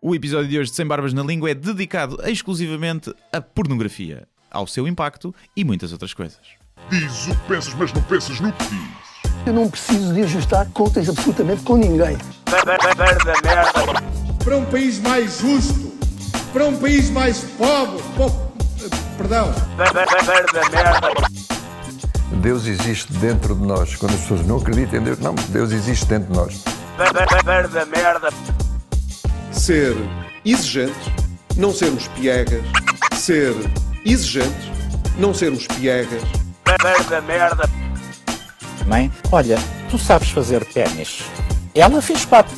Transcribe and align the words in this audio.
O 0.00 0.14
episódio 0.14 0.48
de 0.48 0.58
hoje 0.58 0.70
de 0.70 0.76
Sem 0.76 0.86
Barbas 0.86 1.12
na 1.12 1.22
Língua 1.22 1.50
é 1.50 1.54
dedicado 1.54 2.18
exclusivamente 2.28 3.12
à 3.32 3.40
pornografia, 3.40 4.28
ao 4.50 4.66
seu 4.66 4.86
impacto 4.86 5.34
e 5.56 5.64
muitas 5.64 5.92
outras 5.92 6.14
coisas. 6.14 6.38
Diz 6.88 7.26
o 7.26 7.34
que 7.34 7.48
pensas, 7.48 7.74
mas 7.74 7.92
não 7.92 8.02
pensas 8.02 8.38
no 8.40 8.52
que 8.52 8.64
dizes. 8.64 8.88
Eu 9.44 9.52
não 9.52 9.68
preciso 9.68 10.14
de 10.14 10.22
ajustar 10.22 10.66
contas 10.70 11.08
absolutamente 11.08 11.62
com 11.62 11.76
ninguém. 11.76 12.16
para 14.44 14.56
um 14.56 14.64
país 14.66 15.00
mais 15.00 15.38
justo, 15.40 15.92
para 16.52 16.66
um 16.66 16.78
país 16.78 17.10
mais 17.10 17.40
pobre, 17.40 18.02
po- 18.16 18.52
perdão, 19.16 19.52
Deus 22.40 22.66
existe 22.66 23.12
dentro 23.14 23.54
de 23.56 23.62
nós. 23.66 23.96
Quando 23.96 24.14
as 24.14 24.20
pessoas 24.20 24.46
não 24.46 24.58
acreditam 24.58 25.00
em 25.00 25.02
Deus, 25.02 25.18
não, 25.18 25.34
Deus 25.34 25.72
existe 25.72 26.06
dentro 26.06 26.32
de 26.32 26.38
nós. 26.38 26.62
Ser 29.52 29.94
exigentes, 30.44 30.96
não 31.56 31.72
sermos 31.72 32.08
piegas, 32.08 32.62
ser 33.14 33.54
exigentes, 34.04 34.68
não 35.18 35.34
sermos 35.34 35.66
piegas, 35.66 36.22
Mãe, 38.86 39.10
olha, 39.32 39.56
tu 39.90 39.98
sabes 39.98 40.30
fazer 40.30 40.64
ténis. 40.66 41.22
Ela 41.74 42.00
fez 42.02 42.24
quatro, 42.24 42.54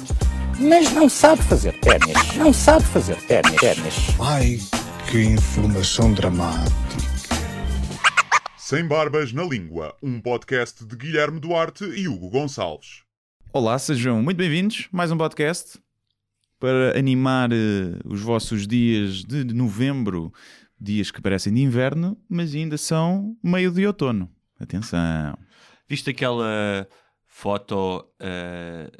mas 0.58 0.92
não 0.92 1.08
sabe 1.08 1.42
fazer 1.42 1.78
ténis. 1.80 2.36
Não 2.36 2.52
sabe 2.52 2.84
fazer 2.86 3.16
ténis. 3.22 3.56
ténis. 3.56 3.95
Ai, 4.20 4.59
que 5.10 5.22
informação 5.22 6.12
dramática. 6.12 6.70
Sem 8.56 8.86
Barbas 8.86 9.32
na 9.32 9.45
Língua, 9.45 9.96
um 10.02 10.20
podcast 10.20 10.84
de 10.84 10.96
Guilherme 10.96 11.38
Duarte 11.40 11.84
e 11.84 12.09
Hugo 12.09 12.28
Gonçalves. 12.30 13.02
Olá, 13.52 13.78
sejam 13.78 14.22
muito 14.22 14.36
bem-vindos. 14.36 14.88
Mais 14.92 15.10
um 15.10 15.16
podcast 15.16 15.78
para 16.60 16.96
animar 16.96 17.50
eh, 17.52 17.98
os 18.05 18.20
vossos 18.20 18.66
dias 18.68 19.24
de 19.24 19.42
novembro, 19.55 20.32
dias 20.79 21.10
que 21.10 21.21
parecem 21.21 21.52
de 21.54 21.60
inverno, 21.62 22.16
mas 22.29 22.54
ainda 22.54 22.76
são 22.79 23.37
meio 23.43 23.73
de 23.73 23.84
outono. 23.87 24.30
Atenção. 24.60 25.37
Viste 25.88 26.10
aquela 26.10 26.87
foto 27.26 28.04
eh, 28.21 28.90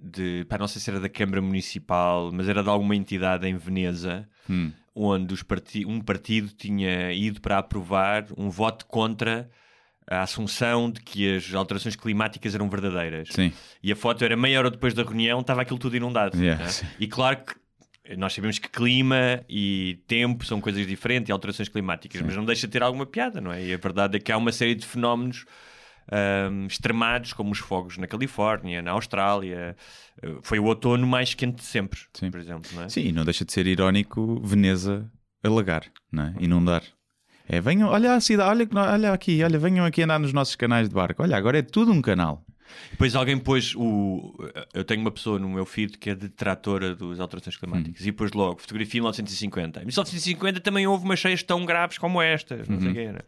de, 0.00 0.44
pá, 0.48 0.56
não 0.56 0.68
sei 0.68 0.80
se 0.80 0.88
era 0.88 1.00
da 1.00 1.08
Câmara 1.08 1.42
Municipal, 1.42 2.30
mas 2.32 2.48
era 2.48 2.62
de 2.62 2.68
alguma 2.68 2.94
entidade 2.96 3.46
em 3.46 3.56
Veneza, 3.56 4.26
Hum. 4.48 4.72
onde 4.94 5.44
parti- 5.44 5.84
um 5.86 6.00
partido 6.00 6.48
tinha 6.56 7.12
ido 7.12 7.40
para 7.40 7.58
aprovar 7.58 8.26
um 8.36 8.48
voto 8.50 8.86
contra 8.86 9.50
a 10.10 10.22
assunção 10.22 10.90
de 10.90 11.00
que 11.00 11.36
as 11.36 11.54
alterações 11.54 11.94
climáticas 11.94 12.52
eram 12.54 12.68
verdadeiras. 12.68 13.28
Sim. 13.30 13.52
E 13.80 13.92
a 13.92 13.96
foto 13.96 14.24
era 14.24 14.36
meia 14.36 14.58
hora 14.58 14.70
depois 14.70 14.92
da 14.92 15.04
reunião, 15.04 15.40
estava 15.40 15.62
aquilo 15.62 15.78
tudo 15.78 15.96
inundado. 15.96 16.36
Yeah, 16.36 16.64
né? 16.64 16.68
sim. 16.68 16.86
E 16.98 17.06
claro 17.06 17.36
que 17.36 17.54
nós 18.16 18.32
sabemos 18.32 18.58
que 18.58 18.68
clima 18.68 19.44
e 19.48 20.02
tempo 20.08 20.44
são 20.44 20.60
coisas 20.60 20.84
diferentes 20.84 21.28
e 21.28 21.32
alterações 21.32 21.68
climáticas, 21.68 22.20
mas 22.22 22.34
não 22.34 22.44
deixa 22.44 22.66
de 22.66 22.72
ter 22.72 22.82
alguma 22.82 23.06
piada, 23.06 23.40
não 23.40 23.52
é? 23.52 23.64
E 23.64 23.72
a 23.72 23.76
verdade 23.76 24.16
é 24.16 24.20
que 24.20 24.32
há 24.32 24.36
uma 24.36 24.50
série 24.50 24.74
de 24.74 24.84
fenómenos 24.84 25.44
ahm, 26.10 26.66
extremados, 26.66 27.32
como 27.32 27.52
os 27.52 27.58
fogos 27.58 27.96
na 27.96 28.08
Califórnia, 28.08 28.82
na 28.82 28.90
Austrália. 28.90 29.76
Foi 30.42 30.58
o 30.58 30.64
outono 30.64 31.06
mais 31.06 31.34
quente 31.34 31.56
de 31.58 31.64
sempre, 31.64 32.00
Sim. 32.12 32.32
por 32.32 32.40
exemplo, 32.40 32.68
não 32.74 32.82
é? 32.82 32.88
Sim, 32.88 33.02
e 33.02 33.12
não 33.12 33.24
deixa 33.24 33.44
de 33.44 33.52
ser 33.52 33.68
irónico 33.68 34.40
Veneza 34.44 35.08
alagar, 35.44 35.84
não 36.10 36.24
é? 36.24 36.34
Inundar. 36.40 36.82
É, 37.52 37.60
venham, 37.60 37.88
olha 37.88 38.14
a 38.14 38.20
cidade, 38.20 38.48
olha, 38.48 38.68
olha 38.92 39.12
aqui, 39.12 39.42
olha, 39.42 39.58
venham 39.58 39.84
aqui 39.84 40.02
andar 40.02 40.20
nos 40.20 40.32
nossos 40.32 40.54
canais 40.54 40.88
de 40.88 40.94
barco. 40.94 41.22
Olha, 41.22 41.36
agora 41.36 41.58
é 41.58 41.62
tudo 41.62 41.90
um 41.90 42.00
canal. 42.00 42.44
Depois 42.92 43.16
alguém 43.16 43.36
pôs 43.36 43.74
o. 43.74 44.32
Eu 44.72 44.84
tenho 44.84 45.00
uma 45.00 45.10
pessoa 45.10 45.36
no 45.40 45.48
meu 45.48 45.66
feed 45.66 45.98
que 45.98 46.10
é 46.10 46.14
detratora 46.14 46.94
das 46.94 47.18
alterações 47.18 47.56
Hum. 47.56 47.58
climáticas 47.58 48.06
e 48.06 48.12
pôs 48.12 48.30
logo 48.32 48.60
fotografia 48.60 49.00
1950. 49.00 49.80
Em 49.80 49.86
1950 49.86 50.60
também 50.60 50.86
houve 50.86 51.04
umas 51.04 51.18
cheias 51.18 51.42
tão 51.42 51.66
graves 51.66 51.98
como 51.98 52.22
estas, 52.22 52.68
não 52.68 52.76
Uhum. 52.76 52.82
sei 52.82 52.92
quê, 52.92 53.12
né? 53.12 53.20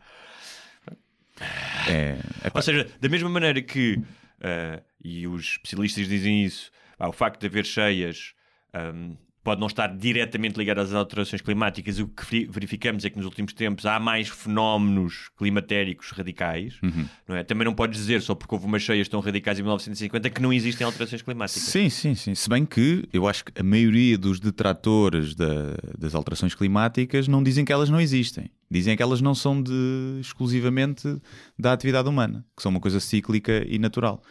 É, 1.89 2.19
é 2.45 2.51
Ou 2.55 2.63
seja, 2.63 2.87
da 3.01 3.09
mesma 3.09 3.29
maneira 3.29 3.61
que, 3.61 4.01
ah, 4.41 4.81
e 5.05 5.27
os 5.27 5.43
especialistas 5.53 6.07
dizem 6.07 6.45
isso, 6.45 6.71
pá, 6.97 7.09
o 7.09 7.13
facto 7.13 7.41
de 7.41 7.47
haver 7.49 7.65
cheias 7.67 8.35
ahm, 8.73 9.15
pode 9.45 9.61
não 9.61 9.67
estar 9.67 9.89
diretamente 9.97 10.57
ligado 10.57 10.79
às 10.81 10.93
alterações 10.95 11.41
climáticas, 11.43 11.99
o 11.99 12.07
que 12.07 12.25
veri- 12.25 12.47
verificamos 12.51 13.05
é 13.05 13.11
que 13.11 13.17
nos 13.17 13.27
últimos 13.27 13.53
tempos 13.53 13.85
há 13.87 13.99
mais 13.99 14.29
fenómenos 14.29 15.31
climatéricos 15.37 16.11
radicais, 16.13 16.79
Uhum. 16.83 17.07
não 17.27 17.37
é? 17.37 17.43
Também 17.43 17.65
não 17.65 17.75
podes 17.75 17.99
dizer, 17.99 18.23
só 18.23 18.35
porque 18.35 18.55
houve 18.55 18.67
umas 18.67 18.83
cheias 18.83 19.09
tão 19.09 19.21
radicais 19.21 19.59
em 19.59 19.63
1950, 19.63 20.31
que 20.31 20.41
não 20.41 20.53
existem 20.53 20.85
alterações 20.85 21.23
climáticas. 21.23 21.63
Sim, 21.63 21.89
sim, 21.91 22.15
sim. 22.15 22.35
Se 22.35 22.49
bem 22.49 22.65
que 22.65 23.09
eu 23.13 23.27
acho 23.27 23.45
que 23.45 23.53
a 23.61 23.65
maioria 23.65 24.17
dos 24.17 24.39
detratores 24.39 25.35
da- 25.35 25.77
das 25.99 26.15
alterações 26.15 26.55
climáticas 26.55 27.27
não 27.27 27.43
dizem 27.43 27.65
que 27.65 27.73
elas 27.73 27.91
não 27.91 28.01
existem. 28.01 28.51
Dizem 28.71 28.97
que 28.97 29.03
elas 29.03 29.21
não 29.21 29.35
são 29.35 29.61
de, 29.63 29.73
exclusivamente 30.21 31.07
da 31.59 31.73
atividade 31.73 32.09
humana, 32.09 32.45
que 32.57 32.63
são 32.63 32.71
uma 32.71 32.81
coisa 32.81 33.01
cíclica 33.01 33.65
e 33.69 33.79
natural. 33.79 34.23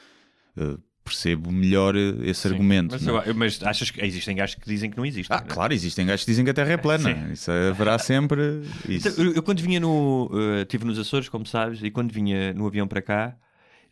Uh, 0.58 0.80
percebo 1.04 1.52
melhor 1.52 1.96
uh, 1.96 2.24
esse 2.24 2.42
Sim. 2.48 2.50
argumento. 2.50 2.92
Mas, 3.00 3.28
é? 3.28 3.34
mas 3.34 3.64
achas 3.64 3.90
que 3.92 4.04
existem 4.04 4.36
gajos 4.36 4.56
que 4.56 4.66
dizem 4.66 4.90
que 4.90 4.98
não 4.98 5.06
existem? 5.06 5.36
Ah, 5.36 5.42
não 5.42 5.48
é? 5.48 5.54
claro, 5.54 5.74
existem 5.74 6.06
gajos 6.06 6.24
que 6.26 6.32
dizem 6.32 6.46
que 6.46 6.52
a 6.52 6.54
Terra 6.54 6.72
é 6.74 6.78
plana. 6.78 7.14
Sim. 7.28 7.34
Isso 7.34 7.52
haverá 7.52 7.98
sempre. 8.00 8.42
Isso. 8.88 9.08
Então, 9.10 9.26
Eu, 9.26 9.34
eu 9.34 9.44
quando 9.44 9.62
vinha 9.62 9.80
no. 9.80 10.30
eh, 10.34 10.62
estive 10.62 10.86
nos 10.86 10.98
Açores, 11.00 11.28
como 11.30 11.46
sabes, 11.46 11.82
e 11.84 11.90
quando 11.92 12.12
vinha 12.12 12.54
no 12.54 12.68
avião 12.68 12.88
para 12.88 13.02
cá, 13.02 13.36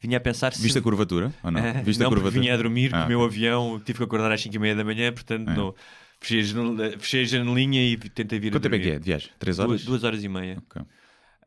vinha 0.01 0.17
a 0.17 0.21
pensar 0.21 0.53
se. 0.53 0.61
Viste 0.61 0.77
a 0.77 0.81
curvatura? 0.81 1.33
Ou 1.43 1.51
não? 1.51 1.59
Ah, 1.59 1.81
Viste 1.83 1.99
a 2.01 2.03
não, 2.03 2.09
porque 2.11 2.21
curvatura? 2.23 2.41
vinha 2.41 2.53
a 2.53 2.57
dormir 2.57 2.93
Ah, 2.93 2.99
com 2.99 3.05
o 3.05 3.09
meu 3.09 3.23
avião, 3.23 3.81
tive 3.83 3.97
que 3.97 4.03
acordar 4.03 4.31
às 4.31 4.41
5 4.41 4.55
e 4.55 4.59
meia 4.59 4.75
da 4.75 4.83
manhã, 4.83 5.11
portanto 5.11 5.49
É. 5.49 5.53
não, 5.55 5.73
fechei, 6.21 6.39
a 6.39 6.43
janela- 6.43 6.91
fechei 6.99 7.21
a 7.23 7.25
janelinha 7.25 7.81
e 7.83 7.97
tentei 7.97 8.39
vir 8.39 8.51
Quanto 8.51 8.67
a 8.67 8.69
tempo 8.69 8.75
é 8.75 8.79
que 8.79 8.89
é 8.91 8.99
viagem? 8.99 9.29
Três 9.39 9.57
horas? 9.59 9.69
Duas, 9.71 9.83
duas 9.85 10.03
horas 10.03 10.23
e 10.23 10.27
meia. 10.29 10.57
Ok. 10.69 10.81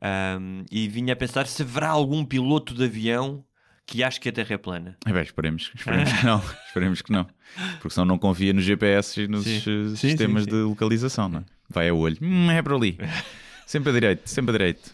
Ahm, 0.01 0.65
e 0.71 0.89
vinha 0.89 1.13
a 1.13 1.17
pensar 1.17 1.47
se 1.47 1.63
haverá 1.63 1.89
algum 1.89 2.25
piloto 2.25 2.75
de 2.75 2.85
avião 2.85 3.45
que 3.93 4.03
ache 4.03 4.19
que 4.19 4.31
a 4.31 4.33
Terra 4.33 4.55
é 4.55 4.57
plana. 4.57 4.97
É 5.05 5.13
bem, 5.13 5.23
esperemos, 5.23 5.71
esperemos 5.75 6.11
que 6.11 6.25
não. 6.25 6.43
esperemos 6.67 7.03
que 7.03 7.13
não. 7.13 7.27
Porque 7.75 7.91
senão 7.91 8.07
não 8.07 8.19
confia 8.19 8.51
nos 8.55 8.65
GPS 8.65 9.21
e 9.21 9.29
nos 9.29 9.45
Sim. 9.45 9.57
eh, 9.57 9.61
Sim, 9.61 9.97
sistemas 9.97 10.45
sim, 10.45 10.51
de 10.51 10.57
localização, 10.57 11.29
não 11.29 11.41
é? 11.41 11.45
Vai 11.69 11.91
a 11.91 11.95
olho. 11.95 12.17
Hum, 12.23 12.51
é 12.51 12.63
para 12.63 12.75
ali. 12.75 12.99
Sempre 13.67 13.91
a 13.91 13.93
direito, 13.93 14.29
sempre 14.29 14.51
a 14.51 14.59
direito. 14.59 14.93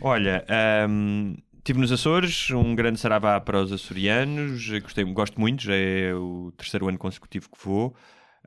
Olha, 0.00 0.44
ahm, 0.48 1.34
estive 1.58 1.78
nos 1.80 1.90
Açores, 1.92 2.50
um 2.50 2.74
grande 2.74 2.98
saravá 2.98 3.40
para 3.40 3.60
os 3.60 3.70
açorianos, 3.72 4.68
gostei, 4.80 5.04
gosto 5.04 5.38
muito, 5.40 5.62
já 5.62 5.74
é 5.74 6.12
o 6.14 6.52
terceiro 6.56 6.88
ano 6.88 6.98
consecutivo 6.98 7.48
que 7.50 7.58
vou. 7.64 7.94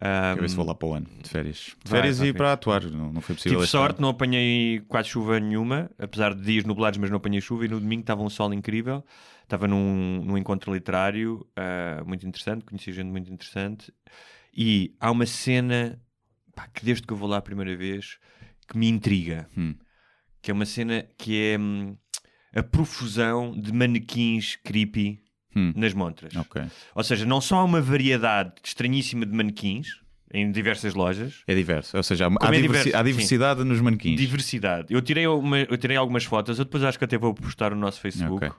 Ahm, 0.02 0.30
Quero 0.36 0.42
ver 0.42 0.50
se 0.50 0.56
vou 0.56 0.66
lá 0.66 0.74
para 0.76 0.88
o 0.88 0.94
ano, 0.94 1.08
de 1.22 1.30
férias. 1.30 1.76
De 1.84 1.90
férias 1.92 2.20
vai, 2.20 2.28
e 2.28 2.32
vai. 2.32 2.38
para 2.38 2.54
atuar. 2.54 2.84
Não, 2.86 3.12
não 3.12 3.22
foi 3.22 3.36
possível. 3.36 3.58
Tive 3.60 3.70
sorte, 3.70 3.96
ano. 3.98 4.04
não 4.04 4.10
apanhei 4.10 4.80
quase 4.88 5.10
chuva 5.10 5.40
nenhuma, 5.40 5.90
apesar 6.00 6.34
de 6.34 6.42
dias 6.42 6.64
nublados, 6.64 6.98
mas 6.98 7.10
não 7.10 7.18
apanhei 7.18 7.42
chuva. 7.42 7.66
E 7.66 7.68
no 7.68 7.80
domingo 7.80 8.02
estava 8.02 8.22
um 8.24 8.30
sol 8.30 8.54
incrível. 8.54 9.04
Estava 9.44 9.68
num, 9.68 10.24
num 10.24 10.38
encontro 10.38 10.74
literário 10.74 11.46
ah, 11.56 12.04
muito 12.06 12.26
interessante, 12.26 12.64
conheci 12.64 12.94
gente 12.94 13.08
muito 13.10 13.32
interessante. 13.32 13.92
E 14.56 14.96
há 15.00 15.10
uma 15.12 15.26
cena 15.26 16.00
pá, 16.56 16.68
que 16.68 16.86
desde 16.86 17.06
que 17.06 17.12
eu 17.12 17.18
vou 17.18 17.28
lá 17.28 17.38
a 17.38 17.42
primeira 17.42 17.76
vez 17.76 18.20
que 18.68 18.78
me 18.78 18.88
intriga, 18.88 19.50
Hum. 19.58 19.74
que 20.42 20.52
é 20.52 20.54
uma 20.54 20.66
cena 20.66 21.04
que 21.18 21.36
é 21.54 21.58
hum, 21.60 21.98
a 22.56 22.62
profusão 22.64 23.52
de 23.60 23.74
manequins 23.74 24.56
creepy 24.64 25.20
Hum. 25.56 25.74
nas 25.76 25.94
montras. 25.94 26.36
Ok. 26.36 26.62
Ou 26.94 27.04
seja, 27.04 27.26
não 27.26 27.42
só 27.42 27.58
há 27.60 27.64
uma 27.64 27.82
variedade 27.82 28.54
estranhíssima 28.64 29.26
de 29.26 29.34
manequins 29.34 29.88
em 30.32 30.52
diversas 30.52 30.94
lojas, 30.94 31.42
É 31.48 31.56
diverso. 31.56 31.98
Ou 31.98 32.04
seja, 32.04 32.28
há, 32.28 32.48
há 32.48 32.56
é 32.56 32.62
diverso, 32.62 32.90
há 32.96 33.00
sim. 33.00 33.04
diversidade 33.04 33.64
nos 33.64 33.82
manequins. 33.82 34.16
Diversidade. 34.20 34.94
Eu 34.94 35.02
tirei, 35.02 35.26
uma- 35.26 35.58
eu 35.62 35.78
tirei 35.78 35.98
algumas 35.98 36.24
fotos, 36.24 36.60
eu 36.60 36.66
depois 36.66 36.84
acho 36.84 37.00
que 37.00 37.06
até 37.06 37.18
vou 37.18 37.34
postar 37.34 37.72
no 37.72 37.78
nosso 37.78 38.00
Facebook. 38.00 38.46
Ok. 38.46 38.52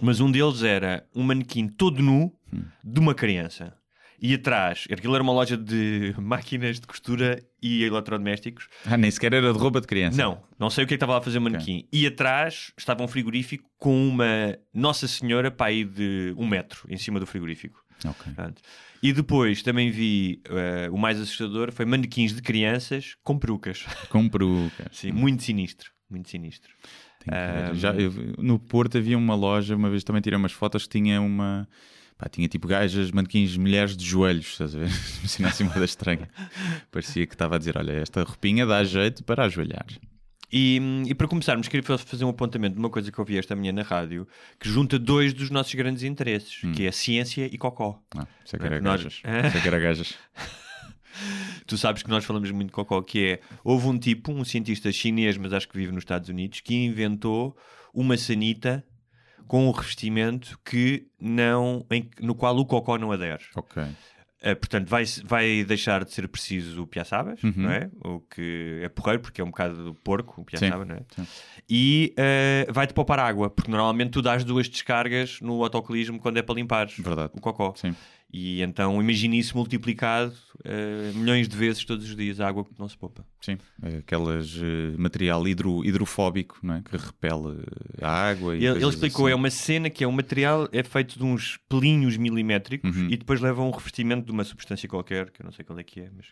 Mas 0.00 0.20
um 0.20 0.30
deles 0.30 0.62
era 0.62 1.04
um 1.14 1.22
manequim 1.24 1.66
todo 1.68 2.00
nu 2.02 2.32
Hum. 2.52 2.62
de 2.84 3.00
uma 3.00 3.14
criança. 3.14 3.74
E 4.20 4.34
atrás, 4.34 4.86
aquilo 4.90 5.14
era 5.14 5.22
uma 5.22 5.32
loja 5.32 5.56
de 5.56 6.14
máquinas 6.20 6.80
de 6.80 6.86
costura 6.86 7.42
e 7.60 7.82
eletrodomésticos. 7.84 8.68
Ah, 8.86 8.96
nem 8.96 9.10
sequer 9.10 9.32
era 9.34 9.52
de 9.52 9.58
roupa 9.58 9.80
de 9.80 9.86
criança. 9.86 10.16
Não, 10.16 10.42
não 10.58 10.70
sei 10.70 10.84
o 10.84 10.86
que 10.86 10.94
é 10.94 10.96
que 10.96 10.98
estava 10.98 11.12
lá 11.12 11.18
a 11.18 11.22
fazer 11.22 11.38
o 11.38 11.42
manequim. 11.42 11.86
E 11.92 12.06
atrás 12.06 12.72
estava 12.78 13.02
um 13.02 13.08
frigorífico 13.08 13.68
com 13.78 14.08
uma 14.08 14.56
Nossa 14.72 15.06
Senhora 15.08 15.50
para 15.50 15.66
aí 15.66 15.84
de 15.84 16.34
um 16.36 16.46
metro 16.46 16.86
em 16.88 16.96
cima 16.96 17.18
do 17.20 17.26
frigorífico. 17.26 17.82
Ok. 18.04 18.32
Pronto. 18.34 18.60
E 19.02 19.12
depois 19.12 19.62
também 19.62 19.90
vi 19.90 20.40
eh, 20.46 20.88
o 20.90 20.96
mais 20.96 21.20
assustador 21.20 21.70
foi 21.72 21.84
manequins 21.84 22.32
de 22.34 22.40
crianças 22.42 23.16
com 23.22 23.38
perucas. 23.38 23.84
Com 24.08 24.28
perucas. 24.28 24.88
Sim, 24.92 25.12
muito 25.12 25.42
sinistro. 25.42 25.90
Muito 26.10 26.28
sinistro. 26.30 26.72
Ahm. 27.30 27.74
Já, 27.74 27.94
eu- 27.94 28.12
no 28.38 28.58
Porto 28.58 28.98
havia 28.98 29.16
uma 29.16 29.34
loja, 29.34 29.74
uma 29.76 29.88
vez 29.90 30.04
também 30.04 30.20
tirei 30.22 30.38
umas 30.38 30.52
fotos 30.52 30.84
que 30.86 30.98
tinha 30.98 31.20
uma. 31.20 31.66
Pá, 32.16 32.28
tinha 32.28 32.46
tipo 32.48 32.68
gajas, 32.68 33.10
manequins, 33.10 33.56
mulheres 33.56 33.96
de 33.96 34.04
joelhos, 34.04 34.46
estás 34.52 34.74
a 34.74 34.78
ver? 34.78 34.88
Imagina 35.20 35.48
assim 35.48 35.64
uma 35.64 35.84
estranha. 35.84 36.28
Parecia 36.90 37.26
que 37.26 37.34
estava 37.34 37.56
a 37.56 37.58
dizer: 37.58 37.76
olha, 37.76 37.92
esta 37.92 38.22
roupinha 38.22 38.64
dá 38.64 38.82
jeito 38.84 39.24
para 39.24 39.44
ajoelhar. 39.44 39.86
E, 40.52 40.80
e 41.08 41.14
para 41.14 41.26
começarmos, 41.26 41.66
queria 41.66 41.98
fazer 41.98 42.24
um 42.24 42.28
apontamento 42.28 42.74
de 42.74 42.78
uma 42.78 42.88
coisa 42.88 43.10
que 43.10 43.18
eu 43.18 43.24
vi 43.24 43.36
esta 43.36 43.56
manhã 43.56 43.72
na 43.72 43.82
rádio 43.82 44.28
que 44.60 44.68
junta 44.68 44.96
dois 45.00 45.34
dos 45.34 45.50
nossos 45.50 45.74
grandes 45.74 46.04
interesses, 46.04 46.60
que 46.76 46.86
é 46.86 46.92
ciência 46.92 47.46
e 47.52 47.58
cocó. 47.58 48.00
Ah, 48.16 48.24
é 48.52 48.56
que 48.58 48.64
era 48.64 48.80
Nós- 48.80 49.02
gajas. 49.02 49.20
É 49.24 49.60
que 49.60 49.66
era 49.66 49.80
gajas. 49.80 50.14
tu 51.66 51.76
sabes 51.76 52.04
que 52.04 52.10
nós 52.10 52.24
falamos 52.24 52.50
muito 52.52 52.68
de 52.68 52.72
cocó, 52.72 53.02
que 53.02 53.26
é, 53.26 53.40
houve 53.64 53.88
um 53.88 53.98
tipo, 53.98 54.30
um 54.32 54.44
cientista 54.44 54.92
chinês, 54.92 55.36
mas 55.36 55.52
acho 55.52 55.68
que 55.68 55.76
vive 55.76 55.90
nos 55.90 56.02
Estados 56.02 56.28
Unidos, 56.28 56.60
que 56.60 56.74
inventou 56.74 57.56
uma 57.92 58.16
sanita 58.16 58.84
com 59.46 59.68
um 59.68 59.70
revestimento 59.70 60.58
que 60.64 61.06
não, 61.20 61.84
em- 61.90 62.08
no 62.20 62.34
qual 62.34 62.56
o 62.56 62.64
cocó 62.66 62.96
não 62.98 63.12
adere. 63.12 63.42
Ok. 63.54 63.82
Uh, 63.82 64.54
portanto, 64.56 64.88
vai, 64.90 65.04
vai 65.24 65.64
deixar 65.64 66.04
de 66.04 66.12
ser 66.12 66.28
preciso 66.28 66.82
o 66.82 66.86
piaçabas, 66.86 67.42
Uhum. 67.42 67.52
não 67.56 67.70
é? 67.70 67.90
O 68.04 68.20
que 68.20 68.80
é 68.82 68.88
porreiro, 68.90 69.22
porque 69.22 69.40
é 69.40 69.44
um 69.44 69.46
bocado 69.48 69.82
do 69.82 69.94
porco, 69.94 70.42
o 70.42 70.44
piaçaba, 70.44 70.84
não 70.84 70.96
é? 70.96 71.00
sim. 71.16 71.26
E 71.68 72.14
uh, 72.68 72.70
vai-te 72.72 72.92
poupar 72.92 73.18
água, 73.18 73.48
porque 73.48 73.70
normalmente 73.70 74.10
tu 74.10 74.20
dás 74.20 74.44
duas 74.44 74.68
descargas 74.68 75.40
no 75.40 75.62
autocolismo 75.62 76.18
quando 76.20 76.36
é 76.36 76.42
para 76.42 76.56
limpar 76.56 76.88
Verdade. 76.98 77.32
o 77.34 77.40
cocó. 77.40 77.72
Sim. 77.74 77.94
E 78.36 78.62
então 78.62 79.00
imagina 79.00 79.36
isso 79.36 79.56
multiplicado 79.56 80.34
uh, 80.56 81.16
milhões 81.16 81.46
de 81.48 81.56
vezes 81.56 81.84
todos 81.84 82.04
os 82.10 82.16
dias, 82.16 82.40
a 82.40 82.48
água 82.48 82.64
que 82.64 82.72
não 82.76 82.88
se 82.88 82.98
poupa. 82.98 83.24
Sim. 83.40 83.58
É 83.80 83.98
Aquelas 83.98 84.56
eh, 84.60 84.96
material 84.98 85.46
hidro, 85.46 85.84
hidrofóbico, 85.84 86.58
não 86.60 86.74
é? 86.74 86.82
Que 86.82 86.96
repele 86.96 87.64
a 88.02 88.08
água. 88.10 88.56
E 88.56 88.66
Ele, 88.66 88.78
ele 88.78 88.88
explicou, 88.88 89.26
assim. 89.26 89.32
é 89.32 89.36
uma 89.36 89.50
cena 89.50 89.88
que 89.88 90.02
é 90.02 90.08
um 90.08 90.12
material, 90.12 90.68
é 90.72 90.82
feito 90.82 91.16
de 91.16 91.24
uns 91.24 91.58
pelinhos 91.68 92.16
milimétricos 92.16 92.96
Uhum. 92.96 93.06
e 93.08 93.16
depois 93.16 93.40
leva 93.40 93.62
um 93.62 93.70
revestimento 93.70 94.26
de 94.26 94.32
uma 94.32 94.42
substância 94.42 94.88
qualquer, 94.88 95.30
que 95.30 95.40
eu 95.40 95.44
não 95.44 95.52
sei 95.52 95.64
qual 95.64 95.78
é 95.78 95.84
que 95.84 96.00
é, 96.00 96.10
mas 96.16 96.26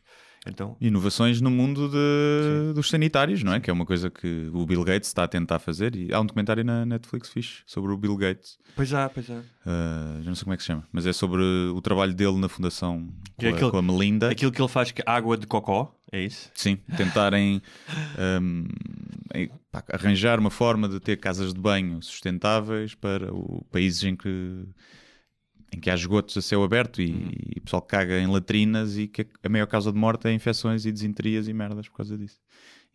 então 0.47 0.77
Inovações 0.81 1.41
no 1.41 1.51
mundo 1.51 1.89
de- 1.89 2.75
dos 2.75 2.89
sanitários, 2.91 3.43
não 3.45 3.55
é? 3.55 3.61
Que 3.61 3.71
é 3.71 3.73
uma 3.73 3.87
coisa 3.87 4.11
que 4.11 4.51
o 4.53 4.67
Bill 4.67 4.83
Gates 4.85 5.09
está 5.09 5.25
a 5.25 5.29
tentar 5.29 5.59
fazer. 5.61 5.95
E 5.95 6.13
há 6.13 6.21
um 6.21 6.27
documentário 6.27 6.65
na 6.65 6.85
Netflix 6.85 7.29
fixe 7.29 7.63
sobre 7.67 7.93
o 7.93 7.97
Bill 7.97 8.17
Gates. 8.17 8.59
Pois 8.75 8.93
há, 8.93 9.09
pois 9.09 9.31
há. 9.31 9.35
Uh, 9.35 10.23
já 10.23 10.29
não 10.31 10.35
sei 10.35 10.45
como 10.45 10.55
é 10.55 10.57
que 10.57 10.63
se 10.63 10.67
chama, 10.67 10.85
mas 10.93 11.07
é 11.07 11.13
sobre 11.13 11.43
o 11.43 11.81
trabalho 11.81 12.13
dele 12.15 12.37
na 12.39 12.49
fundação 12.49 13.09
com, 13.37 13.47
É 13.47 13.51
a, 13.51 13.55
aquele- 13.55 13.71
com 13.71 13.77
a 13.79 13.83
Melinda. 13.83 14.31
Aquilo 14.31 14.51
que 14.51 14.61
ele 14.61 14.69
faz 14.69 14.91
que 14.91 15.03
água 15.07 15.37
de 15.37 15.47
cocó, 15.47 15.95
é 16.11 16.25
isso? 16.25 16.51
Sim, 16.55 16.77
tentarem 16.97 17.63
um, 18.43 18.65
pá, 19.71 19.85
arranjar 19.93 20.39
uma 20.41 20.51
forma 20.51 20.89
de 20.89 20.99
ter 21.01 21.17
casas 21.19 21.55
de 21.55 21.61
banho 21.61 22.03
sustentáveis 22.03 22.95
para 22.95 23.33
o, 23.33 23.65
países 23.71 24.03
em 24.05 24.17
que, 24.17 24.65
em 25.75 25.81
que 25.81 25.89
há 25.91 25.95
esgotos 25.95 26.37
a 26.37 26.43
céu 26.43 26.63
aberto 26.63 27.01
e, 27.01 27.11
e 27.55 27.59
o 27.59 27.63
pessoal 27.63 27.83
caga 27.83 28.19
em 28.19 28.27
latrinas 28.27 28.99
e 28.99 29.07
que 29.09 29.27
a 29.43 29.49
maior 29.49 29.67
causa 29.67 29.91
de 29.93 29.99
morte 29.99 30.29
é 30.29 30.33
infecções 30.33 30.85
e 30.85 30.93
desinterias 30.93 31.49
e 31.49 31.53
merdas 31.53 31.89
por 31.89 31.97
causa 31.97 32.17
disso. 32.19 32.39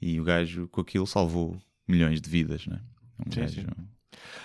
E 0.01 0.19
o 0.19 0.24
gajo 0.24 0.68
com 0.68 0.81
aquilo 0.81 1.07
salvou 1.07 1.59
milhões 1.88 2.21
de 2.21 2.29
vidas, 2.29 2.68
né? 2.68 2.79
Um 3.25 3.31
Sim, 3.31 3.39
gajo- 3.41 3.62
sim. 3.62 3.68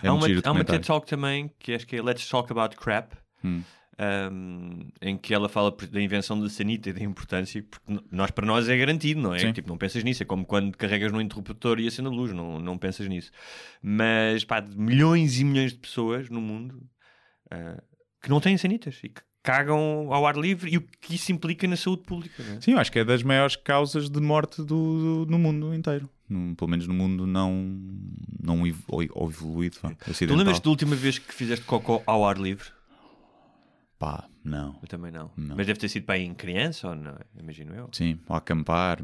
É 0.02 0.08
há 0.08 0.12
muito 0.14 0.32
uma, 0.40 0.49
há 0.49 0.52
uma. 0.52 0.64
TED 0.64 0.87
Talk 0.87 1.06
também, 1.06 1.50
que 1.58 1.73
acho 1.75 1.87
que 1.87 1.96
é 1.96 2.02
Let's 2.02 2.26
Talk 2.29 2.50
About 2.50 2.76
Crap, 2.76 3.12
Hum. 3.44 3.62
um, 4.32 4.88
em 5.00 5.17
que 5.17 5.35
ela 5.35 5.49
fala 5.49 5.70
da 5.90 6.00
invenção 6.00 6.40
da 6.40 6.49
sanita 6.49 6.90
e 6.90 6.93
da 6.93 7.02
importância, 7.02 7.62
porque 7.69 8.00
nós, 8.11 8.31
para 8.31 8.46
nós 8.46 8.69
é 8.69 8.76
garantido, 8.76 9.20
não 9.20 9.35
é? 9.35 9.38
Sim. 9.40 9.52
Tipo, 9.52 9.69
não 9.69 9.76
pensas 9.76 10.02
nisso, 10.05 10.23
é 10.23 10.26
como 10.26 10.44
quando 10.46 10.76
carregas 10.76 11.12
no 11.12 11.20
interruptor 11.20 11.78
e 11.81 11.87
acende 11.87 12.08
a 12.08 12.11
luz, 12.11 12.32
não, 12.32 12.58
não 12.58 12.78
pensas 12.78 13.06
nisso. 13.08 13.31
Mas, 13.82 14.44
pá, 14.44 14.61
milhões 14.62 15.38
e 15.40 15.44
milhões 15.44 15.73
de 15.73 15.78
pessoas 15.78 16.28
no 16.31 16.40
mundo 16.40 16.82
ah, 17.50 17.82
que 18.22 18.30
não 18.30 18.40
têm 18.40 18.56
sanitas 18.56 18.98
e 19.02 19.08
que 19.08 19.20
cagam 19.42 20.12
ao 20.12 20.24
ar 20.26 20.36
livre 20.36 20.72
e 20.72 20.78
o 20.78 20.82
que 20.82 21.16
isso 21.16 21.32
implica 21.32 21.66
na 21.66 21.76
saúde 21.76 22.02
pública, 22.04 22.42
é? 22.42 22.60
Sim, 22.60 22.72
eu 22.72 22.78
acho 22.78 22.92
que 22.92 23.00
é 23.00 23.04
das 23.04 23.22
maiores 23.24 23.56
causas 23.56 24.08
de 24.08 24.20
morte 24.20 24.58
do, 24.62 25.24
do- 25.24 25.26
no 25.28 25.38
mundo 25.38 25.74
inteiro. 25.74 26.08
No- 26.28 26.54
pelo 26.54 26.70
menos 26.70 26.86
no 26.86 26.94
mundo 26.94 27.26
não, 27.26 27.52
não 28.40 28.62
ou- 28.88 29.04
ou 29.14 29.28
evoluído. 29.28 29.78
Tu 29.80 30.34
lembras-te 30.36 30.62
da 30.64 30.70
última 30.70 30.94
vez 30.94 31.19
que 31.19 31.34
fizeste 31.34 31.64
cocó 31.64 32.02
ao 32.06 32.24
ar 32.24 32.38
livre? 32.38 32.69
Pá, 33.98 34.28
não. 34.44 34.78
Eu 34.82 34.88
também 34.88 35.10
não. 35.12 35.30
Não. 35.36 35.56
Mas 35.56 35.66
deve 35.66 35.78
ter 35.78 35.88
sido 35.88 36.04
para 36.06 36.18
em 36.18 36.34
criança 36.34 36.88
ou 36.88 36.94
não? 36.94 37.16
Imagino 37.38 37.75
eu. 37.75 37.88
Sim, 37.92 38.18
ou 38.28 38.34
acampar. 38.36 38.98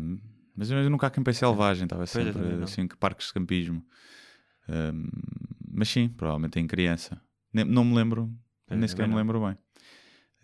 Mas 0.56 0.71
eu 0.71 0.91
nunca 0.91 1.06
acampei 1.06 1.32
selvagem, 1.35 1.85
estava 1.85 2.05
sempre 2.06 2.38
não. 2.43 2.64
assim, 2.64 2.87
que 2.88 2.97
parques 2.97 3.29
de 3.29 3.32
campismo. 3.35 3.85
Ahm, 4.69 5.09
mas 5.73 5.88
sim, 5.88 6.09
provavelmente 6.09 6.59
em 6.59 6.67
criança. 6.67 7.21
Nem- 7.53 7.64
não 7.64 7.85
me 7.85 7.94
lembro, 7.94 8.32
nem 8.76 8.88
sequer 8.88 9.03
me 9.03 9.09
também 9.15 9.19
lembro 9.19 9.41
bem. 9.47 9.56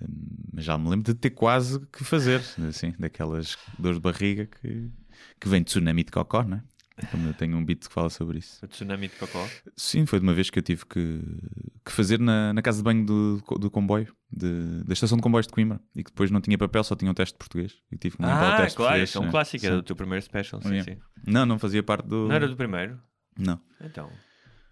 Ahm, 0.03 0.09
mas 0.53 0.65
já 0.65 0.76
me 0.79 0.88
lembro 0.88 1.12
de 1.12 1.15
ter 1.19 1.31
quase 1.31 1.81
que 1.93 2.05
fazer, 2.05 2.41
assim, 2.69 2.93
daquelas 2.99 3.56
dores 3.79 3.99
de 3.99 4.03
barriga 4.03 4.47
que, 4.47 4.91
que 5.41 5.49
vem 5.49 5.61
de 5.61 5.67
tsunami 5.67 6.05
de 6.05 6.11
cocó, 6.11 6.43
não 6.43 6.56
é? 6.59 6.62
Como 7.11 7.26
eu 7.29 7.35
tenho 7.35 7.56
um 7.56 7.65
beat 7.65 7.81
que 7.88 7.93
fala 7.93 8.09
sobre 8.09 8.38
isso. 8.38 8.65
O 8.65 8.69
tsunami 8.69 9.09
de 9.09 9.17
cocó. 9.17 9.44
Sim, 9.76 10.06
foi 10.06 10.21
de 10.21 10.25
uma 10.26 10.32
vez 10.32 10.49
que 10.49 10.61
eu 10.61 10.62
tive 10.62 10.87
que, 10.87 11.21
que 11.85 11.91
fazer 11.91 12.21
na, 12.21 12.53
na 12.53 12.62
casa 12.62 12.79
de 12.79 12.85
banho 12.85 13.05
do, 13.05 13.43
do 13.59 13.69
comboio, 13.69 14.15
de- 14.31 14.85
da 14.85 14.93
estação 14.93 15.17
de 15.19 15.23
comboios 15.23 15.49
de 15.49 15.53
Coimbra, 15.53 15.81
e 15.93 16.05
que 16.05 16.11
depois 16.12 16.31
não 16.31 16.41
tinha 16.41 16.56
papel, 16.56 16.85
só 16.85 16.94
tinha 16.94 17.11
um 17.11 17.15
teste 17.15 17.35
de 17.35 17.38
português. 17.38 17.75
E 17.91 17.97
tive 17.99 18.17
que 18.17 18.23
me 18.23 18.29
limpar 18.31 18.47
o 18.47 18.53
Ah, 18.53 18.56
teste 18.59 18.77
claro, 18.77 18.91
português. 18.93 19.09
isso 19.09 19.19
é 19.19 19.20
um 19.20 19.25
sim. 19.25 19.31
clássico, 19.32 19.67
era 19.67 19.75
do 19.77 19.82
teu 19.82 19.97
primeiro 19.97 20.23
special. 20.25 20.62
Sim, 20.62 20.69
Yeah. 20.69 20.93
sim. 20.94 21.00
Não, 21.27 21.44
não 21.44 21.59
fazia 21.59 21.82
parte 21.82 22.06
do. 22.06 22.29
Não 22.29 22.35
era 22.37 22.47
do 22.47 22.56
primeiro? 22.56 23.00
Não. 23.37 23.61
Então. 23.81 24.09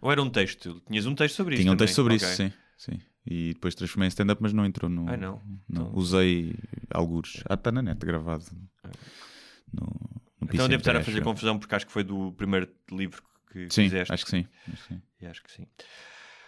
Ou 0.01 0.13
era 0.13 0.23
um 0.23 0.31
texto? 0.31 0.81
Tinhas 0.87 1.07
um 1.07 1.17
texto 1.17 1.35
sobre 1.35 1.55
isso? 1.55 1.63
Tinha 1.63 1.73
um 1.73 1.77
texto 1.77 1.95
sobre 1.97 2.17
também? 2.19 2.33
isso, 2.35 2.37
sim, 2.37 2.53
sim. 2.77 3.01
E 3.27 3.55
depois 3.55 3.75
transformei 3.75 4.07
em 4.07 4.09
stand-up, 4.09 4.43
mas 4.43 4.53
não 4.53 4.65
entrou 4.67 4.91
no. 4.91 5.09
Ah, 5.09 5.17
não? 5.17 5.41
não. 5.69 5.83
Então- 5.87 5.91
Usei 5.95 6.55
alguns. 6.91 7.43
Ah, 7.49 7.55
está 7.55 7.71
na 7.71 7.81
net 7.83 8.05
gravado. 8.05 8.45
No, 9.73 9.87
no 10.41 10.49
Então 10.53 10.69
devo 10.69 10.81
estar 10.81 10.97
a 10.97 11.03
fazer 11.05 11.23
confusão 11.23 11.59
porque 11.59 11.75
acho 11.75 11.87
que 11.87 11.93
foi 11.93 12.03
do 12.05 12.33
primeiro 12.33 12.69
livro 12.91 13.23
que 13.51 13.69
Sim, 13.71 13.85
fizeste. 13.85 14.13
acho 14.13 14.25
que 14.25 14.31
sim. 14.31 14.47
Acho 14.73 14.83
que 14.83 14.95
sim. 14.95 15.03
E 15.21 15.27
acho 15.27 15.43
que 15.43 15.53
sim. 15.53 15.67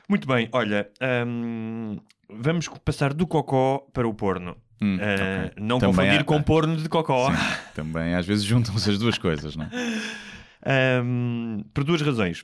Muito 0.09 0.27
bem, 0.29 0.49
olha, 0.53 0.91
hum, 1.27 1.97
vamos 2.29 2.69
passar 2.85 3.15
do 3.15 3.27
cocó 3.27 3.79
para 3.93 4.07
o 4.07 4.13
porno. 4.13 4.57
Hum, 4.83 4.97
Uh, 4.97 5.01
ok. 5.47 5.63
Não 5.63 5.79
Também 5.79 5.95
confundir 5.97 6.21
há- 6.21 6.25
com 6.25 6.43
porno 6.43 6.77
de 6.77 6.89
cocó. 6.89 7.31
Sim, 7.31 7.37
também 7.75 8.15
às 8.15 8.27
vezes 8.27 8.45
juntam-se 8.45 8.91
as 8.91 8.99
duas 8.99 9.17
coisas, 9.17 9.55
não 9.57 9.65
é? 9.67 9.71
Um, 10.67 11.63
por 11.75 11.85
duas 11.85 12.01
razões. 12.01 12.43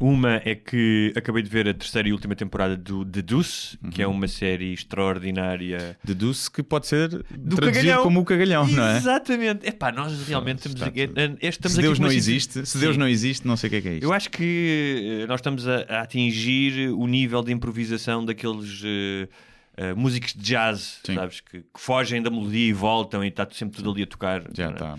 Uma 0.00 0.40
é 0.44 0.54
que 0.54 1.12
acabei 1.16 1.42
de 1.42 1.48
ver 1.50 1.68
a 1.68 1.74
terceira 1.74 2.08
e 2.08 2.12
última 2.12 2.34
temporada 2.34 2.76
do 2.76 3.04
The 3.04 3.22
Deuce, 3.22 3.76
que 3.90 4.02
Uhum. 4.04 4.10
é 4.12 4.14
uma 4.16 4.26
série 4.28 4.72
extraordinária. 4.72 5.96
Deduce 6.02 6.50
que 6.50 6.62
pode 6.62 6.86
ser 6.86 7.08
Do 7.08 7.56
traduzido 7.56 7.60
cagalhão. 7.86 8.02
como 8.02 8.20
o 8.20 8.24
cagalhão, 8.24 8.66
não 8.66 8.84
é? 8.86 8.96
Exatamente. 8.96 9.66
Epá, 9.68 9.92
nós 9.92 10.26
realmente 10.26 10.66
estamos 10.66 10.82
aqui, 10.82 11.08
estamos 11.42 11.74
se 11.76 11.82
Deus 11.82 11.98
não 11.98 12.10
existe, 12.10 12.64
se 12.66 12.78
Deus 12.78 12.94
Sim. 12.94 13.00
não 13.00 13.08
existe, 13.08 13.46
não 13.46 13.56
sei 13.56 13.68
o 13.68 13.70
que 13.70 13.76
é 13.76 13.80
que 13.80 13.88
é 13.88 13.92
isto. 13.94 14.04
Eu 14.04 14.12
acho 14.12 14.30
que 14.30 15.20
eh, 15.22 15.26
nós 15.26 15.40
estamos 15.40 15.66
a, 15.68 15.84
a 15.88 16.00
atingir 16.02 16.90
o 16.90 17.06
nível 17.06 17.42
de 17.42 17.52
improvisação 17.52 18.24
daqueles 18.24 18.82
eh, 18.84 19.28
eh, 19.76 19.94
músicos 19.94 20.32
de 20.34 20.42
jazz, 20.42 21.00
Sim. 21.04 21.14
sabes? 21.14 21.40
Que, 21.40 21.58
que 21.60 21.80
fogem 21.80 22.22
da 22.22 22.30
melodia 22.30 22.68
e 22.68 22.72
voltam 22.72 23.24
e 23.24 23.28
está 23.28 23.46
sempre 23.52 23.76
tudo 23.76 23.90
ali 23.90 24.02
a 24.02 24.06
tocar. 24.06 24.42
Já 24.54 24.68
é? 24.68 24.70
está. 24.72 24.98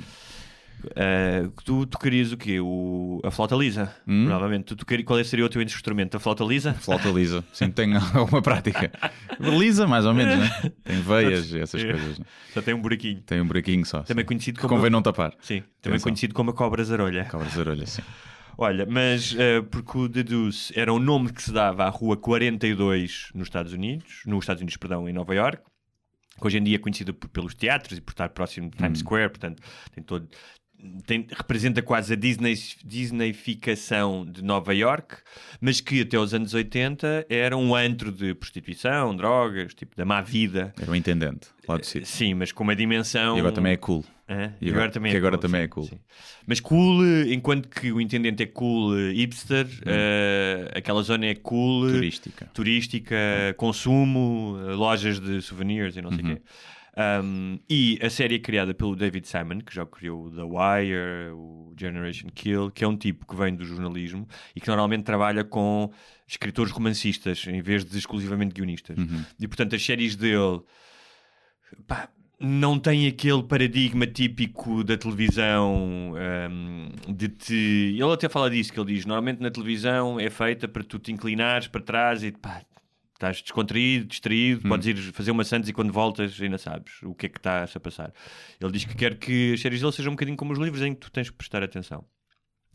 Eh, 0.95 1.47
tu 1.63 1.85
tocarias 1.85 2.31
o 2.31 2.37
quê? 2.37 2.59
O, 2.59 3.19
a 3.23 3.31
flauta 3.31 3.55
lisa? 3.55 3.93
Hum? 4.07 4.25
Provavelmente. 4.25 4.75
Tu 4.75 4.85
qual 5.05 5.23
seria 5.23 5.45
o 5.45 5.49
teu 5.49 5.61
instrumento? 5.61 6.15
A 6.15 6.19
flauta 6.19 6.43
lisa? 6.43 6.73
Flauta 6.73 7.09
lisa. 7.09 7.43
Sim, 7.53 7.71
tenho 7.71 7.97
alguma 8.13 8.41
prática. 8.41 8.91
Lisa, 9.39 9.87
mais 9.87 10.05
ou 10.05 10.13
menos, 10.13 10.37
né? 10.37 10.71
Tem 10.83 11.01
veias 11.01 11.51
e 11.51 11.59
essas 11.59 11.83
É. 11.83 11.91
coisas. 11.91 12.19
Né? 12.19 12.25
Já 12.55 12.61
tem 12.61 12.73
um 12.73 12.81
buraquinho. 12.81 13.21
Tem 13.21 13.41
um 13.41 13.47
buraquinho 13.47 13.85
só. 13.85 14.01
Também 14.01 14.23
sim. 14.23 14.27
conhecido 14.27 14.59
como. 14.59 14.75
convém 14.75 14.91
não 14.91 15.01
tapar. 15.01 15.33
Sim, 15.41 15.61
também 15.81 15.95
Atenção. 15.95 16.03
conhecido 16.03 16.33
como 16.33 16.51
a 16.51 16.53
cobra 16.53 16.83
zarolha. 16.83 17.25
Cobras 17.25 17.53
de 17.53 17.59
orelha, 17.59 17.85
sim. 17.85 18.01
Olha, 18.57 18.85
mas 18.85 19.35
eh, 19.37 19.61
porque 19.61 19.97
o 19.97 20.07
The 20.07 20.21
Deuce 20.23 20.77
era 20.79 20.93
o 20.93 20.99
nome 20.99 21.33
que 21.33 21.41
se 21.41 21.51
dava 21.51 21.85
à 21.85 21.89
rua 21.89 22.15
42 22.15 23.29
nos 23.33 23.47
Estados 23.47 23.73
Unidos, 23.73 24.21
nos 24.27 24.43
Estados 24.43 24.61
Unidos, 24.61 24.77
perdão, 24.77 25.09
em 25.09 25.13
Nova 25.13 25.33
York, 25.33 25.63
que 26.39 26.45
hoje 26.47 26.59
em 26.59 26.63
dia 26.63 26.75
é 26.75 26.79
conhecida 26.79 27.11
pelos 27.13 27.55
teatros 27.55 27.97
e 27.97 28.01
por 28.01 28.11
estar 28.11 28.29
próximo 28.29 28.69
de 28.69 28.77
Times 28.77 28.99
Square, 28.99 29.29
portanto, 29.29 29.61
tem 29.91 30.03
todo. 30.03 30.27
Tem- 31.05 31.27
representa 31.31 31.81
quase 31.81 32.13
a 32.13 32.15
Disney, 32.15 32.55
Disneyficação 32.85 34.25
de 34.25 34.43
Nova 34.43 34.73
York, 34.73 35.15
mas 35.61 35.79
que 35.81 36.01
até 36.01 36.17
os 36.17 36.33
anos 36.33 36.53
80 36.53 37.25
era 37.29 37.55
um 37.57 37.75
antro 37.75 38.11
de 38.11 38.33
prostituição, 38.33 39.15
drogas, 39.15 39.73
tipo 39.73 39.95
da 39.95 40.05
má 40.05 40.21
vida. 40.21 40.73
Era 40.79 40.91
o 40.91 40.95
intendente 40.95 41.47
lá 41.67 41.77
de 41.77 41.85
sítio. 41.87 42.05
Sim, 42.07 42.33
mas 42.35 42.51
com 42.51 42.63
uma 42.63 42.75
dimensão. 42.75 43.35
E 43.35 43.39
agora 43.39 43.53
também 43.55 43.73
é 43.73 43.77
cool. 43.77 44.03
Hã? 44.29 44.53
E 44.61 44.69
agora- 44.69 44.89
que 44.89 45.17
agora 45.17 45.37
também 45.37 45.61
sim, 45.61 45.65
é 45.65 45.67
cool. 45.67 45.83
sim. 45.85 45.99
Mas 46.47 46.59
cool, 46.61 47.03
eh, 47.05 47.33
enquanto 47.33 47.67
que 47.67 47.91
o 47.91 47.99
intendente 47.99 48.41
é 48.43 48.45
cool 48.45 48.97
eh, 48.97 49.11
hipster, 49.13 49.67
eh, 49.85 50.71
aquela 50.75 51.01
zona 51.03 51.25
é 51.25 51.35
cool 51.35 51.89
eh. 51.89 51.93
Turística. 51.93 52.49
turística, 52.53 53.15
consumo, 53.57 54.57
eh, 54.65 54.73
lojas 54.73 55.19
de 55.19 55.41
souvenirs 55.41 55.97
e 55.97 56.01
não 56.01 56.11
sei 56.11 56.21
o 56.23 56.27
Uhum. 56.27 56.35
quê. 56.35 56.41
Um, 56.95 57.57
e 57.67 57.97
a 58.03 58.09
série 58.09 58.35
é 58.35 58.39
criada 58.39 58.73
pelo 58.73 58.95
David 58.95 59.27
Simon, 59.27 59.59
que 59.61 59.73
já 59.73 59.85
criou 59.85 60.25
o 60.25 60.31
The 60.31 60.43
Wire, 60.43 61.31
o 61.33 61.73
Generation 61.77 62.27
Kill, 62.33 62.69
que 62.69 62.83
é 62.83 62.87
um 62.87 62.95
tipo 62.95 63.25
que 63.25 63.35
vem 63.35 63.55
do 63.55 63.65
jornalismo 63.65 64.27
e 64.55 64.61
que 64.61 64.67
normalmente 64.67 65.03
trabalha 65.03 65.43
com 65.43 65.91
escritores 66.27 66.71
romancistas 66.71 67.45
em 67.47 67.61
vez 67.61 67.83
de 67.83 67.97
exclusivamente 67.97 68.53
guionistas. 68.53 68.97
Uhum. 68.97 69.25
E 69.39 69.47
portanto, 69.47 69.75
as 69.75 69.83
séries 69.83 70.15
dele 70.15 70.61
pá, 71.87 72.09
não 72.39 72.77
tem 72.77 73.07
aquele 73.07 73.41
paradigma 73.41 74.05
típico 74.05 74.83
da 74.83 74.97
televisão 74.97 76.13
hum, 76.51 76.89
de 77.07 77.29
te. 77.29 77.95
Ele 77.97 78.13
até 78.13 78.27
fala 78.27 78.49
disso, 78.49 78.71
que 78.71 78.79
ele 78.79 78.93
diz: 78.93 79.05
normalmente 79.05 79.41
na 79.41 79.49
televisão 79.49 80.19
é 80.19 80.29
feita 80.29 80.67
para 80.67 80.83
tu 80.83 80.99
te 80.99 81.11
inclinares 81.11 81.67
para 81.67 81.81
trás 81.81 82.23
e 82.23 82.31
pá, 82.31 82.61
Estás 83.23 83.41
descontraído, 83.41 84.05
distraído, 84.05 84.59
Hum. 84.65 84.69
podes 84.69 84.85
ir 84.87 84.97
fazer 85.13 85.31
uma 85.31 85.45
Santos 85.45 85.69
e 85.69 85.73
quando 85.73 85.93
voltas 85.93 86.37
ainda 86.41 86.57
sabes 86.57 86.91
o 87.03 87.15
que 87.15 87.27
é 87.27 87.29
que 87.29 87.37
está 87.39 87.63
a 87.63 87.79
passar. 87.79 88.11
Ele 88.59 88.71
diz 88.71 88.83
que 88.83 88.93
quer 88.95 89.15
que 89.15 89.53
as 89.53 89.61
séries 89.61 89.79
dele 89.79 89.93
sejam 89.93 90.11
um 90.11 90.15
bocadinho 90.15 90.35
como 90.35 90.51
os 90.51 90.59
livros 90.59 90.81
em 90.81 90.93
que 90.93 90.99
tu 90.99 91.09
tens 91.09 91.29
que 91.29 91.35
prestar 91.37 91.63
atenção. 91.63 92.03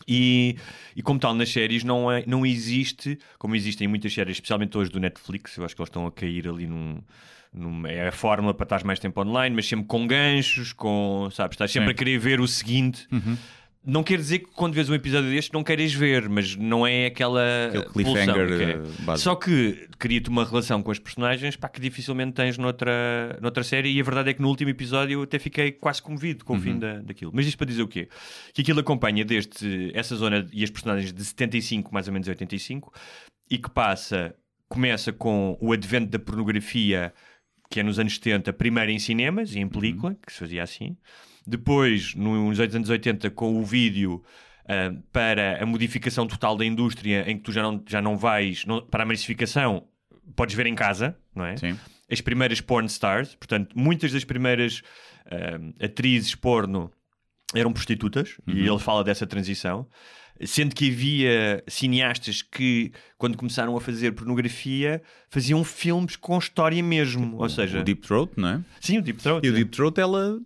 E, 0.07 0.57
e 0.97 1.03
como 1.03 1.19
tal, 1.21 1.35
nas 1.35 1.51
séries 1.51 1.85
não, 1.85 2.11
é, 2.11 2.25
não 2.27 2.47
existe, 2.47 3.19
como 3.39 3.55
existem 3.57 3.87
muitas 3.89 4.15
séries, 4.15 4.37
especialmente 4.37 4.79
hoje 4.79 4.91
do 4.91 5.01
Netflix, 5.01 5.57
eu 5.59 5.65
acho 5.65 5.75
que 5.77 5.83
eles 5.83 5.89
estão 5.89 6.07
a 6.07 6.13
cair 6.13 6.49
ali 6.49 6.67
num. 6.67 7.03
num- 7.53 7.87
é 7.87 8.09
a 8.09 8.13
fórmula 8.13 8.55
para 8.55 8.65
estar 8.65 8.85
mais 8.85 8.99
tempo 8.99 9.21
online, 9.21 9.55
mas 9.55 9.67
sempre 9.67 9.87
com 9.87 10.07
ganchos, 10.07 10.73
com. 10.73 11.29
Sabes, 11.33 11.57
estás 11.57 11.71
sempre 11.73 11.89
Sim. 11.89 11.95
a 11.95 11.95
querer 11.99 12.19
ver 12.19 12.41
o 12.41 12.47
seguinte. 12.49 13.07
Não 13.91 14.03
quer 14.03 14.19
dizer 14.19 14.41
que 14.41 14.47
quando 14.55 14.75
vês 14.75 14.89
um 14.91 14.95
episódio 14.95 15.31
deste 15.31 15.53
não 15.55 15.65
queiras 15.65 15.93
ver, 15.95 16.29
mas 16.29 16.55
não 16.55 16.87
é 16.87 17.07
aquela 17.07 17.41
Aquele 17.69 17.85
cliffhanger, 17.87 18.47
que 18.47 18.63
é. 18.63 19.13
eh. 19.13 19.17
Só 19.17 19.35
que 19.35 19.89
cria-te 19.99 20.29
uma 20.29 20.45
relação 20.45 20.83
com 20.83 20.91
os 20.91 20.99
personagens 20.99 21.57
pá, 21.57 21.71
que 21.71 21.81
dificilmente 21.81 22.33
tens 22.33 22.59
noutra, 22.59 23.39
noutra 23.41 23.65
série. 23.65 23.91
E 23.91 23.99
a 24.01 24.05
verdade 24.05 24.29
é 24.29 24.35
que 24.35 24.43
no 24.43 24.49
último 24.49 24.69
episódio 24.71 25.15
eu 25.21 25.23
até 25.23 25.39
fiquei 25.39 25.73
quase 25.73 26.03
comovido 26.03 26.45
com 26.45 26.53
o 26.53 26.57
Uhum. 26.57 26.63
fim 26.63 26.79
da, 26.79 26.99
daquilo. 27.01 27.31
Mas 27.35 27.47
isto 27.47 27.57
para 27.57 27.67
dizer 27.67 27.83
o 27.83 27.89
quê? 27.89 28.09
Que 28.53 28.61
aquilo 28.61 28.81
acompanha 28.81 29.25
desde 29.25 29.91
essa 29.95 30.15
zona 30.17 30.47
e 30.53 30.63
as 30.63 30.69
personagens 30.71 31.11
de 31.13 31.25
75 31.25 31.93
mais 31.95 32.07
ou 32.09 32.13
menos 32.13 32.29
a 32.29 32.33
85 32.33 32.93
e 33.51 33.57
que 33.57 33.71
passa, 33.71 34.35
começa 34.69 35.13
com 35.15 35.57
o 35.61 35.73
advento 35.73 36.11
da 36.11 36.19
pornografia 36.19 37.15
que 37.71 37.81
é 37.81 37.83
nos 37.83 37.99
anos 37.99 38.15
70, 38.15 38.53
primeiro 38.53 38.91
em 38.91 38.99
cinemas 38.99 39.55
e 39.55 39.59
em 39.61 39.69
película, 39.69 40.17
que 40.27 40.33
se 40.33 40.39
fazia 40.39 40.63
assim. 40.63 40.97
Depois, 41.49 42.15
nos 42.15 42.61
anos 42.61 42.91
80, 42.91 43.31
com 43.31 43.59
o 43.59 43.65
vídeo 43.65 44.23
ah, 44.69 44.93
para 45.11 45.63
a 45.63 45.67
modificação 45.67 46.27
total 46.27 46.57
da 46.57 46.65
indústria, 46.65 47.25
em 47.31 47.37
que 47.39 47.43
tu 47.45 47.53
já 47.53 47.63
não, 47.63 47.83
já 47.89 48.03
não 48.03 48.17
vais 48.17 48.65
não- 48.67 48.83
para 48.83 49.03
a 49.03 49.07
massificação, 49.07 49.85
podes 50.37 50.55
ver 50.55 50.67
em 50.67 50.75
casa, 50.75 51.17
não 51.35 51.45
é? 51.47 51.57
Sim. 51.57 51.79
As 52.11 52.21
primeiras 52.21 52.61
porn 52.61 52.87
stars, 52.87 53.35
portanto, 53.35 53.71
muitas 53.79 54.13
das 54.13 54.25
primeiras 54.25 54.83
ah, 55.31 55.85
atrizes 55.85 56.35
porno 56.35 56.91
eram 57.55 57.73
prostitutas, 57.73 58.37
e 58.47 58.67
ele 58.67 58.79
fala 58.79 59.03
dessa 59.03 59.27
transição. 59.27 59.87
Sendo 60.45 60.75
que 60.75 60.89
havia 60.91 61.65
cineastas 61.67 62.43
que, 62.43 62.93
quando 63.17 63.37
começaram 63.39 63.75
a 63.77 63.81
fazer 63.81 64.13
pornografia, 64.13 65.03
faziam 65.31 65.65
filmes 65.65 66.15
com 66.15 66.39
história 66.39 66.81
mesmo. 66.83 67.37
Ou 67.39 67.49
seja, 67.49 67.81
O 67.81 67.83
Deep 67.83 68.03
Throat, 68.07 68.33
não 68.37 68.49
é? 68.51 68.61
sim, 68.81 68.99
o 68.99 69.03
Deep 69.03 69.21
Throat. 69.21 69.45
E 69.47 69.51
o 69.51 69.55
Deep 69.55 69.71
Throat, 69.73 69.99
ela. 69.99 70.39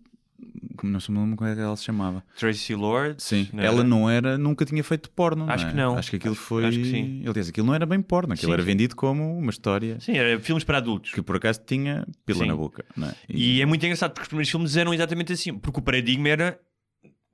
Não 0.82 0.98
sei 0.98 1.14
como 1.14 1.46
é 1.46 1.54
que 1.54 1.60
ela 1.60 1.76
se 1.76 1.84
chamava. 1.84 2.24
Tracy 2.36 2.74
Lord. 2.74 3.22
Sim, 3.22 3.48
não 3.52 3.62
ela 3.62 3.78
era? 3.80 3.84
não 3.84 4.10
era, 4.10 4.38
nunca 4.38 4.64
tinha 4.64 4.82
feito 4.82 5.10
porno. 5.10 5.48
Acho 5.48 5.66
é? 5.66 5.70
que 5.70 5.76
não. 5.76 5.96
Acho 5.96 6.10
que 6.10 6.16
aquilo 6.16 6.34
foi. 6.34 6.64
acho 6.64 6.78
que 6.78 6.84
sim. 6.84 7.22
Aliás, 7.26 7.48
aquilo 7.48 7.66
não 7.66 7.74
era 7.74 7.86
bem 7.86 8.00
porno, 8.02 8.32
aquilo 8.32 8.48
Sim. 8.50 8.54
era 8.54 8.62
vendido 8.62 8.96
como 8.96 9.38
uma 9.38 9.50
história 9.50 10.00
Sim, 10.00 10.16
era 10.16 10.38
filmes 10.40 10.64
para 10.64 10.78
adultos. 10.78 11.12
que 11.12 11.22
por 11.22 11.36
acaso 11.36 11.60
tinha 11.64 12.06
pila 12.26 12.40
Sim. 12.40 12.46
na 12.46 12.56
boca. 12.56 12.84
Não 12.96 13.08
é? 13.08 13.14
E 13.28 13.60
é 13.62 13.66
muito 13.66 13.84
engraçado 13.84 14.10
porque 14.10 14.22
os 14.22 14.28
primeiros 14.28 14.50
filmes 14.50 14.76
eram 14.76 14.92
exatamente 14.92 15.32
assim, 15.32 15.54
porque 15.56 15.78
o 15.78 15.82
paradigma 15.82 16.28
era. 16.28 16.60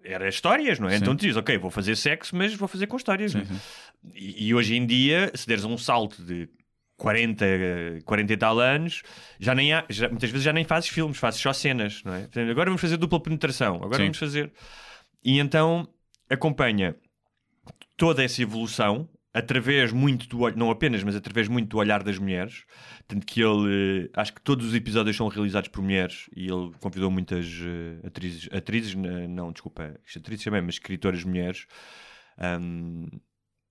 Era 0.04 0.28
histórias, 0.28 0.78
não 0.78 0.88
é? 0.88 0.92
Sim. 0.92 1.02
Então 1.02 1.16
tu 1.16 1.20
dizes, 1.20 1.36
ok, 1.36 1.58
vou 1.58 1.70
fazer 1.70 1.96
sexo, 1.96 2.34
mas 2.34 2.54
vou 2.54 2.68
fazer 2.68 2.86
com 2.86 2.96
histórias. 2.96 3.34
É? 3.34 3.42
E, 4.14 4.48
e 4.48 4.54
hoje 4.54 4.74
em 4.76 4.86
dia, 4.86 5.30
se 5.34 5.46
deres 5.46 5.64
um 5.64 5.76
salto 5.76 6.22
de 6.22 6.48
40, 6.98 7.44
eh, 7.46 7.98
40 8.04 8.32
e 8.32 8.36
tal 8.36 8.58
anos, 8.60 9.02
já 9.40 9.54
nem 9.54 9.72
há, 9.72 9.86
já- 9.88 10.10
muitas 10.10 10.28
vezes 10.30 10.44
já 10.44 10.52
nem 10.52 10.64
fazes 10.64 10.90
filmes, 10.90 11.16
fazes 11.16 11.40
só 11.40 11.52
cenas, 11.54 12.02
não 12.04 12.12
é? 12.14 12.20
Portanto, 12.22 12.50
agora 12.50 12.68
vamos 12.68 12.80
fazer 12.82 12.98
dupla 12.98 13.18
penetração, 13.20 13.76
agora 13.76 13.96
Sim. 13.96 14.02
vamos 14.02 14.18
fazer. 14.18 14.52
E 15.24 15.38
então 15.38 15.88
acompanha 16.28 16.94
toda 17.96 18.22
essa 18.22 18.42
evolução 18.42 19.08
através 19.32 19.92
muito 19.92 20.26
do 20.28 20.40
olho, 20.40 20.56
não 20.56 20.70
apenas, 20.70 21.04
mas 21.04 21.14
através 21.14 21.46
muito 21.48 21.68
do 21.68 21.78
olhar 21.78 22.02
das 22.02 22.18
mulheres. 22.18 22.64
Tanto 23.06 23.24
que 23.24 23.40
ele, 23.40 24.10
acho 24.14 24.34
que 24.34 24.40
todos 24.40 24.66
os 24.66 24.74
episódios 24.74 25.16
são 25.16 25.28
realizados 25.28 25.68
por 25.68 25.80
mulheres 25.82 26.28
e 26.34 26.46
ele 26.50 26.72
convidou 26.80 27.10
muitas 27.10 27.46
eh, 27.46 28.06
atrizes, 28.06 28.48
atrizes, 28.52 28.94
eh, 28.94 29.28
não, 29.28 29.52
desculpa, 29.52 29.94
isto 30.04 30.18
atrizes 30.18 30.44
também, 30.44 30.62
mas 30.62 30.74
escritoras 30.74 31.22
mulheres. 31.22 31.66
Ahm, 32.38 33.06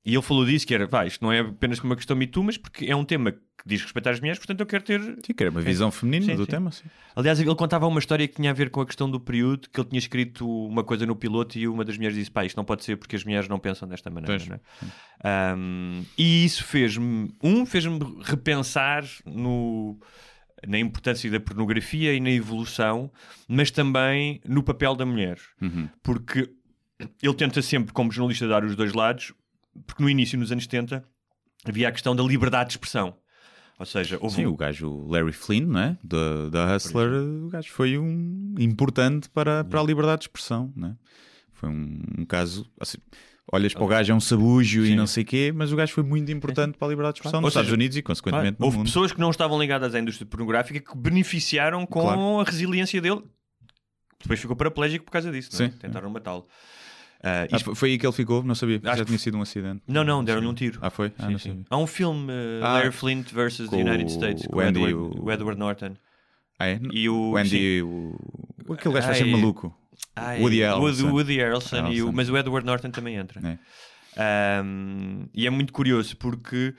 e 0.08 0.14
ele 0.14 0.22
falou 0.22 0.46
disso, 0.46 0.66
que 0.66 0.74
era, 0.74 0.88
pá, 0.88 1.06
isto 1.06 1.22
não 1.22 1.34
é 1.34 1.40
apenas 1.40 1.80
uma 1.80 1.94
questão 1.94 2.16
Me 2.16 2.26
Too, 2.26 2.42
mas 2.42 2.58
porque 2.58 2.86
é 2.86 2.96
um 2.96 3.04
tema 3.04 3.34
que 3.34 3.40
diz 3.66 3.82
respeito 3.82 4.08
às 4.08 4.22
mulheres, 4.22 4.40
portanto 4.40 4.62
eu 4.62 4.66
quero 4.66 4.82
ter... 4.82 5.02
Sim, 5.02 5.34
que 5.34 5.44
era 5.44 5.52
uma 5.52 5.60
visão 5.60 5.92
feminina 5.92 6.32
Sim, 6.32 6.38
do 6.38 6.46
sim. 6.46 6.50
tema. 6.50 6.72
Sim. 6.72 6.86
Aliás, 7.14 7.42
ele 7.42 7.54
contava 7.56 7.86
uma 7.86 8.00
história 8.00 8.26
que 8.26 8.36
tinha 8.36 8.52
a 8.52 8.54
ver 8.54 8.70
com 8.70 8.80
a 8.80 8.86
questão 8.86 9.12
do 9.12 9.20
período, 9.20 9.68
que 9.70 9.78
ele 9.78 9.90
tinha 9.90 10.00
escrito 10.00 10.50
uma 10.50 10.82
coisa 10.82 11.06
no 11.06 11.14
piloto 11.14 11.60
e 11.60 11.68
uma 11.68 11.84
das 11.84 11.98
mulheres 11.98 12.18
disse, 12.18 12.32
pá, 12.32 12.46
isto 12.46 12.56
não 12.56 12.64
pode 12.64 12.86
ser 12.86 12.96
porque 12.96 13.18
as 13.18 13.26
mulheres 13.26 13.50
não 13.50 13.60
pensam 13.60 13.86
desta 13.86 14.10
maneira, 14.10 14.42
não 14.46 14.56
é? 15.30 15.56
E 16.18 16.46
isso 16.46 16.64
fez-me, 16.64 17.30
um, 17.44 17.66
fez-me 17.66 18.00
repensar 18.24 19.04
no, 19.26 20.00
na 20.66 20.80
importância 20.80 21.30
da 21.30 21.42
pornografia 21.42 22.14
e 22.14 22.22
na 22.22 22.32
evolução, 22.32 23.12
mas 23.46 23.72
também 23.72 24.40
no 24.48 24.64
papel 24.64 24.96
da 24.96 25.06
mulher. 25.06 25.38
Uhum. 25.62 25.90
Porque 26.02 26.50
ele 27.22 27.34
tenta 27.34 27.62
sempre, 27.62 27.92
como 27.92 28.10
jornalista, 28.10 28.48
dar 28.48 28.64
os 28.64 28.74
dois 28.74 28.94
lados, 28.94 29.34
porque 29.86 30.02
no 30.04 30.10
início, 30.10 30.38
nos 30.40 30.52
anos 30.52 30.64
70, 30.64 31.04
havia 31.66 31.90
a 31.90 31.92
questão 31.92 32.16
da 32.16 32.24
liberdade 32.24 32.70
de 32.70 32.74
expressão. 32.74 33.16
Ou 33.80 33.86
seja, 33.86 34.18
houve 34.20 34.38
Sim, 34.38 34.46
um- 34.48 34.50
o 34.52 34.56
gajo 34.58 35.06
Larry 35.08 35.32
Flynn, 35.34 35.68
não 35.68 35.80
é? 35.80 35.98
Da, 36.04 36.50
da 36.50 36.76
Hustler, 36.76 37.10
o 37.46 37.50
gajo 37.50 37.72
foi 37.72 37.98
um 37.98 38.56
importante 38.58 39.30
para, 39.30 39.64
para 39.64 39.80
a 39.80 39.84
liberdade 39.84 40.22
de 40.22 40.24
expressão, 40.26 40.74
não 40.76 40.90
é? 40.90 40.96
Foi 41.54 41.70
um, 41.70 42.00
um 42.20 42.26
caso. 42.26 42.68
assim, 42.80 42.98
olhas 43.52 43.74
para 43.74 43.84
o 43.84 43.88
gajo, 43.88 44.12
é 44.12 44.16
um 44.16 44.20
sabúgio 44.20 44.84
e 44.84 44.90
Sim. 44.90 44.96
não 44.96 45.06
sei 45.06 45.24
o 45.24 45.26
quê, 45.28 45.52
mas 45.56 45.72
o 45.72 45.76
gajo 45.76 45.94
foi 45.94 46.04
muito 46.04 46.32
importante 46.32 46.76
para 46.78 46.88
a 46.88 46.90
liberdade 46.90 47.16
de 47.16 47.20
expressão 47.20 47.38
Ou 47.40 47.42
nos 47.44 47.52
Estados 47.52 47.72
Unidos 47.72 47.96
e, 47.98 48.02
consequentemente, 48.02 48.58
Claro, 48.58 48.60
no 48.60 48.66
houve 48.66 48.78
mundo. 48.78 48.88
pessoas 48.88 49.12
que 49.12 49.20
não 49.20 49.30
estavam 49.30 49.60
ligadas 49.60 49.94
à 49.94 50.00
indústria 50.00 50.26
pornográfica 50.28 50.80
que 50.80 50.98
beneficiaram 50.98 51.86
com 51.86 52.02
Claro. 52.02 52.40
a 52.40 52.44
resiliência 52.44 53.00
dele. 53.00 53.22
Depois 54.20 54.40
ficou 54.40 54.56
paraplégico 54.56 55.06
por 55.06 55.12
causa 55.12 55.32
disso, 55.32 55.62
é? 55.62 55.68
Tentaram 55.70 56.10
matá-lo. 56.10 56.48
Ah, 57.24 57.42
Ah, 57.52 57.56
isto- 57.56 57.66
foi- 57.66 57.76
foi 57.76 57.90
aí 57.92 57.98
que 57.98 58.06
ele 58.06 58.14
ficou? 58.14 58.44
Não 58.44 58.54
sabia. 58.56 58.80
Acho 58.86 58.98
Já 59.00 59.06
tinha 59.06 59.18
sido 59.18 59.38
um 59.38 59.42
acidente. 59.42 59.82
Não, 59.88 60.04
não, 60.04 60.24
deram-lhe 60.24 60.48
um 60.48 60.54
tiro. 60.54 60.80
Ah, 60.82 60.90
foi? 60.90 61.12
Ah, 61.18 61.38
Sim. 61.40 61.66
Há 61.70 61.78
um 61.78 61.88
filme, 61.88 62.32
uh, 62.32 62.64
Ah, 62.64 62.74
Larry 62.74 62.92
Flint 62.92 63.32
versus 63.34 63.70
the 63.70 63.78
United 63.78 64.12
States, 64.12 64.46
com 64.48 64.58
o 64.58 64.62
Edward, 64.62 64.94
o- 64.94 65.24
o 65.26 65.32
Edward 65.32 65.60
Norton. 65.60 65.96
Ah, 66.60 66.68
é? 66.68 66.80
E 66.92 67.10
o- 67.10 67.32
o 67.32 67.38
Andy, 67.38 67.82
o... 67.84 68.16
aquele 68.74 68.94
gajo 68.96 69.08
vai 69.08 69.16
ser 69.16 69.26
maluco. 69.26 69.76
Ai, 70.16 70.40
Woody 70.42 70.62
Harrelson. 70.62 71.10
Woody 71.12 71.38
Harrelson, 71.38 71.76
e 71.76 71.80
o- 71.80 71.84
Harrelson. 71.84 72.12
mas 72.14 72.30
o 72.30 72.38
Edward 72.38 72.66
Norton 72.66 72.90
também 72.92 73.16
entra. 73.16 73.42
É. 74.16 74.62
Um, 74.64 75.28
e 75.34 75.46
é 75.46 75.50
muito 75.50 75.72
curioso 75.74 76.16
porque 76.18 76.74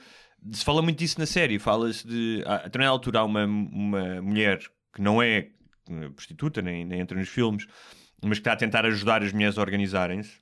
se 0.52 0.64
fala 0.64 0.82
muito 0.82 0.98
disso 0.98 1.18
na 1.18 1.26
série. 1.26 1.58
Fala-se 1.58 2.06
de. 2.06 2.42
A 2.46 2.56
determinada 2.58 2.92
altura 2.92 3.20
há 3.20 3.24
uma, 3.24 3.44
uma 3.44 4.20
mulher 4.22 4.58
que 4.94 5.00
não 5.00 5.22
é 5.22 5.48
eh, 5.90 6.08
prostituta, 6.14 6.60
nem, 6.60 6.84
nem 6.84 7.00
entra 7.00 7.16
nos 7.18 7.28
filmes, 7.28 7.66
mas 8.22 8.38
que 8.38 8.40
está 8.40 8.52
a 8.52 8.56
tentar 8.56 8.84
ajudar 8.84 9.22
as 9.22 9.32
mulheres 9.32 9.58
a 9.58 9.60
organizarem-se 9.60 10.32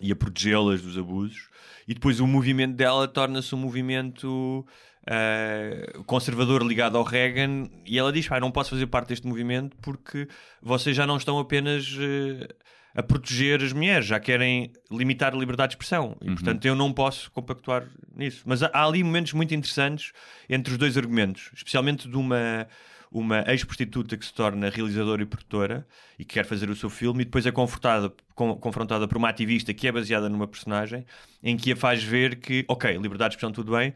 e 0.00 0.12
a 0.12 0.16
protegê-las 0.16 0.82
dos 0.82 0.96
abusos. 0.96 1.48
E 1.88 1.94
depois 1.94 2.20
o 2.20 2.26
movimento 2.26 2.76
dela 2.76 3.08
torna-se 3.08 3.54
um 3.54 3.58
movimento 3.58 4.64
eh, 5.06 5.92
conservador 6.06 6.62
ligado 6.62 6.96
ao 6.96 7.02
Reagan. 7.02 7.68
E 7.84 7.98
ela 7.98 8.12
diz: 8.12 8.28
"Pá, 8.28 8.38
não 8.38 8.50
posso 8.50 8.70
fazer 8.70 8.86
parte 8.86 9.08
deste 9.08 9.26
movimento 9.26 9.76
porque 9.78 10.28
vocês 10.62 10.96
já 10.96 11.06
não 11.06 11.16
estão 11.16 11.38
apenas. 11.38 11.96
eh, 11.98 12.48
a 12.92 13.02
proteger 13.02 13.62
as 13.62 13.72
mulheres, 13.72 14.06
já 14.06 14.18
querem 14.18 14.72
limitar 14.90 15.32
a 15.32 15.36
liberdade 15.36 15.70
de 15.70 15.74
expressão 15.74 16.16
e 16.20 16.26
portanto 16.32 16.64
eu 16.64 16.74
não 16.74 16.92
posso 16.92 17.30
compactuar 17.30 17.86
nisso. 18.14 18.42
Mas 18.44 18.62
há, 18.64 18.70
há 18.72 18.84
ali 18.84 19.04
momentos 19.04 19.32
muito 19.32 19.54
interessantes 19.54 20.12
entre 20.48 20.72
os 20.72 20.78
dois 20.78 20.96
argumentos, 20.96 21.50
especialmente 21.54 22.08
de 22.08 22.16
uma, 22.16 22.66
uma 23.10 23.44
ex-prostituta 23.48 24.16
que 24.16 24.24
se 24.24 24.32
torna 24.32 24.70
realizadora 24.70 25.22
e 25.22 25.26
produtora 25.26 25.86
e 26.18 26.24
que 26.24 26.34
quer 26.34 26.44
fazer 26.46 26.70
o 26.70 26.76
seu 26.76 26.88
filme 26.88 27.22
e 27.22 27.24
depois 27.24 27.44
é 27.44 27.50
confrontada, 27.50 28.12
com- 28.34 28.54
confrontada 28.56 29.08
por 29.08 29.16
uma 29.16 29.28
ativista 29.28 29.74
que 29.74 29.88
é 29.88 29.92
baseada 29.92 30.28
numa 30.28 30.46
personagem 30.46 31.04
em 31.42 31.56
que 31.56 31.72
a 31.72 31.76
faz 31.76 32.02
ver 32.04 32.36
que, 32.36 32.64
ok, 32.68 32.92
liberdade 32.98 33.30
de 33.30 33.34
expressão 33.36 33.52
tudo 33.52 33.72
bem, 33.72 33.92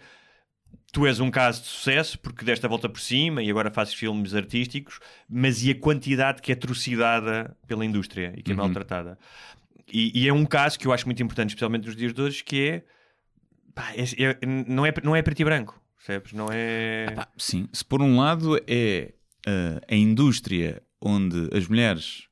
tu 0.92 1.06
és 1.06 1.21
um 1.21 1.30
caso 1.30 1.62
de 1.62 1.68
sucesso 1.68 2.18
porque 2.18 2.44
desta 2.44 2.66
volta 2.66 2.88
por 2.88 3.00
cima 3.00 3.40
e 3.42 3.49
agora 3.50 3.71
fazes 3.71 3.94
filmes 3.94 4.35
artísticos, 4.35 4.99
mas 5.28 5.62
e 5.62 5.71
a 5.71 5.75
quantidade 5.78 6.42
que 6.42 6.50
é 6.50 6.54
trucidada 6.56 7.56
pela 7.68 7.85
indústria 7.85 8.33
e 8.37 8.42
que 8.42 8.50
é 8.50 8.54
maltratada? 8.56 9.18
E, 9.92 10.23
e 10.25 10.28
é 10.28 10.33
um 10.33 10.44
caso 10.44 10.76
que 10.78 10.87
eu 10.87 10.92
acho 10.92 11.06
muito 11.06 11.23
importante, 11.23 11.50
especialmente 11.50 11.87
nos 11.87 11.94
dias 11.97 12.12
de 12.12 12.21
hoje, 12.21 12.42
que 12.42 12.68
é, 12.68 12.85
pá, 13.75 13.92
é- 13.94 14.23
é- 14.42 14.47
não, 14.47 14.85
é 14.85 14.92
não 15.04 15.14
é 15.14 15.23
preto 15.23 15.40
e 15.40 15.44
branco, 15.44 15.80
percebes? 16.04 16.32
Não 16.32 16.49
é. 16.50 17.12
Pá, 17.14 17.28
sim, 17.38 17.68
se 17.73 17.84
por 17.84 18.02
um 18.02 18.18
lado 18.18 18.61
é 18.66 19.12
ah, 19.46 19.80
a 19.88 19.94
indústria 19.94 20.82
onde 21.00 21.49
as 21.56 21.66
mulheres 21.66 22.25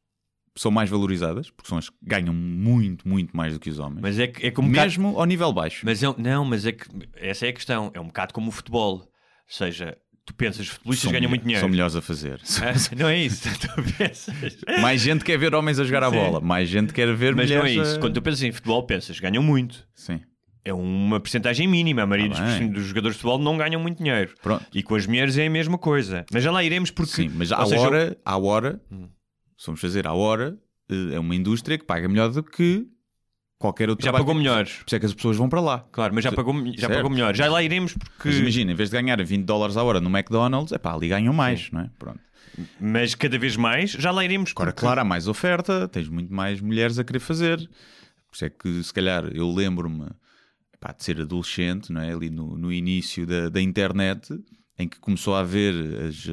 são 0.57 0.71
mais 0.71 0.91
valorizadas, 0.91 1.51
porque 1.51 1.69
são 1.69 1.79
as 1.79 1.89
que 1.89 1.97
ganham 2.03 2.35
muito, 2.35 3.09
muito 3.09 3.35
mais 3.37 3.55
do 3.55 3.61
que 3.61 3.71
os 3.71 3.79
homens, 3.79 4.03
Mas 4.03 4.19
é, 4.19 4.27
que- 4.27 4.47
é 4.47 4.51
como 4.51 4.69
um 4.69 4.71
bocado- 4.71 4.87
mesmo 4.89 5.19
ao 5.19 5.25
nível 5.25 5.51
baixo. 5.53 5.81
Mas 5.85 6.03
é, 6.03 6.15
não, 6.19 6.45
mas 6.45 6.67
é 6.67 6.73
que 6.73 6.87
essa 7.17 7.47
é 7.47 7.49
a 7.49 7.53
questão. 7.53 7.91
É 7.95 8.01
um 8.01 8.07
bocado 8.07 8.35
como 8.35 8.49
o 8.49 8.53
futebol. 8.53 8.97
Ou 8.99 9.09
seja, 9.47 9.97
tu 10.27 10.35
pensas, 10.35 10.61
os 10.67 10.69
futebolistas 10.69 11.05
são, 11.05 11.13
ganham 11.13 11.29
muito 11.31 11.43
dinheiro. 11.43 11.61
são 11.61 11.69
melhores 11.71 11.97
a 11.97 12.03
fazer. 12.03 12.39
Ah, 12.61 12.73
não 12.97 13.09
é 13.09 13.19
isso. 13.19 13.49
Tu 13.59 13.69
pensas. 13.97 14.35
mais 14.83 15.01
gente 15.01 15.25
quer 15.25 15.39
ver 15.39 15.55
homens 15.55 15.79
a 15.81 15.85
jogar 15.85 16.03
a 16.05 16.11
bola, 16.11 16.39
mais 16.41 16.69
gente 16.69 16.93
quer 16.93 17.15
ver 17.15 17.35
Mas 17.35 17.51
não 17.51 17.57
é 17.57 17.61
mulheres. 17.61 17.89
isso. 17.89 17.97
a- 17.97 18.01
Quando 18.01 18.15
tu 18.15 18.23
pensas 18.23 18.43
em 18.43 18.53
futebol, 18.53 18.83
pensas, 18.87 19.19
ganham 19.21 19.43
muito. 19.43 19.87
Sim. 19.95 20.21
É 20.65 20.73
uma 20.73 21.19
percentagem 21.21 21.67
mínima. 21.67 22.03
A 22.03 22.07
maioria 22.07 22.35
Tá 22.35 22.59
dos, 22.59 22.69
dos 22.71 22.85
jogadores 22.85 23.17
de 23.17 23.23
futebol 23.23 23.39
não 23.39 23.57
ganham 23.57 23.81
muito 23.81 23.99
dinheiro. 24.03 24.35
Pronto. 24.43 24.65
E 24.75 24.83
com 24.83 24.95
as 24.95 25.07
mulheres 25.07 25.37
é 25.39 25.47
a 25.47 25.51
mesma 25.51 25.79
coisa. 25.79 26.25
Mas 26.33 26.43
já 26.45 26.51
lá 26.51 26.63
iremos 26.63 26.91
porque. 26.91 27.13
Sim, 27.13 27.31
mas 27.35 27.51
à 27.53 27.65
seja, 27.67 27.81
Hum. 27.81 27.85
hora, 27.87 28.17
à 28.25 28.37
hora, 28.39 28.81
se 29.59 29.67
vamos 29.67 29.81
fazer 29.81 30.07
à 30.07 30.13
hora, 30.13 30.57
eh, 30.91 31.15
é 31.15 31.19
uma 31.21 31.35
indústria 31.35 31.77
que 31.79 31.85
paga 31.85 32.09
melhor 32.09 32.31
do 32.31 32.43
que 32.43 32.87
qualquer 33.59 33.89
outro 33.89 34.05
Já 34.05 34.13
pagou 34.13 34.35
que- 34.35 34.41
melhor. 34.41 34.65
Por 34.65 34.85
isso 34.87 34.97
é 34.97 34.99
que 34.99 35.07
as 35.07 35.15
pessoas 35.15 35.37
vão 35.37 35.49
para 35.49 35.61
lá. 35.61 35.87
Claro, 35.93 36.15
mas 36.15 36.25
já 36.25 36.33
pagou, 36.33 36.55
já 36.73 36.81
Certo. 36.87 36.95
pagou 36.95 37.11
melhor. 37.11 37.35
Já 37.35 37.49
lá 37.51 37.63
iremos 37.63 37.93
porque. 37.95 38.29
Mas 38.29 38.39
imagina, 38.39 38.73
em 38.73 38.75
vez 38.75 38.91
de 38.91 38.97
ganharem 38.97 39.25
20 39.25 39.45
dólares 39.45 39.77
a 39.77 39.83
hora 39.83 40.01
no 40.01 40.11
McDonald's, 40.11 40.73
é 40.73 40.79
pá, 40.79 40.95
ali 40.95 41.09
ganham 41.09 41.33
mais, 41.33 41.71
não 41.71 41.81
é? 41.83 41.91
Pronto. 41.99 42.19
Mas 42.81 43.15
cada 43.15 43.39
vez 43.39 43.57
mais, 43.57 43.93
já 43.93 44.11
lá 44.11 44.25
iremos. 44.25 44.51
Agora, 44.51 44.73
porque- 44.73 44.81
claro, 44.81 45.01
há 45.01 45.05
mais 45.05 45.27
oferta, 45.27 45.89
tens 45.89 46.09
muito 46.09 46.33
mais 46.33 46.61
mulheres 46.61 46.99
a 46.99 47.05
querer 47.05 47.21
fazer. 47.21 47.59
Por 47.59 48.35
isso 48.35 48.45
é 48.45 48.51
que, 48.51 48.83
se 48.83 48.93
calhar, 48.93 49.25
eu 49.33 49.51
lembro-me 49.51 50.07
pá, 50.83 50.93
de 50.93 51.05
ser 51.05 51.21
adolescente, 51.21 51.93
não 51.93 52.01
é? 52.01 52.13
ali 52.13 52.29
no, 52.29 52.59
no 52.59 52.73
início 52.73 53.25
da, 53.25 53.49
da 53.49 53.61
internet, 53.61 54.37
em 54.77 54.89
que 54.89 54.99
começou 54.99 55.37
a 55.37 55.41
haver 55.41 55.73
as, 56.09 56.27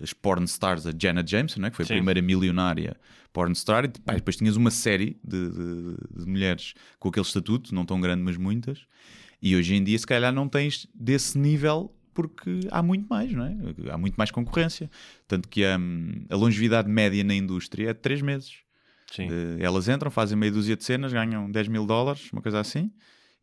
as 0.00 0.12
porn 0.12 0.44
stars, 0.44 0.86
a 0.86 0.92
Janet 0.96 1.28
Jameson, 1.28 1.60
não 1.60 1.66
é? 1.66 1.70
que 1.70 1.76
foi 1.76 1.84
Sim. 1.84 1.94
a 1.94 1.96
primeira 1.96 2.22
milionária 2.22 2.96
porn 3.32 3.52
star, 3.54 3.84
e 3.84 3.88
pá, 3.88 4.14
depois 4.14 4.36
tinhas 4.36 4.54
uma 4.56 4.70
série 4.70 5.18
de, 5.24 5.50
de- 5.50 5.96
de 6.20 6.26
mulheres 6.26 6.74
com 6.98 7.08
aquele 7.08 7.26
estatuto, 7.26 7.74
não 7.74 7.84
tão 7.84 8.00
grande, 8.00 8.22
mas 8.22 8.36
muitas, 8.36 8.86
e 9.42 9.54
hoje 9.56 9.74
em 9.74 9.82
dia, 9.84 9.98
se 9.98 10.06
calhar, 10.06 10.32
não 10.32 10.48
tens 10.48 10.86
desse 10.94 11.36
nível. 11.38 11.92
Porque 12.14 12.60
há 12.72 12.82
muito 12.82 13.06
mais, 13.08 13.30
não 13.32 13.44
é? 13.44 13.56
Há 13.92 13.96
muito 13.96 14.16
mais 14.16 14.32
concorrência. 14.32 14.90
Tanto 15.28 15.48
que 15.48 15.64
a, 15.64 15.78
a 16.28 16.34
longevidade 16.36 16.88
média 16.90 17.22
na 17.22 17.32
indústria 17.32 17.90
é 17.90 17.94
de 17.94 18.00
3 18.00 18.20
meses. 18.22 18.54
Sim. 19.12 19.28
Eh, 19.30 19.58
elas 19.60 19.88
entram, 19.88 20.10
fazem 20.10 20.36
meia 20.36 20.50
dúzia 20.50 20.76
de 20.76 20.82
cenas, 20.82 21.12
ganham 21.12 21.48
10 21.48 21.68
mil 21.68 21.86
dólares, 21.86 22.28
uma 22.32 22.42
coisa 22.42 22.58
assim, 22.58 22.90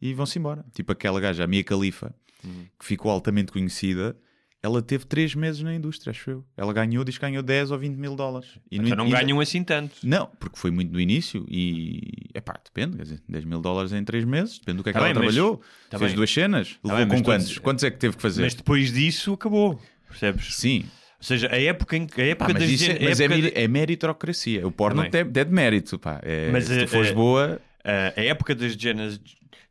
e 0.02 0.14
vão-se 0.14 0.38
embora. 0.40 0.66
Tipo 0.74 0.92
aquela 0.92 1.20
gaja, 1.20 1.44
a 1.44 1.48
Mia 1.48 1.64
Khalifa, 1.64 2.14
Uhum. 2.44 2.66
que 2.80 2.86
ficou 2.86 3.10
altamente 3.12 3.52
conhecida, 3.52 4.16
ela 4.62 4.82
teve 4.82 5.06
3 5.06 5.34
meses 5.36 5.62
na 5.62 5.74
indústria, 5.75 6.12
acho 6.12 6.30
eu. 6.30 6.46
Ela 6.58 6.74
ganhou, 6.74 7.04
diz 7.04 7.18
que 7.18 7.22
ganhou 7.22 7.42
10 7.44 7.70
ou 7.72 7.78
20 7.80 7.96
mil 7.98 8.16
dólares. 8.16 8.50
E 8.72 8.78
Então 8.78 8.96
não 8.98 9.10
ganham 9.10 9.40
assim 9.40 9.64
tanto. 9.64 9.96
Não, 10.04 10.28
porque 10.40 10.58
foi 10.58 10.72
muito 10.72 10.92
no 10.92 11.00
início 11.00 11.46
e, 11.50 12.02
é 12.34 12.42
pá, 12.42 12.60
depende, 12.64 12.98
quer 12.98 13.04
dizer, 13.04 13.22
10 13.30 13.46
mil 13.46 13.62
dólares 13.62 13.94
em 13.94 14.04
3 14.04 14.25
meses, 14.25 14.58
depende 14.60 14.78
do 14.78 14.84
que 14.84 14.90
é 14.90 14.94
que 14.94 15.00
Tá 15.00 15.06
ela 15.06 15.14
bem, 15.14 15.24
mas- 15.24 15.34
trabalhou. 15.36 15.62
tá 15.90 15.98
Fez 16.00 16.12
bem. 16.12 16.16
duas 16.16 16.32
cenas, 16.32 16.75
levou 16.84 17.06
bem, 17.06 17.18
com 17.18 17.24
quantos? 17.24 17.58
Quantos 17.60 17.84
é 17.84 17.92
que 17.92 17.98
teve 17.98 18.16
que 18.16 18.22
fazer? 18.22 18.42
Mas 18.44 18.54
depois 18.56 18.92
disso 18.92 19.34
acabou. 19.34 19.80
Percebes? 20.08 20.56
Sim. 20.56 20.86
Ou 21.20 21.24
seja, 21.24 21.48
a 21.52 21.60
época 21.62 21.98
em 21.98 22.06
que. 22.08 22.22
A 22.22 22.25
época 22.28 22.54
Pá, 22.54 22.60
mas 22.60 22.72
das 22.72 22.90
é, 22.90 23.00
mas 23.04 23.20
é, 23.20 23.24
época 23.25 23.42
de- 23.42 23.52
é 23.58 23.68
meritocracia. 23.68 24.68
O 24.68 24.72
porno 24.72 25.10
Tá 25.10 25.18
é, 25.20 25.22
é 25.22 25.44
de 25.44 25.52
mérito, 25.52 25.98
pá. 25.98 26.20
É, 26.24 26.52
Mas, 26.52 26.66
se 26.66 26.74
eh, 26.80 26.86
tu 26.86 26.90
fores 26.90 27.10
eh, 27.10 27.14
boa, 27.14 27.62
a, 27.84 28.20
a 28.20 28.24
época 28.24 28.54
das 28.56 28.74
Jennas 28.74 29.20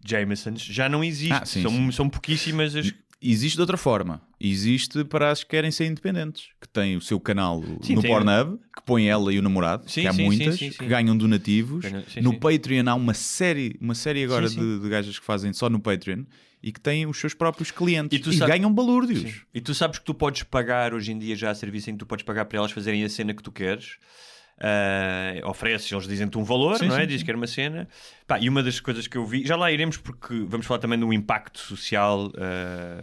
Jamesons 0.04 0.62
já 0.62 0.88
não 0.88 1.02
existe. 1.02 1.32
Ah, 1.32 1.44
sim, 1.44 1.62
são, 1.62 1.70
sim. 1.70 1.92
são 1.92 2.08
pouquíssimas 2.08 2.75
as. 2.76 2.92
Existe 3.26 3.54
de 3.54 3.61
outra 3.62 3.78
forma. 3.78 4.20
Existe 4.38 5.02
para 5.02 5.30
as 5.30 5.42
que 5.42 5.49
querem 5.50 5.70
ser 5.70 5.87
independentes, 5.87 6.49
que 6.61 6.68
têm 6.68 6.94
o 6.94 7.00
seu 7.00 7.18
canal 7.18 7.62
Sim, 7.80 7.94
no 7.94 8.02
tem- 8.02 8.11
Pornhub, 8.11 8.58
que 8.76 8.82
põe 8.84 9.08
ela 9.08 9.32
e 9.32 9.38
o 9.38 9.42
namorado, 9.42 9.84
Sim, 9.90 10.02
que 10.02 10.06
há 10.08 10.12
sim, 10.12 10.25
muitas, 10.25 10.58
que 10.58 10.84
ganham 10.87 11.16
donativos. 11.16 11.87
No. 12.20 12.38
Patreon 12.38 12.84
há 12.87 12.94
uma 12.94 13.14
série, 13.14 13.78
uma 13.80 13.94
série 13.94 14.25
agora. 14.25 14.46
De, 14.46 14.78
de 14.78 14.88
gajas 14.90 15.18
que 15.18 15.25
fazem 15.25 15.54
só 15.54 15.70
no 15.70 15.80
Patreon 15.80 16.25
e 16.62 16.70
que 16.70 16.78
têm 16.80 17.06
os 17.06 17.18
seus 17.18 17.32
próprios 17.32 17.70
clientes 17.70 18.18
E 18.18 18.20
tu 18.23 18.28
e 18.30 18.37
sabes- 18.37 18.54
ganham 18.54 18.70
balúrdios. 18.70 19.42
E 19.54 19.61
tu 19.62 19.73
sabes 19.75 19.99
que 19.99 20.04
tu 20.04 20.12
podes 20.12 20.42
pagar 20.42 20.92
hoje 20.92 21.11
em 21.12 21.18
dia 21.18 21.34
já 21.34 21.50
há 21.50 21.54
serviço 21.54 21.88
em 21.88 21.94
que 21.94 22.00
tu 22.00 22.06
podes 22.06 22.25
pagar 22.26 22.44
para 22.44 22.58
elas 22.58 22.73
fazerem 22.73 23.02
a 23.04 23.08
cena 23.08 23.32
que 23.32 23.42
tu 23.42 23.50
queres. 23.50 23.96
Ah, 24.61 25.34
ofereces, 25.44 25.90
eles 25.90 26.06
dizem-te 26.06 26.38
um 26.38 26.44
valor, 26.44 26.78
Sim, 26.78 26.88
não 26.88 26.96
é? 26.96 27.00
sim, 27.02 27.06
Diz 27.08 27.18
sim. 27.20 27.25
que 27.25 27.30
era 27.30 27.37
uma 27.38 27.46
cena. 27.46 27.88
Pá, 28.26 28.38
e 28.38 28.49
uma 28.49 28.62
das 28.62 28.80
coisas 28.80 29.06
que 29.06 29.16
eu 29.16 29.26
vi, 29.26 29.44
já 29.46 29.56
lá 29.56 29.70
iremos 29.70 29.96
porque 29.96 30.44
vamos 30.49 30.64
falar 30.66 30.78
também 30.80 30.99
do 30.99 31.12
impacto 31.12 31.58
social 31.58 32.30
ah, 32.37 33.02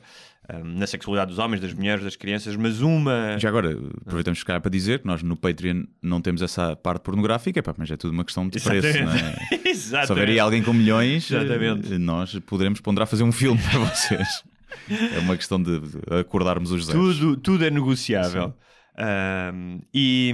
na 0.64 0.86
sexualidade 0.86 1.30
dos 1.30 1.40
homens, 1.40 1.62
das 1.62 1.74
mulheres, 1.74 2.04
das 2.04 2.16
crianças, 2.16 2.56
mas 2.58 2.82
uma. 2.82 3.38
Já 3.40 3.48
agora, 3.48 3.78
aproveitamos 4.02 4.40
se 4.40 4.46
calhar 4.46 4.60
para 4.60 4.72
dizer 4.72 5.00
que 5.00 5.08
nós 5.08 5.24
no 5.24 5.38
Patreon 5.38 5.84
não 6.02 6.20
temos 6.22 6.42
essa 6.42 6.76
parte 6.76 7.04
pornográfica, 7.04 7.62
pá, 7.64 7.74
mas 7.78 7.90
é 7.92 7.96
tudo 7.96 8.12
uma 8.12 8.26
questão 8.26 8.48
de 8.50 8.60
preço, 8.60 9.04
não 9.04 9.12
é? 9.14 9.38
Exatamente. 9.66 10.08
Se 10.08 10.12
houver 10.12 10.30
aí 10.30 10.40
alguém 10.40 10.62
com 10.64 10.74
milhões, 10.74 11.30
Exatamente. 11.32 11.94
eh, 11.94 11.98
nós 11.98 12.38
poderemos 12.46 12.82
ponderar 12.82 13.08
fazer 13.08 13.24
um 13.24 13.32
filme 13.32 13.62
para 13.70 13.80
vocês. 13.80 14.44
É 14.90 15.20
uma 15.20 15.38
questão 15.38 15.62
de 15.62 15.80
acordarmos 16.20 16.72
os 16.72 16.86
zeros. 16.86 17.18
Tudo, 17.18 17.38
tudo 17.38 17.66
é 17.66 17.70
negociável. 17.70 18.54
E, 19.94 20.34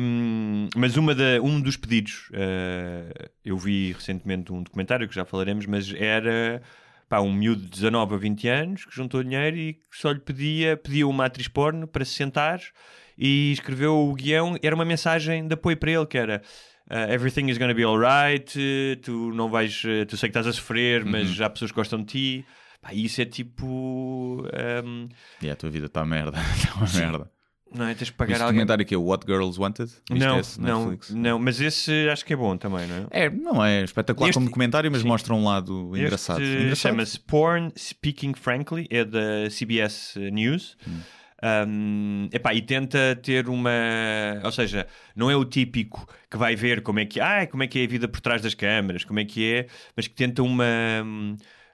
mas 0.75 0.97
uma 0.97 1.13
da, 1.15 1.41
um 1.41 1.59
dos 1.61 1.77
pedidos, 1.77 2.29
ah, 2.33 3.29
eu 3.43 3.57
vi 3.57 3.93
recentemente 3.93 4.51
um 4.51 4.61
documentário 4.63 5.07
que 5.07 5.15
já 5.15 5.25
falaremos, 5.25 5.65
mas 5.65 5.93
era 5.93 6.61
pá, 7.09 7.19
um 7.21 7.31
miúdo 7.31 7.61
de 7.61 7.69
19 7.69 8.15
a 8.15 8.17
20 8.17 8.47
anos 8.49 8.85
que 8.85 8.95
juntou 8.95 9.23
dinheiro 9.23 9.55
e 9.55 9.79
só 9.91 10.11
lhe 10.11 10.19
pedia, 10.19 10.75
pedia 10.77 11.07
uma 11.07 11.25
atriz 11.25 11.47
porno 11.47 11.87
para 11.87 12.03
se 12.03 12.13
sentar 12.13 12.59
e 13.17 13.51
escreveu 13.53 13.95
o 13.95 14.13
guião. 14.13 14.57
Era 14.61 14.75
uma 14.75 14.85
mensagem 14.85 15.47
de 15.47 15.53
apoio 15.53 15.77
para 15.77 15.91
ele 15.91 16.05
que 16.05 16.17
era. 16.17 16.41
ah, 16.89 17.11
everything 17.13 17.49
is 17.49 17.57
gonna 17.57 17.73
be 17.73 17.83
alright, 17.83 18.53
tu 19.01 19.31
não 19.33 19.49
vais, 19.49 19.81
tu 20.07 20.17
sei 20.17 20.29
que 20.29 20.37
estás 20.37 20.47
a 20.47 20.53
sofrer, 20.53 21.05
mas 21.05 21.29
já 21.29 21.49
pessoas 21.49 21.71
que 21.71 21.75
gostam 21.77 21.99
de 21.99 22.05
ti. 22.05 22.45
Pá, 22.81 22.93
isso 22.93 23.21
é 23.21 23.25
tipo. 23.25 24.45
ahm, 24.53 25.07
E 25.41 25.49
a 25.49 25.55
tua 25.55 25.69
vida 25.69 25.87
está 25.87 26.05
merda. 26.05 26.37
Está 26.55 26.75
uma 26.75 26.87
merda. 26.99 27.31
não 27.73 27.85
é? 27.85 27.93
Tens 27.93 28.03
Este 28.03 28.13
pagar 28.13 28.35
alguém. 28.35 28.47
documentário 28.47 28.81
aqui 28.83 28.93
é 28.93 28.97
o 28.97 29.03
What 29.03 29.25
Girls 29.27 29.59
Wanted? 29.59 29.91
Viste 30.09 30.25
Não, 30.25 30.39
esse, 30.39 30.59
não, 30.61 30.79
Netflix? 30.89 31.09
não, 31.11 31.39
mas 31.39 31.61
esse 31.61 32.09
acho 32.09 32.25
que 32.25 32.33
é 32.33 32.35
bom 32.35 32.55
também, 32.57 32.87
não 32.87 32.95
é? 33.11 33.25
É, 33.25 33.29
não 33.29 33.63
é 33.65 33.83
espetacular 33.83 34.29
Este- 34.29 34.35
como 34.35 34.45
documentário, 34.47 34.91
mas 34.91 35.01
sim. 35.01 35.07
mostra 35.07 35.33
um 35.33 35.43
lado 35.43 35.91
engraçado. 35.97 36.41
Este 36.41 36.53
Engraçado. 36.63 36.77
chama-se 36.91 37.19
Porn 37.19 37.71
Speaking 37.77 38.33
Frankly, 38.35 38.87
é 38.89 39.03
da 39.05 39.49
CBS 39.49 40.15
News. 40.31 40.77
Hum. 40.87 40.99
Um, 41.67 42.29
epá, 42.33 42.51
e 42.55 42.61
tenta 42.63 43.15
ter 43.21 43.47
uma. 43.47 43.69
Ou 44.43 44.51
seja, 44.51 44.87
não 45.15 45.29
é 45.29 45.35
o 45.35 45.45
típico 45.45 46.07
que 46.31 46.35
vai 46.35 46.55
ver 46.55 46.81
como 46.81 46.99
é 46.99 47.05
que, 47.05 47.19
ah, 47.19 47.45
como 47.45 47.61
é, 47.61 47.67
que 47.67 47.77
é 47.79 47.83
a 47.83 47.87
vida 47.87 48.07
por 48.07 48.19
trás 48.21 48.41
das 48.41 48.55
câmaras, 48.55 49.03
como 49.03 49.19
é 49.19 49.23
que 49.25 49.53
é, 49.53 49.67
mas 49.95 50.07
que 50.07 50.15
tenta 50.15 50.41
uma. 50.41 50.65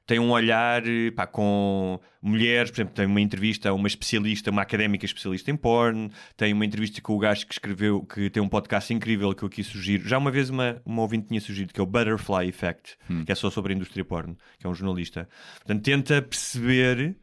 Tem 0.06 0.20
um 0.20 0.32
olhar 0.32 0.84
pá, 1.16 1.26
com 1.26 2.00
mulheres, 2.22 2.72
por 2.72 2.78
exemplo, 2.78 2.94
tem 2.94 3.06
uma 3.06 3.22
entrevista 3.22 3.70
a 3.70 3.74
uma 3.74 3.88
especialista, 3.88 4.52
uma 4.52 4.62
académica 4.62 5.06
especialista 5.06 5.50
em 5.50 5.56
porn, 5.56 6.10
tem 6.36 6.52
uma 6.52 6.66
entrevista 6.66 7.02
com 7.02 7.16
o 7.16 7.20
gajo 7.20 7.48
que 7.48 7.54
escreveu, 7.54 8.02
que 8.04 8.30
tem 8.30 8.44
um 8.44 8.50
podcast 8.50 8.94
incrível 8.94 9.34
que 9.34 9.44
eu 9.44 9.48
aqui 9.48 9.64
sugiro. 9.64 10.08
Já 10.08 10.18
uma 10.18 10.32
vez 10.32 10.50
uma, 10.50 10.82
uma 10.86 11.02
ouvinte 11.02 11.28
tinha 11.28 11.40
sugerido, 11.40 11.74
que 11.74 11.80
é 11.80 11.84
o 11.84 11.86
Butterfly 11.86 12.50
Effect, 12.50 12.98
que 13.26 13.32
é 13.32 13.36
só 13.36 13.50
sobre 13.50 13.74
a 13.74 13.76
indústria 13.76 14.04
porn, 14.04 14.36
que 14.60 14.68
é 14.68 14.70
um 14.70 14.76
jornalista. 14.76 15.30
Portanto, 15.60 15.84
tenta 15.84 16.22
perceber 16.22 17.16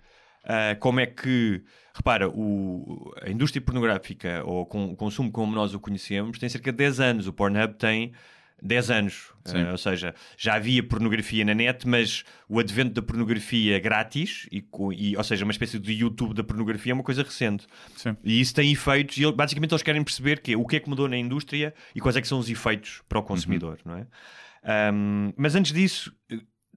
ah, 0.45 0.75
como 0.77 1.01
é 1.01 1.07
que, 1.07 1.63
repara, 1.95 2.29
o, 2.29 3.13
a 3.23 3.31
indústria 3.31 3.61
pornográfica 3.63 4.43
ou 4.45 4.65
com, 4.67 4.87
o 4.87 4.97
consumo 4.97 5.31
como 5.31 5.55
nós 5.55 5.75
o 5.75 5.81
conhecemos 5.81 6.39
tem 6.39 6.49
cerca 6.49 6.73
de 6.73 6.79
10 6.79 7.01
anos. 7.01 7.27
O 7.27 7.33
Pornhub 7.33 7.75
tem 7.75 8.13
10 8.63 8.91
anos. 8.91 9.33
Ah, 9.47 9.73
ou 9.73 9.79
seja, 9.79 10.15
já 10.37 10.55
havia 10.55 10.83
pornografia 10.83 11.45
na 11.45 11.55
net, 11.55 11.89
mas 11.89 12.25
o 12.49 12.59
advento 12.61 12.93
da 12.93 13.03
pornografia 13.03 13.79
grátis, 13.81 14.47
e, 14.53 14.65
e, 14.97 15.17
ou 15.17 15.25
seja, 15.25 15.45
uma 15.45 15.53
espécie 15.53 15.79
de 15.79 15.93
YouTube 15.93 16.35
da 16.35 16.45
pornografia 16.45 16.93
é 16.93 16.95
uma 16.95 17.03
coisa 17.03 17.23
recente. 17.23 17.67
Sim. 17.97 18.17
E 18.23 18.41
isso 18.41 18.55
tem 18.55 18.71
efeitos, 18.71 19.17
e 19.17 19.33
basicamente 19.33 19.73
eles 19.73 19.83
querem 19.83 20.05
perceber 20.05 20.41
que, 20.41 20.55
o 20.55 20.67
que 20.67 20.77
é 20.77 20.81
que 20.81 20.89
mudou 20.89 21.09
na 21.09 21.17
indústria 21.17 21.75
e 21.95 22.01
quais 22.01 22.17
é 22.17 22.21
que 22.21 22.29
são 22.29 22.39
os 22.39 22.49
efeitos 22.49 23.03
para 23.09 23.19
o 23.19 23.23
consumidor, 23.23 23.79
não 23.85 23.97
é? 23.97 24.07
Ahm, 24.63 25.33
mas 25.37 25.55
antes 25.55 25.73
disso, 25.73 26.13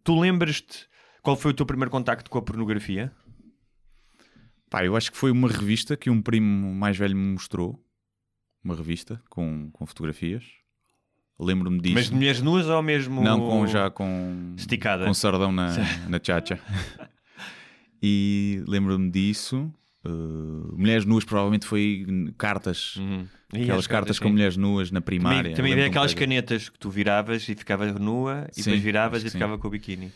tu 0.04 0.20
lembras-te 0.20 0.88
qual 1.22 1.38
foi 1.38 1.52
o 1.52 1.54
teu 1.54 1.66
primeiro 1.66 1.90
contacto 1.90 2.30
com 2.30 2.38
a 2.38 2.42
pornografia? 2.42 3.12
Pá, 4.70 4.84
eu 4.84 4.96
acho 4.96 5.12
que 5.12 5.18
foi 5.18 5.32
uma 5.32 5.48
revista 5.48 5.96
que 5.96 6.10
um 6.10 6.22
primo 6.22 6.74
mais 6.74 6.98
velho 6.98 7.16
me 7.16 7.34
mostrou. 7.34 7.80
Uma 8.64 8.76
revista 8.76 9.22
com, 9.30 9.70
com 9.72 9.86
fotografias. 9.86 10.44
Lembro-me 11.40 11.80
disso. 11.80 11.96
Mas 11.96 12.10
de 12.10 12.16
mulheres 12.16 12.42
nuas 12.42 12.68
ou 12.68 12.82
mesmo. 12.82 13.22
Não, 13.22 13.40
com, 13.40 13.68
já 13.68 13.90
com, 13.90 14.54
Esticada. 14.56 15.06
com 15.06 15.14
sardão 15.14 15.52
na, 15.52 15.70
na 16.08 16.20
chacha. 16.22 16.60
e 18.02 18.64
lembro-me 18.68 19.10
disso. 19.10 19.72
Uh, 20.06 20.76
mulheres 20.78 21.06
nuas 21.06 21.24
provavelmente 21.24 21.66
foi 21.66 22.06
cartas. 22.38 22.98
Uhum. 22.98 23.26
Aquelas 23.54 23.80
as 23.80 23.88
cartas 23.88 24.20
com 24.20 24.28
sim. 24.28 24.34
mulheres 24.34 24.58
nuas 24.58 24.92
na 24.92 25.00
primária. 25.00 25.42
Também, 25.42 25.56
também 25.56 25.74
havia 25.74 25.88
aquelas 25.88 26.14
canetas 26.14 26.70
que 26.70 26.78
tu 26.78 26.90
viravas 26.90 27.48
e 27.48 27.56
ficava 27.56 27.92
nua 27.94 28.48
e 28.52 28.56
Sim, 28.56 28.64
depois 28.64 28.84
viravas 28.84 29.24
e 29.24 29.30
ficava 29.30 29.58
com 29.58 29.68
o 29.68 29.72
biquíni. 29.72 30.12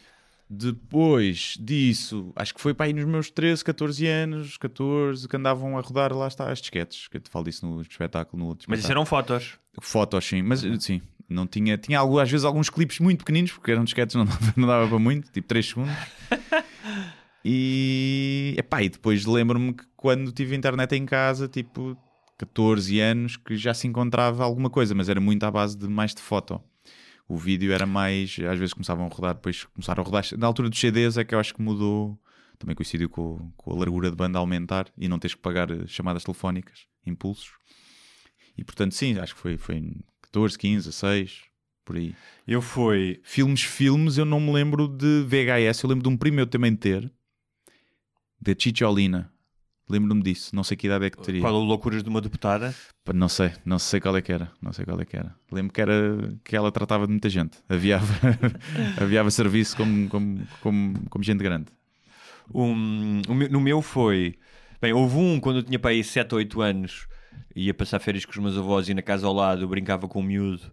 Depois 0.50 1.58
disso, 1.60 2.32
acho 2.36 2.56
que 2.56 2.62
foi 2.62 2.74
para 2.74 2.86
aí 2.86 2.94
nos 2.94 3.06
meus 3.06 3.30
13, 3.30 3.64
14 3.66 4.08
anos, 4.08 4.58
14, 4.58 5.28
que 5.28 5.36
andavam 5.36 5.78
a 5.78 5.82
rodar, 5.82 6.14
lá 6.14 6.28
está, 6.28 6.50
as 6.50 6.60
disquetes, 6.60 7.08
que 7.10 7.18
eu 7.18 7.22
te 7.22 7.30
falo 7.30 7.46
disso 7.46 7.66
no 7.66 7.82
espetáculo, 7.82 8.42
no 8.42 8.50
outro 8.50 8.66
Mas 8.70 8.80
isso 8.80 8.92
eram 8.92 9.06
fotos. 9.06 9.60
Fotos, 9.82 10.26
sim, 10.26 10.42
mas 10.42 10.62
sim, 10.80 11.02
não 11.30 11.46
tinha, 11.46 11.78
tinha 11.78 12.00
algo, 12.00 12.18
às 12.18 12.32
vezes 12.32 12.46
alguns 12.46 12.70
clipes 12.70 13.00
muito 13.00 13.20
pequeninos, 13.20 13.52
porque 13.52 13.72
eram 13.72 13.84
disquetes, 13.84 14.16
não 14.16 14.24
dava, 14.26 14.54
não 14.56 14.68
dava 14.68 14.88
para 14.88 15.00
muito, 15.00 15.30
tipo 15.32 15.48
3 15.48 15.66
segundos. 15.66 15.94
E, 17.50 18.56
epá, 18.58 18.84
e 18.84 18.90
depois 18.90 19.26
lembro-me 19.26 19.72
que 19.72 19.86
quando 19.96 20.34
tive 20.34 20.54
internet 20.54 20.94
em 20.96 21.06
casa, 21.06 21.48
tipo 21.48 21.98
14 22.38 23.00
anos, 23.00 23.38
que 23.38 23.56
já 23.56 23.74
se 23.74 23.88
encontrava 23.88 24.44
alguma 24.44 24.70
coisa, 24.70 24.94
mas 24.94 25.08
era 25.08 25.22
muito 25.22 25.44
à 25.46 25.50
base 25.50 25.78
de 25.78 25.88
mais 25.88 26.14
de 26.14 26.22
foto. 26.22 26.62
O 27.28 27.38
vídeo 27.38 27.74
era 27.74 27.86
mais. 27.86 28.38
Às 28.40 28.58
vezes 28.58 28.74
começavam 28.74 29.06
a 29.06 29.10
rodar, 29.10 29.36
depois 29.36 29.66
começaram 29.66 30.02
a 30.02 30.06
rodar. 30.06 30.24
Na 30.38 30.48
altura 30.48 30.70
dos 30.70 30.80
CDs 30.80 31.18
é 31.18 31.24
que 31.26 31.36
eu 31.36 31.40
acho 31.40 31.54
que 31.54 31.62
mudou. 31.62 32.20
Também 32.58 32.76
coincidiu 32.76 33.10
com, 33.10 33.52
com 33.56 33.72
a 33.72 33.78
largura 33.78 34.10
de 34.10 34.16
banda 34.16 34.40
aumentar 34.40 34.88
e 34.98 35.08
não 35.08 35.20
teres 35.20 35.36
que 35.36 35.42
pagar 35.42 35.70
eh, 35.70 35.86
chamadas 35.86 36.24
telefónicas, 36.24 36.88
impulsos. 37.06 37.52
E 38.58 38.64
portanto, 38.64 38.96
sim, 38.96 39.20
acho 39.20 39.36
que 39.36 39.42
foi, 39.42 39.58
foi 39.58 39.76
em 39.76 40.04
14, 40.24 40.58
15, 40.58 40.88
16, 40.88 41.44
por 41.86 41.98
aí. 41.98 42.16
Eu 42.48 42.62
fui. 42.62 43.20
Filmes, 43.24 43.62
filmes, 43.62 44.18
eu 44.18 44.26
não 44.26 44.40
me 44.40 44.52
lembro 44.52 44.88
de 44.88 45.24
VHS. 45.24 45.84
Eu 45.84 45.90
lembro 45.90 46.04
de 46.04 46.10
um 46.10 46.18
primo 46.18 46.38
meu 46.38 46.48
também 46.48 46.76
ter, 46.76 47.12
da 48.42 48.54
Chicholina. 48.58 49.32
Lembro-me 49.90 50.22
disso. 50.22 50.56
Não 50.56 50.64
sei 50.64 50.76
que 50.76 50.88
idade 50.88 51.06
é 51.06 51.10
que 51.10 51.18
teria. 51.22 51.42
Qual 51.42 51.54
o 51.54 51.64
Loucuras 51.64 52.04
de 52.04 52.10
uma 52.10 52.20
Deputada? 52.20 52.74
Não 53.14 53.30
sei, 53.30 53.52
não 53.66 53.80
sei 53.80 54.02
qual 54.02 54.18
é 54.18 54.22
que 54.22 54.32
era. 54.34 54.52
Não 54.62 54.74
sei 54.74 54.84
qual 54.86 55.00
é 55.00 55.06
que 55.06 55.16
era. 55.16 55.34
Lembro 55.52 55.72
que 55.74 55.80
era 55.82 55.94
que 56.44 56.56
ela 56.56 56.72
tratava 56.72 57.06
de 57.06 57.12
muita 57.12 57.30
gente. 57.30 57.58
Aviava, 57.70 58.06
aviava 59.02 59.32
serviço 59.32 59.78
como, 59.78 60.10
como, 60.10 60.48
como, 60.62 61.10
como 61.10 61.24
gente 61.24 61.42
grande. 61.42 61.68
Um, 62.54 63.22
no 63.50 63.62
meu 63.62 63.82
foi. 63.82 64.36
Bem, 64.82 64.94
houve 64.94 65.18
um 65.18 65.40
quando 65.40 65.58
eu 65.58 65.64
tinha 65.64 65.80
para 65.80 65.92
aí 65.92 66.04
7 66.04 66.34
ou 66.34 66.38
8 66.40 66.62
anos, 66.62 67.08
ia 67.56 67.74
passar 67.74 68.00
férias 68.00 68.26
com 68.26 68.32
os 68.32 68.38
meus 68.38 68.58
avós 68.58 68.88
e 68.90 68.94
na 68.94 69.02
casa 69.02 69.26
ao 69.26 69.34
lado 69.34 69.68
brincava 69.68 70.08
com 70.08 70.20
um 70.20 70.24
miúdo 70.24 70.72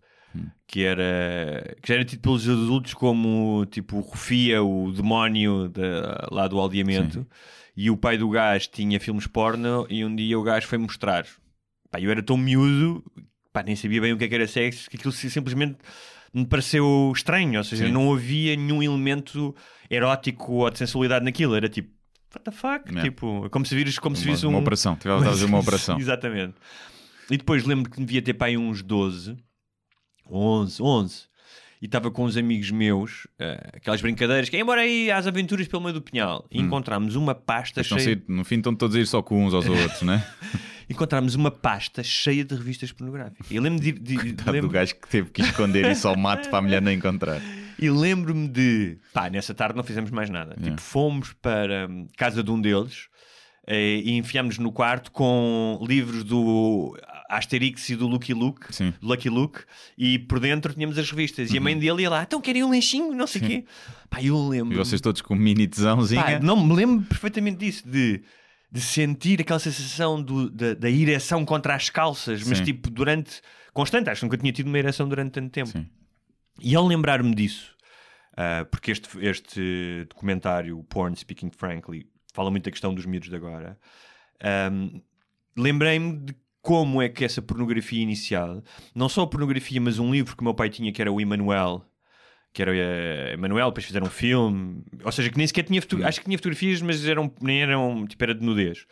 que 0.67 0.83
era 0.83 1.77
que 1.81 1.89
já 1.89 1.95
era 1.95 2.05
tido 2.05 2.21
pelos 2.21 2.49
adultos 2.49 2.93
como 2.93 3.65
tipo 3.71 3.99
o 3.99 4.01
Rufia, 4.01 4.63
o 4.65 4.91
demónio 4.93 5.69
da- 5.69 6.27
lá 6.33 6.49
do 6.49 6.59
aldeamento. 6.59 7.25
E 7.77 7.91
o 7.91 7.97
pai 7.97 8.17
do 8.17 8.29
gajo 8.29 8.69
tinha 8.71 9.01
filmes 9.01 9.27
porno 9.27 9.87
e 9.91 10.05
um 10.05 10.15
dia 10.15 10.39
o 10.39 10.43
gajo 10.43 10.67
foi 10.67 10.79
mostrar. 10.79 11.27
Pá, 11.91 12.01
eu 12.01 12.11
era 12.11 12.23
tão 12.23 12.37
miúdo, 12.37 13.05
pá, 13.53 13.63
nem 13.63 13.75
sabia 13.75 14.01
bem 14.01 14.13
o 14.13 14.19
que 14.19 14.25
é 14.25 14.29
que 14.29 14.35
era 14.35 14.47
sexo, 14.47 14.89
que 14.89 14.97
aquilo 14.97 15.13
simplesmente 15.13 15.77
me 16.33 16.47
pareceu 16.47 17.13
estranho. 17.15 17.59
Ou 17.59 17.65
seja, 17.65 17.87
Sim. 17.87 17.93
não 17.93 18.13
havia 18.13 18.57
nenhum 18.57 18.83
elemento 18.83 19.55
erótico 19.91 20.53
ou 20.53 20.71
de 20.71 20.79
sensualidade 20.79 21.25
naquilo. 21.25 21.55
Era 21.55 21.69
tipo, 21.69 21.91
what 22.35 22.45
the 22.45 22.51
fuck? 22.51 22.89
Yeah. 22.89 23.03
Tipo, 23.03 23.49
como 23.51 23.67
se 23.67 23.75
vires, 23.75 23.99
como 23.99 24.17
se 24.17 24.25
Uma, 24.25 24.33
visse 24.33 24.47
um... 24.47 24.51
uma 24.51 24.59
operação. 24.59 24.97
Tive 24.97 25.15
a 25.15 25.21
fazer 25.21 25.45
uma 25.45 25.59
operação. 25.61 25.99
Exatamente. 25.99 26.55
E 27.31 27.37
depois 27.37 27.65
lembro 27.65 27.91
que 27.91 27.99
devia 28.05 28.21
ter 28.23 28.37
aí 28.41 28.57
uns 28.57 28.83
12, 28.83 29.37
11, 30.31 30.83
11. 30.83 31.34
E 31.83 31.87
estava 31.87 32.11
com 32.11 32.25
uns 32.25 32.37
amigos 32.37 32.71
meus, 32.71 33.27
eh, 33.39 33.73
aquelas 33.75 34.01
brincadeiras, 34.01 34.49
que 34.49 34.57
embora 34.57 34.81
aí 34.81 35.11
às 35.11 35.27
aventuras 35.27 35.69
pelo 35.69 35.83
meio 35.83 35.95
do 35.95 36.01
pinhal. 36.01 36.47
E 36.51 36.61
encontramos 36.61 37.15
uma 37.15 37.35
pasta 37.35 37.81
Mas 37.81 37.91
não 37.91 37.99
cheia... 37.99 38.17
sei, 38.17 38.25
no 38.35 38.45
fim 38.45 38.57
estão 38.57 38.75
todos 38.75 38.97
a 38.97 39.01
ir 39.01 39.07
só 39.07 39.23
com 39.23 39.45
uns 39.45 39.53
aos 39.53 39.67
outros, 39.69 40.03
né? 40.03 40.25
Encontramos 40.89 41.35
uma 41.35 41.51
pasta 41.51 42.03
cheia 42.03 42.45
de 42.45 42.55
revistas 42.55 42.93
pornográficas. 42.93 43.51
E 43.51 43.59
lembro 43.59 43.83
de... 43.83 43.93
de, 43.93 44.33
Tá 44.35 44.51
lembro- 44.51 44.69
do 44.69 44.73
gajo 44.73 44.95
que 44.95 45.09
teve 45.09 45.31
que 45.31 45.43
esconder 45.43 45.91
isso 45.91 46.07
ao 46.07 46.17
mato 46.17 46.49
para 46.49 46.59
a 46.59 46.63
mulher 46.63 46.81
não 46.83 46.93
encontrar. 46.93 47.41
E 47.79 47.91
lembro-me 47.91 48.49
de. 48.49 48.99
Pá, 49.13 49.29
nessa 49.29 49.53
tarde 49.55 49.77
não 49.77 49.83
fizemos 49.83 50.11
mais 50.11 50.31
nada. 50.31 50.53
Yeah. 50.53 50.71
Tipo, 50.71 50.81
fomos 50.81 51.33
para 51.35 51.89
hum, 51.91 52.07
casa 52.17 52.43
de 52.43 52.51
um 52.51 52.61
deles 52.61 53.09
eh, 53.67 54.01
e 54.05 54.13
enfiámos 54.17 54.59
no 54.59 54.71
quarto 54.71 55.11
com 55.11 55.79
livros 55.87 56.23
do 56.23 56.97
Asterix 57.37 57.89
e 57.91 57.97
do 57.97 58.07
Lucky 58.07 58.33
Luke, 58.35 58.75
Sim. 58.75 58.93
Lucky 59.03 59.29
Luke, 59.29 59.61
e 59.97 60.19
por 60.19 60.41
dentro 60.41 60.73
tínhamos 60.73 60.99
as 60.99 61.11
revistas. 61.11 61.51
E 61.53 61.59
a 61.59 61.61
mãe 61.61 61.79
dele 61.79 62.03
ia 62.03 62.11
lá, 62.11 62.23
então 62.23 62.41
querem 62.41 62.63
um 62.65 62.71
lanchinho, 62.71 63.13
não 63.15 63.27
sei 63.27 63.41
o 63.43 63.45
quê. 63.45 63.65
Pá, 64.11 64.23
eu 64.23 64.49
lembro. 64.49 64.75
E 64.75 64.77
vocês 64.77 65.01
todos 65.01 65.21
com 65.23 65.35
um 65.35 65.39
mini 65.39 65.67
tesãozinha. 65.67 66.23
Pá, 66.23 66.39
não 66.41 66.57
me 66.67 66.75
lembro 66.75 67.05
perfeitamente 67.07 67.59
disso, 67.59 67.89
de, 67.89 68.23
de 68.71 68.81
sentir 68.81 69.41
aquela 69.41 69.59
sensação 69.61 70.23
do- 70.23 70.51
da, 70.51 70.75
da 70.75 70.91
ereção 70.91 71.45
contra 71.45 71.75
as 71.75 71.91
calças, 71.91 72.43
mas 72.47 72.59
Sim. 72.59 72.65
tipo 72.65 72.91
durante. 72.91 73.41
constante. 73.73 74.09
Acho 74.11 74.21
que 74.21 74.27
nunca 74.27 74.37
tinha 74.39 74.53
tido 74.53 74.67
uma 74.69 74.79
ereção 74.79 75.09
durante 75.09 75.33
tanto 75.33 75.51
tempo. 75.51 75.71
Sim. 75.71 75.87
E 76.61 76.75
ao 76.77 76.87
lembrar-me 76.87 77.35
disso, 77.35 77.75
ah, 78.37 78.65
porque 78.71 78.93
este, 78.93 79.09
este 79.25 80.07
documentário, 80.09 80.83
Porn 80.85 81.17
Speaking 81.17 81.51
Frankly, 81.51 82.07
fala 82.33 82.51
muito 82.51 82.65
da 82.65 82.71
questão 82.71 82.95
dos 82.95 83.05
miúdos 83.07 83.29
de 83.29 83.35
agora, 83.37 83.77
ahm, 84.43 85.01
lembrei-me 85.57 86.17
de 86.19 86.35
como 86.65 87.03
é 87.03 87.11
que 87.11 87.23
essa 87.27 87.43
pornografia 87.43 88.01
inicial, 88.03 88.63
não 88.95 89.07
só 89.07 89.21
a 89.23 89.27
pornografia, 89.27 89.79
mas 89.83 89.99
um 89.99 90.11
livro 90.11 90.35
que 90.35 90.41
o 90.41 90.45
meu 90.45 90.55
pai 90.55 90.71
tinha 90.71 90.91
que 90.91 91.03
era 91.03 91.13
o 91.13 91.21
Emanuel, 91.21 91.85
que 92.55 92.63
era 92.63 92.71
uh, 92.71 93.35
Emanuel, 93.35 93.69
depois 93.69 93.85
fizeram 93.85 94.07
um 94.07 94.11
filme, 94.11 94.83
ou 95.05 95.13
seja, 95.13 95.29
que 95.29 95.37
nem 95.37 95.47
sequer 95.47 95.65
tinha 95.65 95.83
foto- 95.83 96.03
acho 96.03 96.21
que 96.21 96.25
tinha 96.25 96.39
fotografias, 96.39 96.81
mas 96.81 97.05
eram, 97.07 97.31
nem 97.43 97.61
eram, 97.61 98.07
tipo, 98.07 98.25
era 98.25 98.35
de 98.35 98.43
nudez. 98.43 98.87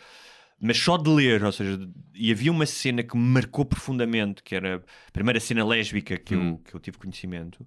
Mas 0.61 0.77
só 0.77 0.99
de 0.99 1.09
ler, 1.09 1.43
ou 1.43 1.51
seja, 1.51 1.81
e 2.15 2.31
havia 2.31 2.53
uma 2.53 2.67
cena 2.67 3.03
que 3.03 3.17
me 3.17 3.23
marcou 3.25 3.65
profundamente, 3.65 4.43
que 4.43 4.55
era 4.55 4.77
a 4.77 5.11
primeira 5.11 5.41
cena 5.41 5.65
lésbica 5.65 6.19
que, 6.19 6.35
eu, 6.35 6.59
que 6.59 6.75
eu 6.75 6.79
tive 6.81 6.99
conhecimento. 6.99 7.67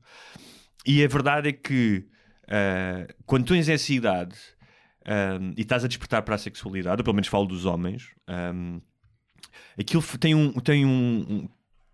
E 0.86 1.04
a 1.04 1.08
verdade 1.08 1.50
é 1.50 1.52
que 1.52 2.06
ah, 2.48 3.08
quando 3.26 3.48
tens 3.48 3.68
essa 3.70 3.92
idade 3.92 4.36
ah, 5.04 5.40
e 5.58 5.62
estás 5.62 5.84
a 5.84 5.88
despertar 5.88 6.22
para 6.22 6.36
a 6.36 6.38
sexualidade, 6.38 7.00
ou 7.02 7.04
pelo 7.04 7.16
menos 7.16 7.28
falo 7.28 7.48
dos 7.48 7.66
homens, 7.66 8.10
ah, 8.28 8.54
aquilo 9.80 10.04
tem 10.20 10.34
um. 10.36 10.52
Tem 10.54 10.86
um, 10.86 11.26
um- 11.30 11.50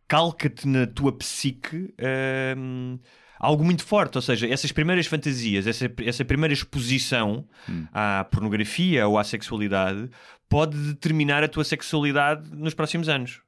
calca-te 0.07 0.67
na 0.67 0.85
tua 0.85 1.13
psique 1.17 1.93
ah, 1.97 2.99
algo 3.39 3.63
muito 3.63 3.85
forte. 3.85 4.17
Ou 4.17 4.21
seja, 4.21 4.45
essas 4.47 4.71
primeiras 4.71 5.07
fantasias, 5.07 5.65
essa, 5.65 5.89
essa 6.05 6.25
primeira 6.25 6.53
exposição 6.53 7.47
à 7.93 8.25
pornografia 8.29 9.07
ou 9.07 9.17
à 9.17 9.23
sexualidade 9.23 10.09
pode 10.49 10.77
determinar 10.77 11.43
a 11.43 11.47
tua 11.47 11.63
sexualidade 11.63 12.49
nos 12.53 12.73
próximos 12.73 13.07
anos. 13.07 13.41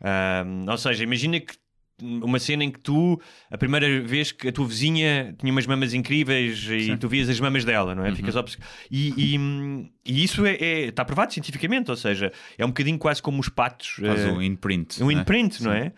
Ah, 0.00 0.44
ou 0.70 0.78
seja, 0.78 1.04
imagina 1.04 1.38
que 1.40 1.54
uma 2.00 2.38
cena 2.38 2.62
em 2.64 2.70
que 2.70 2.78
tu, 2.78 3.20
a 3.50 3.58
primeira 3.58 4.00
vez 4.02 4.30
que 4.32 4.48
a 4.48 4.52
tua 4.52 4.66
vizinha 4.66 5.34
tinha 5.38 5.50
umas 5.52 5.66
mamas 5.66 5.92
incríveis 5.94 6.64
e 6.70 6.96
tu 6.96 7.08
vias 7.08 7.28
as 7.28 7.40
mamas 7.40 7.64
dela, 7.64 7.94
não 7.94 8.04
é? 8.04 8.14
Ficas 8.14 8.36
obce- 8.36 8.58
e, 8.90 9.12
e, 9.16 9.90
e 10.06 10.22
isso 10.24 10.46
é, 10.46 10.54
é- 10.54 10.80
está 10.86 11.04
provado 11.04 11.32
cientificamente, 11.32 11.90
ou 11.90 11.96
seja, 11.96 12.32
é 12.56 12.64
um 12.64 12.68
bocadinho 12.68 12.98
quase 12.98 13.20
como 13.20 13.40
os 13.40 13.48
patos. 13.48 13.96
Faz 14.04 14.20
eh, 14.20 14.30
um 14.30 14.40
imprint. 14.42 15.02
um 15.02 15.08
né? 15.08 15.14
imprint, 15.14 15.62
não 15.62 15.72
é? 15.72 15.92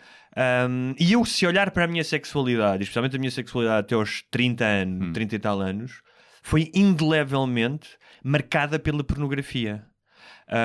Um, 0.67 0.95
e 0.99 1.11
eu, 1.11 1.25
se 1.25 1.45
olhar 1.45 1.71
para 1.71 1.83
a 1.83 1.87
minha 1.87 2.03
sexualidade, 2.03 2.83
especialmente 2.83 3.15
a 3.15 3.19
minha 3.19 3.31
sexualidade 3.31 3.79
até 3.81 3.95
aos 3.95 4.23
30 4.31 4.65
anos, 4.65 5.07
Hum. 5.09 5.13
30 5.13 5.35
e 5.35 5.39
tal 5.39 5.59
anos, 5.61 6.01
foi 6.41 6.71
indelevelmente 6.73 7.89
marcada 8.23 8.79
pela 8.79 9.03
pornografia. 9.03 9.83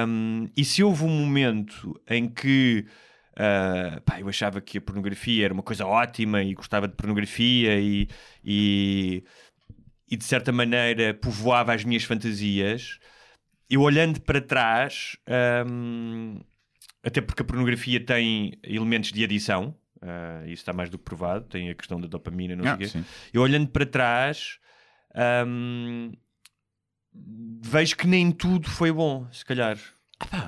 Um, 0.07 0.49
e 0.57 0.65
se 0.65 0.83
houve 0.83 1.05
um 1.05 1.09
momento 1.11 2.01
em 2.09 2.29
que 2.29 2.87
ah, 3.37 4.01
pá, 4.05 4.21
eu 4.21 4.29
achava 4.29 4.61
que 4.61 4.79
a 4.79 4.81
pornografia 4.81 5.45
era 5.45 5.55
uma 5.55 5.63
coisa 5.63 5.87
ótima 5.87 6.43
e 6.43 6.55
gostava 6.55 6.89
de 6.89 6.95
pornografia 6.95 7.79
e, 7.79 8.09
e, 8.45 9.23
e 10.11 10.17
de 10.17 10.25
certa 10.25 10.51
maneira 10.53 11.13
povoava 11.15 11.75
as 11.75 11.85
minhas 11.85 12.05
fantasias, 12.05 12.99
eu 13.69 13.83
olhando 13.83 14.21
para 14.21 14.41
trás, 14.41 15.17
hum, 15.69 16.41
até 17.03 17.21
porque 17.21 17.43
a 17.43 17.45
pornografia 17.45 18.01
tem 18.05 18.59
elementos 18.63 19.13
de 19.13 19.23
adição, 19.23 19.77
ah, 20.01 20.43
isso 20.45 20.55
está 20.63 20.73
mais 20.73 20.89
do 20.89 20.99
que 20.99 21.05
provado, 21.05 21.47
tem 21.47 21.69
a 21.71 21.75
questão 21.75 22.01
da 22.01 22.07
dopamina, 22.07 22.57
não 22.57 22.63
sei 22.65 22.73
Ah, 22.73 22.75
o 22.75 22.79
quê. 22.79 23.05
Eu 23.33 23.43
olhando 23.43 23.69
para 23.69 23.85
trás, 23.85 24.59
hum, 25.47 26.13
vejo 27.63 27.97
que 27.97 28.07
nem 28.07 28.31
tudo 28.31 28.69
foi 28.69 28.93
bom, 28.93 29.27
se 29.33 29.45
calhar. 29.45 29.79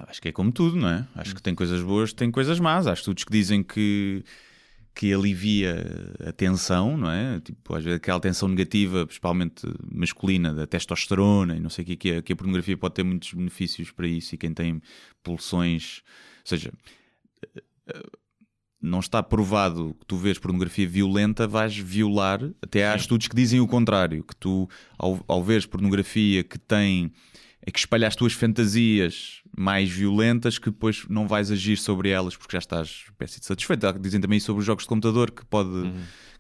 Acho 0.09 0.23
que 0.23 0.29
é 0.29 0.33
como 0.33 0.51
tudo, 0.51 0.77
não 0.77 0.89
é? 0.89 1.07
Acho 1.15 1.35
que 1.35 1.43
tem 1.43 1.55
coisas 1.55 1.83
boas, 1.83 2.13
tem 2.13 2.31
coisas 2.31 2.59
más. 2.59 2.87
Há 2.87 2.93
estudos 2.95 3.25
que 3.25 3.33
dizem 3.33 3.63
que, 3.63 4.25
que 4.95 5.13
alivia 5.13 5.85
a 6.27 6.33
tensão, 6.33 6.97
não 6.97 7.11
é? 7.11 7.41
Tipo, 7.41 7.75
às 7.75 7.85
vezes 7.85 7.99
aquela 7.99 8.21
tensão 8.21 8.49
negativa, 8.49 9.07
principalmente 9.07 9.67
masculina, 9.91 10.55
da 10.55 10.67
testosterona 10.67 11.57
e 11.57 11.61
não 11.61 11.71
sei 11.71 11.85
o 11.85 11.87
que, 11.87 11.97
que 11.97 12.13
a, 12.13 12.23
que 12.23 12.33
a 12.33 12.37
pornografia 12.37 12.77
pode 12.77 12.95
ter 12.95 13.03
muitos 13.05 13.33
benefícios 13.35 13.91
para 13.91 14.07
isso. 14.07 14.35
E 14.35 14.39
quem 14.39 14.55
tem 14.55 14.81
pulsões, 15.23 16.03
ou 16.41 16.47
seja, 16.47 16.73
não 18.81 19.01
está 19.01 19.23
provado 19.23 19.95
que 20.01 20.07
tu 20.07 20.17
vês 20.17 20.39
pornografia 20.39 20.89
violenta, 20.89 21.47
vais 21.47 21.77
violar. 21.77 22.41
Até 22.63 22.89
há 22.89 22.97
estudos 22.97 23.29
que 23.29 23.37
dizem 23.37 23.61
o 23.61 23.67
contrário: 23.67 24.25
que 24.25 24.37
tu, 24.37 24.69
ao, 24.97 25.23
ao 25.29 25.43
veres 25.43 25.67
pornografia 25.67 26.43
que 26.43 26.59
tem. 26.59 27.13
É 27.61 27.71
que 27.71 27.79
espalha 27.79 28.07
as 28.07 28.17
tuas 28.17 28.33
fantasias 28.33 29.43
mais 29.59 29.91
violentas 29.91 30.59
que 30.59 30.71
depois 30.71 31.05
não 31.09 31.27
vais 31.27 31.51
agir 31.51 31.77
sobre 31.77 32.11
elas 32.11 32.37
porque 32.37 32.53
já 32.55 32.59
estás 32.59 33.05
espécie 33.11 33.41
de 33.41 33.47
satisfeito. 33.47 33.93
Dizem 33.99 34.21
também 34.21 34.39
sobre 34.41 34.61
os 34.61 34.67
jogos 34.67 34.85
de 34.85 34.89
computador 34.89 35.31
que 35.31 35.45
pode, 35.45 35.93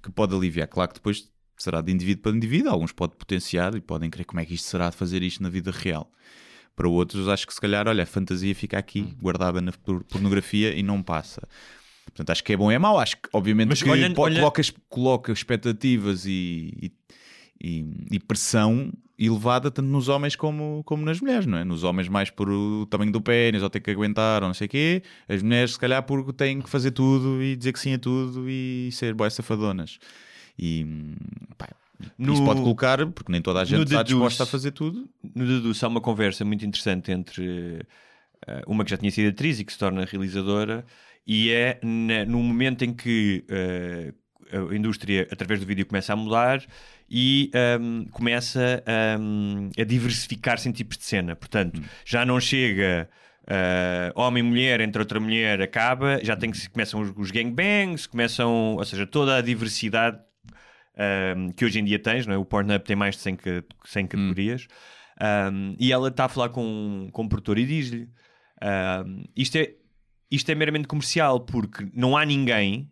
que 0.02 0.11
pode 0.11 0.35
aliviar. 0.35 0.68
Claro 0.68 0.88
que 0.90 0.94
depois 0.94 1.28
será 1.57 1.81
de 1.81 1.90
indivíduo 1.92 2.22
para 2.22 2.37
indivíduo, 2.37 2.70
alguns 2.70 2.92
pode 2.92 3.16
potenciar 3.16 3.74
e 3.74 3.81
podem 3.81 4.09
crer 4.09 4.24
como 4.24 4.40
é 4.40 4.44
que 4.44 4.54
isto 4.54 4.66
será 4.68 4.90
de 4.90 4.96
fazer 4.96 5.22
isto 5.22 5.42
na 5.42 5.48
vida 5.48 5.70
real. 5.72 6.11
Para 6.76 6.88
outros, 6.88 7.26
acho 7.28 7.44
que 7.46 7.52
se 7.52 7.61
calhar, 7.61 7.88
olha, 7.88 8.04
a 8.04 8.07
fantasia 8.07 8.54
fica 8.54 8.78
aqui 8.78 9.02
guardada 9.20 9.61
na 9.61 9.72
por- 9.72 10.04
pornografia 10.04 10.72
e 10.72 10.83
não 10.85 11.02
passa. 11.02 11.42
Portanto, 12.04 12.31
acho 12.31 12.44
que 12.44 12.52
é 12.52 12.57
bom 12.57 12.70
e 12.70 12.74
é 12.76 12.78
mau. 12.78 12.98
Acho 13.00 13.16
que, 13.16 13.28
obviamente, 13.33 13.68
Mas 13.70 13.83
que 13.83 13.90
olhando- 13.90 14.20
olha- 14.20 14.37
coloca, 14.37 14.62
coloca 14.88 15.33
expectativas 15.33 16.24
e, 16.24 16.72
e, 16.81 16.92
e- 17.61 18.07
e 18.12 18.20
pressão 18.20 18.92
elevada 19.18 19.70
tanto 19.70 19.88
nos 19.88 20.09
homens 20.09 20.37
como, 20.37 20.83
como 20.85 21.04
nas 21.04 21.20
mulheres, 21.20 21.44
não 21.46 21.59
é? 21.59 21.64
Nos 21.64 21.83
homens 21.83 22.09
mais 22.09 22.31
por 22.31 22.48
o 22.48 22.87
tamanho 22.87 23.11
do 23.11 23.20
pênis 23.20 23.62
ou 23.62 23.68
ter 23.70 23.81
que 23.81 23.90
aguentar 23.90 24.42
ou 24.42 24.48
não 24.48 24.54
sei 24.54 24.66
o 24.66 24.70
quê. 24.70 25.02
As 25.28 25.42
mulheres, 25.42 25.72
se 25.72 25.78
calhar, 25.78 26.02
porque 26.04 26.33
têm 26.33 26.61
que 26.61 26.70
fazer 26.70 26.92
tudo 26.92 27.42
e 27.42 27.57
dizer 27.57 27.72
que 27.72 27.81
sim 27.81 27.94
a 27.94 27.98
tudo 27.98 28.48
e 28.48 28.90
ser 28.92 29.14
boas 29.14 29.35
safadonas. 29.35 29.98
E 30.59 30.87
pá, 31.57 31.68
No- 32.16 32.33
isso 32.33 32.44
pode 32.44 32.61
colocar, 32.61 33.04
porque 33.09 33.33
nem 33.33 33.42
toda 33.42 33.61
a 33.61 33.64
gente 33.64 33.78
está 33.85 34.02
disposta 34.04 34.42
a 34.44 34.46
fazer 34.46 34.70
tudo. 34.70 35.09
No 35.35 35.44
Deduce 35.46 35.85
há 35.85 35.88
uma 35.88 36.00
conversa 36.00 36.44
muito 36.44 36.64
interessante 36.64 37.11
entre 37.11 37.81
eh, 38.46 38.62
uma 38.68 38.85
que 38.85 38.90
já 38.92 38.96
tinha 38.96 39.11
sido 39.11 39.31
atriz 39.31 39.59
e 39.59 39.64
que 39.64 39.72
se 39.72 39.78
torna 39.78 40.04
realizadora, 40.04 40.85
e 41.26 41.50
é 41.50 41.81
na- 41.83 42.24
no 42.24 42.40
momento 42.42 42.85
em 42.85 42.94
que 42.94 43.44
eh, 43.48 44.12
a 44.52 44.74
indústria, 44.74 45.26
através 45.31 45.61
do 45.61 45.66
vídeo, 45.66 45.85
começa 45.85 46.12
a 46.12 46.16
mudar 46.16 46.64
e 47.11 47.51
ehm, 47.55 48.05
começa 48.11 48.83
ehm, 48.87 49.71
a 49.79 49.85
diversificar-se 49.85 50.68
em 50.68 50.73
tipos 50.73 50.99
de 50.99 51.05
cena. 51.05 51.35
Portanto, 51.37 51.81
já 52.05 52.25
não 52.27 52.38
chega. 52.40 53.09
eh, 53.51 54.12
homem 54.14 54.44
e 54.44 54.47
mulher 54.47 54.81
entre 54.81 55.01
outra 55.01 55.18
mulher 55.18 55.61
acaba, 55.62 56.23
já 56.23 56.37
tem 56.37 56.51
que 56.51 56.68
começam 56.71 57.01
os, 57.01 57.12
os 57.16 57.31
gangbangs, 57.31 58.07
começam, 58.07 58.75
ou 58.77 58.85
seja, 58.85 59.07
toda 59.07 59.37
a 59.37 59.40
diversidade 59.40 60.18
um, 61.37 61.51
que 61.53 61.64
hoje 61.64 61.79
em 61.79 61.85
dia 61.85 61.99
tens, 61.99 62.27
não 62.27 62.35
é? 62.35 62.37
o 62.37 62.44
Pornhub 62.44 62.85
tem 62.85 62.97
mais 62.97 63.14
de 63.16 63.23
100, 63.23 63.37
ca- 63.37 63.64
100 63.85 64.07
categorias, 64.07 64.66
Um, 65.21 65.75
e 65.81 65.90
ela 65.92 66.09
está 66.11 66.27
a 66.27 66.29
falar 66.29 66.51
com, 66.51 67.09
com 67.11 67.25
o 67.25 67.29
produtor 67.29 67.59
e 67.59 67.66
diz-lhe: 67.66 68.09
um, 69.05 69.25
isto, 69.37 69.57
é, 69.59 69.73
isto 70.31 70.49
é 70.49 70.55
meramente 70.55 70.87
comercial, 70.87 71.40
porque 71.40 71.88
não 71.92 72.16
há 72.16 72.25
ninguém. 72.25 72.88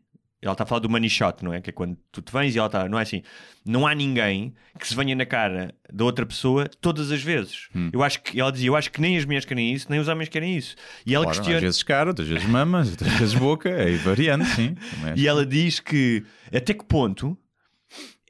Ela 0.46 0.52
está 0.54 0.64
a 0.64 0.66
falar 0.66 0.78
do 0.80 0.88
money 0.88 1.10
shot, 1.10 1.44
não 1.44 1.52
é? 1.52 1.60
Que 1.60 1.70
é 1.70 1.72
quando 1.72 1.96
tu 2.12 2.22
te 2.22 2.32
vens 2.32 2.54
e 2.54 2.58
ela 2.58 2.66
está, 2.66 2.88
não 2.88 2.98
é 2.98 3.02
assim. 3.02 3.22
Não 3.64 3.86
há 3.86 3.94
ninguém 3.94 4.54
que 4.78 4.86
se 4.86 4.94
venha 4.94 5.14
na 5.16 5.26
cara 5.26 5.74
da 5.92 6.04
outra 6.04 6.24
pessoa 6.24 6.68
todas 6.80 7.10
as 7.10 7.20
vezes. 7.22 7.68
Eu 7.92 8.02
acho 8.02 8.22
que 8.22 8.40
ela 8.40 8.52
dizia: 8.52 8.68
Eu 8.68 8.76
acho 8.76 8.90
que 8.92 9.00
nem 9.00 9.16
as 9.18 9.24
mulheres 9.24 9.44
querem 9.44 9.72
isso, 9.74 9.86
nem 9.90 9.98
os 9.98 10.08
homens 10.08 10.28
querem 10.28 10.56
isso. 10.56 10.76
E 11.04 11.14
ela 11.14 11.24
Claro, 11.24 11.36
questiona. 11.38 11.56
Às 11.58 11.62
vezes 11.64 11.82
cara, 11.82 12.10
outras 12.10 12.28
vezes 12.28 12.46
mamas, 12.48 12.88
outras 12.92 13.12
vezes 13.14 13.34
boca, 13.34 13.68
é 13.68 13.96
variante, 13.96 14.46
sim. 14.50 14.74
Acho 15.04 15.18
E 15.20 15.26
ela 15.26 15.44
diz 15.44 15.80
que 15.80 16.22
até 16.54 16.72
que 16.72 16.84
ponto, 16.84 17.36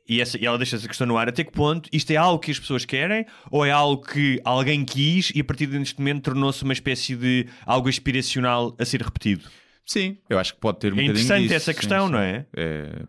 e, 0.08 0.20
essa- 0.20 0.38
e 0.38 0.46
ela 0.46 0.56
deixa 0.56 0.76
essa 0.76 0.86
questão 0.88 1.06
no 1.06 1.18
ar, 1.18 1.28
até 1.28 1.42
que 1.44 1.50
ponto 1.52 1.88
isto 1.92 2.10
é 2.12 2.16
algo 2.16 2.38
que 2.38 2.50
as 2.50 2.58
pessoas 2.58 2.84
querem 2.84 3.26
ou 3.50 3.64
é 3.66 3.70
algo 3.72 4.02
que 4.06 4.40
alguém 4.44 4.84
quis 4.84 5.32
e 5.34 5.40
a 5.40 5.44
partir 5.44 5.66
deste 5.66 5.98
momento 5.98 6.22
tornou-se 6.24 6.62
uma 6.62 6.72
espécie 6.72 7.16
de 7.16 7.46
algo 7.66 7.88
aspiracional 7.88 8.74
a 8.78 8.84
ser 8.84 9.02
repetido? 9.02 9.48
Sim, 9.86 10.18
eu 10.28 10.38
acho 10.38 10.54
que 10.54 10.60
pode 10.60 10.78
ter 10.80 10.88
um 10.92 10.96
É 10.96 11.02
bocadinho 11.02 11.12
interessante 11.12 11.42
disso. 11.44 11.54
essa 11.54 11.72
sim, 11.72 11.78
questão, 11.78 12.06
sim. 12.06 12.12
não 12.12 12.18
é? 12.18 12.46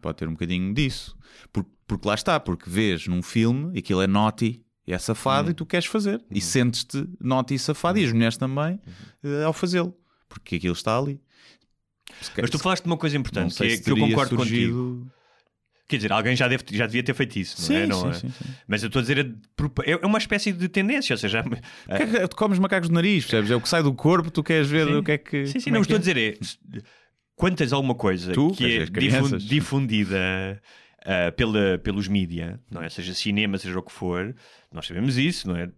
Pode 0.01 0.17
ter 0.17 0.27
um 0.27 0.33
bocadinho 0.33 0.73
disso. 0.73 1.17
Por- 1.51 1.65
Porque, 1.87 2.07
lá 2.07 2.13
está, 2.15 2.37
porque 2.39 2.69
vês 2.69 3.07
num 3.07 3.21
filme 3.23 3.73
e 3.73 3.79
aquilo 3.79 4.01
é 4.01 4.07
naughty, 4.07 4.61
e 4.85 4.91
é 4.93 4.97
safado 4.99 5.45
Uhum. 5.47 5.51
e 5.51 5.53
tu 5.55 5.65
queres 5.65 5.85
fazer. 5.87 6.21
E 6.29 6.39
sentes-te 6.41 7.07
naughty 7.19 7.55
e 7.55 7.59
safado, 7.59 7.97
e 7.97 8.03
as 8.05 8.11
mulheres 8.11 8.35
também, 8.37 8.79
Uhum. 9.23 9.31
eh, 9.41 9.43
ao 9.45 9.53
fazê-lo. 9.53 9.93
Porque 10.29 10.57
aquilo 10.57 10.73
está 10.73 10.97
ali. 10.97 11.19
Mas 12.37 12.49
tu 12.49 12.59
falaste 12.59 12.83
de 12.83 12.89
uma 12.89 12.97
coisa 12.97 13.17
importante 13.17 13.55
que, 13.55 13.63
é- 13.63 13.77
que 13.77 13.89
eu 13.91 13.97
concordo 13.97 14.35
contigo. 14.35 15.07
Quer 15.87 15.97
dizer, 15.97 16.11
alguém 16.11 16.35
já, 16.35 16.47
deve, 16.49 16.63
já 16.71 16.85
devia 16.85 17.01
ter 17.01 17.13
feito 17.13 17.39
isso, 17.39 17.61
não 17.61 17.67
Sim, 17.67 17.75
é? 17.75 17.87
Não 17.87 18.01
sim, 18.01 18.09
é? 18.09 18.13
sim, 18.13 18.29
sim. 18.29 18.53
Mas 18.67 18.83
eu 18.83 18.87
estou 18.87 18.99
a 18.99 19.03
dizer, 19.03 19.19
é 19.85 19.91
é 19.91 20.05
uma 20.05 20.17
espécie 20.17 20.51
de 20.51 20.67
tendência, 20.67 21.13
ou 21.13 21.17
seja, 21.17 21.43
Que 21.43 22.03
é 22.03 22.05
que 22.05 22.27
Tu 22.27 22.35
comes 22.35 22.59
macacos 22.59 22.89
do 22.89 22.95
nariz, 22.95 23.23
percebes? 23.23 23.51
É 23.51 23.55
o 23.55 23.61
que 23.61 23.69
sai 23.69 23.81
do 23.81 23.93
corpo, 23.93 24.29
tu 24.29 24.43
queres 24.43 24.67
ver 24.67 24.87
o 24.87 25.01
que 25.01 25.11
é 25.13 25.17
que. 25.17 25.47
Sim, 25.47 25.59
sim, 25.61 25.71
não 25.71 25.77
é 25.77 25.81
estou 25.81 25.95
a 25.95 25.99
que 26.01 26.09
é. 26.09 26.13
dizer 26.13 26.37
é 26.37 27.55
tens 27.55 27.71
alguma 27.71 27.95
coisa 27.95 28.33
Tu, 28.33 28.51
que 28.51 28.79
é 28.79 28.85
difundida 29.37 30.61
ah, 31.05 31.31
pela, 31.31 31.77
pelos 31.77 32.09
mídia, 32.09 32.59
não 32.69 32.81
é? 32.81 32.89
Seja 32.89 33.13
cinema, 33.13 33.57
seja 33.57 33.79
o 33.79 33.81
que 33.81 33.93
for, 33.93 34.35
nós 34.73 34.85
sabemos 34.85 35.17
isso, 35.17 35.47
não 35.47 35.55
é? 35.55 35.69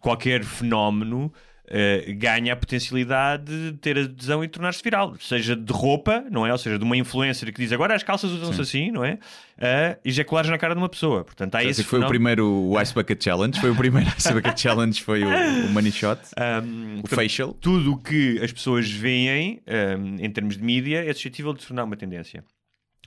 Qualquer 0.00 0.44
fenómeno 0.44 1.30
ah, 1.68 2.12
ganha 2.12 2.52
a 2.52 2.56
potencialidade 2.56 3.44
de 3.44 3.76
ter 3.78 3.98
adesão 3.98 4.44
e 4.44 4.48
tornar-se 4.48 4.82
viral, 4.82 5.16
seja 5.18 5.56
de 5.56 5.72
roupa, 5.72 6.24
não 6.30 6.46
é? 6.46 6.52
Ou 6.52 6.58
seja, 6.58 6.78
de 6.78 6.84
uma 6.84 6.96
influencer 6.96 7.52
que 7.52 7.60
diz 7.60 7.72
agora 7.72 7.94
as 7.94 8.02
calças 8.02 8.30
usam-se 8.30 8.60
assim, 8.60 8.90
não 8.92 9.04
é? 9.04 9.18
A 9.58 9.98
ejaculares 10.04 10.48
na 10.48 10.58
cara 10.58 10.74
de 10.74 10.80
uma 10.80 10.88
pessoa. 10.88 11.24
Portanto, 11.24 11.54
há 11.56 11.64
Esse 11.64 11.82
foi 11.82 12.00
o 12.00 12.06
primeiro 12.06 12.46
o 12.46 12.80
Ice 12.80 12.94
Bucket 12.94 13.22
Challenge. 13.22 13.60
Foi 13.60 13.70
o 13.70 13.76
primeiro 13.76 14.08
Ice 14.16 14.32
Bucket 14.32 14.58
Challenge, 14.58 15.02
foi 15.02 15.24
o, 15.24 15.28
o 15.28 15.68
Money 15.70 15.92
Shot, 15.92 16.20
Um, 16.38 16.98
o 16.98 17.00
portanto, 17.02 17.20
facial. 17.20 17.52
tudo 17.54 17.92
o 17.94 17.98
que 17.98 18.38
as 18.42 18.52
pessoas 18.52 18.90
veem 18.90 19.60
um, 19.66 20.16
em 20.24 20.30
termos 20.30 20.56
de 20.56 20.62
mídia 20.62 21.04
é 21.04 21.12
suscetível 21.12 21.52
de 21.52 21.62
se 21.62 21.68
tornar 21.68 21.84
uma 21.84 21.96
tendência. 21.96 22.44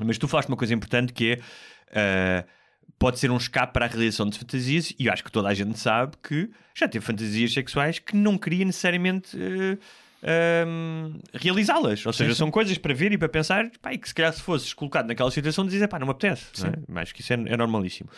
Mas 0.04 0.17
tu 0.17 0.28
falaste 0.28 0.50
uma 0.50 0.58
coisa 0.58 0.74
importante 0.74 1.13
que 1.13 1.39
é. 1.93 2.43
uh, 2.45 2.59
pode 2.99 3.17
ser 3.17 3.31
um 3.31 3.38
escape 3.38 3.73
para 3.73 3.85
a 3.85 3.88
realização 3.88 4.27
de 4.27 4.38
fantasias, 4.38 4.93
e 4.99 5.07
eu 5.07 5.13
acho 5.13 5.23
que 5.23 5.31
toda 5.31 5.47
a 5.47 5.53
gente 5.53 5.79
sabe 5.79 6.17
que 6.21 6.49
já 6.75 6.88
teve 6.88 7.03
fantasias 7.03 7.53
sexuais 7.53 7.97
que 7.97 8.15
não 8.15 8.38
queria 8.38 8.65
necessariamente 8.65 9.38
uh, 9.38 9.79
um, 10.67 11.19
realizá-las. 11.33 12.05
Ou 12.05 12.13
seja, 12.13 12.35
são 12.35 12.51
coisas 12.51 12.77
para 12.77 12.93
ver 12.93 13.12
e 13.12 13.17
para 13.17 13.29
pensar, 13.29 13.69
pá, 13.81 13.93
e 13.93 13.97
que 13.97 14.07
se 14.07 14.13
calhar 14.13 14.33
se 14.33 14.41
fosses 14.41 14.73
colocado 14.73 15.07
naquela 15.07 15.31
situação, 15.31 15.65
dizes, 15.65 15.88
pá, 15.88 15.97
não 15.97 16.07
me 16.07 16.12
apetece. 16.12 16.45
Não 16.88 16.97
é? 16.97 17.01
Acho 17.01 17.15
que 17.15 17.21
isso 17.21 17.33
é, 17.33 17.35
é 17.35 17.57
normalíssimo. 17.57 18.09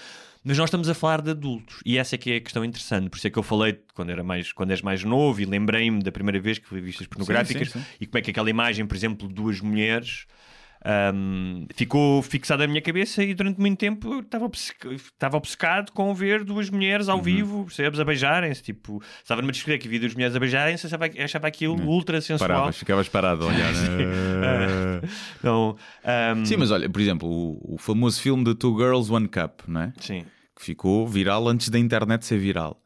Mas 0.44 0.58
nós 0.58 0.70
estamos 0.70 0.89
a 0.89 0.96
falar 0.96 1.22
de 1.22 1.30
adultos 1.30 1.82
e 1.86 2.00
essa 2.00 2.15
é 2.15 2.17
que 2.17 2.32
é 2.32 2.36
a 2.38 2.41
questão 2.41 2.65
interessante. 2.65 3.10
Por 3.10 3.17
isso 3.17 3.28
é 3.28 3.30
que 3.30 3.38
eu 3.38 3.44
falei 3.44 3.80
quando, 3.94 4.10
era 4.10 4.24
mais, 4.24 4.52
quando 4.52 4.72
és 4.72 4.82
mais 4.82 5.04
novo 5.04 5.39
e 5.39 5.46
lembrei-me 5.46 6.02
da 6.02 6.12
primeira 6.12 6.39
vez 6.39 6.58
que 6.58 6.67
fui 6.67 6.82
vistas 6.82 7.06
pornográficas 7.06 7.70
sim, 7.70 7.80
sim. 7.80 7.86
e 8.00 8.08
como 8.08 8.17
é 8.17 8.22
que 8.24 8.32
aquela 8.32 8.50
imagem, 8.50 8.88
por 8.88 8.96
exemplo, 8.96 9.28
de 9.28 9.36
duas 9.36 9.62
mulheres 9.62 10.26
um, 11.13 11.65
ficou 11.76 12.22
fixada 12.22 12.63
na 12.63 12.67
minha 12.67 12.82
cabeça 12.82 13.24
e 13.24 13.34
durante 13.34 13.60
muito 13.60 13.78
tempo 13.78 14.20
estava 14.20 14.50
estava 14.54 15.38
obcecado 15.38 15.91
com 15.91 16.13
ver 16.13 16.44
duas 16.44 16.70
mulheres 16.70 17.08
Uhum. 17.08 17.13
ao 17.13 17.22
vivo, 17.22 17.65
percebes, 17.65 18.00
a 18.00 18.04
beijarem-se. 18.06 18.63
Tipo, 18.63 19.02
estava 19.22 19.41
numa 19.41 19.52
discoteca 19.52 19.86
e 19.86 19.89
vi 19.89 20.00
duas 20.00 20.13
mulheres 20.13 20.36
a 20.36 20.39
beijarem-se, 20.39 20.86
achava, 20.88 21.06
achava 21.24 21.48
aquilo 21.48 21.76
ultra 21.86 22.20
sensual. 22.22 22.48
Paravas, 22.50 22.78
ficavas 22.78 23.08
parado 23.10 23.44
a 23.44 23.48
olhar. 23.48 23.72
Ah, 24.44 25.02
não, 25.44 25.76
um, 26.36 26.46
Sim, 26.46 26.58
mas 26.58 26.72
olha, 26.72 26.89
por 26.89 27.00
exemplo, 27.00 27.30
o, 27.30 27.76
o 27.76 27.78
famoso 27.78 28.20
filme 28.22 28.44
de 28.44 28.56
Two 28.56 28.76
Girls, 28.78 29.12
One 29.12 29.28
Cup, 29.28 29.62
não 29.67 29.82
é? 29.82 29.94
sim. 30.00 30.24
Que 30.56 30.65
ficou 30.65 31.08
viral 31.08 31.48
antes 31.48 31.70
da 31.70 31.78
internet 31.80 32.26
ser 32.26 32.38
viral. 32.38 32.82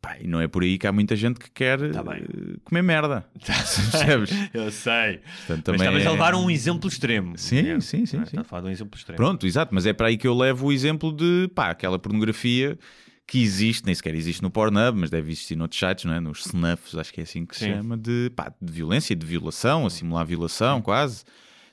Pá, 0.00 0.16
e 0.20 0.26
não 0.26 0.40
é 0.40 0.46
por 0.46 0.62
aí 0.62 0.78
que 0.78 0.86
há 0.86 0.92
muita 0.92 1.16
gente 1.16 1.40
que 1.40 1.50
quer 1.50 1.78
Tá 1.92 2.04
eh, 2.16 2.56
comer 2.64 2.82
merda. 2.82 3.26
Percebes? 3.44 4.30
Eu 4.54 4.70
sei. 4.70 5.18
Portanto, 5.18 5.48
Mas 5.48 5.62
também 5.64 5.78
estavas 5.80 6.02
é- 6.04 6.06
a 6.06 6.12
levar 6.12 6.34
um 6.34 6.50
exemplo 6.50 6.88
extremo. 6.88 7.36
Sim, 7.38 7.68
É. 7.70 7.80
sim, 7.80 8.06
sim, 8.06 8.18
Ah, 8.20 8.26
sim. 8.26 8.36
De 8.36 8.66
um 8.66 8.70
exemplo 8.70 8.96
extremo. 8.98 9.16
Pronto, 9.16 9.46
exato, 9.46 9.74
mas 9.74 9.86
é 9.86 9.92
para 9.92 10.08
aí 10.08 10.16
que 10.16 10.26
eu 10.28 10.34
levo 10.36 10.66
o 10.68 10.72
exemplo 10.72 11.12
de 11.12 11.50
pá, 11.54 11.70
aquela 11.70 11.98
pornografia 11.98 12.78
que 13.26 13.42
existe, 13.42 13.84
nem 13.84 13.92
sequer 13.94 14.14
existe 14.14 14.40
no 14.40 14.50
Pornhub, 14.50 14.96
mas 15.00 15.10
deve 15.10 15.32
existir 15.32 15.56
noutros 15.56 15.80
sites, 15.80 16.04
não 16.04 16.14
é? 16.14 16.20
nos 16.20 16.44
snuffs, 16.44 16.94
acho 16.94 17.12
que 17.12 17.20
é 17.20 17.24
assim 17.24 17.44
que 17.44 17.56
se 17.56 17.64
Sim. 17.64 17.72
chama, 17.74 17.96
de, 17.96 18.30
pá, 18.36 18.52
de 18.62 18.72
violência, 18.72 19.16
de 19.16 19.26
violação, 19.26 19.84
a 19.84 19.90
simular 19.90 20.24
violação, 20.24 20.80
quase. 20.80 21.24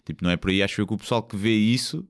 Tipo, 0.03 0.23
não 0.23 0.31
é 0.31 0.35
por 0.35 0.49
aí, 0.49 0.63
acho 0.63 0.81
eu 0.81 0.87
que 0.87 0.93
o 0.93 0.97
pessoal 0.97 1.21
que 1.21 1.37
vê 1.37 1.51
isso 1.53 2.03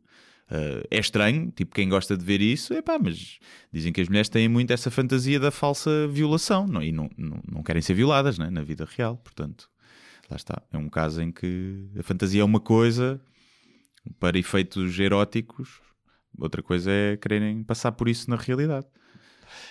eh, 0.54 0.84
é 0.92 1.00
estranho, 1.00 1.52
tipo, 1.52 1.74
quem 1.74 1.90
gosta 1.90 2.16
de 2.16 2.24
ver 2.24 2.40
isso, 2.40 2.76
é 2.76 2.82
pá, 2.82 3.00
mas 3.02 3.40
dizem 3.72 3.92
que 3.92 4.00
as 4.00 4.08
mulheres 4.08 4.30
têm 4.30 4.48
muito 4.48 4.72
essa 4.72 4.92
fantasia 4.92 5.40
da 5.40 5.50
falsa 5.50 6.08
violação 6.08 6.68
não, 6.68 6.84
e 6.84 6.92
não, 6.92 7.10
não, 7.18 7.42
não 7.52 7.64
querem 7.64 7.82
ser 7.82 7.96
violadas 7.96 8.38
não 8.38 8.46
é? 8.46 8.52
na 8.52 8.62
vida 8.62 8.88
real, 8.88 9.18
portanto, 9.18 9.68
lá 10.30 10.38
está. 10.38 10.62
É 10.72 10.78
um 10.78 10.90
caso 10.90 11.24
em 11.24 11.32
que 11.32 11.90
a 11.98 12.04
fantasia 12.04 12.42
é 12.42 12.46
uma 12.46 12.60
coisa 12.60 13.20
para 14.20 14.38
efeitos 14.38 15.00
eróticos, 15.00 15.82
outra 16.38 16.62
coisa 16.62 16.92
é 16.92 17.18
quererem 17.18 17.64
passar 17.64 17.92
por 17.94 18.08
isso 18.08 18.30
na 18.30 18.36
realidade. 18.36 18.86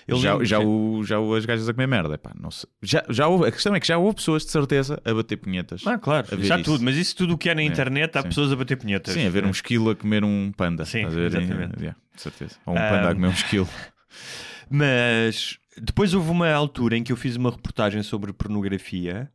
Já, 0.08 0.44
já, 0.44 0.58
o, 0.60 1.02
já 1.04 1.16
as 1.36 1.44
gajas 1.44 1.68
a 1.68 1.72
comer 1.72 1.86
merda, 1.86 2.18
pá, 2.18 2.32
não 2.38 2.50
sei. 2.50 2.68
Já, 2.82 3.04
já 3.08 3.26
houve- 3.28 3.46
a 3.46 3.52
questão 3.52 3.74
é 3.74 3.80
que 3.80 3.86
já 3.86 3.98
houve 3.98 4.16
pessoas 4.16 4.44
de 4.44 4.50
certeza 4.50 5.00
a 5.04 5.14
bater 5.14 5.36
punhetas. 5.36 5.82
Ah, 5.86 5.98
claro, 5.98 6.26
já 6.42 6.56
isso. 6.56 6.64
tudo, 6.64 6.84
mas 6.84 6.96
isso 6.96 7.16
tudo 7.16 7.34
o 7.34 7.38
que 7.38 7.48
é 7.48 7.54
na 7.54 7.62
internet 7.62 8.16
há 8.18 8.22
sim. 8.22 8.28
pessoas 8.28 8.52
a 8.52 8.56
bater 8.56 8.76
punhetas. 8.76 9.14
Sim, 9.14 9.26
a 9.26 9.30
ver 9.30 9.44
um 9.44 9.50
esquilo 9.50 9.90
a 9.90 9.96
comer 9.96 10.24
um 10.24 10.52
panda. 10.56 10.84
Sim, 10.84 10.98
estás 10.98 11.14
a 11.14 11.20
ver? 11.20 11.26
exatamente. 11.26 11.78
Yeah, 11.78 11.98
de 12.14 12.22
certeza. 12.22 12.56
Ou 12.66 12.74
um 12.74 12.78
panda 12.78 13.10
a 13.10 13.14
comer 13.14 13.28
um 13.28 13.32
esquilo. 13.32 13.68
Mas 14.70 15.58
depois 15.76 16.14
houve 16.14 16.30
uma 16.30 16.50
altura 16.50 16.96
em 16.96 17.02
que 17.02 17.12
eu 17.12 17.16
fiz 17.16 17.36
uma 17.36 17.50
reportagem 17.50 18.02
sobre 18.02 18.32
pornografia 18.32 19.30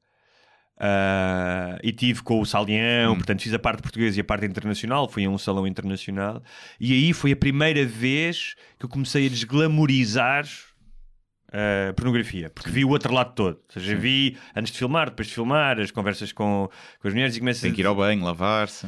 ah, 0.80 1.78
e 1.84 1.92
tive 1.92 2.22
com 2.22 2.40
o 2.40 2.46
Salião, 2.46 3.14
Hum. 3.14 3.16
portanto 3.18 3.42
fiz 3.42 3.54
a 3.54 3.60
parte 3.60 3.82
portuguesa 3.82 4.18
e 4.18 4.22
a 4.22 4.24
parte 4.24 4.46
internacional, 4.46 5.08
fui 5.10 5.26
a 5.26 5.30
um 5.30 5.38
salão 5.38 5.66
internacional 5.68 6.42
e 6.80 6.94
aí 6.94 7.14
foi 7.14 7.32
a 7.32 7.36
primeira 7.36 7.86
vez 7.86 8.56
que 8.80 8.86
eu 8.86 8.90
comecei 8.90 9.26
a 9.26 9.30
desglamorizar 9.30 10.46
a 11.50 11.94
pornografia, 11.94 12.50
porque 12.50 12.70
vi 12.70 12.84
o 12.84 12.90
outro 12.90 13.14
lado 13.14 13.34
todo. 13.34 13.56
Ou 13.56 13.82
seja, 13.82 13.96
vi 13.96 14.38
antes 14.54 14.72
de 14.74 14.78
filmar, 14.78 15.10
depois 15.10 15.30
de 15.30 15.34
filmar, 15.34 15.80
as 15.80 15.92
conversas 15.92 16.34
com, 16.34 16.70
com 17.00 17.08
as 17.08 17.14
mulheres 17.14 17.38
e 17.38 17.40
começas 17.40 17.62
Tem 17.62 17.72
que 17.72 17.80
ir 17.82 17.86
ao 17.86 17.96
banho, 17.96 18.22
lavar-se. 18.24 18.88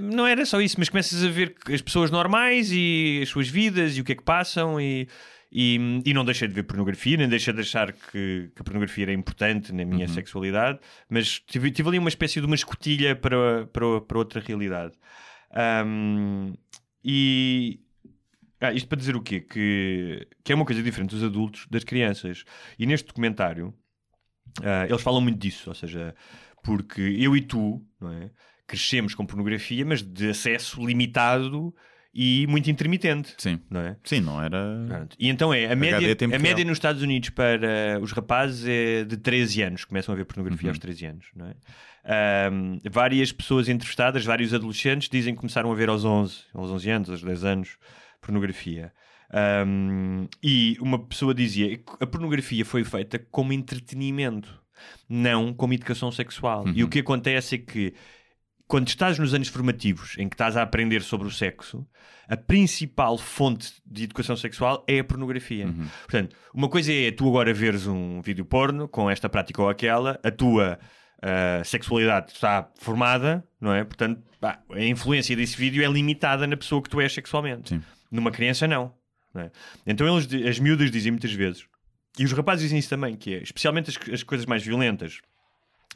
não 0.00 0.26
era 0.26 0.44
só 0.44 0.60
isso, 0.60 0.74
mas 0.78 0.88
começas 0.88 1.22
a 1.22 1.28
ver 1.28 1.54
as 1.72 1.80
pessoas 1.80 2.10
normais 2.10 2.70
e 2.72 3.20
as 3.22 3.28
suas 3.28 3.48
vidas 3.48 3.96
e 3.96 4.00
o 4.00 4.04
que 4.04 4.10
é 4.10 4.16
que 4.16 4.24
passam 4.24 4.80
e, 4.80 5.06
e, 5.54 6.02
e 6.04 6.12
não 6.12 6.24
deixei 6.24 6.48
de 6.48 6.54
ver 6.54 6.64
pornografia, 6.64 7.16
nem 7.16 7.28
deixei 7.28 7.54
de 7.54 7.60
achar 7.60 7.92
que, 7.92 8.50
que 8.52 8.60
a 8.60 8.64
pornografia 8.64 9.04
era 9.04 9.12
importante 9.12 9.72
na 9.72 9.84
minha 9.84 10.08
sexualidade, 10.08 10.80
mas 11.08 11.38
tive, 11.38 11.70
tive 11.70 11.88
ali 11.90 11.98
uma 12.00 12.08
espécie 12.08 12.40
de 12.40 12.46
uma 12.46 12.56
escotilha 12.56 13.14
para, 13.14 13.64
para, 13.66 14.00
para 14.00 14.18
outra 14.18 14.40
realidade. 14.40 14.94
Ahm, 15.52 16.54
e 17.04 17.78
ah, 18.60 18.72
isto 18.72 18.88
para 18.88 18.98
dizer 18.98 19.14
o 19.14 19.22
quê? 19.22 19.40
Que, 19.40 20.26
que 20.42 20.50
é 20.50 20.56
uma 20.56 20.64
coisa 20.64 20.82
diferente 20.82 21.10
dos 21.10 21.22
adultos 21.22 21.68
das 21.70 21.84
crianças. 21.84 22.44
E 22.76 22.84
neste 22.84 23.06
documentário 23.06 23.72
ah, 24.60 24.86
eles 24.88 25.02
falam 25.02 25.20
muito 25.20 25.38
disso, 25.38 25.70
ou 25.70 25.74
seja, 25.74 26.16
porque 26.64 27.00
eu 27.00 27.36
e 27.36 27.40
tu, 27.40 27.80
não 28.00 28.10
é? 28.10 28.30
Crescemos 28.66 29.14
com 29.14 29.24
pornografia, 29.24 29.84
mas 29.84 30.02
de 30.02 30.30
acesso 30.30 30.84
limitado 30.84 31.72
e 32.14 32.46
muito 32.48 32.70
intermitente. 32.70 33.34
Sim. 33.38 33.58
Não 33.68 33.80
é? 33.80 33.96
Sim, 34.04 34.20
não 34.20 34.40
era. 34.42 34.56
Pronto. 34.88 35.16
E 35.18 35.28
então 35.28 35.52
é, 35.52 35.70
a 35.72 35.74
média, 35.74 36.16
a 36.34 36.38
média 36.38 36.64
nos 36.64 36.76
Estados 36.78 37.02
Unidos 37.02 37.30
para 37.30 37.98
os 38.00 38.12
rapazes 38.12 38.64
é 38.66 39.04
de 39.04 39.16
13 39.16 39.62
anos, 39.62 39.84
começam 39.84 40.12
a 40.14 40.16
ver 40.16 40.24
pornografia 40.24 40.68
Uhum. 40.68 40.70
aos 40.70 40.78
13 40.78 41.06
anos, 41.06 41.26
não 41.34 41.46
é? 41.46 41.54
Ahm, 42.06 42.78
várias 42.90 43.32
pessoas 43.32 43.68
entrevistadas, 43.68 44.24
vários 44.24 44.54
adolescentes, 44.54 45.08
dizem 45.08 45.34
que 45.34 45.40
começaram 45.40 45.72
a 45.72 45.74
ver 45.74 45.88
aos 45.88 46.04
11, 46.04 46.36
aos 46.54 46.70
11 46.70 46.90
anos, 46.90 47.10
aos 47.10 47.22
10 47.22 47.44
anos, 47.44 47.76
pornografia. 48.20 48.92
Ahm, 49.32 50.26
e 50.42 50.76
uma 50.80 50.98
pessoa 50.98 51.34
dizia 51.34 51.76
que 51.78 51.84
a 52.00 52.06
pornografia 52.06 52.64
foi 52.64 52.84
feita 52.84 53.18
como 53.18 53.52
entretenimento, 53.52 54.62
não 55.08 55.52
como 55.52 55.72
educação 55.72 56.12
sexual. 56.12 56.64
E 56.74 56.84
o 56.84 56.88
que 56.88 57.00
acontece 57.00 57.56
é 57.56 57.58
que 57.58 57.94
quando 58.66 58.88
estás 58.88 59.18
nos 59.18 59.34
anos 59.34 59.48
formativos, 59.48 60.16
em 60.18 60.28
que 60.28 60.34
estás 60.34 60.56
a 60.56 60.62
aprender 60.62 61.02
sobre 61.02 61.28
o 61.28 61.30
sexo, 61.30 61.86
a 62.28 62.36
principal 62.36 63.18
fonte 63.18 63.74
de 63.84 64.04
educação 64.04 64.36
sexual 64.36 64.84
é 64.88 65.00
a 65.00 65.04
pornografia. 65.04 65.66
Portanto, 66.02 66.34
uma 66.54 66.68
coisa 66.68 66.92
é 66.92 67.10
tu 67.10 67.28
agora 67.28 67.52
veres 67.52 67.86
um 67.86 68.22
vídeo 68.22 68.44
porno 68.44 68.88
com 68.88 69.10
esta 69.10 69.28
prática 69.28 69.60
ou 69.60 69.68
aquela, 69.68 70.18
a 70.22 70.30
tua 70.30 70.78
ah, 71.26 71.64
sexualidade 71.64 72.32
está 72.32 72.70
formada, 72.78 73.42
não 73.58 73.72
é? 73.72 73.82
Portanto, 73.82 74.22
pá, 74.38 74.62
a 74.70 74.84
influência 74.84 75.34
desse 75.34 75.56
vídeo 75.56 75.82
é 75.82 75.90
limitada 75.90 76.46
na 76.46 76.54
pessoa 76.54 76.82
que 76.82 76.90
tu 76.90 77.00
és 77.00 77.10
sexualmente. 77.10 77.70
Sim. 77.70 77.82
Numa 78.10 78.30
criança, 78.30 78.68
não. 78.68 78.92
não 79.32 79.40
é? 79.40 79.50
Então, 79.86 80.06
eles, 80.06 80.28
as 80.46 80.58
miúdas 80.58 80.90
dizem 80.90 81.12
muitas 81.12 81.32
vezes, 81.32 81.66
e 82.18 82.26
os 82.26 82.32
rapazes 82.32 82.64
dizem 82.64 82.78
isso 82.78 82.90
também, 82.90 83.16
que 83.16 83.36
é, 83.36 83.42
especialmente 83.42 83.88
as, 83.88 83.98
as 84.12 84.22
coisas 84.22 84.44
mais 84.44 84.62
violentas, 84.62 85.22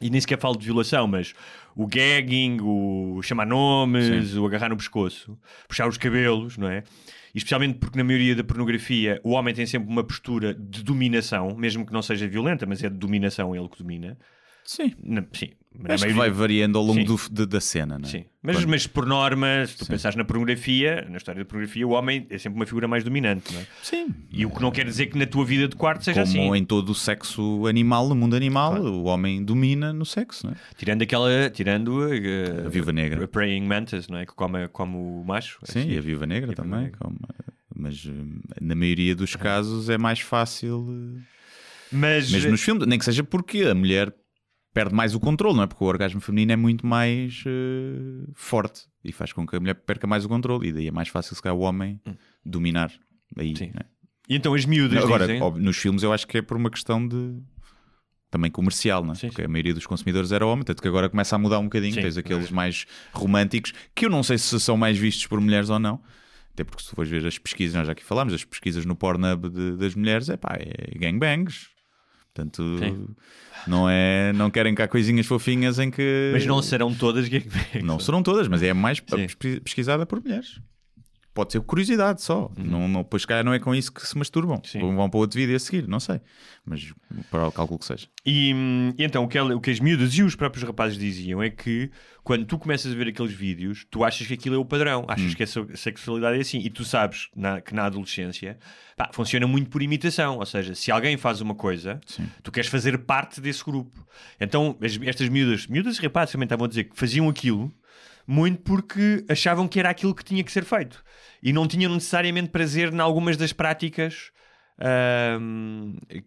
e 0.01 0.09
nem 0.09 0.19
sequer 0.19 0.39
falo 0.39 0.57
de 0.57 0.65
violação, 0.65 1.07
mas 1.07 1.33
o 1.75 1.85
gagging, 1.87 2.59
o 2.61 3.21
chamar 3.21 3.45
nomes, 3.45 4.35
o 4.35 4.45
agarrar 4.45 4.69
no 4.69 4.77
pescoço, 4.77 5.37
puxar 5.67 5.87
os 5.87 5.97
cabelos, 5.97 6.57
não 6.57 6.69
é? 6.69 6.83
E 7.33 7.37
especialmente 7.37 7.77
porque 7.77 7.97
na 7.97 8.03
maioria 8.03 8.35
da 8.35 8.43
pornografia 8.43 9.19
o 9.23 9.31
homem 9.31 9.53
tem 9.53 9.65
sempre 9.65 9.89
uma 9.89 10.03
postura 10.03 10.53
de 10.53 10.83
dominação, 10.83 11.55
mesmo 11.55 11.85
que 11.85 11.93
não 11.93 12.01
seja 12.01 12.27
violenta, 12.27 12.65
mas 12.65 12.83
é 12.83 12.89
de 12.89 12.97
dominação 12.97 13.55
ele 13.55 13.67
que 13.69 13.77
domina. 13.77 14.17
Sim. 14.65 14.93
Na- 15.03 15.23
sim, 15.33 15.49
na 15.73 15.93
Acho 15.93 16.03
que 16.05 16.11
maioria- 16.13 16.15
vai 16.15 16.29
variando 16.29 16.77
ao 16.77 16.83
longo 16.83 17.03
do- 17.03 17.19
de- 17.31 17.45
da 17.45 17.59
cena, 17.61 17.97
não 17.97 18.07
é? 18.07 18.11
Sim, 18.11 18.25
mas, 18.41 18.57
Quando- 18.57 18.67
mas 18.69 18.87
por 18.87 19.05
norma, 19.05 19.65
se 19.65 19.77
tu 19.77 19.85
Sim. 19.85 19.91
pensares 19.91 20.15
na 20.15 20.23
pornografia, 20.25 21.07
na 21.09 21.17
história 21.17 21.41
da 21.43 21.45
pornografia, 21.47 21.87
o 21.87 21.91
homem 21.91 22.27
é 22.29 22.37
sempre 22.37 22.57
uma 22.59 22.65
figura 22.65 22.87
mais 22.87 23.03
dominante, 23.03 23.53
não 23.53 23.61
é? 23.61 23.67
Sim. 23.81 24.13
E 24.31 24.45
o 24.45 24.49
que 24.51 24.61
não 24.61 24.71
quer 24.71 24.85
dizer 24.85 25.07
que 25.07 25.17
na 25.17 25.25
tua 25.25 25.43
vida 25.45 25.67
de 25.67 25.75
quarto 25.75 26.03
seja 26.03 26.23
Como 26.23 26.53
assim. 26.53 26.55
em 26.61 26.65
todo 26.65 26.89
o 26.89 26.95
sexo 26.95 27.65
animal, 27.67 28.09
no 28.09 28.15
mundo 28.15 28.35
animal, 28.35 28.75
o 28.81 29.05
homem 29.05 29.43
domina 29.43 29.91
no 29.93 30.05
sexo, 30.05 30.45
não 30.47 30.53
é? 30.53 30.55
Tirando 30.77 31.01
aquela, 31.01 31.49
tirando 31.49 32.01
a, 32.03 32.65
A 32.67 32.69
viúva 32.69 32.91
negra. 32.91 33.23
a 33.23 33.27
praying 33.27 33.61
mantis, 33.65 34.07
não 34.07 34.17
é? 34.19 34.25
Que 34.25 34.33
come, 34.33 34.67
come 34.69 34.95
o 34.95 35.23
macho. 35.25 35.59
Sim, 35.63 35.79
Assim. 35.79 35.91
e 35.91 35.97
a 35.97 36.01
viúva 36.01 36.25
negra 36.25 36.51
a 36.51 36.55
também. 36.55 36.81
negra. 36.81 36.97
como- 36.99 37.17
mas 37.81 38.05
hum, 38.05 38.39
na 38.59 38.75
maioria 38.75 39.15
dos 39.15 39.35
casos 39.37 39.89
é 39.89 39.97
mais 39.97 40.19
fácil, 40.19 40.85
eh, 41.17 41.21
Mas, 41.91 42.29
mesmo 42.29 42.51
nos 42.51 42.61
filmes, 42.61 42.85
nem 42.85 42.99
que 42.99 43.05
seja 43.05 43.23
porque 43.23 43.61
a 43.63 43.73
mulher 43.73 44.13
perde 44.73 44.93
mais 44.93 45.15
o 45.15 45.19
controle, 45.19 45.55
não 45.57 45.63
é? 45.63 45.67
Porque 45.67 45.83
o 45.83 45.87
orgasmo 45.87 46.21
feminino 46.21 46.51
é 46.51 46.55
muito 46.55 46.85
mais 46.85 47.43
eh, 47.45 48.27
forte 48.35 48.83
e 49.03 49.11
faz 49.11 49.33
com 49.33 49.45
que 49.47 49.55
a 49.55 49.59
mulher 49.59 49.73
perca 49.75 50.05
mais 50.07 50.25
o 50.25 50.29
controle, 50.29 50.69
e 50.69 50.71
daí 50.71 50.87
é 50.87 50.91
mais 50.91 51.07
fácil 51.07 51.35
se 51.35 51.41
calhar 51.41 51.55
o 51.55 51.61
homem 51.61 51.99
dominar. 52.45 52.91
Aí, 53.37 53.51
Hum. 53.51 53.55
Sim. 53.55 53.71
não 53.73 53.81
é? 53.81 53.85
E 54.29 54.35
então 54.35 54.53
as 54.53 54.63
miúdas 54.65 55.03
Agora, 55.03 55.25
dizem... 55.25 55.41
óbvio, 55.41 55.63
nos 55.63 55.77
filmes 55.77 56.03
eu 56.03 56.13
acho 56.13 56.27
que 56.27 56.37
é 56.37 56.41
por 56.41 56.55
uma 56.55 56.69
questão 56.69 57.07
de 57.07 57.41
também 58.29 58.51
comercial, 58.51 59.03
não 59.03 59.13
é? 59.13 59.15
Sim, 59.15 59.27
Porque 59.27 59.41
sim. 59.41 59.45
a 59.47 59.49
maioria 59.49 59.73
dos 59.73 59.87
consumidores 59.87 60.31
era 60.31 60.45
homem, 60.45 60.63
tanto 60.63 60.81
que 60.83 60.87
agora 60.87 61.09
começa 61.09 61.35
a 61.35 61.39
mudar 61.39 61.57
um 61.57 61.63
bocadinho. 61.63 61.95
Sim, 61.95 62.01
Tens 62.01 62.15
aqueles 62.15 62.51
é. 62.51 62.53
mais 62.53 62.85
românticos, 63.11 63.73
que 63.95 64.05
eu 64.05 64.09
não 64.09 64.21
sei 64.21 64.37
se 64.37 64.59
são 64.59 64.77
mais 64.77 64.97
vistos 64.99 65.25
por 65.25 65.41
mulheres 65.41 65.71
ou 65.71 65.79
não. 65.79 65.99
Até 66.53 66.63
porque 66.63 66.83
se 66.83 66.89
tu 66.89 66.95
fores 66.95 67.09
ver 67.09 67.25
as 67.25 67.39
pesquisas, 67.39 67.73
nós 67.75 67.87
já 67.87 67.93
aqui 67.93 68.03
falámos, 68.03 68.31
as 68.33 68.43
pesquisas 68.45 68.85
no 68.85 68.95
Pornhub 68.95 69.49
de- 69.49 69.77
das 69.77 69.95
mulheres, 69.95 70.29
é 70.29 70.37
pá, 70.37 70.57
é 70.59 70.95
gangbangs. 70.99 71.69
Portanto, 72.33 72.63
Sim. 72.79 73.07
não 73.67 73.89
é, 73.89 74.31
não 74.33 74.49
querem 74.51 74.73
cá 74.75 74.87
coisinhas 74.87 75.25
fofinhas 75.25 75.79
em 75.79 75.89
que 75.91 76.29
Mas 76.33 76.45
não 76.45 76.61
serão 76.61 76.93
todas 76.93 77.27
não 77.83 77.99
serão 77.99 78.21
todas, 78.23 78.47
mas 78.47 78.61
é 78.63 78.73
mais 78.73 78.99
Sim. 78.99 79.03
pesqui- 79.27 79.59
pesquisada 79.59 80.05
por 80.05 80.21
mulheres. 80.21 80.59
Pode 81.39 81.53
ser 81.53 81.61
curiosidade 81.61 82.21
só. 82.21 82.51
Não, 82.57 82.85
não, 82.85 83.01
pois 83.01 83.23
cá 83.23 83.41
não 83.43 83.53
é 83.53 83.59
com 83.59 83.73
isso 83.73 83.93
que 83.93 84.05
se 84.05 84.17
masturbam. 84.17 84.57
Uhum. 84.57 84.61
Sim. 84.65 84.79
Vão 84.93 85.09
para 85.09 85.19
outro 85.21 85.39
vídeo 85.39 85.55
a 85.55 85.59
seguir, 85.59 85.87
não 85.87 85.97
sei. 86.01 86.19
Mas 86.65 86.93
para 87.31 87.47
o 87.47 87.51
cálculo 87.51 87.79
que 87.79 87.85
seja. 87.85 88.07
E, 88.25 88.53
hum, 88.53 88.93
e 88.97 89.03
então 89.05 89.23
o 89.23 89.27
que, 89.29 89.37
ela- 89.37 89.55
o 89.55 89.61
que 89.61 89.71
as 89.71 89.79
miúdas 89.79 90.13
e 90.15 90.21
os 90.21 90.35
próprios 90.35 90.65
rapazes 90.67 90.97
diziam 90.97 91.41
é 91.41 91.49
que 91.49 91.89
quando 92.25 92.45
tu 92.45 92.59
começas 92.59 92.91
a 92.91 92.95
ver 92.95 93.07
aqueles 93.07 93.31
vídeos, 93.31 93.87
tu 93.89 94.03
achas 94.03 94.27
que 94.27 94.33
aquilo 94.33 94.55
é 94.55 94.57
o 94.57 94.65
padrão, 94.65 95.03
Hum. 95.03 95.05
achas 95.07 95.33
que 95.33 95.41
a 95.43 95.47
se- 95.47 95.77
sexualidade 95.77 96.37
é 96.37 96.41
assim, 96.41 96.59
e 96.59 96.69
tu 96.69 96.83
sabes 96.83 97.29
na- 97.33 97.61
que 97.61 97.73
na 97.73 97.85
adolescência 97.85 98.59
pá, 98.97 99.09
funciona 99.13 99.47
muito 99.47 99.69
por 99.69 99.81
imitação. 99.81 100.39
Ou 100.39 100.45
seja, 100.45 100.75
se 100.75 100.91
alguém 100.91 101.15
faz 101.15 101.39
uma 101.39 101.55
coisa, 101.55 102.01
Sim. 102.05 102.27
tu 102.43 102.51
queres 102.51 102.69
fazer 102.69 102.97
parte 102.97 103.39
desse 103.39 103.63
grupo. 103.63 104.05
Então 104.41 104.75
as- 104.81 104.99
estas 105.03 105.29
miúdas, 105.29 105.67
miúdas 105.67 105.97
e 105.97 106.01
rapazes 106.01 106.33
também 106.33 106.45
estavam 106.45 106.65
a 106.65 106.67
dizer 106.67 106.83
que 106.83 106.97
faziam 106.97 107.29
aquilo 107.29 107.71
muito 108.31 108.61
porque 108.61 109.25
achavam 109.27 109.67
que 109.67 109.79
era 109.79 109.89
aquilo 109.89 110.13
que 110.13 110.23
tinha 110.23 110.43
que 110.43 110.51
ser 110.51 110.63
feito 110.63 111.03
e 111.41 111.51
não 111.51 111.67
tinham 111.67 111.91
necessariamente 111.91 112.49
prazer 112.49 112.93
em 112.93 112.99
algumas 112.99 113.35
das 113.35 113.51
práticas 113.51 114.31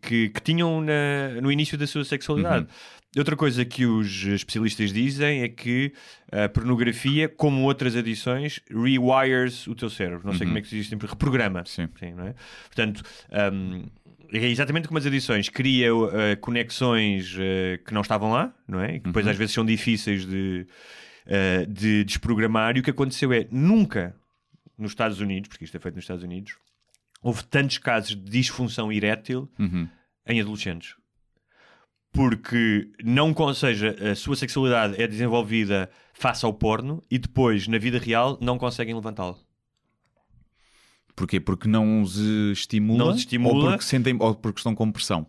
que, 0.01 0.29
que 0.31 0.41
tinham 0.43 0.81
na- 0.81 1.41
no 1.41 1.51
início 1.51 1.79
da 1.79 1.87
sua 1.87 2.05
sexualidade. 2.05 2.67
Outra 3.17 3.37
coisa 3.37 3.63
que 3.65 3.85
os 3.85 4.25
especialistas 4.25 4.91
dizem 4.93 5.43
é 5.43 5.49
que 5.49 5.93
a 6.31 6.49
pornografia, 6.49 7.29
como 7.29 7.63
outras 7.63 7.95
adições, 7.95 8.59
rewires 8.71 9.67
o 9.67 9.75
teu 9.75 9.91
cérebro. 9.91 10.23
Não 10.27 10.33
sei 10.33 10.47
como 10.47 10.59
é 10.59 10.63
que 10.63 10.69
se 10.69 10.77
diz 10.77 10.89
sempre, 10.89 11.07
reprograma. 11.07 11.63
Sim. 11.67 11.89
não 12.17 12.27
é? 12.29 12.35
Portanto, 12.65 13.03
ahm, 13.31 13.85
é 14.33 14.47
exatamente 14.49 14.89
como 14.89 14.99
as 14.99 15.05
adições, 15.07 15.49
cria 15.51 15.89
eh, 16.15 16.37
conexões 16.37 17.37
eh, 17.39 17.79
que 17.87 17.93
não 17.93 18.01
estavam 18.01 18.33
lá, 18.33 18.53
não 18.67 18.81
é? 18.81 18.97
E 18.97 18.99
que 19.01 19.07
depois 19.07 19.27
às 19.29 19.37
vezes 19.37 19.53
são 19.55 19.63
difíceis 19.65 20.25
de, 20.27 20.67
eh, 21.27 21.67
de 21.67 22.05
desprogramar. 22.05 22.77
E 22.77 22.81
o 22.81 22.83
que 22.83 22.91
aconteceu 22.91 23.33
é 23.33 23.47
nunca 23.51 24.15
nos 24.79 24.93
Estados 24.93 25.21
Unidos, 25.21 25.49
porque 25.49 25.65
isto 25.65 25.77
é 25.77 25.81
feito 25.81 25.95
nos 25.95 26.05
Estados 26.05 26.25
Unidos, 26.25 26.55
houve 27.23 27.45
tantos 27.45 27.79
casos 27.79 28.11
de 28.17 28.31
disfunção 28.31 28.91
erétil 28.93 29.49
Uhum. 29.59 29.87
em 30.27 30.41
adolescentes. 30.41 30.95
Porque 32.13 32.91
não, 33.03 33.33
ou 33.37 33.55
seja, 33.55 33.97
a 34.11 34.15
sua 34.15 34.37
sexualidade 34.37 35.01
é 35.01 35.07
desenvolvida 35.07 35.89
face 36.13 36.45
ao 36.45 36.53
porno 36.53 37.03
e 37.11 37.19
depois, 37.19 37.67
na 37.67 37.79
vida 37.79 37.99
real, 37.99 38.37
não 38.41 38.59
conseguem 38.59 38.95
levantá-lo. 38.95 39.39
Porquê? 41.17 41.41
Porque 41.41 41.69
não 41.69 42.03
os 42.03 42.17
estimula, 42.19 42.99
Não 42.99 43.11
os 43.13 43.19
estimula. 43.19 43.55
Ou 43.55 43.71
porque, 43.71 43.85
sentem, 43.85 44.17
ou 44.19 44.35
porque 44.35 44.59
estão 44.61 44.75
com 44.75 44.91
pressão. 44.91 45.27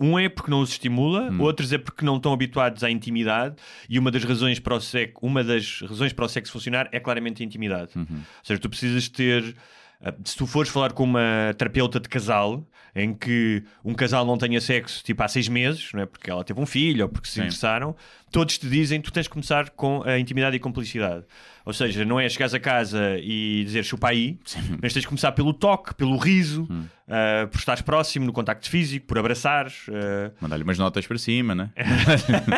Um 0.00 0.18
é 0.18 0.28
porque 0.28 0.50
não 0.50 0.60
os 0.60 0.70
estimula, 0.70 1.30
Hum. 1.30 1.40
outros 1.40 1.72
é 1.72 1.78
porque 1.78 2.04
não 2.04 2.16
estão 2.16 2.32
habituados 2.32 2.82
à 2.82 2.90
intimidade 2.90 3.54
e 3.88 3.98
uma 3.98 4.10
das 4.10 4.24
razões 4.24 4.58
para 4.58 4.74
o 4.74 4.80
sexo, 4.80 5.14
uma 5.22 5.44
das 5.44 5.80
razões 5.82 6.12
para 6.12 6.24
o 6.24 6.28
sexo 6.28 6.52
funcionar 6.52 6.88
é 6.92 6.98
claramente 6.98 7.42
a 7.42 7.46
intimidade. 7.46 7.92
Uhum. 7.96 8.06
Ou 8.10 8.44
seja, 8.44 8.60
tu 8.60 8.68
precisas 8.68 9.08
ter 9.08 9.54
ah, 10.02 10.12
se 10.24 10.36
tu 10.36 10.46
fores 10.46 10.70
falar 10.70 10.92
com 10.92 11.04
uma 11.04 11.54
terapeuta 11.56 11.98
de 12.00 12.08
casal 12.08 12.66
em 12.98 13.12
que 13.12 13.62
um 13.84 13.92
casal 13.92 14.24
não 14.24 14.38
tenha 14.38 14.58
sexo 14.58 15.04
tipo 15.04 15.22
há 15.22 15.28
seis 15.28 15.48
meses, 15.48 15.90
não 15.92 16.00
é? 16.00 16.06
porque 16.06 16.30
ela 16.30 16.42
teve 16.42 16.58
um 16.58 16.64
filho 16.64 17.02
ou 17.04 17.08
porque 17.10 17.28
se 17.28 17.34
Sim. 17.34 17.40
interessaram, 17.42 17.94
todos 18.32 18.56
te 18.56 18.66
dizem 18.68 19.00
que 19.02 19.10
tu 19.10 19.12
tens 19.12 19.24
de 19.24 19.28
começar 19.30 19.68
com 19.70 20.02
a 20.04 20.18
intimidade 20.18 20.56
e 20.56 20.58
cumplicidade. 20.58 21.24
Ou 21.66 21.74
seja, 21.74 22.04
não 22.06 22.18
é 22.18 22.26
chegares 22.28 22.54
a 22.54 22.60
casa 22.60 23.18
e 23.20 23.62
dizer 23.66 23.84
chupa 23.84 24.08
aí, 24.08 24.38
mas 24.82 24.94
tens 24.94 25.02
de 25.02 25.08
começar 25.08 25.32
pelo 25.32 25.52
toque, 25.52 25.94
pelo 25.94 26.16
riso, 26.16 26.66
Hum. 26.70 26.84
ah, 27.06 27.46
por 27.50 27.58
estares 27.58 27.82
próximo 27.82 28.24
no 28.24 28.32
contacto 28.32 28.70
físico, 28.70 29.06
por 29.06 29.18
abraçares. 29.18 29.86
ah, 29.90 30.32
Mandar-lhe 30.40 30.62
umas 30.64 30.78
notas 30.78 31.06
para 31.06 31.18
cima, 31.18 31.54
né? 31.54 31.70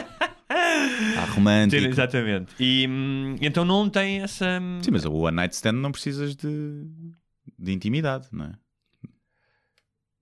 ah, 0.49 1.25
romântico. 1.35 1.83
ter- 1.83 1.89
exatamente. 1.89 2.53
E 2.61 2.87
hum, 2.89 3.37
então 3.41 3.65
não 3.65 3.89
tem 3.89 4.21
essa. 4.23 4.59
hum, 4.61 4.79
Sim, 4.83 4.91
mas 4.93 5.05
o 5.05 5.13
One 5.13 5.37
Night 5.37 5.55
Stand 5.55 5.73
não 5.73 5.91
precisas 5.93 6.37
de, 6.37 6.49
de 7.59 7.73
intimidade, 7.73 8.29
não 8.33 8.47
é? 8.47 8.53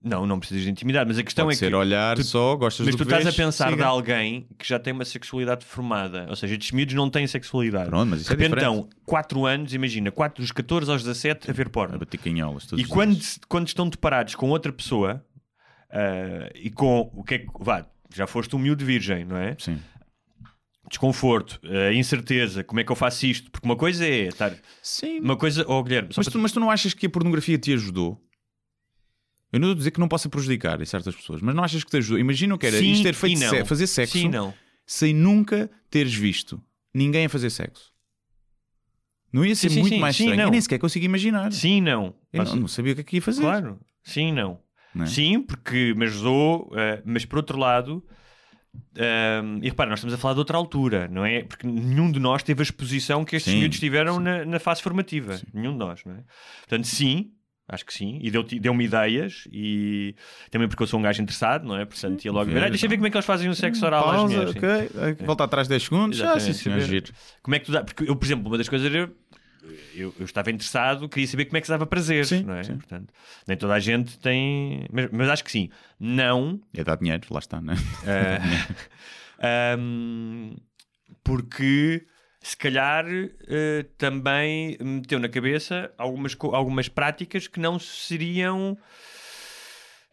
Não, 0.04 0.24
não 0.26 0.38
precisas 0.38 0.62
de 0.62 0.70
intimidade, 0.70 1.08
mas 1.08 1.18
a 1.18 1.22
questão 1.22 1.46
Pode 1.46 1.56
é 1.56 1.58
ser 1.58 1.68
que. 1.70 1.74
olhar 1.74 2.14
tu- 2.16 2.22
só, 2.22 2.54
gostas 2.54 2.86
Mas 2.86 2.94
do 2.94 2.98
tu 2.98 3.04
que 3.06 3.12
estás 3.12 3.22
a 3.26 3.30
vês, 3.30 3.36
pensar 3.36 3.64
siga. 3.70 3.76
de 3.78 3.82
alguém 3.82 4.46
que 4.58 4.68
já 4.68 4.78
tem 4.78 4.92
uma 4.92 5.04
sexualidade 5.04 5.64
formada. 5.64 6.26
Ou 6.28 6.36
seja, 6.36 6.54
estes 6.54 6.70
miúdos 6.70 6.94
não 6.94 7.10
têm 7.10 7.26
sexualidade. 7.26 7.88
Pronto, 7.88 8.10
mas 8.10 8.20
isso 8.20 8.32
é 8.32 8.36
de 8.36 8.42
repente 8.42 8.58
diferente. 8.60 8.82
estão 8.84 9.00
4 9.04 9.46
anos, 9.46 9.74
imagina, 9.74 10.12
4 10.12 10.42
dos 10.42 10.52
14 10.52 10.90
aos 10.92 11.02
17 11.02 11.50
a 11.50 11.52
ver 11.52 11.66
A 11.66 11.70
porno. 11.70 11.98
bater 11.98 12.18
canholas 12.18 12.68
E 12.76 12.84
quando, 12.84 13.18
quando 13.48 13.66
estão 13.66 13.88
deparados 13.88 14.34
com 14.36 14.48
outra 14.50 14.72
pessoa 14.72 15.24
ah, 15.90 16.50
e 16.54 16.70
com 16.70 17.10
o 17.12 17.24
que 17.24 17.34
é 17.34 17.38
que. 17.40 17.46
Vá, 17.58 17.84
já 18.14 18.26
foste 18.28 18.54
um 18.54 18.58
miúdo 18.60 18.84
virgem, 18.84 19.24
não 19.24 19.36
é? 19.36 19.56
Sim. 19.58 19.78
Desconforto, 20.88 21.58
ah, 21.64 21.92
incerteza, 21.92 22.62
como 22.62 22.78
é 22.78 22.84
que 22.84 22.92
eu 22.92 22.96
faço 22.96 23.26
isto? 23.26 23.50
Porque 23.50 23.66
uma 23.66 23.74
coisa 23.76 24.06
é 24.06 24.28
estar. 24.28 24.52
Sim. 24.80 25.18
Uma 25.18 25.36
coisa. 25.36 25.64
Oh, 25.66 25.82
Guilherme, 25.82 26.10
Mas 26.16 26.26
para- 26.26 26.32
tu, 26.32 26.38
mas 26.38 26.52
tu 26.52 26.60
não 26.60 26.70
achas 26.70 26.94
que 26.94 27.06
a 27.06 27.10
pornografia 27.10 27.58
te 27.58 27.72
ajudou? 27.72 28.22
Eu 29.56 29.60
não 29.60 29.68
estou 29.68 29.72
a 29.72 29.78
dizer 29.78 29.90
que 29.90 30.00
não 30.00 30.08
possa 30.08 30.28
prejudicar 30.28 30.80
em 30.80 30.84
certas 30.84 31.14
pessoas, 31.14 31.40
mas 31.40 31.54
não 31.54 31.64
achas 31.64 31.82
que 31.82 31.90
te 31.90 31.96
ajudou? 31.96 32.18
Imagina 32.18 32.54
o 32.54 32.58
que 32.58 32.66
era 32.66 32.78
Sim 32.78 32.92
isto 32.92 33.02
ter 33.04 33.14
feito 33.14 33.38
se- 33.38 33.64
fazer 33.64 33.86
sexo 33.86 34.18
Sim, 34.18 34.28
não. 34.28 34.52
sem 34.86 35.14
nunca 35.14 35.70
teres 35.90 36.14
visto 36.14 36.62
ninguém 36.94 37.24
a 37.26 37.28
fazer 37.28 37.48
sexo. 37.50 37.90
Não 39.32 39.44
ia 39.44 39.54
ser 39.56 39.68
Sim, 39.68 39.74
sim, 39.74 39.80
muito 39.80 39.94
sim. 39.94 40.00
mais 40.00 40.16
Sim, 40.16 40.22
estranho. 40.24 40.38
não. 40.40 40.46
Eu 40.48 40.50
nem 40.52 40.60
sequer 40.60 40.78
consigo 40.78 41.04
imaginar. 41.04 41.52
Sim 41.52 41.80
não. 41.80 42.14
Eu 42.32 42.44
não, 42.44 42.68
sabia 42.68 42.92
o 42.92 42.94
que 42.94 43.00
é 43.00 43.04
que 43.04 43.16
ia 43.16 43.22
fazer. 43.22 43.40
Claro, 43.42 43.80
sim 44.04 44.32
não. 44.32 44.60
Não 44.94 45.04
é? 45.04 45.06
Sim, 45.08 45.42
porque 45.42 45.94
me 45.94 46.04
ajudou, 46.04 46.70
eh, 46.74 47.02
mas 47.04 47.24
por 47.24 47.36
outro 47.38 47.58
lado, 47.58 48.02
ehm, 48.94 49.58
e 49.62 49.68
repara, 49.68 49.90
nós 49.90 49.98
estamos 49.98 50.14
a 50.14 50.18
falar 50.18 50.34
de 50.34 50.40
outra 50.40 50.56
altura, 50.56 51.08
não 51.08 51.24
é? 51.24 51.42
Porque 51.42 51.66
nenhum 51.66 52.10
de 52.10 52.18
nós 52.18 52.42
teve 52.42 52.60
a 52.60 52.64
exposição 52.64 53.24
que 53.24 53.36
estes 53.36 53.52
Sim, 53.52 53.58
miúdos 53.60 53.78
tiveram 53.80 54.20
na, 54.20 54.44
na 54.44 54.58
fase 54.58 54.82
formativa. 54.82 55.40
Nenhum 55.52 55.72
de 55.72 55.78
nós, 55.78 56.02
não 56.04 56.14
é? 56.14 56.24
Portanto, 56.60 56.86
sim, 56.86 57.32
acho 57.68 57.84
que 57.84 57.92
sim, 57.92 58.18
e 58.22 58.30
deu- 58.30 58.42
deu-me 58.44 58.84
ideias, 58.84 59.48
e 59.52 60.14
também 60.50 60.68
porque 60.68 60.82
eu 60.82 60.86
sou 60.86 61.00
um 61.00 61.02
gajo 61.02 61.20
interessado, 61.22 61.66
não 61.66 61.76
é? 61.76 61.84
Portanto, 61.84 62.24
ia 62.24 62.32
logo 62.32 62.50
ver, 62.50 62.62
"Ah, 62.64 62.68
deixa 62.68 62.86
eu 62.86 62.90
ver 62.90 62.96
como 62.96 63.06
é 63.06 63.10
que 63.10 63.16
eles 63.16 63.26
fazem 63.26 63.48
o 63.48 63.54
sexo 63.54 63.84
oral 63.84 64.08
às 64.08 64.16
Pausa, 64.20 64.34
mulheres. 64.34 64.52
sim." 64.52 64.58
ok. 64.58 65.26
Volta 65.26 65.44
atrás 65.44 65.66
10 65.68 65.82
segundos. 65.82 66.20
Ah, 66.22 66.38
sim, 66.38 66.52
saber 66.52 66.80
giro. 66.82 67.12
Como 67.42 67.54
é 67.54 67.58
que 67.58 67.66
tu 67.66 67.72
dá? 67.72 67.82
Porque 67.84 68.08
eu, 68.08 68.14
por 68.16 68.24
exemplo, 68.24 68.46
uma 68.48 68.58
das 68.58 68.68
coisas 68.68 68.92
era. 68.92 69.10
Eu, 69.96 70.14
eu 70.18 70.24
estava 70.26 70.50
interessado, 70.50 71.08
queria 71.08 71.26
saber 71.26 71.46
como 71.46 71.56
é 71.56 71.60
que 71.60 71.66
se 71.66 71.72
dava 71.72 71.86
prazer, 71.86 72.24
Sim, 72.26 72.44
não 72.44 72.54
é? 72.54 72.62
sim. 72.62 72.76
Portanto, 72.76 73.12
nem 73.48 73.56
toda 73.56 73.74
a 73.74 73.80
gente 73.80 74.16
tem. 74.18 74.86
Mas, 74.92 75.08
mas 75.10 75.28
acho 75.30 75.42
que 75.42 75.50
sim. 75.50 75.70
Não. 75.98 76.60
É 76.74 76.84
dar 76.84 76.96
dinheiro, 76.96 77.26
lá 77.30 77.38
está, 77.40 77.60
não 77.60 77.72
é? 77.72 77.76
eh, 78.04 78.38
ahm, 79.74 80.54
porque 81.24 82.06
se 82.48 82.56
calhar 82.56 83.04
eh, 83.08 83.84
também 83.98 84.76
meteu 84.80 85.18
na 85.18 85.28
cabeça 85.28 85.90
algumas, 85.98 86.36
algumas 86.52 86.88
práticas 86.88 87.48
que 87.48 87.58
não 87.58 87.78
seriam. 87.78 88.78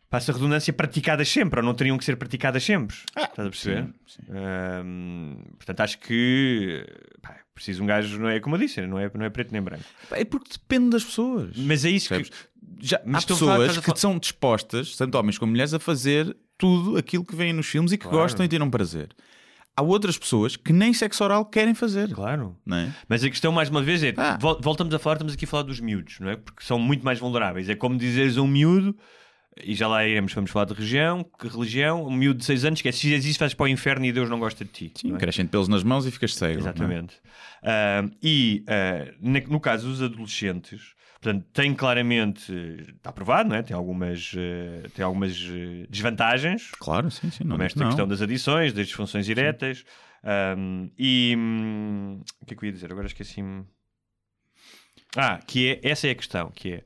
Passa 0.09 0.31
a 0.31 0.35
redundância, 0.35 0.71
praticadas 0.71 1.27
sempre, 1.27 1.59
ou 1.59 1.65
não 1.65 1.73
teriam 1.73 1.97
que 1.97 2.05
ser 2.05 2.15
praticadas 2.17 2.63
sempre. 2.63 2.95
Estás 3.17 3.47
a 3.47 3.49
perceber? 3.49 3.83
sim, 4.05 4.21
sim. 4.27 5.43
Portanto, 5.57 5.79
acho 5.81 5.97
que 5.99 6.85
pá, 7.21 7.35
preciso 7.55 7.81
um 7.83 7.87
gajo, 7.87 8.19
não 8.19 8.29
é 8.29 8.39
como 8.39 8.55
eu 8.55 8.59
disse, 8.59 8.81
não 8.85 8.99
é, 8.99 9.09
não 9.13 9.25
é 9.25 9.29
preto 9.31 9.51
nem 9.51 9.61
branco. 9.61 9.83
É 10.11 10.23
porque 10.23 10.51
depende 10.51 10.91
das 10.91 11.03
pessoas. 11.03 11.57
Mas 11.57 11.83
é 11.83 11.89
isso 11.89 12.09
que. 12.09 12.15
Percebes? 12.15 12.47
Já, 12.79 13.01
há 13.13 13.17
estou 13.17 13.35
a 13.35 13.39
falar- 13.39 13.67
pessoas 13.67 13.85
que 13.85 13.99
são 13.99 14.17
dispostas, 14.19 14.95
tanto 14.95 15.17
homens 15.17 15.37
como 15.37 15.51
mulheres, 15.51 15.73
a 15.73 15.79
fazer 15.79 16.35
tudo 16.57 16.95
aquilo 16.97 17.25
que 17.25 17.35
vem 17.35 17.51
nos 17.53 17.67
filmes 17.67 17.91
e 17.91 17.97
que 17.97 18.03
Claro. 18.03 18.19
gostam 18.19 18.45
e 18.45 18.49
tiram 18.49 18.69
prazer. 18.69 19.09
Há 19.75 19.81
outras 19.81 20.17
pessoas 20.17 20.55
que 20.55 20.71
nem 20.71 20.93
sexo 20.93 21.23
oral 21.23 21.45
querem 21.45 21.73
fazer. 21.73 22.09
Claro. 22.13 22.55
É? 22.71 22.89
Mas 23.09 23.23
a 23.23 23.29
questão, 23.29 23.51
mais 23.51 23.69
uma 23.69 23.81
vez, 23.81 24.03
é: 24.03 24.13
Ah. 24.17 24.37
vol- 24.39 24.59
voltamos 24.61 24.93
a 24.93 24.99
falar, 24.99 25.15
estamos 25.15 25.33
aqui 25.33 25.45
a 25.45 25.47
falar 25.47 25.63
dos 25.63 25.79
miúdos, 25.79 26.19
não 26.19 26.29
é? 26.29 26.35
Porque 26.35 26.63
são 26.63 26.77
muito 26.77 27.03
mais 27.03 27.17
vulneráveis. 27.19 27.67
É 27.69 27.75
como 27.75 27.97
dizeres 27.97 28.37
a 28.37 28.41
um 28.43 28.47
miúdo, 28.47 28.95
e 29.63 29.73
já 29.73 29.87
lá 29.87 30.05
iremos, 30.05 30.33
vamos 30.33 30.51
falar 30.51 30.65
de 30.65 30.73
religião, 30.73 31.23
que 31.39 31.47
religião, 31.47 32.05
um 32.05 32.11
miúdo 32.13 32.39
de 32.39 32.45
6 32.45 32.65
anos 32.65 32.81
que 32.81 32.89
é 32.89 32.91
se 32.91 33.13
isso, 33.15 33.39
vais 33.39 33.53
para 33.53 33.63
o 33.63 33.67
inferno 33.67 34.05
e 34.05 34.11
Deus 34.11 34.29
não 34.29 34.39
gosta 34.39 34.63
de 34.63 34.71
ti. 34.71 34.91
Sim, 34.95 35.15
é? 35.15 35.17
crescem 35.17 35.45
pelos 35.47 35.67
nas 35.67 35.83
mãos 35.83 36.05
e 36.05 36.11
ficas 36.11 36.35
cego. 36.35 36.59
não 36.59 36.67
é? 36.67 36.69
Exatamente. 36.71 37.15
Ah, 37.63 38.03
e 38.21 38.63
ah, 38.67 39.11
na- 39.21 39.41
no 39.47 39.59
caso 39.59 39.87
dos 39.87 40.01
adolescentes, 40.01 40.93
portanto, 41.23 41.45
tem 41.53 41.73
claramente, 41.73 42.51
está 42.97 43.11
provado, 43.11 43.49
não 43.49 43.55
é? 43.55 43.63
Tem 43.63 43.75
algumas, 43.75 44.33
eh, 44.35 44.89
tem 44.93 45.05
algumas 45.05 45.31
eh, 45.49 45.87
desvantagens, 45.89 46.69
Claro, 46.71 47.09
sim, 47.09 47.31
sim. 47.31 47.45
Não, 47.45 47.51
como 47.51 47.63
esta 47.63 47.79
não. 47.79 47.87
questão 47.87 48.07
das 48.07 48.21
adições, 48.21 48.73
das 48.73 48.87
disfunções 48.87 49.25
diretas. 49.25 49.85
Um, 50.57 50.89
e 50.97 51.33
hum, 51.37 52.21
o 52.41 52.45
que 52.45 52.53
é 52.53 52.57
que 52.57 52.65
eu 52.65 52.67
ia 52.67 52.73
dizer? 52.73 52.91
Agora 52.91 53.07
esqueci-me. 53.07 53.65
Ah, 55.15 55.39
que 55.45 55.69
é, 55.69 55.89
essa 55.89 56.07
é 56.07 56.11
a 56.11 56.15
questão, 56.15 56.51
que 56.51 56.73
é 56.73 56.83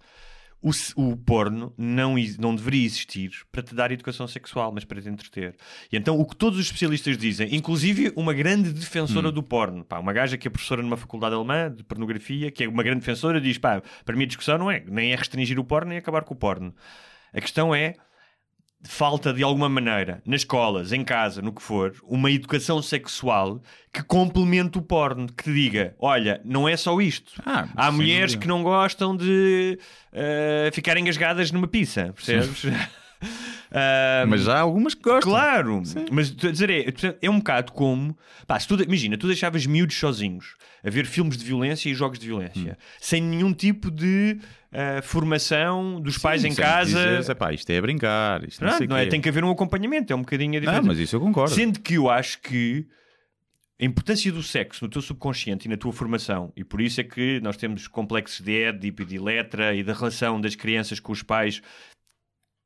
o, 0.62 0.72
o 0.96 1.18
porno 1.18 1.74
não, 1.78 2.16
não 2.40 2.56
deveria 2.56 2.86
existir 2.86 3.32
para 3.52 3.62
te 3.62 3.76
dar 3.76 3.92
educação 3.92 4.28
sexual, 4.28 4.72
mas 4.72 4.84
para 4.84 5.02
te 5.02 5.10
entreter. 5.10 5.56
E 5.92 5.98
então 5.98 6.20
o 6.20 6.26
que 6.26 6.36
todos 6.36 6.60
os 6.60 6.66
especialistas 6.66 7.18
dizem, 7.18 7.54
inclusive 7.56 8.12
uma 8.16 8.34
grande 8.34 8.72
defensora 8.72 9.32
do 9.32 9.44
porno, 9.44 9.86
pá, 9.86 10.00
uma 10.00 10.14
gaja 10.14 10.38
que 10.38 10.48
é 10.48 10.52
professora 10.52 10.82
numa 10.82 10.98
faculdade 10.98 11.36
alemã 11.36 11.72
de 11.72 11.84
pornografia, 11.84 12.52
que 12.52 12.64
é 12.64 12.68
uma 12.68 12.84
grande 12.84 13.02
defensora, 13.02 13.40
diz, 13.40 13.58
pá, 13.58 13.82
para 14.04 14.16
mim 14.16 14.24
a 14.24 14.28
discussão 14.28 14.58
não 14.58 14.72
é, 14.72 14.84
nem 14.88 15.12
é 15.12 15.16
restringir 15.16 15.60
o 15.60 15.64
porno, 15.64 15.90
nem 15.90 15.98
acabar 15.98 16.24
com 16.24 16.34
o 16.34 16.38
porno. 16.38 16.74
A 17.34 17.42
questão 17.42 17.76
é 17.76 17.96
falta 18.84 19.34
de 19.34 19.44
alguma 19.44 19.68
maneira, 19.68 20.22
nas 20.26 20.42
escolas, 20.42 20.92
em 20.94 21.04
casa, 21.04 21.42
no 21.42 21.52
que 21.52 21.62
for, 21.62 21.96
uma 22.04 22.32
educação 22.32 22.82
sexual 22.82 23.62
que 23.92 24.04
complemente 24.04 24.78
o 24.78 24.82
porno, 24.82 25.28
que 25.28 25.44
te 25.44 25.54
diga: 25.54 25.96
olha, 26.00 26.40
não 26.46 26.68
é 26.68 26.78
só 26.78 27.00
isto. 27.02 27.34
Ah, 27.46 27.68
Há 27.76 27.92
mulheres 27.92 28.32
dúvida. 28.34 28.42
que 28.42 28.48
não 28.48 28.64
gostam 28.64 29.16
de 29.16 29.80
eh, 30.14 30.70
ficar 30.74 30.98
engasgadas 30.98 31.52
numa 31.52 31.68
pizza, 31.68 32.14
percebes? 32.14 32.64
Mas 34.28 34.48
há 34.48 34.60
algumas 34.60 34.94
que 34.94 35.02
gostam. 35.02 35.32
Claro, 35.32 35.84
mas 36.12 36.28
estou 36.28 36.50
a 36.50 36.54
dizer, 36.54 36.70
é, 36.70 36.86
é 37.22 37.30
um 37.30 37.38
bocado 37.38 37.72
como. 37.74 38.18
Pá, 38.46 38.58
tu, 38.60 38.82
imagina, 38.82 39.18
tu 39.18 39.28
deixavas 39.28 39.66
miúdos 39.66 39.98
sozinhos 40.00 40.56
a 40.84 40.90
ver 40.90 41.06
filmes 41.06 41.38
de 41.38 41.44
violência 41.44 41.90
e 41.90 41.94
jogos 41.94 42.18
de 42.18 42.28
violência, 42.28 42.78
sem 43.00 43.22
nenhum 43.22 43.54
tipo 43.54 43.92
de 43.92 44.40
ah, 44.72 45.02
formação 45.02 46.00
dos 46.00 46.18
pais 46.18 46.46
em 46.46 46.52
Sim, 46.52 46.62
casa. 46.62 47.10
Dizes, 47.10 47.30
"Epá, 47.30 47.54
isto 47.54 47.70
é 47.70 47.78
a 47.78 47.82
brincar. 47.82 48.44
Isto 48.48 48.64
não, 48.64 48.80
Não, 48.80 48.88
não 48.88 48.98
é? 48.98 49.04
quê." 49.06 49.10
Tem 49.10 49.22
que 49.22 49.30
haver 49.30 49.44
um 49.44 49.52
acompanhamento, 49.52 50.14
é 50.14 50.16
um 50.16 50.22
bocadinho 50.22 50.58
a 50.60 50.74
Não, 50.74 50.84
mas 50.84 51.00
isso 51.00 51.16
eu 51.16 51.20
concordo. 51.20 51.54
Sendo 51.54 51.80
que 51.80 51.96
eu 51.96 52.10
acho 52.10 52.42
que 52.42 52.88
a 53.80 53.86
importância 53.86 54.32
do 54.32 54.42
sexo 54.42 54.86
no 54.86 54.90
teu 54.90 55.02
subconsciente 55.02 55.68
e 55.68 55.70
na 55.70 55.78
tua 55.78 55.94
formação, 55.94 56.52
e 56.56 56.64
por 56.64 56.82
isso 56.82 57.00
é 57.00 57.04
que 57.04 57.40
nós 57.42 57.58
temos 57.58 57.88
complexos 57.88 58.42
de 58.42 58.64
Édipo 58.64 59.04
e 59.04 59.06
de 59.06 59.20
Letra 59.20 59.76
e 59.76 59.84
da 59.84 59.94
relação 59.94 60.42
das 60.42 60.56
crianças 60.56 61.00
com 61.00 61.12
os 61.12 61.22
pais, 61.22 61.62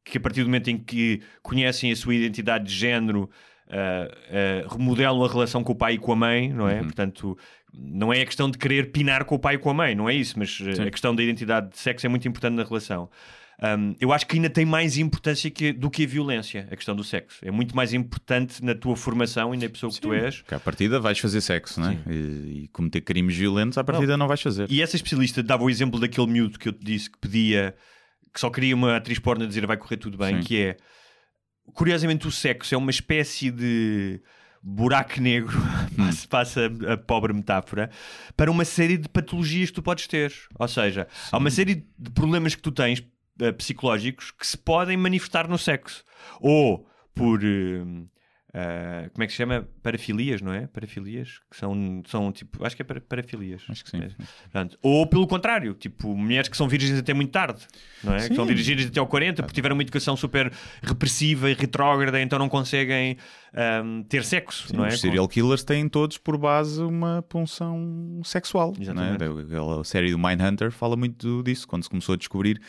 que 0.04 0.18
a 0.18 0.22
partir 0.22 0.42
do 0.42 0.48
momento 0.48 0.70
em 0.70 0.78
que 0.78 1.22
conhecem 1.42 1.92
a 1.92 1.96
sua 1.96 2.16
identidade 2.16 2.66
de 2.66 2.74
género, 2.76 3.30
ah, 3.70 4.08
ah, 4.30 4.68
remodelam 4.74 5.24
a 5.24 5.28
relação 5.28 5.64
com 5.64 5.72
o 5.72 5.76
pai 5.76 5.94
e 5.94 5.98
com 5.98 6.12
a 6.12 6.16
mãe, 6.16 6.52
não 6.52 6.68
é? 6.68 6.78
Uhum. 6.80 6.84
Portanto, 6.86 7.38
não 7.74 8.12
é 8.12 8.22
a 8.22 8.26
questão 8.26 8.50
de 8.50 8.58
querer 8.58 8.92
pinar 8.92 9.24
com 9.26 9.36
o 9.36 9.40
pai 9.40 9.56
e 9.56 9.58
com 9.58 9.70
a 9.70 9.74
mãe, 9.74 9.96
não 9.96 10.10
é 10.10 10.14
isso, 10.16 10.38
mas 10.38 10.58
ah, 10.68 10.76
Sim. 10.76 10.84
a 10.84 10.92
questão 10.92 11.16
da 11.16 11.24
identidade 11.24 11.70
de 11.70 11.78
sexo 11.78 12.06
é 12.06 12.10
muito 12.10 12.28
importante 12.28 12.56
na 12.56 12.64
relação. 12.64 13.10
Um, 13.64 13.94
eu 14.02 14.12
acho 14.12 14.26
que 14.26 14.38
ainda 14.38 14.50
tem 14.50 14.66
mais 14.66 14.98
importância 14.98 15.48
que- 15.52 15.72
do 15.72 15.88
que 15.88 16.04
a 16.04 16.08
violência, 16.08 16.68
a 16.72 16.76
questão 16.76 16.96
do 16.96 17.04
sexo. 17.04 17.38
É 17.46 17.52
muito 17.52 17.76
mais 17.76 17.94
importante 17.94 18.66
na 18.66 18.74
tua 18.74 18.96
formação 18.96 19.54
e 19.54 19.58
na 19.58 19.70
pessoa 19.70 19.92
que 19.92 20.02
tu 20.02 20.12
és. 20.12 20.42
Que 20.42 20.56
à 20.56 20.60
partida 20.60 21.00
vais 21.00 21.20
fazer 21.20 21.42
sexo, 21.42 21.80
não 21.80 21.92
é? 21.92 21.98
E, 22.10 22.64
e 22.64 22.68
cometer 22.74 23.02
crimes 23.02 23.36
violentos, 23.38 23.78
à 23.78 23.84
partida 23.84 24.18
não, 24.18 24.28
vais 24.28 24.42
fazer. 24.42 24.66
E 24.68 24.82
essa 24.82 24.96
especialista 24.96 25.44
dava 25.44 25.64
o 25.64 25.70
exemplo 25.70 26.00
daquele 26.00 26.26
miúdo 26.26 26.58
que 26.58 26.70
eu 26.70 26.74
te 26.74 26.84
disse 26.84 27.08
que 27.12 27.20
pedia, 27.20 27.76
que 28.34 28.40
só 28.40 28.50
queria 28.50 28.76
uma 28.76 28.98
atriz 28.98 29.20
porno 29.20 29.44
a 29.44 29.48
dizer 29.48 29.66
vai 29.68 29.78
correr 29.78 29.98
tudo 29.98 30.18
bem, 30.18 30.38
Sim. 30.38 30.44
que 30.48 30.62
é 30.62 30.78
curiosamente 31.74 32.28
o 32.28 32.32
sexo 32.32 32.74
é 32.74 32.78
uma 32.78 32.92
espécie 32.92 33.52
de 33.52 34.22
buraco 34.64 35.20
negro, 35.20 35.58
passa- 35.98 36.28
passa 36.28 36.72
a 36.94 36.98
pobre 36.98 37.34
metáfora, 37.34 37.90
para 38.36 38.52
uma 38.52 38.66
série 38.66 38.98
de 38.98 39.10
patologias 39.10 39.70
que 39.70 39.76
tu 39.76 39.82
podes 39.84 40.08
ter. 40.08 40.32
Ou 40.60 40.68
seja, 40.68 41.08
há 41.32 41.38
uma 41.38 41.50
série 41.50 41.86
de 41.98 42.12
problemas 42.12 42.54
que 42.56 42.62
tu 42.62 42.72
tens 42.72 43.04
eh, 43.40 43.52
psicológicos 43.52 44.32
que 44.32 44.46
se 44.46 44.58
podem 44.58 44.98
manifestar 44.98 45.48
no 45.48 45.58
sexo. 45.58 46.04
Ou 46.40 46.88
por. 47.16 47.44
eh, 47.44 47.84
eh, 48.54 49.10
como 49.14 49.24
é 49.24 49.28
que 49.28 49.32
se 49.32 49.38
chama? 49.38 49.66
Parafilias, 49.82 50.42
não 50.42 50.54
é? 50.54 50.68
Parafilias? 50.68 51.40
Que 51.50 51.56
são, 51.56 52.04
são 52.06 52.32
tipo. 52.32 52.66
Acho 52.66 52.76
que 52.76 52.82
é 52.82 52.86
para, 52.86 53.00
parafilias. 53.00 53.64
Acho 53.70 53.84
que 53.84 53.90
sim. 53.90 54.02
É. 54.02 54.10
Portanto, 54.44 54.78
ou 54.82 55.08
pelo 55.08 55.26
contrário, 55.26 55.74
tipo, 55.74 56.16
mulheres 56.16 56.50
que 56.50 56.58
são 56.58 56.68
virgens 56.68 57.00
até 57.00 57.14
muito 57.14 57.32
tarde, 57.32 57.66
não 58.04 58.14
é? 58.14 58.28
Que 58.28 58.36
são 58.36 58.46
Sim. 58.46 58.54
virgens 58.54 58.88
até 58.88 59.00
ao 59.00 59.08
40 59.08 59.44
porque 59.44 59.56
tiveram 59.56 59.76
uma 59.76 59.84
educação 59.84 60.18
super 60.18 60.52
repressiva 60.82 61.50
e 61.50 61.54
retrógrada, 61.54 62.22
então 62.22 62.38
não 62.38 62.50
conseguem 62.50 63.18
ahm, 63.54 64.04
ter 64.04 64.26
sexo, 64.26 64.76
não 64.76 64.86
é? 64.86 64.90
Os 64.90 65.00
serial 65.00 65.28
killers 65.30 65.64
têm 65.64 65.88
todos 65.88 66.18
por 66.18 66.38
base 66.38 66.82
uma 66.82 67.22
punção 67.22 68.22
sexual. 68.26 68.74
Não 68.74 69.04
é? 69.04 69.16
Exatamente. 69.16 69.46
Aquela 69.48 69.84
série 69.86 70.12
do 70.12 70.20
Mindhunter 70.20 70.72
fala 70.72 70.98
muito 70.98 71.42
disso, 71.44 71.66
quando 71.66 71.84
se 71.84 71.90
começou 71.90 72.14
a 72.14 72.18
descobrir 72.18 72.62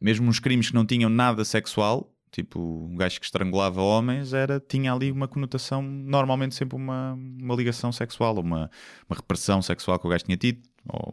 mesmo 0.00 0.28
uns 0.28 0.38
crimes 0.38 0.68
que 0.68 0.74
não 0.74 0.86
tinham 0.86 1.10
nada 1.10 1.44
sexual, 1.44 2.14
tipo 2.30 2.60
um 2.60 2.96
gajo 2.96 3.18
que 3.18 3.26
estrangulava 3.26 3.80
homens, 3.80 4.32
era, 4.32 4.60
tinha 4.60 4.92
ali 4.92 5.10
uma 5.10 5.28
conotação, 5.28 5.82
normalmente 5.82 6.54
sempre 6.54 6.76
uma, 6.76 7.14
uma 7.14 7.54
ligação 7.54 7.92
sexual, 7.92 8.38
uma, 8.38 8.70
uma 9.08 9.16
repressão 9.16 9.60
sexual 9.62 9.98
que 9.98 10.06
o 10.06 10.10
gajo 10.10 10.24
tinha 10.24 10.36
tido, 10.36 10.60
ou 10.88 11.12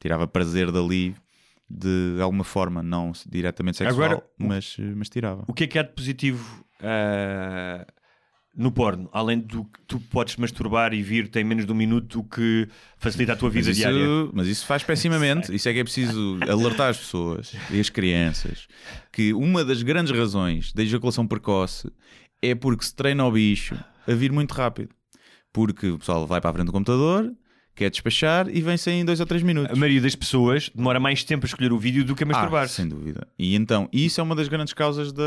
tirava 0.00 0.26
prazer 0.26 0.70
dali 0.70 1.14
de 1.70 2.18
alguma 2.22 2.44
forma, 2.44 2.82
não 2.82 3.12
diretamente 3.26 3.78
sexual, 3.78 4.04
Agora, 4.10 4.24
mas, 4.38 4.76
mas 4.96 5.10
tirava. 5.10 5.44
O 5.46 5.52
que 5.52 5.64
é 5.64 5.66
que 5.66 5.78
há 5.78 5.82
de 5.82 5.92
positivo 5.92 6.64
ah, 6.80 7.86
no 8.58 8.70
porno? 8.72 9.08
Além 9.12 9.38
do 9.38 9.64
que 9.64 9.80
tu 9.86 9.98
podes 10.00 10.36
masturbar 10.36 10.92
e 10.92 11.00
vir 11.02 11.28
tem 11.28 11.44
menos 11.44 11.64
de 11.64 11.72
um 11.72 11.74
minuto, 11.74 12.24
que 12.24 12.68
facilita 12.98 13.32
a 13.32 13.36
tua 13.36 13.48
vida 13.48 13.68
Mas 13.68 13.76
diária. 13.76 13.96
isso, 13.96 14.30
mas 14.34 14.46
isso 14.48 14.66
faz 14.66 14.82
pessimamente. 14.82 15.54
Isso 15.54 15.68
é 15.68 15.72
que 15.72 15.78
é 15.78 15.84
preciso 15.84 16.38
alertar 16.48 16.90
as 16.90 16.98
pessoas 16.98 17.54
e 17.70 17.78
as 17.80 17.88
crianças 17.88 18.66
que 19.12 19.32
uma 19.32 19.64
das 19.64 19.82
grandes 19.82 20.12
razões 20.16 20.72
da 20.72 20.82
ejaculação 20.82 21.26
precoce 21.26 21.90
é 22.42 22.54
porque 22.54 22.84
se 22.84 22.94
treina 22.94 23.24
o 23.24 23.30
bicho 23.32 23.76
a 24.06 24.12
vir 24.12 24.32
muito 24.32 24.52
rápido. 24.52 24.90
Porque 25.52 25.88
o 25.88 25.98
pessoal 25.98 26.26
vai 26.26 26.40
para 26.40 26.50
a 26.50 26.52
frente 26.52 26.66
do 26.66 26.72
computador, 26.72 27.32
quer 27.74 27.90
despachar 27.90 28.48
e 28.48 28.60
vem-se 28.60 28.90
em 28.90 29.04
dois 29.04 29.18
ou 29.20 29.26
três 29.26 29.42
minutos. 29.42 29.72
A 29.72 29.80
maioria 29.80 30.00
das 30.00 30.14
pessoas 30.14 30.70
demora 30.74 31.00
mais 31.00 31.24
tempo 31.24 31.46
a 31.46 31.48
escolher 31.48 31.72
o 31.72 31.78
vídeo 31.78 32.04
do 32.04 32.14
que 32.14 32.22
a 32.22 32.26
Ah, 32.26 32.30
masturbar-se. 32.30 32.74
sem 32.74 32.88
dúvida. 32.88 33.26
E 33.38 33.54
então, 33.54 33.88
isso 33.92 34.20
é 34.20 34.22
uma 34.24 34.34
das 34.36 34.46
grandes 34.48 34.74
causas 34.74 35.12
da. 35.12 35.22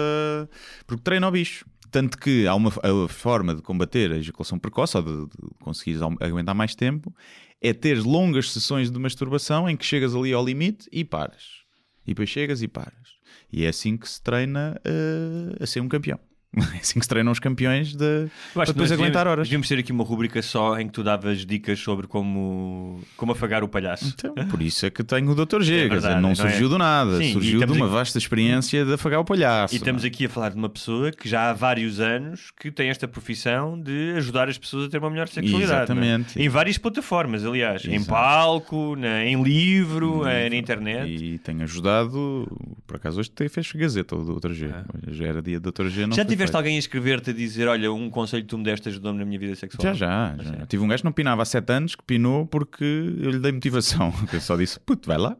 Porque 0.86 1.02
treina 1.02 1.28
o 1.28 1.32
bicho. 1.32 1.66
Tanto 1.92 2.18
que 2.18 2.48
há 2.48 2.56
uma 2.56 2.70
a 2.70 3.08
forma 3.10 3.54
de 3.54 3.62
combater 3.62 4.12
a 4.12 4.18
ejaculação 4.18 4.58
precoce 4.58 4.96
ou 4.98 5.04
de, 5.04 5.26
de 5.26 5.50
conseguires 5.60 6.02
au- 6.02 6.16
aguentar 6.22 6.56
mais 6.56 6.74
tempo 6.74 7.14
é 7.62 7.74
ter 7.74 8.02
longas 8.02 8.50
sessões 8.52 8.90
de 8.90 8.98
masturbação 8.98 9.70
em 9.70 9.76
que 9.76 9.86
chegas 9.86 10.16
ali 10.16 10.32
ao 10.34 10.44
limite 10.44 10.88
e 10.92 11.04
paras. 11.04 11.62
E 12.06 12.12
depois 12.12 12.30
chegas 12.30 12.62
e 12.64 12.68
paras. 12.68 13.20
E 13.52 13.66
é 13.66 13.68
assim 13.68 13.98
que 13.98 14.10
se 14.10 14.22
treina 14.24 14.80
uh, 14.88 15.64
a 15.64 15.68
ser 15.68 15.82
um 15.82 15.90
campeão. 15.90 16.20
É 16.54 16.60
assim 16.82 17.00
que 17.00 17.06
se 17.06 17.10
treinam 17.10 17.32
os 17.32 17.40
campeões 17.40 17.96
de, 17.96 18.28
para 18.54 18.66
depois 18.66 18.92
aguentar 18.92 19.26
horas. 19.26 19.48
devíamos 19.48 19.68
ter 19.70 19.80
aqui 19.80 19.92
uma 19.92 20.04
rubrica 20.04 20.42
só 20.42 20.78
em 20.80 20.88
que 20.88 20.92
tu 20.94 21.02
davas 21.04 21.46
dicas 21.46 21.80
sobre 21.80 22.08
como, 22.08 23.00
como 23.16 23.32
afagar 23.32 23.64
o 23.64 23.70
palhaço. 23.70 24.14
Então, 24.14 24.34
por 24.50 24.62
isso 24.62 24.86
é 24.86 24.90
que 24.90 25.02
tenho 25.04 25.32
o 25.32 25.36
Dr. 25.36 25.62
G. 25.62 25.74
É 25.74 25.78
dizer, 25.78 25.90
verdade, 25.90 26.16
não, 26.22 26.30
não 26.30 26.36
surgiu 26.36 26.66
é? 26.68 26.70
do 26.70 26.78
nada, 26.78 27.18
Sim, 27.20 27.32
surgiu 27.32 27.60
de 27.60 27.66
uma 27.72 27.86
aqui- 27.86 27.94
vasta 27.96 28.18
experiência 28.18 28.84
de 28.84 28.94
afagar 28.94 29.20
o 29.22 29.26
palhaço. 29.26 29.74
E 29.74 29.78
estamos 29.78 30.04
aqui 30.04 30.26
a 30.26 30.30
falar 30.30 30.50
de 30.50 30.58
uma 30.58 30.68
pessoa 30.70 31.10
que 31.12 31.30
já 31.30 31.50
há 31.50 31.54
vários 31.54 32.00
anos 32.02 32.52
que 32.60 32.70
tem 32.70 32.90
esta 32.90 33.08
profissão 33.08 33.80
de 33.80 34.14
ajudar 34.18 34.50
as 34.50 34.58
pessoas 34.58 34.88
a 34.88 34.90
ter 34.90 34.98
uma 34.98 35.10
melhor 35.10 35.30
sexualidade. 35.30 35.72
é? 35.72 35.76
Exatamente. 35.84 36.42
Em 36.42 36.50
várias 36.50 36.78
plataformas, 36.78 37.46
aliás. 37.46 37.86
Em 37.86 37.96
Exato. 37.96 38.10
palco, 38.12 38.96
na- 38.98 39.24
em 39.24 39.42
livro, 39.42 40.26
eh, 40.28 40.50
na 40.50 40.56
internet. 40.58 41.10
E 41.10 41.38
tenho 41.38 41.64
ajudado, 41.64 42.46
por 42.86 42.98
acaso 42.98 43.20
hoje 43.22 43.32
fez 43.50 43.72
Gazeta 43.72 44.16
o 44.18 44.38
Dr. 44.40 44.52
G. 44.52 44.70
Já 45.08 45.26
era 45.28 45.42
dia 45.42 45.58
do 45.60 45.72
Dr. 45.72 45.88
G. 45.88 46.02
Não 46.06 46.14
Ah. 46.14 46.16
já 46.18 46.26
foi 46.26 46.41
tiveste 46.42 46.58
alguém 46.58 46.76
a 46.76 46.80
escrever-te 46.80 47.30
a 47.30 47.34
dizer: 47.34 47.68
Olha, 47.68 47.92
um 47.92 48.10
conselho 48.10 48.44
que 48.44 48.50
tu 48.50 48.58
me 48.58 48.64
deste 48.64 48.90
ajudou-me 48.90 49.20
na 49.20 49.26
minha 49.26 49.40
vida 49.40 49.56
sexual? 49.56 49.94
Já, 49.94 50.36
já, 50.36 50.44
já. 50.44 50.66
Tive 50.66 50.84
um 50.84 50.88
gajo 50.88 51.02
que 51.02 51.06
não 51.06 51.12
pinava 51.12 51.42
há 51.42 51.46
7 51.46 51.72
anos 51.72 51.96
que 51.96 52.04
pinou 52.04 52.46
porque 52.46 52.84
eu 52.84 53.32
lhe 53.32 53.40
dei 53.40 53.52
motivação. 53.52 54.14
Eu 54.32 54.42
só 54.42 54.56
disse, 54.56 54.80
puto, 54.80 55.08
vai 55.08 55.18
lá. 55.18 55.38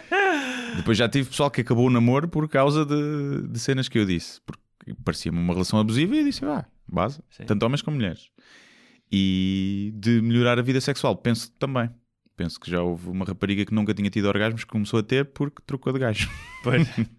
Depois 0.76 0.98
já 0.98 1.08
tive 1.08 1.28
pessoal 1.28 1.50
que 1.50 1.60
acabou 1.62 1.86
o 1.86 1.90
namoro 1.90 2.28
por 2.28 2.48
causa 2.48 2.84
de, 2.84 3.48
de 3.48 3.58
cenas 3.58 3.88
que 3.88 3.98
eu 3.98 4.04
disse. 4.04 4.40
Porque 4.44 4.62
parecia-me 5.04 5.38
uma 5.38 5.54
relação 5.54 5.78
abusiva 5.78 6.14
e 6.14 6.18
eu 6.18 6.24
disse, 6.24 6.44
vá, 6.44 6.66
base. 6.86 7.20
Sim. 7.30 7.44
Tanto 7.44 7.64
homens 7.64 7.80
como 7.80 7.96
mulheres. 7.96 8.28
E 9.10 9.92
de 9.96 10.20
melhorar 10.20 10.58
a 10.58 10.62
vida 10.62 10.80
sexual, 10.80 11.16
penso 11.16 11.50
também. 11.52 11.88
Penso 12.36 12.60
que 12.60 12.70
já 12.70 12.82
houve 12.82 13.08
uma 13.08 13.24
rapariga 13.24 13.64
que 13.64 13.72
nunca 13.72 13.94
tinha 13.94 14.10
tido 14.10 14.26
orgasmos 14.26 14.64
que 14.64 14.70
começou 14.70 15.00
a 15.00 15.02
ter 15.02 15.24
porque 15.26 15.62
trocou 15.66 15.92
de 15.94 15.98
gajo. 15.98 16.28
Pois. 16.62 16.86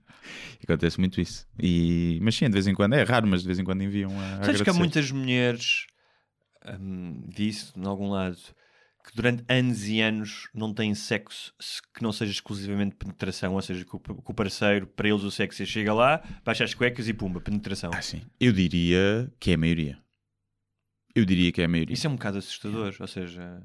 Acontece 0.63 0.99
muito 0.99 1.19
isso. 1.21 1.45
E, 1.61 2.19
mas 2.21 2.35
sim, 2.35 2.45
de 2.45 2.51
vez 2.53 2.67
em 2.67 2.73
quando, 2.73 2.93
é 2.93 3.03
raro, 3.03 3.27
mas 3.27 3.41
de 3.41 3.47
vez 3.47 3.59
em 3.59 3.63
quando 3.63 3.81
enviam 3.83 4.11
a. 4.11 4.43
Sabes 4.43 4.61
que 4.61 4.69
há 4.69 4.73
agradecer. 4.73 4.79
muitas 4.79 5.11
mulheres, 5.11 5.85
hum, 6.79 7.23
disse 7.29 7.71
em 7.77 7.85
algum 7.85 8.09
lado, 8.09 8.37
que 9.05 9.15
durante 9.15 9.43
anos 9.47 9.87
e 9.87 10.01
anos 10.01 10.49
não 10.53 10.73
têm 10.73 10.93
sexo 10.93 11.53
se- 11.59 11.81
que 11.93 12.03
não 12.03 12.11
seja 12.11 12.31
exclusivamente 12.31 12.95
penetração, 12.95 13.53
ou 13.53 13.61
seja, 13.61 13.85
que 13.85 13.95
o, 13.95 14.33
parceiro, 14.33 14.85
para 14.87 15.07
eles 15.07 15.23
o 15.23 15.31
sexo 15.31 15.63
é 15.63 15.65
chega 15.65 15.93
lá, 15.93 16.21
baixa 16.43 16.63
as 16.65 16.73
cuecas 16.73 17.07
e 17.07 17.13
pumba, 17.13 17.39
penetração. 17.39 17.91
Ah, 17.93 18.01
sim. 18.01 18.21
Eu 18.39 18.51
diria 18.51 19.31
que 19.39 19.51
é 19.51 19.53
a 19.53 19.57
maioria. 19.57 19.97
Eu 21.15 21.25
diria 21.25 21.51
que 21.51 21.61
é 21.61 21.65
a 21.65 21.67
maioria. 21.69 21.93
Isso 21.93 22.05
é 22.05 22.09
um 22.09 22.15
bocado 22.15 22.37
assustador, 22.37 22.93
ou 22.99 23.07
seja... 23.07 23.63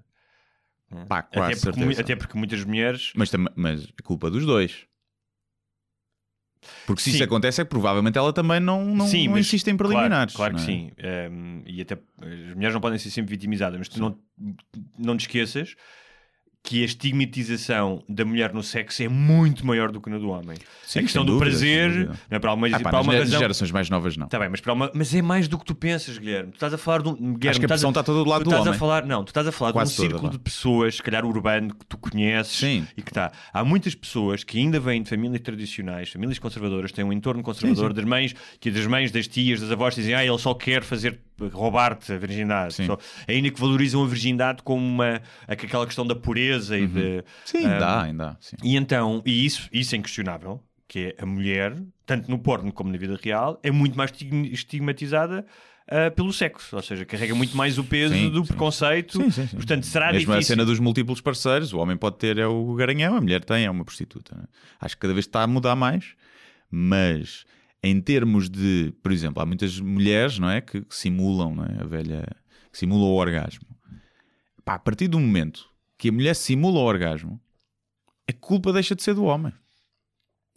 hum, 0.91 1.05
Pá, 1.07 1.19
até, 1.19 1.37
quase 1.39 1.61
porque, 1.61 2.01
até 2.01 2.17
porque 2.17 2.39
muitas 2.39 2.65
mulheres... 2.65 3.13
Mas, 3.15 3.31
mas 3.57 3.85
é 3.85 4.03
culpa 4.03 4.31
dos 4.31 4.47
dois. 4.47 4.87
Porque 6.87 7.03
se 7.03 7.11
Sim. 7.11 7.17
isso 7.17 7.25
acontece 7.25 7.61
é 7.61 7.65
que 7.65 7.71
provavelmente 7.71 8.17
ela 8.19 8.33
também 8.33 8.61
não, 8.61 8.85
não, 8.85 9.07
sim, 9.07 9.29
não 9.29 9.39
insiste 9.39 9.67
em 9.69 9.77
claro- 9.77 9.93
preliminares. 9.93 10.35
Claro, 10.35 10.55
que 10.55 10.61
não 10.61 10.65
é? 10.65 10.67
sim. 10.73 10.91
Hum, 11.31 11.63
e 11.67 11.81
até 11.81 11.95
as 11.95 12.55
mulheres 12.55 12.75
não 12.75 12.81
podem 12.81 12.99
ser 12.99 13.11
sempre 13.11 13.31
vitimizadas, 13.35 13.79
mas 13.79 13.89
tu 13.89 14.01
não, 14.01 14.17
não 14.99 15.17
te 15.17 15.23
esqueças 15.23 15.75
que 16.65 16.83
a 16.83 16.85
estigmatização 16.85 18.03
da 18.09 18.25
mulher 18.25 18.53
no 18.53 18.63
sexo 18.63 19.03
é 19.03 19.09
muito 19.09 19.67
maior 19.67 19.91
do 19.91 20.01
que 20.01 20.09
na 20.09 20.19
do 20.19 20.29
homem. 20.31 20.57
Sim, 20.87 21.01
a 21.01 21.03
questão 21.03 21.25
do 21.25 21.33
dúvida, 21.33 21.51
prazer, 21.51 22.07
não 22.07 22.17
é 22.31 22.39
para 22.39 22.53
uma, 22.55 22.69
Ah, 22.69 22.81
para 22.81 23.01
uma 23.01 23.13
razão. 23.15 23.39
gerações 23.39 23.71
mais 23.73 23.91
novas 23.91 24.17
não. 24.17 24.29
Tá 24.29 24.39
bem, 24.39 24.49
mas, 24.49 24.61
para 24.61 24.73
uma... 24.73 24.91
mas 24.95 25.13
é 25.15 25.21
mais 25.21 25.49
do 25.49 25.59
que 25.59 25.65
tu 25.65 25.75
pensas, 25.75 26.19
Guilherme. 26.19 26.53
Tu 26.53 26.55
estás 26.55 26.73
a 26.73 26.79
falar 26.79 27.03
de 27.03 27.09
um. 27.09 27.15
Guilherme, 27.15 27.49
Acho 27.49 27.59
que 27.59 27.67
a 27.67 27.69
pressão 27.69 27.91
está 27.91 28.03
toda 28.05 28.23
do 28.23 28.31
lado 28.31 28.43
tu 28.43 28.45
do 28.45 28.51
estás 28.51 28.67
homem. 28.67 28.77
A 28.77 28.79
falar... 28.79 29.05
Não, 29.05 29.25
tu 29.25 29.29
estás 29.29 29.47
a 29.47 29.53
falar 29.53 29.73
Quase 29.73 29.95
de 29.95 30.01
um 30.01 30.05
círculo 30.05 30.31
de 30.31 30.39
pessoas, 30.39 30.97
se 30.97 31.03
calhar 31.03 31.25
urbano, 31.25 31.75
que 31.75 31.85
tu 31.87 31.99
conheces 31.99 32.57
Sim. 32.57 32.87
e 32.97 33.03
que 33.03 33.11
está. 33.11 33.33
Há 33.53 33.65
muitas 33.65 33.95
pessoas 33.95 34.45
que 34.45 34.59
ainda 34.59 34.79
vêm 34.79 35.03
de 35.03 35.09
famílias 35.11 35.41
tradicionais, 35.41 36.11
famílias 36.11 36.39
conservadoras, 36.39 36.93
têm 36.93 37.05
um 37.05 37.13
entorno 37.13 37.43
conservador 37.43 37.91
sim. 37.91 37.97
das 37.97 38.05
mães, 38.05 38.35
que 38.61 38.71
das 38.71 38.87
mães, 38.87 39.11
das 39.11 39.27
tias, 39.27 39.61
das 39.61 39.73
avós 39.73 39.95
dizem, 39.97 40.15
ah, 40.15 40.25
ele 40.25 40.39
só 40.39 40.55
quer 40.55 40.85
fazer 40.85 41.19
roubar-te 41.49 42.13
a 42.13 42.19
virgindade. 42.19 42.75
Sim. 42.75 42.87
Só... 42.87 42.99
Ainda 43.29 43.51
que 43.51 43.61
valorizam 43.61 44.03
a 44.05 44.07
virgindade 44.07 44.63
como 44.63 44.85
uma 44.85 45.21
aquela 45.47 45.87
questão 45.87 46.07
da 46.07 46.15
pureza 46.15 46.79
e 46.79 46.87
de. 46.87 47.01
Uhum. 47.01 47.23
Sim, 47.45 47.67
ah, 47.67 47.79
dá, 47.79 48.03
ainda. 48.03 48.37
Sim. 48.41 48.57
e 48.63 48.77
então, 48.77 49.23
e 49.25 49.45
isso, 49.45 49.69
isso 49.73 49.95
é 49.95 49.99
inquestionável, 49.99 50.63
que 50.89 51.15
é 51.19 51.23
a 51.23 51.27
mulher, 51.27 51.75
tanto 52.07 52.31
no 52.31 52.39
porno 52.39 52.73
como 52.73 52.91
na 52.93 52.99
vida 52.99 53.19
real, 53.23 53.59
é 53.63 53.71
muito 53.71 53.97
mais 53.97 54.11
estig- 54.11 54.53
estigmatizada 54.53 55.45
ah, 55.89 56.11
pelo 56.11 56.33
sexo, 56.33 56.77
ou 56.77 56.83
seja, 56.83 57.05
carrega 57.05 57.35
muito 57.35 57.57
mais 57.57 57.77
o 57.79 57.85
peso 57.85 58.15
Sim, 58.15 58.31
do 58.31 58.41
sim. 58.43 58.47
preconceito. 58.49 59.31
Sim. 59.31 59.47
Portanto, 59.49 59.85
será 59.85 60.13
Mesmo 60.13 60.33
a 60.33 60.37
difícil. 60.37 60.55
cena 60.55 60.65
dos 60.65 60.79
múltiplos 60.79 61.21
parceiros, 61.21 61.73
o 61.73 61.79
homem 61.79 61.97
pode 61.97 62.17
ter 62.19 62.39
é 62.39 62.47
o 62.47 62.75
garanhão, 62.75 63.17
a 63.17 63.21
mulher 63.21 63.43
tem 63.45 63.65
é 63.65 63.71
uma 63.71 63.85
prostituta. 63.85 64.35
né? 64.37 64.45
Acho 64.81 64.95
que 64.97 65.01
cada 65.03 65.13
vez 65.13 65.27
está 65.27 65.43
a 65.43 65.47
mudar 65.47 65.75
mais, 65.75 66.15
mas 66.71 67.45
em 67.83 68.01
termos 68.01 68.49
de, 68.49 68.95
por 69.03 69.11
exemplo, 69.13 69.43
há 69.43 69.47
muitas 69.47 69.79
mulheres, 69.81 70.39
não 70.39 70.49
é, 70.49 70.61
que 70.61 70.85
simulam, 70.89 71.55
não 71.55 71.65
é, 71.65 71.81
a 71.81 71.85
velha, 71.85 72.27
que 72.71 72.79
simulam 72.79 73.09
o 73.11 73.15
orgasmo. 73.15 73.67
Pá, 74.65 74.75
a 74.75 74.79
partir 74.79 75.09
do 75.09 75.19
momento 75.19 75.69
que 75.99 76.09
a 76.09 76.13
mulher 76.13 76.35
simula 76.35 76.79
o 76.79 76.85
orgasmo, 76.85 77.41
a 78.29 78.33
culpa 78.33 78.73
deixa 78.73 78.95
de 78.95 79.03
ser 79.03 79.15
do 79.15 79.25
homem. 79.25 79.53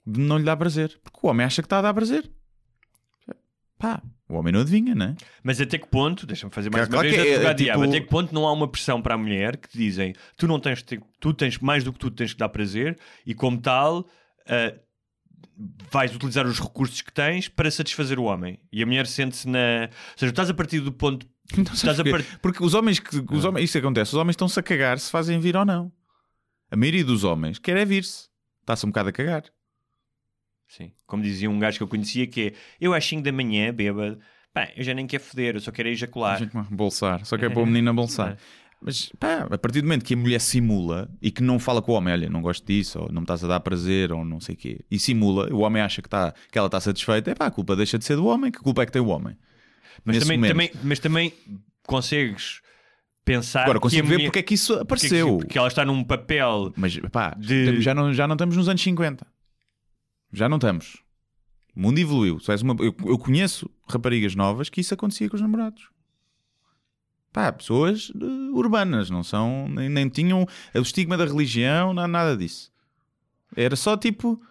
De 0.06 0.20
não 0.20 0.38
lhe 0.38 0.44
dar 0.44 0.56
prazer, 0.56 1.00
porque 1.04 1.20
o 1.24 1.30
homem 1.30 1.46
acha 1.46 1.62
que 1.64 1.66
está 1.66 1.80
a 1.80 1.82
dar 1.82 1.94
prazer. 1.94 2.30
Pá, 3.78 4.02
o 4.30 4.36
homem 4.36 4.54
não 4.54 4.62
adivinha, 4.62 4.96
não 4.96 5.08
é? 5.08 5.16
Mas 5.44 5.60
até 5.60 5.78
que 5.78 5.88
ponto, 5.88 6.26
deixa-me 6.26 6.52
fazer 6.54 6.70
mais 6.72 6.88
Claro 6.88 7.08
uma 7.08 7.12
que 7.14 7.22
vez 7.22 7.28
é- 7.28 7.32
é 7.32 7.48
advogado 7.50 7.58
tipo- 7.58 7.84
até 7.84 8.00
que 8.02 8.08
ponto 8.08 8.34
não 8.34 8.48
há 8.48 8.54
uma 8.54 8.68
pressão 8.68 9.02
para 9.02 9.16
a 9.16 9.18
mulher 9.18 9.58
que 9.58 9.68
te 9.70 9.78
dizem 9.78 10.14
tu 10.38 10.48
não 10.48 10.60
tens, 10.60 10.84
tu 11.20 11.34
tens 11.34 11.58
mais 11.60 11.84
do 11.84 11.92
que 11.92 12.00
tu 12.00 12.10
tens 12.10 12.34
que 12.34 12.40
dar 12.40 12.50
prazer 12.50 12.98
e 13.26 13.34
como 13.36 13.60
tal 13.60 14.08
ah, 14.48 14.74
vais 15.92 16.16
utilizar 16.16 16.46
os 16.46 16.60
recursos 16.60 17.02
que 17.02 17.12
tens 17.12 17.48
para 17.48 17.70
satisfazer 17.70 18.20
o 18.20 18.24
homem 18.24 18.60
e 18.72 18.82
a 18.84 18.86
mulher 18.86 19.08
sente-se 19.08 19.48
na 19.48 19.90
ou 19.90 20.18
seja, 20.18 20.32
estás 20.32 20.50
a 20.50 20.54
partir 20.54 20.80
do 20.80 20.92
ponto 20.92 21.28
estás 21.52 21.98
sabes 21.98 22.00
a 22.00 22.40
Porque 22.42 22.64
os 22.64 22.74
homens 22.74 23.00
que. 23.00 23.24
Os 23.32 23.46
homens, 23.46 23.66
isso 23.66 23.78
acontece, 23.78 24.12
os 24.12 24.16
homens 24.16 24.34
estão-se 24.34 24.60
a 24.60 24.64
cagar 24.64 25.00
se 25.00 25.12
fazem 25.12 25.40
vir 25.40 25.56
ou 25.56 25.66
não. 25.66 25.92
A 26.72 26.76
maioria 26.76 27.06
dos 27.06 27.24
homens 27.24 27.60
quer 27.60 27.78
é 27.78 27.86
vir-se. 27.86 28.28
Está-se 28.62 28.86
um 28.86 28.90
bocado 28.90 29.10
a 29.10 29.12
cagar. 29.12 29.44
Sim. 30.68 30.92
Como 31.06 31.22
dizia 31.22 31.50
um 31.50 31.60
gajo 31.60 31.78
que 31.78 31.84
eu 31.84 31.88
conhecia 31.88 32.26
que 32.26 32.48
é 32.48 32.54
eu 32.82 32.94
às 32.94 33.06
5 33.06 33.22
da 33.22 33.32
manhã, 33.32 33.72
bêbado, 33.72 34.20
pá, 34.52 34.72
eu 34.76 34.84
já 34.84 34.94
nem 34.94 35.06
quero 35.06 35.24
foder, 35.24 35.56
eu 35.56 35.60
só 35.60 35.72
quero 35.72 35.90
ejacular. 35.90 36.42
Bolsar. 36.72 37.24
Só 37.26 37.38
que 37.38 37.46
é 37.46 37.50
para 37.50 37.62
o 37.62 37.66
menino 37.66 37.92
a 37.92 37.94
bolsar. 37.94 38.38
Mas 38.82 39.10
pá, 39.20 39.48
a 39.50 39.58
partir 39.58 39.82
do 39.82 39.86
momento 39.86 40.04
que 40.06 40.14
a 40.14 40.18
mulher 40.18 40.40
simula 40.40 41.10
e 41.22 41.32
que 41.32 41.42
não 41.42 41.58
fala 41.58 41.82
com 41.82 41.92
o 41.92 41.96
homem, 41.96 42.14
olha, 42.14 42.30
não 42.30 42.42
gosto 42.42 42.66
disso, 42.66 43.00
ou 43.00 43.08
não 43.12 43.22
me 43.22 43.26
estás 43.26 43.44
a 43.44 43.48
dar 43.48 43.60
prazer, 43.62 44.12
ou 44.12 44.24
não 44.24 44.40
sei 44.40 44.54
o 44.54 44.58
quê, 44.58 44.80
e 44.92 45.00
simula, 45.00 45.52
o 45.54 45.60
homem 45.62 45.82
acha 45.82 46.02
que, 46.02 46.08
está, 46.08 46.34
que 46.52 46.58
ela 46.58 46.68
está 46.68 46.80
satisfeita, 46.80 47.32
é 47.32 47.36
pá, 47.36 47.48
a 47.48 47.52
culpa 47.52 47.76
deixa 47.76 47.98
de 47.98 48.06
ser 48.06 48.16
do 48.16 48.26
homem, 48.26 48.52
que 48.52 48.60
culpa 48.60 48.84
é 48.84 48.86
que 48.86 48.92
tem 48.92 49.02
o 49.02 49.08
homem? 49.08 49.36
Mas 50.04 50.20
também, 50.20 50.42
também, 50.42 50.72
mas 50.84 51.00
também 51.00 51.34
consegues 51.88 52.62
pensar 53.24 53.64
Agora 53.64 53.80
consigo 53.80 54.08
ver 54.08 54.24
porque 54.26 54.40
é 54.40 54.44
que 54.44 54.54
isso 54.54 54.74
porque 54.74 54.80
é 54.80 54.84
apareceu. 54.84 55.38
porque 55.40 55.58
ela 55.58 55.68
está 55.68 55.84
num 55.84 56.04
papel 56.04 56.72
Mas 56.76 56.98
pá, 57.12 57.32
De- 57.32 57.82
já, 57.82 57.96
não, 57.96 58.14
já 58.14 58.28
não 58.28 58.36
estamos 58.36 58.56
nos 58.56 58.70
anos 58.70 58.82
50. 58.84 59.26
Já 60.32 60.48
não 60.48 60.58
estamos. 60.58 60.98
O 61.76 61.80
mundo 61.82 61.98
evoluiu. 61.98 62.40
Uma- 62.62 62.76
eu, 62.80 62.96
eu 63.06 63.18
conheço 63.18 63.70
raparigas 63.88 64.36
novas 64.36 64.70
que 64.70 64.80
isso 64.82 64.94
acontecia 64.94 65.28
com 65.30 65.36
os 65.36 65.42
namorados. 65.42 65.90
Pá, 67.36 67.52
pessoas 67.52 68.14
eh, 68.16 68.26
urbanas, 68.54 69.10
não 69.10 69.22
são. 69.22 69.68
Nem, 69.68 69.90
nem 69.90 70.08
tinham 70.08 70.48
o 70.74 70.80
estigma 70.80 71.18
da 71.18 71.26
religião, 71.26 71.94
não, 71.94 72.08
nada 72.08 72.38
disso. 72.38 72.72
Era 73.58 73.76
só 73.76 73.98
tipo. 73.98 74.42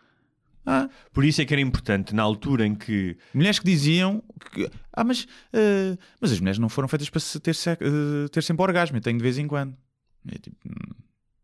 Ah, 0.66 0.90
Por 1.10 1.24
isso 1.24 1.40
é 1.40 1.46
que 1.46 1.54
era 1.54 1.62
importante, 1.62 2.14
na 2.14 2.22
altura 2.22 2.66
em 2.66 2.74
que. 2.74 3.16
mulheres 3.32 3.58
que 3.58 3.64
diziam 3.64 4.22
que, 4.52 4.70
ah, 4.92 5.02
mas, 5.02 5.26
eh, 5.52 5.96
mas 6.20 6.30
as 6.32 6.40
mulheres 6.40 6.58
não 6.58 6.68
foram 6.68 6.86
feitas 6.86 7.08
para 7.08 7.20
se- 7.20 7.40
ter, 7.40 7.54
eh, 7.80 8.28
ter 8.30 8.42
sempre 8.42 8.62
orgasmo, 8.62 8.98
eu 8.98 9.00
tenho 9.00 9.16
de 9.16 9.22
vez 9.22 9.38
em 9.38 9.46
quando. 9.46 9.74
E 10.30 10.34
é 10.34 10.38
tipo, 10.38 10.56
"Hum, 10.66 10.94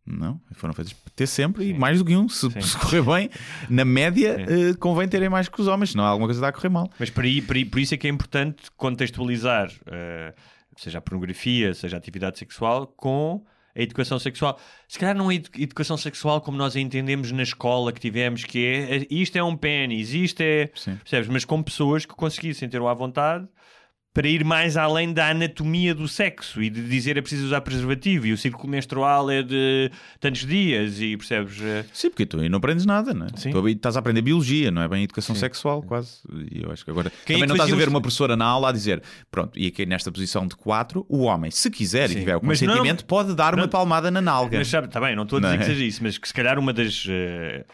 não, 0.07 0.41
foram 0.53 0.75
feitas 0.75 0.93
para 0.93 1.13
ter 1.17 1.27
sempre 1.27 1.65
e 1.65 1.73
Sim. 1.73 1.79
mais 1.79 1.99
do 2.01 2.05
que 2.05 2.15
um. 2.17 2.29
Se, 2.29 2.51
Sim. 2.51 2.61
se 2.61 2.77
correr 2.79 3.03
bem, 3.03 3.31
na 3.71 3.85
média, 3.87 4.37
eh, 4.47 4.75
convém 4.79 5.09
terem 5.09 5.31
mais 5.31 5.49
que 5.49 5.59
os 5.61 5.69
homens, 5.69 5.91
senão 5.93 6.05
alguma 6.05 6.27
coisa 6.27 6.39
está 6.41 6.49
a 6.49 6.53
correr 6.53 6.69
mal. 6.71 6.91
Mas 6.99 7.09
por, 7.09 7.25
aí, 7.25 7.41
por, 7.41 7.57
aí- 7.57 7.65
por 7.65 7.79
isso 7.81 7.95
é 7.95 7.97
que 7.97 8.07
é 8.07 8.11
importante 8.11 8.71
contextualizar, 8.77 9.71
eh, 9.87 10.35
seja 10.83 10.99
a 10.99 11.01
pornografia, 11.01 11.75
seja 11.75 11.97
a 11.97 11.99
atividade 11.99 12.39
sexual, 12.39 12.87
com 12.87 13.45
a 13.77 13.81
educação 13.81 14.19
sexual. 14.19 14.59
Se 14.89 14.99
calhar 14.99 15.15
não 15.17 15.31
é 15.31 15.35
edu- 15.37 15.51
educação 15.57 15.97
sexual 15.97 16.41
como 16.41 16.57
nós 16.57 16.75
a 16.75 16.81
entendemos 16.81 17.31
na 17.33 17.43
escola 17.43 17.93
que 17.93 18.01
tivemos, 18.01 18.45
que 18.45 18.65
é 18.67 19.07
isto 19.11 19.37
é 19.37 19.45
um 19.45 19.57
pênis, 19.57 20.13
isto 20.13 20.41
é. 20.41 20.71
Sim. 20.75 20.97
Percebes? 20.97 21.29
Mas 21.29 21.45
com 21.45 21.63
pessoas 21.63 22.05
que 22.05 22.15
conseguissem 22.15 22.69
ter-o 22.69 22.89
à 22.89 22.95
vontade 22.95 23.47
para 24.13 24.27
ir 24.27 24.45
mais 24.45 24.77
além 24.77 25.13
da 25.13 25.29
anatomia 25.31 25.95
do 25.95 26.09
sexo 26.09 26.61
e 26.61 26.69
de 26.69 26.83
dizer 26.89 27.17
é 27.17 27.21
preciso 27.21 27.47
usar 27.47 27.61
preservativo 27.61 28.27
e 28.27 28.33
o 28.33 28.37
ciclo 28.37 28.69
menstrual 28.69 29.31
é 29.31 29.41
de 29.41 29.89
tantos 30.19 30.45
dias 30.45 31.01
e 31.01 31.17
percebes? 31.17 31.61
eh, 31.63 31.85
Sim, 31.93 32.11
porque 32.11 32.27
tu 32.27 32.41
aí 32.41 32.49
não 32.49 32.59
aprendes 32.59 32.85
nada, 32.85 33.15
né? 33.15 33.29
Sim. 33.37 33.53
Tu 33.53 33.69
estás 33.69 33.97
a 33.97 34.01
aprender 34.01 34.21
biologia, 34.23 34.71
não 34.73 34.83
é 34.83 34.89
bem 34.89 35.05
educação 35.05 35.35
sexual, 35.37 35.81
quase. 35.83 36.19
E 36.51 36.61
eu 36.63 36.73
acho 36.73 36.85
que 36.85 36.91
agora 36.91 37.11
Quem 37.25 37.37
é 37.37 37.39
também 37.39 37.41
que 37.43 37.47
não 37.47 37.55
estás 37.55 37.73
a 37.73 37.77
ver 37.77 37.83
os- 37.87 37.89
uma 37.95 38.01
professora 38.01 38.37
na 38.37 38.47
aula 38.47 38.71
a 38.71 38.73
dizer, 38.73 39.01
pronto, 39.31 39.57
e 39.57 39.69
aqui 39.69 39.87
nesta 39.87 40.11
posição 40.11 40.45
de 40.45 40.57
4, 40.57 41.07
o 41.09 41.21
homem, 41.21 41.51
se 41.53 41.71
quiser 41.71 42.09
Sim. 42.09 42.17
e 42.17 42.19
tiver 42.19 42.37
o 42.37 42.41
Mas 42.43 42.61
não- 42.61 42.69
consentimento, 42.69 43.05
pode 43.05 43.33
dar 43.37 43.55
uma 43.55 43.63
não- 43.63 43.69
palmada 43.69 44.11
na 44.11 44.21
nalga. 44.21 44.59
Mas 44.59 44.67
sabe, 44.67 44.89
está 44.89 45.01
bem, 45.01 45.15
não 45.15 45.23
estou 45.23 45.37
a 45.39 45.41
dizer 45.41 45.55
Não 45.55 45.63
é? 45.63 45.65
que 45.67 45.71
seja 45.73 45.85
isso, 45.85 46.03
mas 46.03 46.19
que 46.19 46.27
se 46.27 46.35
calhar 46.35 46.59
uma 46.59 46.73
das. 46.73 47.07
eh, 47.09 47.65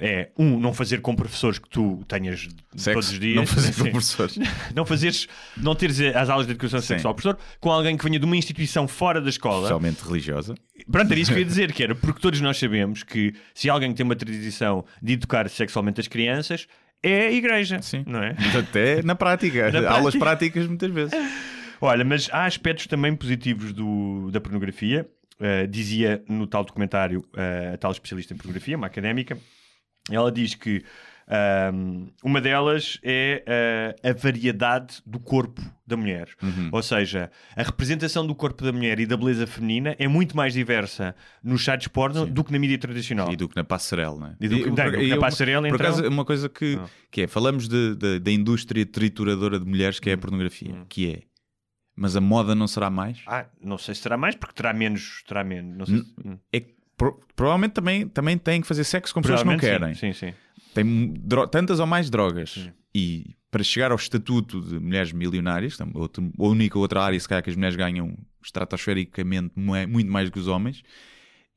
é, 0.00 0.30
um, 0.38 0.60
não 0.60 0.72
fazer 0.72 1.00
com 1.00 1.14
professores 1.16 1.58
que 1.58 1.68
tu 1.68 2.04
tenhas 2.06 2.48
Sexo, 2.76 2.92
todos 2.92 3.10
os 3.10 3.18
dias. 3.18 3.34
não 3.34 3.46
fazer 3.46 3.74
com 3.74 3.90
professores. 3.90 4.38
Não 4.74 4.86
fazeres, 4.86 5.28
não 5.56 5.74
teres 5.74 6.00
as 6.00 6.30
aulas 6.30 6.46
de 6.46 6.52
educação 6.52 6.80
Sim. 6.80 6.86
sexual 6.86 7.14
professor 7.14 7.38
com 7.60 7.70
alguém 7.70 7.96
que 7.96 8.04
venha 8.04 8.18
de 8.18 8.24
uma 8.24 8.36
instituição 8.36 8.86
fora 8.88 9.20
da 9.20 9.28
escola. 9.28 9.56
Especialmente 9.64 10.02
religiosa. 10.02 10.54
Pronto, 10.90 11.10
era 11.10 11.20
isso 11.20 11.30
que 11.32 11.38
eu 11.38 11.40
ia 11.42 11.44
dizer, 11.48 11.72
que 11.72 11.82
era 11.82 11.94
porque 11.94 12.20
todos 12.20 12.40
nós 12.40 12.56
sabemos 12.58 13.02
que 13.02 13.34
se 13.54 13.68
alguém 13.68 13.92
tem 13.92 14.04
uma 14.04 14.16
tradição 14.16 14.84
de 15.02 15.12
educar 15.14 15.48
sexualmente 15.48 16.00
as 16.00 16.08
crianças, 16.08 16.66
é 17.02 17.26
a 17.26 17.32
igreja. 17.32 17.82
Sim. 17.82 18.04
Não 18.06 18.22
é? 18.22 18.34
Mas 18.38 18.56
até 18.56 19.02
na 19.02 19.14
prática. 19.14 19.70
Na 19.72 19.90
Aulas 19.90 20.14
prática. 20.14 20.18
práticas 20.20 20.66
muitas 20.68 20.90
vezes. 20.90 21.12
Olha, 21.80 22.04
mas 22.04 22.28
há 22.32 22.44
aspectos 22.46 22.86
também 22.86 23.14
positivos 23.16 23.72
do, 23.72 24.30
da 24.30 24.40
pornografia. 24.40 25.06
Uh, 25.40 25.66
dizia 25.66 26.22
no 26.28 26.46
tal 26.46 26.64
documentário 26.64 27.18
uh, 27.34 27.74
a 27.74 27.76
tal 27.76 27.90
especialista 27.90 28.32
em 28.32 28.36
pornografia, 28.36 28.76
uma 28.76 28.86
académica, 28.86 29.36
ela 30.10 30.30
diz 30.32 30.54
que 30.54 30.82
um, 31.82 32.10
uma 32.24 32.40
delas 32.40 32.98
é 33.02 33.42
uh, 34.04 34.08
a 34.10 34.12
variedade 34.12 34.96
do 35.06 35.18
corpo 35.20 35.62
da 35.86 35.96
mulher. 35.96 36.28
Uhum. 36.42 36.68
Ou 36.72 36.82
seja, 36.82 37.30
a 37.56 37.62
representação 37.62 38.26
do 38.26 38.34
corpo 38.34 38.62
da 38.64 38.72
mulher 38.72 38.98
e 39.00 39.06
da 39.06 39.16
beleza 39.16 39.46
feminina 39.46 39.94
é 39.98 40.08
muito 40.08 40.36
mais 40.36 40.52
diversa 40.52 41.14
nos 41.42 41.64
sites 41.64 41.88
porno 41.88 42.26
do 42.26 42.44
que 42.44 42.52
na 42.52 42.58
mídia 42.58 42.76
tradicional. 42.78 43.32
E 43.32 43.36
do 43.36 43.48
que 43.48 43.56
na 43.56 43.64
passarela, 43.64 44.18
não 44.18 44.26
é? 44.26 44.36
E 44.40 44.48
do 44.48 44.56
que- 44.56 44.64
por- 44.70 44.90
do 44.90 44.98
que 44.98 45.08
na 45.08 45.16
passarela, 45.18 45.68
Por 45.68 45.74
então- 45.76 45.86
acaso, 45.86 46.08
uma 46.08 46.24
coisa 46.24 46.48
que, 46.48 46.76
Não. 46.76 46.90
que 47.10 47.22
é, 47.22 47.26
falamos 47.26 47.68
da 47.68 48.30
indústria 48.30 48.84
trituradora 48.84 49.58
de 49.58 49.64
mulheres, 49.66 49.98
Hum. 49.98 50.00
que 50.02 50.10
é 50.10 50.14
a 50.14 50.18
pornografia, 50.18 50.74
que 50.88 51.08
é, 51.12 51.22
mas 51.96 52.16
a 52.16 52.20
moda 52.20 52.54
não 52.54 52.66
será 52.66 52.90
mais? 52.90 53.20
Ah, 53.26 53.46
não 53.62 53.78
sei 53.78 53.94
se 53.94 54.02
terá 54.02 54.16
mais, 54.16 54.34
porque 54.34 54.54
terá 54.54 54.72
menos. 54.74 55.22
Terá 55.26 55.44
menos 55.44 55.76
não 55.78 55.86
sei 55.86 55.98
se- 55.98 56.14
hum. 56.26 56.38
É 56.52 56.60
que 56.60 56.74
pro- 57.10 57.20
provavelmente 57.36 57.72
também, 57.72 58.08
também 58.08 58.38
têm 58.38 58.60
que 58.60 58.66
fazer 58.66 58.84
sexo 58.84 59.12
com 59.14 59.20
pessoas 59.22 59.42
que 59.42 59.48
não 59.48 59.56
querem. 59.58 59.94
Sim, 59.94 60.12
sim. 60.12 60.28
sim. 60.30 60.34
Tem 60.74 61.14
tantas 61.50 61.80
ou 61.80 61.86
mais 61.86 62.08
drogas. 62.08 62.70
E 62.94 63.34
para 63.50 63.62
chegar 63.62 63.90
ao 63.90 63.96
estatuto 63.96 64.60
de 64.60 64.78
mulheres 64.78 65.12
milionárias, 65.12 65.76
outro- 65.94 66.32
a 66.38 66.42
única 66.44 66.78
outra 66.78 67.02
área, 67.02 67.18
se 67.20 67.28
calhar, 67.28 67.42
que 67.42 67.50
as 67.50 67.56
mulheres 67.56 67.76
ganham 67.76 68.16
estratosfericamente 68.42 69.52
é 69.76 69.86
muito 69.86 70.10
mais 70.10 70.28
do 70.28 70.32
que 70.32 70.38
os 70.38 70.48
homens, 70.48 70.82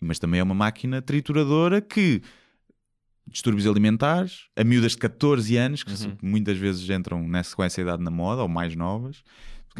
mas 0.01 0.19
também 0.19 0.39
é 0.39 0.43
uma 0.43 0.53
máquina 0.55 1.01
trituradora 1.01 1.79
que 1.81 2.21
distúrbios 3.27 3.65
alimentares, 3.65 4.47
a 4.55 4.63
miúdas 4.63 4.91
de 4.91 4.97
14 4.99 5.57
anos, 5.57 5.83
que 5.83 5.91
Uhum. 5.91 6.17
muitas 6.21 6.57
vezes 6.57 6.87
entram 6.89 7.27
nessa, 7.27 7.55
com 7.55 7.63
essa 7.63 7.81
idade 7.81 8.03
na 8.03 8.11
moda, 8.11 8.41
ou 8.43 8.47
mais 8.47 8.75
novas, 8.75 9.23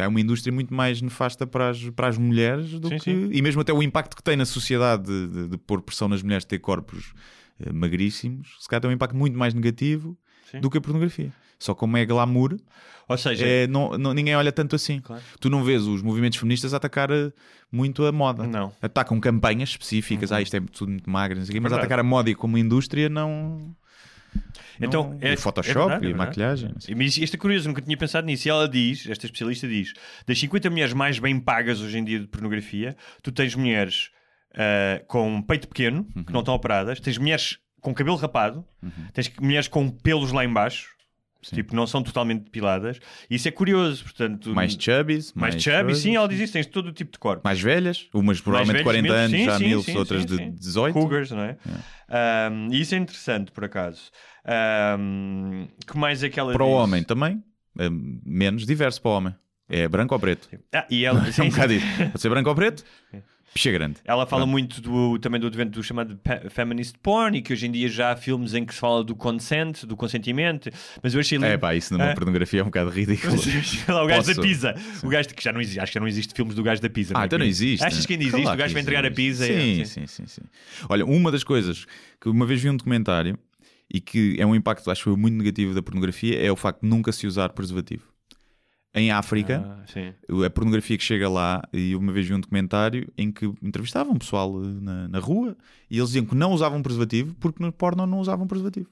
é 0.04 0.08
uma 0.08 0.20
indústria 0.22 0.52
muito 0.54 0.74
mais 0.74 1.02
nefasta 1.02 1.46
para 1.48 1.70
as, 1.70 1.90
para 1.92 2.08
as 2.08 2.18
mulheres 2.18 2.72
do 2.80 2.90
Sim, 2.90 2.98
que. 2.98 3.04
sim. 3.04 3.30
E 3.32 3.42
mesmo 3.42 3.62
até 3.62 3.72
o 3.74 3.82
impacto 3.84 4.16
que 4.16 4.24
tem 4.24 4.36
na 4.36 4.46
sociedade 4.46 5.04
de, 5.04 5.28
de- 5.28 5.48
de 5.50 5.58
pôr 5.58 5.82
pressão 5.82 6.08
nas 6.08 6.22
mulheres 6.24 6.44
de 6.44 6.48
ter 6.50 6.60
corpos 6.60 7.14
eh, 7.60 7.72
magríssimos, 7.72 8.58
se 8.60 8.68
calhar 8.68 8.82
tem 8.82 8.90
um 8.90 8.94
impacto 8.94 9.16
muito 9.16 9.38
mais 9.38 9.54
negativo 9.54 10.18
Sim. 10.52 10.60
do 10.60 10.70
que 10.70 10.78
a 10.78 10.82
pornografia. 10.82 11.32
Só 11.58 11.74
como 11.74 11.96
é 11.96 12.06
glamour, 12.06 12.58
Ou 13.08 13.18
seja, 13.18 13.46
é, 13.46 13.66
não, 13.68 13.98
não- 13.98 14.14
ninguém 14.14 14.36
olha 14.36 14.52
tanto 14.52 14.76
assim. 14.76 15.00
Claro. 15.00 15.22
Tu 15.40 15.50
não 15.50 15.64
vês 15.64 15.84
os 15.84 16.02
movimentos 16.02 16.38
feministas 16.38 16.74
atacar 16.74 17.10
eh, 17.12 17.32
muito 17.72 18.04
a 18.04 18.12
moda. 18.12 18.46
Não. 18.46 18.74
Atacam 18.82 19.20
campanhas 19.22 19.70
específicas, 19.70 20.32
ah, 20.34 20.42
isto 20.42 20.56
é 20.56 20.60
tudo 20.60 20.92
muito 20.92 21.10
magro, 21.10 21.38
não 21.38 21.46
sei 21.46 21.54
quê, 21.54 21.60
mas 21.60 21.70
Verdade. 21.72 21.86
atacar 21.86 22.00
a 22.00 22.04
moda 22.04 22.30
e 22.30 22.36
como 22.36 22.58
indústria 22.58 23.08
não. 23.08 23.74
Então, 24.80 25.12
não- 25.12 25.18
é- 25.22 25.34
e 25.34 25.38
Photoshop 25.38 25.80
é 25.80 25.84
verdade, 25.86 26.08
e 26.08 26.12
é 26.12 26.16
maquilhagem. 26.16 26.74
sei. 26.80 26.94
Mas 26.96 27.18
isto 27.18 27.36
é 27.36 27.38
curioso, 27.40 27.68
nunca 27.68 27.82
tinha 27.82 27.96
pensado 27.98 28.28
nisso. 28.28 28.48
E 28.48 28.52
ela 28.52 28.68
diz, 28.68 29.08
esta 29.10 29.26
especialista 29.26 29.68
diz, 29.68 29.94
das 30.28 30.38
50 30.40 30.70
mulheres 30.70 30.94
mais 30.94 31.18
bem 31.20 31.40
pagas 31.40 31.80
hoje 31.82 31.98
em 31.98 32.04
dia 32.04 32.20
de 32.20 32.28
pornografia, 32.28 32.96
tu 33.24 33.32
tens 33.32 33.56
mulheres 33.56 34.10
ah, 34.58 35.02
com 35.08 35.42
peito 35.42 35.68
pequeno, 35.68 36.08
Uhum. 36.16 36.24
que 36.24 36.32
não 36.34 36.40
estão 36.40 36.54
operadas, 36.54 37.00
tens 37.00 37.18
mulheres 37.18 37.58
com 37.82 37.94
cabelo 37.94 38.16
rapado, 38.18 38.66
tens 39.14 39.30
mulheres 39.40 39.68
com 39.68 39.90
pelos 39.90 40.32
lá 40.32 40.44
em 40.46 40.54
baixo, 41.46 41.56
tipo, 41.56 41.76
não 41.76 41.86
são 41.88 42.02
totalmente 42.04 42.44
depiladas. 42.44 43.00
Isso 43.30 43.48
é 43.48 43.52
curioso, 43.52 44.04
portanto... 44.04 44.54
Mais 44.54 44.74
chubbies, 44.74 45.34
mais, 45.34 45.56
mais 45.56 45.64
chubby, 45.64 45.84
coisas. 45.86 46.04
sim, 46.04 46.16
ela 46.16 46.28
diz 46.28 46.40
isso, 46.40 46.54
tens 46.54 46.66
todo 46.66 46.88
o 46.88 46.92
tipo 46.92 47.12
de 47.12 47.20
corpo. 47.20 47.42
Mais 47.44 47.60
velhas, 47.60 48.08
umas 48.14 48.40
provavelmente 48.42 48.84
Mais 48.84 48.96
velhos 48.98 49.08
40 49.08 49.14
anos, 49.14 49.32
mesmo, 49.32 49.46
já 49.52 49.58
sim, 49.58 49.66
mil, 49.68 49.82
sim, 49.84 49.98
outras 49.98 50.22
sim, 50.22 50.28
de 50.28 50.36
sim. 50.38 50.52
18. 50.52 50.94
Cougars, 50.94 51.32
não 51.32 51.42
é? 51.42 51.58
Um, 52.52 52.68
e 52.74 52.82
isso 52.82 52.96
é 52.96 52.98
interessante, 52.98 53.52
por 53.52 53.64
acaso. 53.66 54.12
Um, 55.00 55.68
que 55.86 55.98
mais 55.98 56.24
é 56.24 56.30
que 56.30 56.40
ela 56.40 56.54
Para 56.54 56.64
o 56.64 56.68
diz? 56.68 56.76
homem 56.78 57.04
também, 57.04 57.44
eh, 57.80 57.90
menos 58.26 58.66
diverso 58.66 59.02
para 59.02 59.12
o 59.12 59.14
homem. 59.16 59.36
É 59.68 59.88
branco 59.88 60.14
ou 60.14 60.20
preto? 60.20 60.48
Ah, 60.74 60.86
e 60.90 61.04
ela, 61.06 61.26
É 61.26 61.30
um 61.30 61.32
sim, 61.32 61.50
bocado 61.50 61.74
isso. 61.74 61.88
Pode 61.98 62.22
ser 62.22 62.30
branco 62.30 62.50
ou 62.50 62.56
preto? 62.56 62.84
Picha 63.56 63.72
grande. 63.72 63.96
ela 64.04 64.26
fala 64.28 64.46
muito 64.46 64.82
do, 64.82 65.18
também 65.18 65.40
do 65.40 65.48
advento 65.48 65.72
do 65.72 65.82
chamado 65.82 66.20
feminist 66.50 66.96
porn 67.02 67.38
e 67.38 67.42
que 67.42 67.54
hoje 67.54 67.66
em 67.66 67.72
dia 67.72 67.88
já 67.88 68.12
há 68.12 68.16
filmes 68.18 68.54
em 68.54 68.66
que 68.66 68.74
se 68.74 68.80
fala 68.82 69.02
do 69.02 69.16
consent, 69.16 69.86
do 69.86 69.96
consentimento, 69.96 70.70
mas 71.02 71.14
eu 71.14 71.22
achei. 71.22 71.38
É 71.42 71.58
pá, 71.58 71.74
isso 71.74 71.94
numa 71.94 72.12
Ah. 72.12 72.14
pornografia 72.14 72.60
é 72.60 72.64
um 72.64 72.66
bocado 72.66 72.90
ridículo. 72.90 73.34
Lá, 73.88 74.04
o 74.04 74.08
gajo 74.08 74.26
Posso? 74.26 74.36
da 74.36 74.42
pizza. 74.42 74.76
O 75.02 75.08
gajo 75.08 75.30
que 75.30 75.42
já 75.42 75.54
não 75.54 75.62
existe, 75.62 75.80
acho 75.80 75.90
que 75.90 75.94
já 75.94 76.00
não 76.02 76.08
existe 76.10 76.34
filmes 76.34 76.54
do 76.54 76.62
gajo 76.64 76.82
da 76.82 76.90
pizza. 76.90 77.14
Ah, 77.16 77.22
é? 77.24 77.26
então 77.28 77.40
não 77.40 77.46
existe. 77.46 77.82
Achas 77.86 78.06
que 78.06 78.12
ainda 78.12 78.26
existe? 78.26 78.42
Claro 78.42 78.58
o 78.58 78.60
gajo 78.60 78.74
vai 78.74 78.82
entregar 78.82 79.06
a 79.06 79.12
pizza. 79.12 79.46
Sim, 79.46 79.82
é, 79.82 79.86
sim, 79.86 80.06
sim, 80.06 80.28
sim. 80.28 80.42
Olha, 80.90 81.06
uma 81.06 81.32
das 81.32 81.46
coisas 81.46 81.86
que 82.20 82.28
uma 82.28 82.46
vez 82.46 82.62
vi 82.62 82.70
um 82.70 82.76
documentário 82.76 83.40
e 83.90 84.02
que 84.02 84.36
é 84.38 84.46
um 84.46 84.54
impacto, 84.54 84.92
acho 84.92 85.10
eu, 85.10 85.16
muito 85.16 85.36
negativo 85.36 85.74
da 85.74 85.82
pornografia 85.82 86.38
é 86.46 86.52
o 86.52 86.58
facto 86.58 86.82
de 86.82 86.90
nunca 86.90 87.10
se 87.14 87.26
usar 87.26 87.50
preservativo. 87.50 88.04
Em 88.96 89.12
África, 89.12 89.62
Ah, 89.66 90.46
a 90.46 90.50
pornografia 90.50 90.98
que 90.98 91.04
chega 91.04 91.28
lá, 91.30 91.62
e 91.74 91.96
uma 91.96 92.12
vez 92.14 92.26
vi 92.28 92.34
um 92.34 92.40
documentário 92.40 93.12
em 93.18 93.30
que 93.32 93.46
entrevistavam 93.62 94.16
pessoal 94.18 94.52
eh, 94.64 94.68
na, 94.82 95.08
na 95.10 95.20
rua 95.20 95.56
e 95.92 95.98
eles 95.98 96.10
diziam 96.10 96.26
que 96.26 96.34
não 96.34 96.54
usavam 96.54 96.82
preservativo 96.82 97.36
porque 97.40 97.62
no 97.62 97.72
porno 97.74 98.06
não 98.08 98.20
usavam 98.20 98.48
preservativo. 98.48 98.88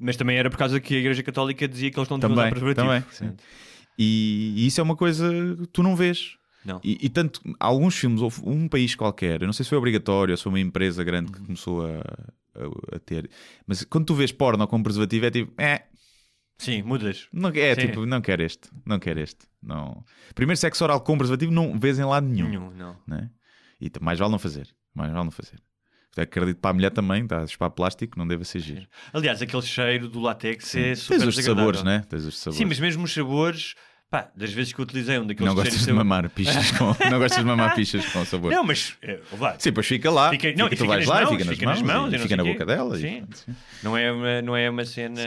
Mas 0.00 0.16
também 0.16 0.36
era 0.38 0.48
por 0.50 0.56
causa 0.56 0.80
que 0.80 0.94
a 0.94 0.98
Igreja 0.98 1.22
Católica 1.22 1.68
dizia 1.68 1.90
que 1.90 1.98
eles 1.98 2.08
não 2.08 2.18
deviam 2.18 2.38
usar 2.38 2.50
preservativo. 2.50 2.86
também. 3.20 3.36
E, 3.98 4.54
e 4.56 4.66
isso 4.66 4.80
é 4.80 4.82
uma 4.84 4.96
coisa 4.96 5.30
que 5.60 5.66
tu 5.66 5.82
não 5.82 5.94
vês. 5.94 6.36
Não. 6.64 6.80
E, 6.82 6.98
e 7.06 7.08
tanto, 7.08 7.40
alguns 7.60 7.96
filmes, 7.96 8.20
houve 8.22 8.40
um 8.44 8.68
país 8.68 8.94
qualquer, 8.94 9.42
eu 9.42 9.46
não 9.46 9.52
sei 9.52 9.64
se 9.64 9.68
foi 9.68 9.78
obrigatório 9.78 10.32
ou 10.32 10.36
se 10.36 10.42
foi 10.44 10.52
uma 10.52 10.60
empresa 10.60 11.02
grande 11.04 11.30
Uhum. 11.32 11.38
que 11.38 11.44
começou 11.44 11.84
a, 11.84 11.98
a- 11.98 12.96
a 12.96 12.98
ter, 13.00 13.28
mas 13.66 13.82
quando 13.84 14.06
tu 14.06 14.14
vês 14.14 14.30
porno 14.32 14.66
com 14.68 14.82
preservativo 14.82 15.26
é 15.26 15.30
tipo, 15.30 15.52
é, 15.60 15.82
Sim, 16.62 16.82
mudas. 16.82 17.28
não, 17.32 17.50
é 17.50 17.74
Sim. 17.74 17.80
tipo, 17.80 18.06
não 18.06 18.20
quero 18.20 18.42
este, 18.42 18.70
não 18.86 18.98
quero 18.98 19.20
este. 19.20 19.46
Não. 19.62 20.04
Primeiro 20.34 20.56
sexo 20.58 20.84
oral 20.84 21.00
com 21.00 21.18
preservativo 21.18 21.52
não 21.52 21.78
vês 21.78 21.98
em 21.98 22.04
lado 22.04 22.26
nenhum. 22.26 22.48
Nenhum, 22.48 22.70
não. 22.70 22.96
Né? 23.06 23.30
E 23.80 23.90
mais 24.00 24.18
vale 24.18 24.30
não 24.30 24.38
fazer, 24.38 24.68
mais 24.94 25.12
vale 25.12 25.24
não 25.24 25.30
fazer. 25.30 25.58
Acredito 26.16 26.58
para 26.58 26.70
a 26.70 26.74
mulher 26.74 26.90
também, 26.90 27.22
está 27.22 27.42
a 27.42 27.46
chupar 27.46 27.70
plástico, 27.70 28.18
não 28.18 28.26
deve 28.26 28.44
ser 28.44 28.60
giro. 28.60 28.86
Aliás, 29.12 29.40
aquele 29.40 29.62
cheiro 29.62 30.08
do 30.08 30.20
látex 30.20 30.74
é 30.74 30.94
super 30.94 31.18
Tens 31.18 31.38
os 31.38 31.44
sabores, 31.44 31.82
né? 31.82 32.04
Tens 32.08 32.24
os 32.24 32.38
sabores. 32.38 32.58
Sim, 32.58 32.66
mas 32.66 32.78
mesmo 32.78 33.04
os 33.04 33.14
sabores, 33.14 33.74
pá, 34.12 34.30
das 34.36 34.52
vezes 34.52 34.74
que 34.74 34.78
eu 34.78 34.82
utilizei 34.82 35.18
um 35.18 35.26
daqueles 35.26 35.48
não 35.48 35.54
gostas 35.54 35.86
de 35.86 35.92
mamar 35.92 36.28
pichas 36.28 36.70
com, 36.72 36.84
não 37.10 37.18
gostas 37.18 37.38
de 37.38 37.44
mamar 37.46 37.74
pichas 37.74 38.04
com 38.12 38.22
sabor. 38.26 38.52
Não, 38.52 38.62
mas 38.62 38.94
é, 39.00 39.18
lá, 39.40 39.52
Sim, 39.58 39.70
depois 39.70 39.86
fica 39.86 40.10
lá. 40.10 40.28
Fica- 40.28 40.52
não, 40.54 40.66
e 40.66 40.70
tu 40.70 40.76
fica 40.76 40.86
vais 40.86 41.06
lá, 41.06 41.22
mãos, 41.22 41.30
fica 41.30 41.44
nas 41.46 41.54
fica 41.54 41.66
nas 41.66 41.80
mãos, 41.82 41.92
mãos, 42.02 42.12
e 42.12 42.14
e 42.14 42.18
não 42.18 42.22
fica 42.24 42.36
na 42.36 42.42
quê. 42.44 42.52
boca 42.52 42.66
dela. 42.66 42.96
e- 42.98 43.00
Sim. 43.00 43.24
sim. 43.32 43.54
não, 43.82 43.96
é 43.96 44.12
uma, 44.12 44.42
não 44.42 44.54
é 44.56 44.68
uma 44.68 44.84
cena. 44.84 45.20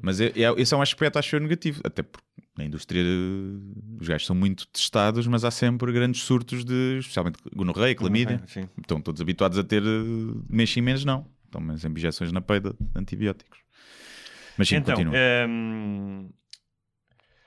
Mas 0.00 0.20
é, 0.20 0.28
é- 0.34 0.54
esse 0.56 0.72
é 0.72 0.76
um 0.76 0.80
aspecto, 0.82 1.18
acho 1.18 1.36
eu, 1.36 1.40
negativo. 1.40 1.82
Até 1.84 2.02
porque 2.02 2.24
na 2.56 2.64
indústria 2.64 3.02
eh, 3.02 4.00
os 4.00 4.08
gajos 4.08 4.26
são 4.26 4.34
muito 4.34 4.66
testados, 4.68 5.26
mas 5.26 5.44
há 5.44 5.50
sempre 5.50 5.92
grandes 5.92 6.22
surtos 6.22 6.64
de, 6.64 6.96
especialmente 7.00 7.38
gonorreia, 7.54 7.94
clamídia. 7.94 8.40
Sim. 8.46 8.68
Estão 8.80 9.00
todos 9.00 9.20
habituados 9.20 9.58
a 9.58 9.62
ter 9.64 9.82
meximentos, 10.48 11.04
não. 11.04 11.26
Estão 11.44 11.60
mas 11.60 11.84
em 11.84 11.90
injeções 11.90 12.32
na 12.32 12.40
peida 12.40 12.70
de 12.80 12.98
antibióticos. 12.98 13.58
Mas 14.56 14.68
sim, 14.68 14.76
Então, 14.76 14.94
continua. 14.94 15.14
hum, 15.48 16.28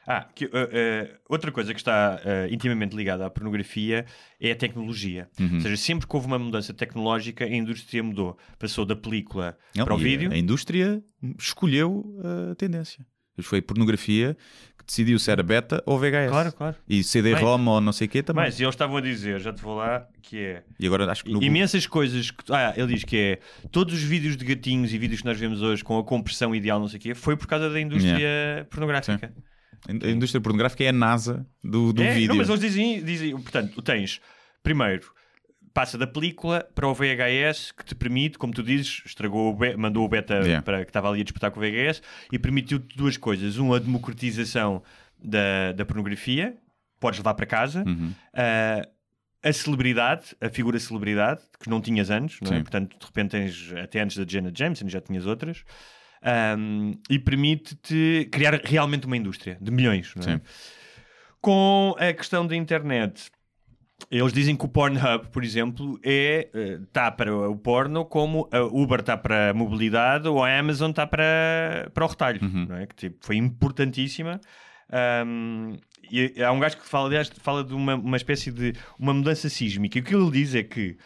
ah, 0.08 0.26
que, 0.34 0.46
uh, 0.46 0.48
uh, 0.48 1.18
outra 1.28 1.52
coisa 1.52 1.74
que 1.74 1.80
está 1.82 2.18
uh, 2.24 2.54
intimamente 2.54 2.96
ligada 2.96 3.26
à 3.26 3.30
pornografia 3.30 4.06
é 4.40 4.52
a 4.52 4.56
tecnologia. 4.56 5.28
Uhum. 5.38 5.56
Ou 5.56 5.60
seja, 5.60 5.76
sempre 5.76 6.08
que 6.08 6.16
houve 6.16 6.28
uma 6.28 6.40
mudança 6.40 6.74
tecnológica, 6.74 7.44
a 7.44 7.50
indústria 7.50 8.02
mudou. 8.02 8.38
Passou 8.58 8.86
da 8.86 8.96
película 8.96 9.58
Não, 9.76 9.84
para 9.84 9.94
o 9.94 9.98
vídeo. 9.98 10.32
A 10.32 10.38
indústria 10.38 11.04
escolheu 11.38 12.22
a 12.52 12.56
tendência. 12.56 13.06
Foi 13.42 13.62
pornografia 13.62 14.36
que 14.80 14.86
decidiu 14.86 15.20
se 15.20 15.30
era 15.30 15.44
beta 15.44 15.84
ou 15.86 16.00
VHS. 16.00 16.30
Claro, 16.30 16.54
claro. 16.54 16.76
E 16.88 17.04
CD-ROM 17.04 17.68
ou 17.68 17.82
não 17.82 17.92
sei 17.92 18.08
o 18.08 18.10
quê 18.10 18.24
também. 18.24 18.46
Mas 18.46 18.60
eles 18.60 18.74
estavam 18.74 18.96
a 18.96 19.02
dizer, 19.02 19.42
já 19.42 19.52
te 19.52 19.62
vou 19.62 19.76
lá, 19.76 20.08
que 20.24 20.40
é 20.40 20.64
E 20.80 20.88
agora 20.88 21.12
acho 21.12 21.26
que 21.26 21.32
no... 21.32 21.44
imensas 21.44 21.86
coisas. 21.86 22.32
Que, 22.32 22.52
ah, 22.52 22.74
ele 22.78 22.94
diz 22.94 23.04
que 23.04 23.18
é 23.18 23.40
todos 23.72 23.94
os 23.94 24.02
vídeos 24.02 24.38
de 24.38 24.46
gatinhos 24.46 24.94
e 24.94 24.98
vídeos 24.98 25.20
que 25.20 25.28
nós 25.28 25.38
vemos 25.38 25.62
hoje 25.62 25.84
com 25.84 26.00
a 26.00 26.04
compressão 26.04 26.56
ideal, 26.56 26.80
não 26.80 26.88
sei 26.88 26.98
o 26.98 27.02
quê, 27.02 27.14
foi 27.14 27.36
por 27.36 27.46
causa 27.46 27.70
da 27.70 27.80
indústria 27.80 28.66
pornográfica. 28.72 29.34
A 29.88 30.10
indústria 30.10 30.42
pornográfica 30.42 30.84
é 30.84 30.90
a 30.90 30.94
NASA 30.94 31.46
do, 31.64 31.94
do 31.94 32.02
é, 32.02 32.14
vídeo. 32.14 32.30
Não, 32.30 32.36
mas 32.36 32.50
eles 32.50 32.62
dizem, 32.62 33.04
dizem, 33.04 33.32
portanto, 33.32 33.82
tens, 33.82 34.20
primeiro, 34.64 35.12
passa 35.74 35.98
da 35.98 36.08
película 36.08 36.68
para 36.74 36.88
o 36.88 36.94
VHS 36.94 37.72
que 37.72 37.86
te 37.86 37.94
permite, 37.96 38.38
como 38.38 38.54
tu 38.54 38.64
dizes, 38.64 39.04
estragou, 39.06 39.56
o 39.56 39.80
mandou 39.80 40.04
o 40.04 40.10
beta 40.10 40.36
Yeah. 40.36 40.62
para 40.62 40.84
que 40.84 40.90
estava 40.90 41.10
ali 41.10 41.22
a 41.22 41.24
disputar 41.24 41.52
com 41.52 41.60
o 41.60 41.64
VHS 41.64 42.02
e 42.32 42.40
permitiu-te 42.40 42.98
duas 42.98 43.16
coisas. 43.18 43.58
Um, 43.60 43.74
a 43.74 43.80
democratização 43.80 44.82
da, 45.24 45.72
da 45.74 45.86
pornografia, 45.86 46.58
podes 47.00 47.20
levar 47.20 47.34
para 47.34 47.46
casa. 47.46 47.84
Uhum. 47.86 48.12
Ah, 48.34 48.88
a 49.44 49.54
celebridade, 49.54 50.36
a 50.42 50.50
figura 50.50 50.80
celebridade, 50.80 51.42
que 51.60 51.70
não 51.70 51.80
tinhas 51.80 52.10
antes, 52.10 52.40
não 52.42 52.58
é? 52.58 52.62
Portanto, 52.62 52.98
de 53.00 53.06
repente 53.06 53.32
tens, 53.32 53.74
até 53.74 54.02
antes 54.02 54.18
da 54.18 54.26
Jenna 54.28 54.52
Jameson, 54.54 54.90
já 54.90 55.00
tinhas 55.00 55.26
outras. 55.26 55.64
Ahm, 56.24 56.94
e 57.10 57.20
permite-te 57.20 58.28
criar 58.32 58.60
realmente 58.64 59.06
uma 59.06 59.16
indústria 59.18 59.58
de 59.62 59.72
milhões, 59.72 60.14
não 60.16 60.24
é? 60.34 60.36
Sim. 60.38 60.42
Com 61.40 61.96
a 62.00 62.12
questão 62.14 62.46
da 62.46 62.56
internet, 62.56 63.30
eles 64.12 64.34
dizem 64.34 64.56
que 64.56 64.66
o 64.66 64.68
Pornhub, 64.68 65.28
por 65.32 65.44
exemplo, 65.44 66.00
é 66.04 66.50
está 66.84 67.12
para 67.12 67.34
o 67.50 67.56
porno 67.56 68.04
como 68.06 68.50
a 68.52 68.62
Uber 68.62 69.00
está 69.00 69.16
para 69.16 69.52
a 69.52 69.54
mobilidade 69.54 70.28
ou 70.28 70.44
a 70.44 70.58
Amazon 70.60 70.90
está 70.90 71.06
para, 71.08 71.90
para 71.94 72.06
o 72.06 72.08
retalho, 72.08 72.40
Uhum. 72.44 72.66
não 72.68 72.76
é? 72.78 72.88
Que 72.88 72.96
tipo, 72.96 73.18
foi 73.26 73.38
importantíssima. 73.38 74.42
Ahm, 74.92 75.78
e 76.12 76.42
há 76.42 76.52
um 76.52 76.60
gajo 76.60 76.78
que 76.78 76.88
fala, 76.88 77.08
aliás, 77.08 77.30
fala 77.42 77.64
de 77.64 77.74
uma, 77.74 77.96
uma 77.96 78.18
espécie 78.18 78.52
de 78.52 78.74
uma 78.98 79.14
mudança 79.14 79.50
sísmica. 79.50 79.98
E 79.98 80.02
o 80.02 80.04
que 80.04 80.16
ele 80.16 80.32
diz 80.32 80.56
é 80.56 80.64
que 80.64 80.98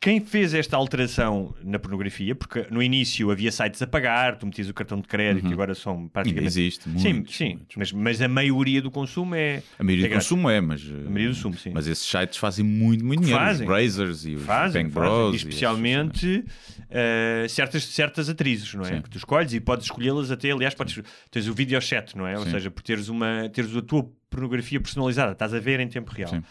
quem 0.00 0.20
fez 0.20 0.54
esta 0.54 0.76
alteração 0.76 1.54
na 1.64 1.78
pornografia, 1.78 2.34
porque 2.34 2.66
no 2.70 2.82
início 2.82 3.30
havia 3.30 3.50
sites 3.50 3.80
a 3.82 3.86
pagar, 3.86 4.36
tu 4.36 4.46
metias 4.46 4.68
o 4.68 4.74
cartão 4.74 5.00
de 5.00 5.08
crédito 5.08 5.48
e 5.48 5.52
agora 5.52 5.74
são 5.74 6.08
praticamente. 6.08 6.46
existe. 6.46 6.84
Sim, 6.98 7.12
muitos, 7.14 7.36
sim, 7.36 7.54
muitos. 7.56 7.76
mas, 7.76 7.92
mas 7.92 8.22
a 8.22 8.28
maioria 8.28 8.80
do 8.82 8.90
consumo 8.90 9.34
é. 9.34 9.62
A 9.78 9.84
maioria 9.84 10.06
é 10.06 10.08
do 10.08 10.14
consumo 10.14 10.50
é, 10.50 10.60
mas. 10.60 10.82
A 10.82 10.92
maioria 11.10 11.28
do 11.28 11.34
consumo, 11.34 11.56
sim. 11.56 11.70
Mas 11.74 11.86
esses 11.86 12.06
sites 12.06 12.38
fazem 12.38 12.64
muito, 12.64 13.04
muito 13.04 13.20
dinheiro. 13.20 13.42
Fazem. 13.42 13.66
Os 13.66 13.72
Brazers 13.72 14.24
e 14.24 14.34
os 14.34 14.42
fazem, 14.42 14.84
Bang 14.84 14.94
fazem. 14.94 15.10
Bros. 15.10 15.32
E 15.32 15.34
e 15.34 15.36
especialmente 15.36 16.44
eh, 16.90 17.46
certas, 17.48 17.84
certas 17.84 18.28
atrizes, 18.28 18.72
não 18.74 18.82
é? 18.82 18.96
Sim. 18.96 19.02
Que 19.02 19.10
tu 19.10 19.18
escolhes 19.18 19.52
e 19.52 19.60
podes 19.60 19.86
escolhê-las 19.86 20.30
até, 20.30 20.50
aliás, 20.50 20.74
podes, 20.74 21.02
tens 21.30 21.48
o 21.48 21.54
videochat, 21.54 22.16
não 22.16 22.26
é? 22.26 22.38
Ou 22.38 22.44
Sim. 22.44 22.50
seja, 22.52 22.70
por 22.70 22.82
teres, 22.82 23.08
uma, 23.08 23.48
teres 23.52 23.74
a 23.76 23.82
tua 23.82 24.08
pornografia 24.30 24.80
personalizada, 24.80 25.32
estás 25.32 25.52
a 25.54 25.58
ver 25.58 25.80
em 25.80 25.88
tempo 25.88 26.12
real. 26.12 26.30
Sim. 26.30 26.42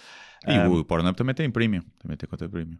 E 0.47 0.67
o 0.67 0.83
Pornhub 0.83 1.15
também 1.15 1.33
tem 1.33 1.49
premium. 1.49 1.81
Também 1.99 2.15
tem 2.17 2.29
conta 2.29 2.47
premium. 2.47 2.77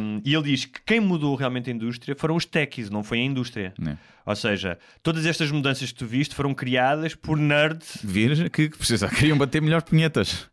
Um, 0.00 0.20
e 0.24 0.34
ele 0.34 0.44
diz 0.44 0.64
que 0.64 0.80
quem 0.86 0.98
mudou 1.00 1.34
realmente 1.34 1.68
a 1.70 1.72
indústria 1.74 2.16
foram 2.16 2.36
os 2.36 2.44
techies, 2.46 2.88
não 2.88 3.02
foi 3.04 3.18
a 3.20 3.22
indústria. 3.24 3.74
Né? 3.78 3.98
Ou 4.24 4.34
seja, 4.34 4.78
todas 5.02 5.26
estas 5.26 5.50
mudanças 5.50 5.92
que 5.92 5.98
tu 5.98 6.06
viste 6.06 6.34
foram 6.34 6.54
criadas 6.54 7.14
por 7.14 7.36
nerds. 7.36 7.98
Vir 8.02 8.50
que 8.50 8.70
precisa, 8.70 9.08
queriam 9.14 9.36
bater 9.36 9.60
melhores 9.60 9.84
punhetas. 9.88 10.48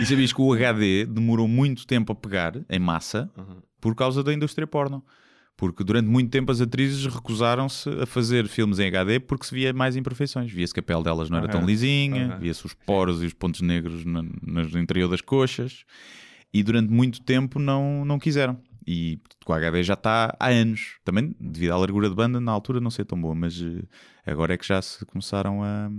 E 0.00 0.06
sabias 0.06 0.32
que 0.32 0.40
o 0.40 0.52
HD 0.52 1.06
demorou 1.06 1.48
muito 1.48 1.86
tempo 1.86 2.12
a 2.12 2.14
pegar 2.14 2.54
em 2.68 2.78
massa 2.78 3.30
Uhum. 3.36 3.56
por 3.80 3.94
causa 3.94 4.22
da 4.22 4.32
indústria 4.32 4.66
porno. 4.66 5.04
Porque 5.56 5.82
durante 5.82 6.06
muito 6.06 6.30
tempo 6.30 6.52
as 6.52 6.60
atrizes 6.60 7.06
recusaram-se 7.06 7.88
a 8.02 8.04
fazer 8.04 8.46
filmes 8.46 8.78
em 8.78 8.88
HD 8.88 9.18
porque 9.20 9.46
se 9.46 9.54
via 9.54 9.72
mais 9.72 9.96
imperfeições. 9.96 10.52
Via-se 10.52 10.74
que 10.74 10.80
a 10.80 10.82
pele 10.82 11.02
delas 11.02 11.30
não 11.30 11.38
era 11.38 11.48
tão 11.48 11.60
Aham. 11.60 11.66
lisinha, 11.66 12.26
Aham. 12.26 12.38
via-se 12.40 12.66
os 12.66 12.74
poros 12.74 13.22
e 13.22 13.26
os 13.26 13.32
pontos 13.32 13.62
negros 13.62 14.04
na- 14.04 14.22
no 14.22 14.78
interior 14.78 15.08
das 15.08 15.22
coxas. 15.22 15.84
E 16.52 16.62
durante 16.62 16.90
muito 16.90 17.20
tempo 17.22 17.58
não, 17.58 18.04
não 18.04 18.18
quiseram. 18.18 18.58
E 18.86 19.18
com 19.44 19.52
o 19.52 19.56
HD 19.56 19.82
já 19.82 19.94
está 19.94 20.36
há 20.38 20.48
anos. 20.48 20.98
Também 21.04 21.34
devido 21.40 21.72
à 21.72 21.76
largura 21.76 22.08
de 22.08 22.14
banda, 22.14 22.40
na 22.40 22.52
altura 22.52 22.80
não 22.80 22.90
sei 22.90 23.04
tão 23.04 23.20
boa, 23.20 23.34
mas 23.34 23.60
eh, 23.60 23.82
agora 24.30 24.54
é 24.54 24.56
que 24.58 24.66
já 24.66 24.80
se 24.80 25.04
começaram 25.06 25.62
a. 25.64 25.90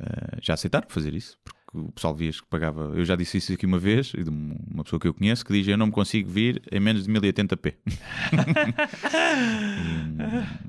a- 0.00 0.38
já 0.42 0.54
aceitaram 0.54 0.88
fazer 0.90 1.14
isso. 1.14 1.38
Porque 1.44 1.58
o 1.74 1.92
pessoal 1.92 2.14
via 2.14 2.32
que 2.32 2.44
pagava. 2.50 2.92
Eu 2.94 3.04
já 3.04 3.14
disse 3.14 3.36
isso 3.38 3.52
aqui 3.52 3.66
uma 3.66 3.78
vez, 3.78 4.06
de 4.08 4.28
uma 4.28 4.82
pessoa 4.82 4.98
que 4.98 5.06
eu 5.06 5.14
conheço, 5.14 5.44
que 5.44 5.52
diz: 5.52 5.68
Eu 5.68 5.76
não 5.78 5.86
me 5.86 5.92
consigo 5.92 6.28
vir 6.28 6.60
em 6.72 6.80
menos 6.80 7.04
de 7.04 7.12
1080p. 7.12 7.74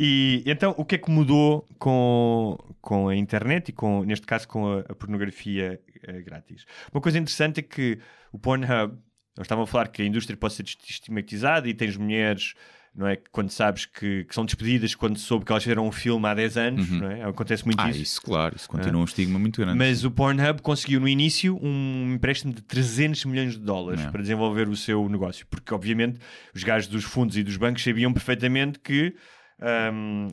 E 0.00 0.44
então, 0.46 0.72
o 0.78 0.84
que 0.84 0.94
é 0.94 0.98
que 0.98 1.10
mudou 1.10 1.66
com, 1.76 2.56
com 2.80 3.08
a 3.08 3.16
internet 3.16 3.70
e, 3.70 3.72
com, 3.72 4.04
neste 4.04 4.24
caso, 4.24 4.46
com 4.46 4.74
a, 4.74 4.80
a 4.80 4.94
pornografia 4.94 5.80
eh, 6.04 6.20
grátis? 6.22 6.64
Uma 6.92 7.00
coisa 7.00 7.18
interessante 7.18 7.60
é 7.60 7.62
que 7.62 7.98
o 8.32 8.38
Pornhub, 8.38 8.94
nós 9.36 9.44
estávamos 9.44 9.68
a 9.68 9.72
falar 9.72 9.88
que 9.88 10.02
a 10.02 10.04
indústria 10.04 10.36
pode 10.36 10.54
ser 10.54 10.64
estigmatizada 10.64 11.68
e 11.68 11.74
tens 11.74 11.96
mulheres. 11.96 12.54
Não 12.94 13.06
é? 13.06 13.16
Quando 13.30 13.50
sabes 13.50 13.86
que, 13.86 14.24
que 14.24 14.34
são 14.34 14.44
despedidas 14.44 14.92
quando 14.94 15.18
soube 15.18 15.44
que 15.44 15.52
elas 15.52 15.62
fizeram 15.62 15.86
um 15.86 15.92
filme 15.92 16.26
há 16.26 16.34
10 16.34 16.56
anos, 16.56 16.90
não 16.90 17.08
é? 17.08 17.22
Acontece 17.22 17.64
muito 17.64 17.80
Ah, 17.80 17.90
isso. 17.90 18.00
isso, 18.02 18.22
claro, 18.22 18.56
isso 18.56 18.68
continua 18.68 19.00
um 19.00 19.04
estigma 19.04 19.38
muito 19.38 19.60
grande. 19.60 19.78
Mas 19.78 20.04
o 20.04 20.10
Pornhub 20.10 20.62
conseguiu 20.62 20.98
no 20.98 21.06
início 21.06 21.56
um 21.62 22.14
empréstimo 22.14 22.52
de 22.52 22.60
300 22.62 23.24
milhões 23.26 23.52
de 23.52 23.60
dólares 23.60 24.00
É. 24.00 24.10
para 24.10 24.20
desenvolver 24.22 24.68
o 24.68 24.74
seu 24.74 25.08
negócio, 25.08 25.46
porque 25.48 25.72
obviamente 25.72 26.18
os 26.52 26.64
gajos 26.64 26.88
dos 26.88 27.04
fundos 27.04 27.36
e 27.36 27.44
dos 27.44 27.56
bancos 27.56 27.84
sabiam 27.84 28.12
perfeitamente 28.12 28.80
que 28.80 29.14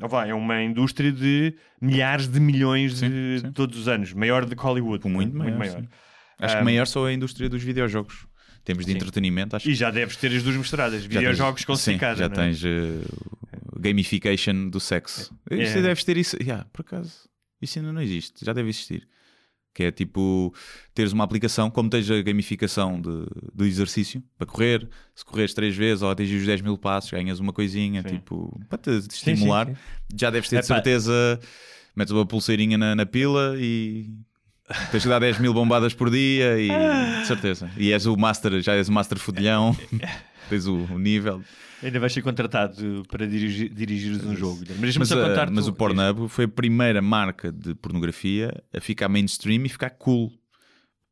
vá, 0.07 0.27
é 0.27 0.33
uma 0.33 0.61
indústria 0.61 1.11
de 1.11 1.53
milhares 1.81 2.27
de 2.27 2.39
milhões 2.39 2.97
Sim, 2.99 3.09
de 3.09 3.39
sim. 3.41 3.51
todos 3.51 3.77
os 3.79 3.87
anos, 3.87 4.13
maior 4.13 4.45
do 4.45 4.55
que 4.55 4.61
Hollywood, 4.61 5.07
muito 5.07 5.35
é? 5.41 5.51
maior. 5.51 5.81
sim. 5.81 5.87
Acho 6.37 6.55
que 6.55 6.61
Um, 6.61 6.65
maior 6.65 6.85
só 6.85 7.07
é 7.07 7.11
a 7.11 7.13
indústria 7.13 7.47
dos 7.49 7.63
videojogos. 7.63 8.27
Temos 8.63 8.83
de 8.83 8.91
Sim. 8.91 8.97
entretenimento, 8.97 9.55
acho 9.55 9.69
E 9.69 9.75
já 9.75 9.91
deves 9.91 10.17
ter 10.17 10.35
as 10.35 10.41
duas 10.41 10.55
misturadas, 10.55 11.05
videojogos 11.05 11.63
com 11.63 11.75
sim, 11.75 11.99
já 11.99 12.25
é? 12.25 12.29
tens 12.29 12.63
eh, 12.65 12.99
gamification 13.79 14.69
do 14.69 14.79
sexo. 14.79 15.31
É. 15.49 15.55
Isso 15.55 15.81
deves 15.81 16.03
ter 16.03 16.17
isso. 16.17 16.35
Yeah, 16.41 16.65
por 16.73 16.81
acaso, 16.81 17.29
isso 17.61 17.77
ainda 17.79 17.93
não 17.93 18.01
existe. 18.01 18.43
Já 18.43 18.53
deve 18.53 18.69
existir. 18.69 19.07
Que 19.75 19.83
é 19.83 19.91
tipo 19.91 20.53
teres 20.93 21.11
uma 21.11 21.25
aplicação, 21.25 21.69
como 21.69 21.89
tens 21.89 22.09
a 22.09 22.21
gamificação 22.21 22.99
de, 23.01 23.25
de 23.53 23.65
exercício 23.67 24.23
para 24.37 24.47
correr. 24.47 24.87
Se 25.13 25.25
correres 25.25 25.53
três 25.53 25.75
vezes 25.75 26.01
ou 26.01 26.09
atingir 26.09 26.37
os 26.37 26.45
10 26.45 26.61
mil 26.61 26.77
passos, 26.77 27.11
ganhas 27.11 27.39
uma 27.41 27.51
coisinha 27.51 28.01
Sim. 28.01 28.15
tipo 28.15 28.57
para 28.69 28.77
te 28.77 28.89
estimular. 28.91 29.67
sim. 29.67 29.75
Já 30.15 30.29
deves 30.31 30.49
ter 30.49 30.61
de 30.61 30.65
Epá. 30.65 30.75
certeza. 30.75 31.39
Metes 31.93 32.13
uma 32.13 32.25
pulseirinha 32.25 32.77
na, 32.77 32.95
na 32.95 33.05
pila 33.05 33.55
e 33.57 34.09
tens 34.91 35.03
que 35.03 35.09
dar 35.09 35.19
10 35.19 35.39
mil 35.39 35.53
bombadas 35.53 35.93
por 35.93 36.09
dia 36.09 36.57
e 36.57 36.69
de 37.21 37.27
certeza. 37.27 37.69
E 37.77 37.91
és 37.91 38.05
o 38.05 38.15
master, 38.15 38.61
já 38.61 38.75
és 38.75 38.87
o 38.87 38.93
master 38.93 39.19
fodilhão. 39.19 39.75
tens 40.49 40.67
o, 40.67 40.75
o 40.75 40.97
nível. 40.97 41.41
Ainda 41.83 41.99
vais 41.99 42.11
ser 42.13 42.21
contratado 42.21 43.03
para 43.09 43.27
dirigir, 43.27 43.69
dirigires 43.73 44.23
um 44.23 44.35
jogo. 44.35 44.63
Mas 44.79 44.97
Mas, 44.97 45.07
só 45.09 45.15
a- 45.25 45.49
mas 45.51 45.67
o 45.67 45.73
Pornhub 45.73 46.27
foi 46.29 46.45
a 46.45 46.47
primeira 46.47 47.01
marca 47.01 47.51
de 47.51 47.75
pornografia 47.75 48.51
a 48.73 48.79
ficar 48.79 49.09
mainstream 49.09 49.65
e 49.65 49.69
ficar 49.69 49.89
cool. 49.91 50.31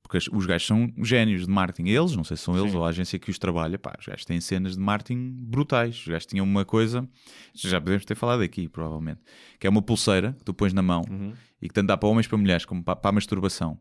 Porque 0.02 0.18
os 0.32 0.46
gajos 0.46 0.68
são 0.68 0.92
génios 1.02 1.46
de 1.46 1.50
marketing. 1.52 1.90
Eles, 1.90 2.16
não 2.16 2.24
sei 2.24 2.38
se 2.38 2.44
são 2.44 2.58
eles 2.58 2.72
Sim. 2.72 2.78
ou 2.78 2.86
a 2.86 2.90
agência 2.90 3.18
que 3.18 3.32
os 3.32 3.40
trabalha, 3.40 3.80
pá, 3.80 3.96
os 4.00 4.06
gajos 4.06 4.26
têm 4.26 4.40
cenas 4.42 4.74
de 4.74 4.80
marketing 4.80 5.32
brutais. 5.40 5.96
Os 6.02 6.08
gajos 6.08 6.26
tinham 6.26 6.46
uma 6.46 6.64
coisa, 6.66 7.08
já 7.56 7.80
podemos 7.80 8.06
ter 8.06 8.14
falado 8.16 8.42
aqui, 8.44 8.68
provavelmente, 8.68 9.22
que 9.60 9.66
é 9.66 9.70
uma 9.70 9.82
pulseira 9.82 10.34
que 10.38 10.44
tu 10.44 10.54
pões 10.54 10.74
na 10.74 10.82
mão 10.82 11.04
Uhum. 11.10 11.34
e 11.62 11.68
que 11.68 11.74
tanto 11.74 11.88
dá 11.88 11.98
para 11.98 12.10
homens 12.10 12.28
para 12.28 12.38
mulheres, 12.38 12.66
como 12.66 12.84
para, 12.84 12.96
para 12.98 13.10
a 13.10 13.14
masturbação. 13.14 13.78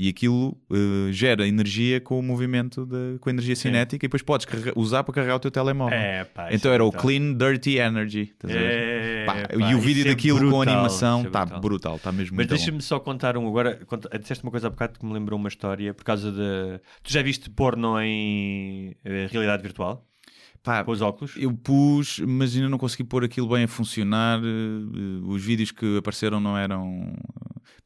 E 0.00 0.08
aquilo 0.08 0.56
eh, 0.70 1.10
gera 1.12 1.44
energia 1.48 2.00
com 2.00 2.20
o 2.20 2.22
movimento, 2.22 2.86
de, 2.86 3.18
com 3.18 3.28
a 3.28 3.32
energia 3.32 3.56
cinética 3.56 4.06
e 4.06 4.08
depois 4.08 4.22
podes 4.22 4.46
carregar- 4.46 4.72
usar 4.76 5.02
para 5.02 5.12
carregar 5.12 5.34
o 5.34 5.40
teu 5.40 5.50
telemóvel. 5.50 5.98
É, 5.98 6.22
pá, 6.22 6.48
então 6.52 6.70
é 6.70 6.74
era 6.74 6.84
o 6.84 6.90
brutal. 6.90 7.06
Clean 7.08 7.34
Dirty 7.34 7.78
Energy. 7.78 8.32
É, 8.46 9.24
Pá, 9.26 9.34
pá, 9.34 9.70
e 9.70 9.74
o 9.74 9.80
vídeo 9.80 10.02
é 10.06 10.10
daquilo 10.10 10.38
com 10.38 10.46
brutal, 10.46 10.60
animação 10.74 11.18
isso 11.18 11.26
é 11.26 11.28
está 11.30 11.44
brutal. 11.58 11.96
está 11.96 12.12
mesmo 12.12 12.36
Mas 12.36 12.46
deixa-me 12.46 12.80
só 12.80 13.00
contar 13.00 13.36
um 13.36 13.48
agora. 13.48 13.74
Conta, 13.86 14.16
disseste 14.18 14.44
uma 14.44 14.52
coisa 14.52 14.68
há 14.68 14.70
bocado 14.70 14.98
que 15.00 15.04
me 15.04 15.12
lembrou 15.12 15.36
uma 15.38 15.48
história 15.48 15.92
por 15.92 16.04
causa 16.04 16.30
de. 16.30 16.80
Tu 17.02 17.12
já 17.12 17.20
viste 17.20 17.50
porno 17.50 18.00
em 18.00 18.94
eh, 19.04 19.26
realidade 19.32 19.62
virtual? 19.64 20.06
Pá, 20.62 20.84
Com 20.84 20.90
os 20.92 21.00
óculos? 21.02 21.34
eu 21.36 21.52
pus, 21.52 22.20
mas 22.20 22.54
ainda 22.54 22.68
não 22.68 22.78
consegui 22.78 23.02
pôr 23.04 23.24
aquilo 23.24 23.48
bem 23.48 23.64
a 23.64 23.68
funcionar. 23.68 24.38
eh, 24.38 25.22
Os 25.26 25.42
vídeos 25.44 25.72
que 25.72 25.98
apareceram 25.98 26.38
não 26.38 26.56
eram. 26.56 27.12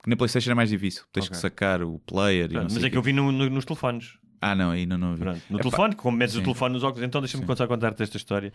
Porque 0.02 0.10
na 0.10 0.16
PlayStation 0.16 0.50
é 0.50 0.54
mais 0.54 0.68
difícil. 0.68 1.04
Tens 1.12 1.26
Ok. 1.26 1.36
que 1.36 1.40
sacar 1.40 1.80
o 1.82 1.98
player. 2.00 2.46
e 2.50 2.54
não 2.54 2.60
Pronto, 2.62 2.74
mas 2.74 2.84
é 2.84 2.90
que 2.90 2.96
eu 2.98 3.02
vi 3.02 3.12
no- 3.12 3.30
no- 3.32 3.48
nos 3.48 3.64
telefones. 3.64 4.18
Ah, 4.40 4.54
não, 4.54 4.70
ainda 4.72 4.98
não 4.98 5.14
vi. 5.14 5.20
Pronto, 5.20 5.40
no 5.48 5.56
Epá, 5.56 5.62
telefone, 5.62 5.94
como 5.94 6.16
metes 6.16 6.34
o 6.34 6.38
sim. 6.38 6.44
telefone 6.44 6.74
nos 6.74 6.82
óculos, 6.82 7.04
então 7.06 7.20
deixa-me 7.20 7.44
começar 7.46 7.64
a 7.64 7.68
contar-te 7.68 8.02
esta 8.02 8.16
história. 8.16 8.52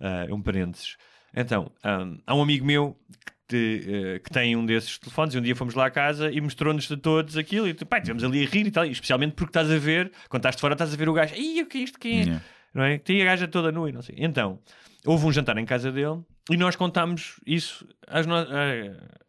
É 0.00 0.34
um 0.34 0.42
parênteses. 0.42 0.96
Então, 1.34 1.70
ah, 1.84 2.04
há 2.26 2.34
um 2.34 2.42
amigo 2.42 2.66
meu 2.66 2.98
que, 3.24 3.32
te- 3.56 3.84
eh, 3.88 4.18
que 4.18 4.30
tem 4.30 4.56
um 4.56 4.66
desses 4.66 4.98
telefones 4.98 5.32
e 5.34 5.38
um 5.38 5.42
dia 5.42 5.54
fomos 5.54 5.74
lá 5.74 5.86
à 5.86 5.90
casa 5.90 6.28
e 6.32 6.40
mostrou-nos 6.40 6.90
a 6.90 6.96
todos 6.96 7.36
aquilo 7.36 7.68
e 7.68 7.74
pá, 7.74 7.98
estivemos 7.98 8.24
ali 8.24 8.44
a 8.44 8.48
rir 8.48 8.66
e 8.66 8.70
tal, 8.72 8.84
e 8.84 8.90
especialmente 8.90 9.34
porque 9.34 9.50
estás 9.50 9.70
a 9.70 9.78
ver, 9.78 10.10
quando 10.28 10.40
estás 10.40 10.56
de 10.56 10.60
fora, 10.60 10.74
estás 10.74 10.92
a 10.92 10.96
ver 10.96 11.08
o 11.08 11.12
gajo, 11.12 11.34
Ih, 11.36 11.62
o 11.62 11.66
que 11.66 11.78
é 11.78 11.80
isto? 11.82 11.98
Quem 12.00 12.18
é? 12.20 12.22
Yeah. 12.24 12.44
Não 12.74 12.82
é? 12.82 12.98
Tem 12.98 13.22
a 13.22 13.24
gaja 13.24 13.46
toda 13.46 13.70
nua 13.70 13.88
e 13.88 13.92
não 13.92 14.02
sei. 14.02 14.16
Então, 14.18 14.58
houve 15.04 15.24
um 15.26 15.30
jantar 15.32 15.56
em 15.58 15.64
casa 15.64 15.92
dele 15.92 16.20
e 16.50 16.56
nós 16.56 16.76
contámos 16.76 17.36
isso 17.46 17.86
às, 18.06 18.26
no- 18.26 18.34
a- 18.34 18.46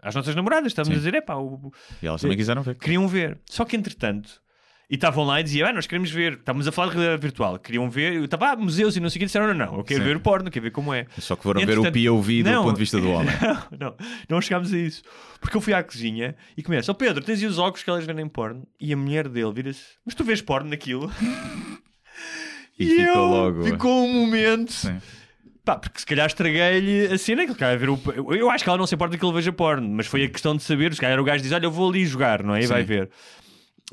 às 0.02 0.16
nossas 0.16 0.36
namoradas. 0.36 0.68
Estávamos 0.72 0.96
Sim. 0.96 1.08
a 1.08 1.12
dizer, 1.12 1.18
é 1.18 1.22
pá, 1.22 1.36
o, 1.36 1.72
E 2.02 2.08
elas 2.08 2.22
também 2.22 2.36
quiseram 2.38 2.62
ver. 2.64 2.76
queriam 2.76 3.08
ver. 3.08 3.40
Só 3.50 3.64
que, 3.66 3.76
entretanto, 3.76 4.42
E 4.90 4.96
estavam 4.96 5.24
lá 5.24 5.40
e 5.40 5.44
diziam, 5.44 5.70
ah, 5.70 5.72
nós 5.72 5.88
queremos 5.88 6.12
ver, 6.12 6.34
estávamos 6.34 6.68
a 6.68 6.72
falar 6.74 6.90
de 6.90 6.96
realidade 6.96 7.22
virtual, 7.22 7.58
queriam 7.58 7.90
ver, 7.90 8.12
eu 8.12 8.26
estava, 8.26 8.48
ah, 8.50 8.56
museus 8.58 8.98
e 8.98 9.00
não 9.00 9.10
sei 9.10 9.20
o 9.20 9.22
que, 9.22 9.26
disseram, 9.28 9.48
não, 9.48 9.54
não, 9.54 9.78
eu 9.78 9.84
quero 9.86 10.02
Sim. 10.02 10.06
ver 10.06 10.18
o 10.18 10.20
porno, 10.20 10.52
quero 10.52 10.64
ver 10.64 10.72
como 10.72 10.94
é. 10.94 11.06
Só 11.18 11.38
que 11.38 11.44
foram 11.44 11.62
E, 11.62 11.66
ver 11.66 11.78
o 11.78 11.82
entretanto- 11.88 12.04
POV 12.14 12.44
do 12.44 12.52
ponto 12.52 12.74
de 12.74 12.80
vista 12.80 13.00
do 13.00 13.08
homem. 13.10 13.34
Não, 13.72 13.78
não, 13.80 13.96
não 14.28 14.42
chegámos 14.42 14.74
a 14.74 14.78
isso. 14.78 15.02
Porque 15.40 15.56
eu 15.56 15.62
fui 15.62 15.74
à 15.74 15.82
cozinha 15.82 16.36
e 16.58 16.62
começo, 16.62 16.92
ó 16.92 16.94
Pedro, 16.94 17.24
tens 17.24 17.40
aí 17.42 17.46
os 17.48 17.58
óculos 17.58 17.84
que 17.84 17.90
elas 17.90 18.04
vendem 18.06 18.28
porno? 18.28 18.68
E 18.82 18.92
a 18.92 18.98
mulher 18.98 19.30
dele 19.30 19.54
vira-se, 19.54 19.82
mas 20.06 20.14
tu 20.14 20.26
vês 20.26 20.42
porno 20.42 20.70
naquilo? 20.70 21.10
E 22.80 22.86
ficou 22.86 23.06
eu, 23.06 23.26
logo. 23.26 23.64
Ficou 23.64 24.06
um 24.06 24.14
momento. 24.26 24.72
Sim. 24.74 24.98
Pá, 25.64 25.76
porque 25.78 26.00
se 26.00 26.06
calhar 26.06 26.26
estraguei-lhe 26.26 27.06
a 27.14 27.18
cena 27.18 27.44
que 27.46 27.52
ele 27.52 27.58
quer 27.58 27.78
ver 27.78 27.90
o... 27.90 28.00
Eu 28.36 28.50
acho 28.50 28.64
que 28.64 28.70
ela 28.70 28.78
não 28.80 28.88
se 28.88 28.96
importa 28.96 29.16
que 29.18 29.24
ele 29.24 29.34
veja 29.34 29.52
porno, 29.54 29.88
mas 29.90 30.08
foi 30.08 30.24
a 30.24 30.30
questão 30.30 30.56
de 30.56 30.64
saber. 30.64 30.94
Se 30.94 31.00
calhar 31.02 31.20
o 31.20 31.24
gajo 31.24 31.44
diz: 31.44 31.52
Olha, 31.52 31.66
eu 31.66 31.72
vou 31.72 31.90
ali 31.90 32.04
jogar, 32.06 32.42
não 32.44 32.56
é? 32.56 32.64
E 32.64 32.68
vai 32.68 32.82
Sim. 32.82 32.88
ver. 32.88 33.10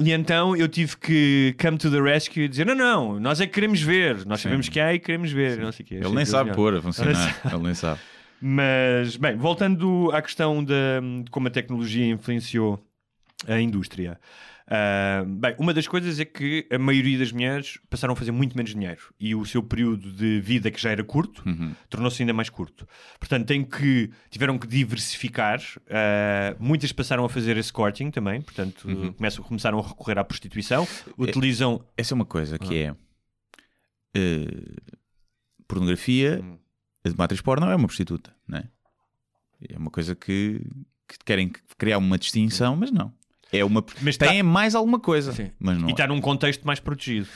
E 0.01 0.12
então 0.12 0.57
eu 0.57 0.66
tive 0.69 0.97
que 0.97 1.55
come 1.61 1.77
to 1.77 1.91
the 1.91 2.01
rescue 2.01 2.45
e 2.45 2.49
dizer: 2.49 2.64
Não, 2.64 2.75
não, 2.75 3.21
nós 3.21 3.41
é 3.41 3.47
que 3.47 3.53
queremos 3.53 3.83
ver, 3.83 4.25
nós 4.25 4.41
sabemos 4.41 4.69
que 4.69 4.81
há 4.81 4.95
e 4.95 4.99
queremos 4.99 5.31
ver. 5.31 5.59
Não 5.59 5.71
sei 5.73 5.85
o 5.85 5.87
quê. 5.89 5.95
Ele 5.97 6.09
nem 6.09 6.19
que 6.19 6.27
sabe 6.27 6.45
melhor. 6.45 6.57
pôr 6.57 6.75
a 6.77 6.81
funcionar. 6.83 7.41
Ele 7.53 7.62
nem 7.62 7.75
sabe. 7.75 8.01
Mas, 8.41 9.16
bem, 9.16 9.37
voltando 9.37 10.11
à 10.12 10.23
questão 10.23 10.62
da- 10.64 11.01
de 11.25 11.31
como 11.31 11.49
a 11.49 11.51
tecnologia 11.51 12.07
influenciou 12.07 12.83
a 13.47 13.61
indústria. 13.61 14.19
Ah, 14.71 15.25
bem, 15.27 15.55
uma 15.59 15.73
das 15.73 15.89
coisas 15.89 16.21
é 16.21 16.25
que 16.27 16.66
a 16.71 16.79
maioria 16.79 17.19
das 17.19 17.33
mulheres 17.33 17.79
passaram 17.89 18.12
a 18.12 18.16
fazer 18.16 18.33
muito 18.33 18.55
menos 18.55 18.73
dinheiro 18.73 19.01
e 19.19 19.35
o 19.35 19.45
seu 19.47 19.62
período 19.62 20.12
de 20.12 20.41
vida, 20.41 20.71
que 20.71 20.79
já 20.81 20.91
era 20.91 21.03
curto, 21.03 21.43
tornou-se 21.89 22.23
ainda 22.23 22.35
mais 22.35 22.51
curto. 22.51 22.87
Portanto, 23.19 23.47
tem 23.47 23.64
que, 23.64 24.11
tiveram 24.31 24.59
que 24.59 24.66
diversificar. 24.66 25.61
Ah, 25.89 26.55
muitas 26.61 26.93
passaram 26.93 27.25
a 27.25 27.29
fazer 27.31 27.57
escorting 27.57 28.11
também, 28.11 28.43
portanto, 28.43 28.87
começam, 29.16 29.43
começaram 29.45 29.79
a 29.79 29.83
recorrer 29.89 30.19
à 30.19 30.25
prostituição. 30.25 30.87
Utilizam. 31.16 31.83
Essa 31.97 32.12
é 32.12 32.16
uma 32.16 32.27
coisa 32.27 32.59
que 32.59 32.77
é. 32.77 32.95
eh, 34.14 34.47
pornografia, 35.66 36.41
Hum. 36.43 36.59
a 37.05 37.09
de 37.09 37.16
matriz 37.16 37.41
porno 37.41 37.66
é 37.71 37.75
uma 37.75 37.87
prostituta, 37.87 38.35
não 38.47 38.59
é? 38.59 38.69
É 39.69 39.77
uma 39.79 39.91
coisa 39.91 40.14
que, 40.14 40.61
que 41.09 41.16
querem 41.25 41.51
criar 41.77 41.99
uma 41.99 42.19
distinção, 42.19 42.77
mas 42.77 42.91
não. 42.91 43.12
É 43.53 43.65
uma. 43.65 43.85
Mas 44.03 44.17
tem 44.17 44.39
tá- 44.39 44.45
mais 44.45 44.75
alguma 44.75 44.99
coisa, 45.01 45.33
Sim. 45.33 45.51
mas 45.59 45.79
não. 45.79 45.89
E 45.89 45.91
é. 45.91 45.93
está 45.93 46.07
num 46.07 46.21
contexto 46.21 46.67
mais 46.67 46.81
protegido. 46.81 47.27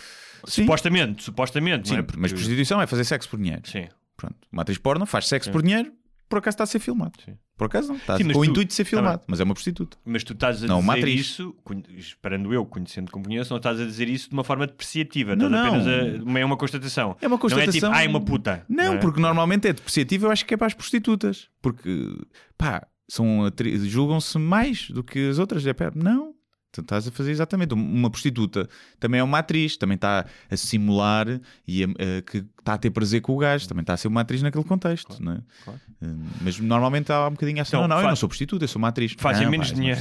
Sim. 0.45 0.63
Supostamente, 0.63 1.23
supostamente, 1.23 1.89
Sim, 1.89 1.95
não 1.95 2.01
é? 2.01 2.07
mas 2.17 2.31
Porque- 2.33 2.35
prostituição 2.35 2.83
é 2.83 2.87
fazer 2.87 3.05
sexo 3.05 3.29
por 3.29 3.39
dinheiro. 3.39 3.63
Sim. 3.65 3.87
Pronto. 4.17 4.37
Matriz 4.51 4.77
porno 4.79 5.07
faz 5.07 5.27
sexo 5.29 5.47
Sim. 5.49 5.53
por 5.53 5.63
dinheiro, 5.63 5.93
por 6.29 6.39
acaso 6.39 6.55
está 6.55 6.65
a 6.65 6.67
ser 6.67 6.79
filmado. 6.81 7.13
Sim. 7.25 7.37
Por 7.57 7.67
acaso 7.67 7.89
não. 7.89 7.97
Está 7.97 8.17
Sim, 8.17 8.25
mas 8.25 8.33
com 8.33 8.41
o 8.41 8.45
tu- 8.45 8.51
intuito 8.51 8.69
de 8.69 8.75
ser 8.75 8.83
tá 8.85 8.91
filmado, 8.91 9.23
mas 9.29 9.39
é 9.39 9.45
uma 9.45 9.55
prostituta. 9.55 9.97
Mas 10.05 10.25
tu 10.25 10.33
estás 10.33 10.65
a 10.65 10.67
Não, 10.67 10.81
uma 10.81 10.95
dizer 10.95 11.07
atriz. 11.07 11.21
isso, 11.21 11.55
esperando 11.97 12.53
eu, 12.53 12.65
conhecendo 12.67 13.11
como 13.13 13.25
conheço, 13.25 13.51
não 13.53 13.59
estás 13.59 13.81
a 13.81 13.85
dizer 13.85 14.09
isso 14.09 14.29
de 14.29 14.35
uma 14.35 14.43
forma 14.43 14.67
depreciativa. 14.67 15.37
Não, 15.37 15.49
não. 15.49 15.75
a. 15.75 16.41
É 16.41 16.45
uma 16.45 16.57
constatação. 16.57 17.17
É 17.21 17.27
uma 17.29 17.39
constatação. 17.39 17.91
Não 17.91 17.97
é 17.97 18.01
tipo, 18.03 18.09
é 18.17 18.19
uma 18.19 18.21
puta. 18.25 18.65
Não, 18.69 18.95
é? 18.95 18.97
porque 18.99 19.21
normalmente 19.21 19.69
é 19.69 19.73
depreciativo, 19.73 20.27
eu 20.27 20.31
acho 20.33 20.45
que 20.45 20.55
é 20.55 20.57
para 20.57 20.67
as 20.67 20.75
prostitutas. 20.75 21.49
Porque, 21.61 22.17
pá, 22.59 22.85
são 23.15 23.51
julgam-se 23.85 24.39
mais 24.39 24.89
do 24.91 25.03
que 25.05 25.29
as 25.29 25.39
outras. 25.39 25.67
É, 25.67 25.75
não. 25.95 26.33
Tu 26.75 26.81
estás 26.81 27.07
a 27.07 27.11
fazer 27.11 27.31
exatamente. 27.33 27.75
Uma 27.75 28.09
prostituta 28.09 28.67
também 28.99 29.21
é 29.21 29.23
uma 29.23 29.41
atriz, 29.41 29.77
também 29.77 29.97
está 29.97 30.25
a 30.51 30.57
simular 30.57 31.27
e 31.69 31.85
a- 31.85 31.87
a- 31.89 32.23
que 32.23 32.39
está 32.59 32.73
a 32.73 32.79
ter 32.79 32.91
prazer 32.91 33.21
com 33.21 33.35
o 33.35 33.37
gajo, 33.37 33.69
também 33.69 33.83
está 33.83 33.93
a 33.93 33.97
ser 33.99 34.09
uma 34.09 34.23
atriz 34.23 34.41
naquele 34.41 34.65
contexto. 34.65 35.23
não 35.23 35.33
é? 35.33 35.41
claro. 35.65 35.81
Eh, 36.01 36.07
Mas 36.41 36.59
normalmente 36.59 37.13
há 37.13 37.27
um 37.29 37.33
bocadinho 37.33 37.61
assim: 37.61 37.77
Então, 37.77 37.83
não, 37.83 37.89
não, 37.89 37.97
eu 37.99 38.03
fa- 38.05 38.09
não 38.09 38.17
sou 38.17 38.27
prostituta, 38.29 38.65
eu 38.65 38.69
sou 38.69 38.79
uma 38.81 38.89
atriz. 38.89 39.15
Fazem 39.19 39.45
Não, 39.45 39.51
menos 39.51 39.71
dinheiro. 39.71 40.01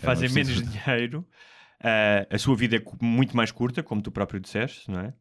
Fazem 0.00 0.28
menos 0.30 0.62
dinheiro. 0.62 1.26
Ah, 1.82 2.24
a 2.30 2.38
sua 2.38 2.54
vida 2.54 2.76
é 2.76 2.82
muito 3.04 3.36
mais 3.36 3.50
curta, 3.50 3.82
como 3.82 4.00
tu 4.00 4.12
próprio 4.12 4.38
disseste, 4.38 4.88
não 4.88 5.00
é? 5.00 5.12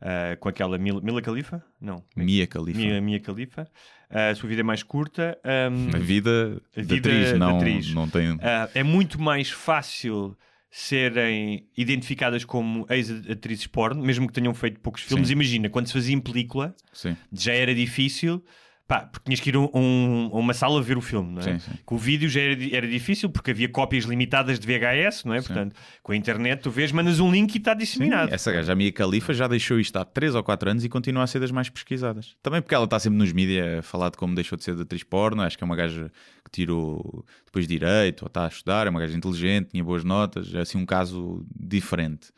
Ah, 0.00 0.36
com 0.40 0.48
aquela 0.48 0.78
Mila, 0.78 1.02
Mila 1.02 1.20
Khalifa? 1.20 1.62
Não. 1.78 2.02
Mia 2.16 2.46
Khalifa. 2.46 2.78
Mia, 2.78 2.98
Mia 3.02 3.20
Khalifa. 3.20 3.66
A 4.08 4.34
sua 4.34 4.48
vida 4.48 4.60
é 4.60 4.64
mais 4.64 4.82
curta. 4.82 5.36
ahm, 5.44 5.90
A 5.94 5.98
vida, 5.98 6.60
A 6.76 6.80
de 6.80 6.86
vida 6.86 7.08
atriz 7.08 7.38
não, 7.38 7.56
atriz. 7.56 7.94
não 7.94 8.08
tem. 8.08 8.38
Ah, 8.40 8.68
é 8.74 8.82
muito 8.82 9.20
mais 9.20 9.50
fácil 9.50 10.36
serem 10.70 11.66
identificadas 11.76 12.44
como 12.44 12.86
ex-atrizes 12.90 13.66
porno, 13.66 14.02
mesmo 14.04 14.26
que 14.26 14.32
tenham 14.32 14.52
feito 14.54 14.78
poucos 14.80 15.02
filmes. 15.02 15.28
Sim. 15.28 15.32
Imagina, 15.32 15.68
quando 15.70 15.86
se 15.86 15.92
fazia 15.92 16.14
em 16.14 16.20
película, 16.20 16.74
Sim. 16.92 17.16
já 17.32 17.52
era 17.54 17.74
difícil, 17.74 18.44
pá, 18.88 19.00
porque 19.00 19.24
tinhas 19.24 19.40
que 19.40 19.48
ir 19.50 19.56
a 19.56 19.60
um- 19.60 20.30
a 20.32 20.36
uma 20.38 20.54
sala 20.54 20.80
ver 20.80 20.96
o 20.96 21.00
filme, 21.00 21.32
não 21.32 21.40
é? 21.40 21.42
Sim, 21.42 21.58
sim. 21.58 21.72
Com 21.84 21.96
o 21.96 21.98
vídeo 21.98 22.28
já 22.28 22.40
era, 22.40 22.76
era 22.76 22.86
difícil, 22.88 23.28
porque 23.28 23.50
havia 23.50 23.68
cópias 23.68 24.04
limitadas 24.04 24.58
de 24.60 24.66
VHS, 24.66 25.24
não 25.24 25.34
é? 25.34 25.42
Portanto, 25.42 25.74
com 26.02 26.12
a 26.12 26.16
internet 26.16 26.60
tu 26.62 26.70
vês, 26.70 26.92
mandas 26.92 27.18
um 27.18 27.30
link 27.30 27.54
e 27.54 27.58
está 27.58 27.74
disseminado. 27.74 28.28
Sim, 28.28 28.34
essa 28.34 28.52
gaja, 28.52 28.72
a 28.72 28.76
Mia 28.76 28.92
Khalifa, 28.92 29.34
já 29.34 29.48
deixou 29.48 29.80
isto 29.80 29.96
há 29.96 30.04
3 30.04 30.34
ou 30.34 30.42
4 30.44 30.70
anos 30.70 30.84
e 30.84 30.88
continua 30.88 31.24
a 31.24 31.26
ser 31.26 31.40
das 31.40 31.50
mais 31.50 31.68
pesquisadas. 31.68 32.36
Também 32.42 32.62
porque 32.62 32.74
ela 32.74 32.84
está 32.84 32.98
sempre 33.00 33.18
nos 33.18 33.32
mídias 33.32 33.80
a 33.80 33.82
falar 33.82 34.10
de 34.10 34.16
como 34.16 34.34
deixou 34.34 34.56
de 34.56 34.62
ser 34.64 34.76
de 34.76 34.82
atriz 34.82 35.02
porno. 35.02 35.42
Acho 35.42 35.58
que 35.58 35.64
é 35.64 35.66
uma 35.66 35.76
gaja 35.76 36.10
que 36.44 36.50
tirou 36.50 37.24
depois 37.44 37.66
direito 37.66 38.22
ou 38.22 38.26
está 38.28 38.44
a 38.44 38.48
estudar. 38.48 38.86
É 38.86 38.90
uma 38.90 39.00
gaja 39.00 39.16
inteligente, 39.16 39.70
tinha 39.70 39.82
boas 39.82 40.04
notas. 40.04 40.54
É 40.54 40.60
assim 40.60 40.78
um 40.78 40.86
caso 40.86 41.44
diferente. 41.58 42.28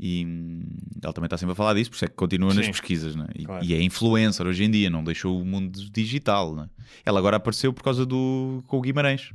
E 0.00 0.24
hum, 0.24 0.62
ela 1.02 1.12
também 1.12 1.26
está 1.26 1.36
sempre 1.36 1.52
a 1.52 1.56
falar 1.56 1.74
disso, 1.74 1.90
por 1.90 1.96
isso 1.96 2.04
é 2.04 2.08
que 2.08 2.14
continua 2.14 2.54
nas 2.54 2.64
Sim. 2.64 2.70
pesquisas. 2.72 3.16
Né? 3.16 3.26
E, 3.34 3.44
Claro. 3.44 3.64
e 3.64 3.74
é 3.74 3.82
influencer 3.82 4.46
hoje 4.46 4.62
em 4.64 4.70
dia, 4.70 4.88
não 4.88 5.02
deixou 5.02 5.40
o 5.40 5.44
mundo 5.44 5.78
digital. 5.90 6.54
Né? 6.54 6.68
Ela 7.04 7.18
agora 7.18 7.36
apareceu 7.38 7.72
por 7.72 7.82
causa 7.82 8.06
do 8.06 8.62
com 8.68 8.78
o 8.78 8.80
Guimarães, 8.80 9.32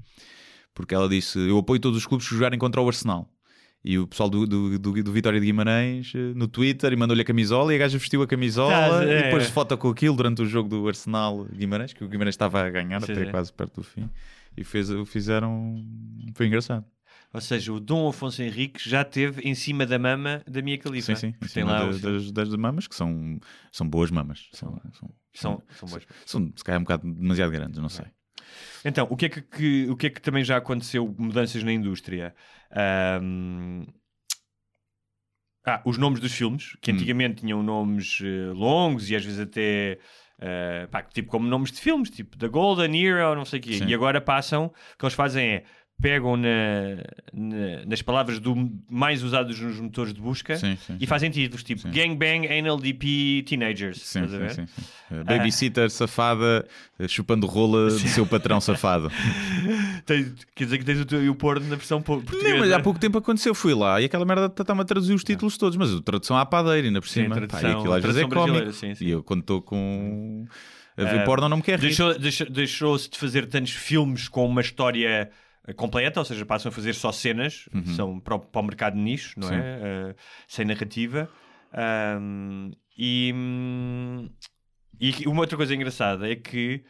porque 0.74 0.95
ela 0.95 1.09
disse: 1.09 1.38
Eu 1.38 1.57
apoio 1.57 1.80
todos 1.82 1.97
os 1.97 2.05
clubes 2.05 2.28
que 2.28 2.34
jogarem 2.36 2.57
contra 2.57 2.82
o 2.82 2.88
Arsenal. 2.88 3.30
E 3.86 3.99
o 3.99 4.07
pessoal 4.07 4.30
do, 4.30 4.47
do, 4.47 4.80
do, 4.80 5.03
do 5.03 5.11
Vitória 5.11 5.38
de 5.41 5.45
Guimarães 5.45 6.14
eh, 6.16 6.32
no 6.34 6.47
Twitter 6.47 6.93
e 6.93 6.95
mandou-lhe 6.95 7.22
a 7.22 7.26
camisola 7.26 7.74
e 7.74 7.76
a 7.76 7.80
gaja 7.80 7.97
vestiu 7.97 8.22
a 8.22 8.26
camisola 8.28 8.72
Tá, 8.72 9.03
é. 9.03 9.20
e 9.20 9.24
depois 9.24 9.49
foto 9.49 9.78
com 9.78 9.89
aquilo 9.89 10.16
durante 10.16 10.41
o 10.41 10.45
jogo 10.45 10.70
do 10.70 10.88
Arsenal 10.88 11.43
Guimarães, 11.53 11.91
que 11.91 12.01
o 12.01 12.07
Guimarães 12.07 12.34
estava 12.36 12.61
a 12.61 12.70
ganhar 12.70 13.01
Sim, 13.01 13.11
até 13.11 13.26
sim. 13.26 13.32
quase 13.32 13.51
perto 13.51 13.82
do 13.82 13.84
fim. 13.84 14.09
E 14.55 14.64
fez, 14.64 14.88
fizeram. 15.07 15.84
Foi 16.34 16.47
engraçado. 16.47 16.86
Ou 17.34 17.41
seja, 17.41 17.73
o 17.73 17.79
Dom 17.79 18.07
Afonso 18.07 18.43
Henrique 18.43 18.88
já 18.88 19.03
teve 19.03 19.41
em 19.41 19.55
cima 19.55 19.86
da 19.88 19.97
mama 19.97 20.43
da 20.47 20.61
Mia 20.61 20.77
Khalifa. 20.77 21.15
Sim, 21.15 21.31
sim. 21.31 21.36
Em 21.43 21.47
cima 21.47 21.71
lá 21.71 21.97
das, 21.97 22.31
das 22.31 22.49
mamas, 22.55 22.88
que 22.88 22.95
são, 22.95 23.39
são 23.71 23.89
boas 23.89 24.11
mamas. 24.11 24.49
São, 24.53 24.79
são, 24.93 25.09
São, 25.34 25.63
são 25.75 25.89
boas. 25.89 26.05
são, 26.25 26.53
se 26.55 26.63
calhar, 26.63 26.79
um 26.79 26.84
bocado 26.84 27.11
demasiado 27.11 27.51
grandes, 27.51 27.79
não 27.79 27.89
sei. 27.89 28.05
Então, 28.86 29.07
o 29.09 29.17
que, 29.17 29.25
é 29.25 29.29
que, 29.29 29.41
que- 29.41 29.89
o 29.89 29.95
que 29.95 30.07
é 30.07 30.09
que 30.11 30.21
também 30.21 30.43
já 30.43 30.57
aconteceu, 30.57 31.07
mudanças 31.17 31.63
na 31.63 31.71
indústria? 31.73 32.36
Ahm, 32.71 33.86
Ah, 35.65 35.81
os 35.86 35.97
nomes 35.97 36.19
dos 36.19 36.34
filmes, 36.34 36.75
que 36.81 36.91
Hum. 36.91 36.95
antigamente 36.95 37.39
tinham 37.41 37.63
nomes 37.63 38.19
eh, 38.21 38.51
longos 38.53 39.09
e 39.09 39.15
às 39.15 39.23
vezes 39.23 39.39
até, 39.39 39.97
eh, 40.38 40.88
pá, 40.91 41.01
tipo 41.01 41.29
como 41.31 41.47
nomes 41.47 41.71
de 41.71 41.79
filmes, 41.79 42.09
tipo 42.09 42.38
The 42.38 42.49
Golden 42.49 42.93
Era 43.07 43.29
ou 43.29 43.36
não 43.38 43.45
sei 43.45 43.59
o 43.61 43.63
quê. 43.63 43.73
Sim. 43.77 43.86
E 43.88 43.93
agora 43.93 44.19
passam, 44.19 44.65
o 44.65 44.97
que 44.99 45.05
eles 45.05 45.13
fazem 45.13 45.47
é, 45.47 45.63
pegam 46.01 46.35
na- 46.35 46.47
na- 47.33 47.85
nas 47.85 48.01
palavras 48.01 48.37
do, 48.39 48.69
mais 48.89 49.23
usadas 49.23 49.57
nos 49.59 49.79
motores 49.79 50.13
de 50.13 50.19
busca 50.19 50.57
Sim, 50.57 50.75
sim, 50.85 50.97
e 50.99 51.07
fazem 51.07 51.29
títulos, 51.31 51.63
tipo 51.63 51.81
Sim. 51.81 51.91
Gangbang 51.91 52.45
Anal 52.47 52.77
DP 52.77 53.43
Teenagers. 53.47 54.01
Sim, 54.01 54.27
sim, 54.27 54.49
sim, 54.49 54.67
sim. 54.75 54.83
Uh, 55.15 55.23
Babysitter 55.23 55.89
safada 55.89 56.67
uh, 56.99 57.07
chupando 57.07 57.47
rola 57.47 57.85
do 57.89 57.99
seu 57.99 58.25
patrão 58.25 58.59
safado. 58.59 59.09
Quer 60.55 60.63
dizer 60.65 60.77
que 60.79 60.83
tens 60.85 60.99
o 60.99 61.05
teu 61.05 61.31
o 61.31 61.35
porno 61.35 61.67
na 61.67 61.75
versão 61.75 62.01
po- 62.01 62.21
portuguesa. 62.21 62.49
Não, 62.49 62.59
mas 62.59 62.71
há 62.71 62.79
pouco 62.79 62.99
tempo 62.99 63.17
aconteceu, 63.17 63.55
fui 63.55 63.73
lá 63.73 64.01
e 64.01 64.05
aquela 64.05 64.25
merda 64.25 64.47
está-me 64.47 64.81
a 64.81 64.85
traduzir 64.85 65.13
os 65.13 65.23
títulos 65.23 65.57
todos, 65.57 65.77
mas 65.77 65.93
a 65.93 66.01
tradução 66.01 66.37
à 66.37 66.45
padeira 66.45 66.87
ainda 66.87 66.99
por 67.01 67.07
Sim, 67.07 67.23
cima. 67.23 67.35
Pá, 67.35 67.47
tradução- 67.47 67.69
e 67.69 67.73
aquilo 67.75 67.93
às 67.93 68.03
vezes 68.03 68.21
é 68.21 68.27
cómico. 68.27 68.71
sim, 68.73 68.95
sim. 68.95 69.05
E 69.05 69.09
eu 69.11 69.23
quando 69.23 69.41
estou 69.41 69.61
com 69.61 70.45
a 70.97 71.03
ver 71.05 71.19
Ah, 71.21 71.23
porno 71.23 71.47
não 71.49 71.57
me 71.57 71.63
quer 71.63 71.79
rir. 71.79 71.95
Deixou- 72.19 72.49
Deixou-se 72.49 73.09
de 73.09 73.17
fazer 73.17 73.45
tantos 73.47 73.71
filmes 73.71 74.27
com 74.27 74.45
uma 74.45 74.61
história 74.61 75.07
eh, 75.07 75.29
completa, 75.76 76.20
ou 76.20 76.26
seja, 76.26 76.45
passam 76.45 76.70
a 76.70 76.72
fazer 76.74 76.93
só 76.93 77.11
cenas, 77.11 77.70
são 77.95 78.20
para 78.20 78.36
o, 78.36 78.39
para 78.39 78.61
o 78.61 78.64
mercado 78.66 78.95
de 78.95 79.01
nicho, 79.01 79.39
não 79.39 79.47
Uhum. 79.47 79.53
Sim. 79.53 79.59
é? 79.59 79.80
Eh, 80.09 80.16
sem 80.47 80.66
narrativa. 80.66 81.30
Ahm, 81.72 82.72
e, 82.97 83.34
e 84.99 85.28
uma 85.28 85.41
outra 85.41 85.57
coisa 85.57 85.74
engraçada 85.74 86.30
é 86.32 86.36
que 86.36 86.84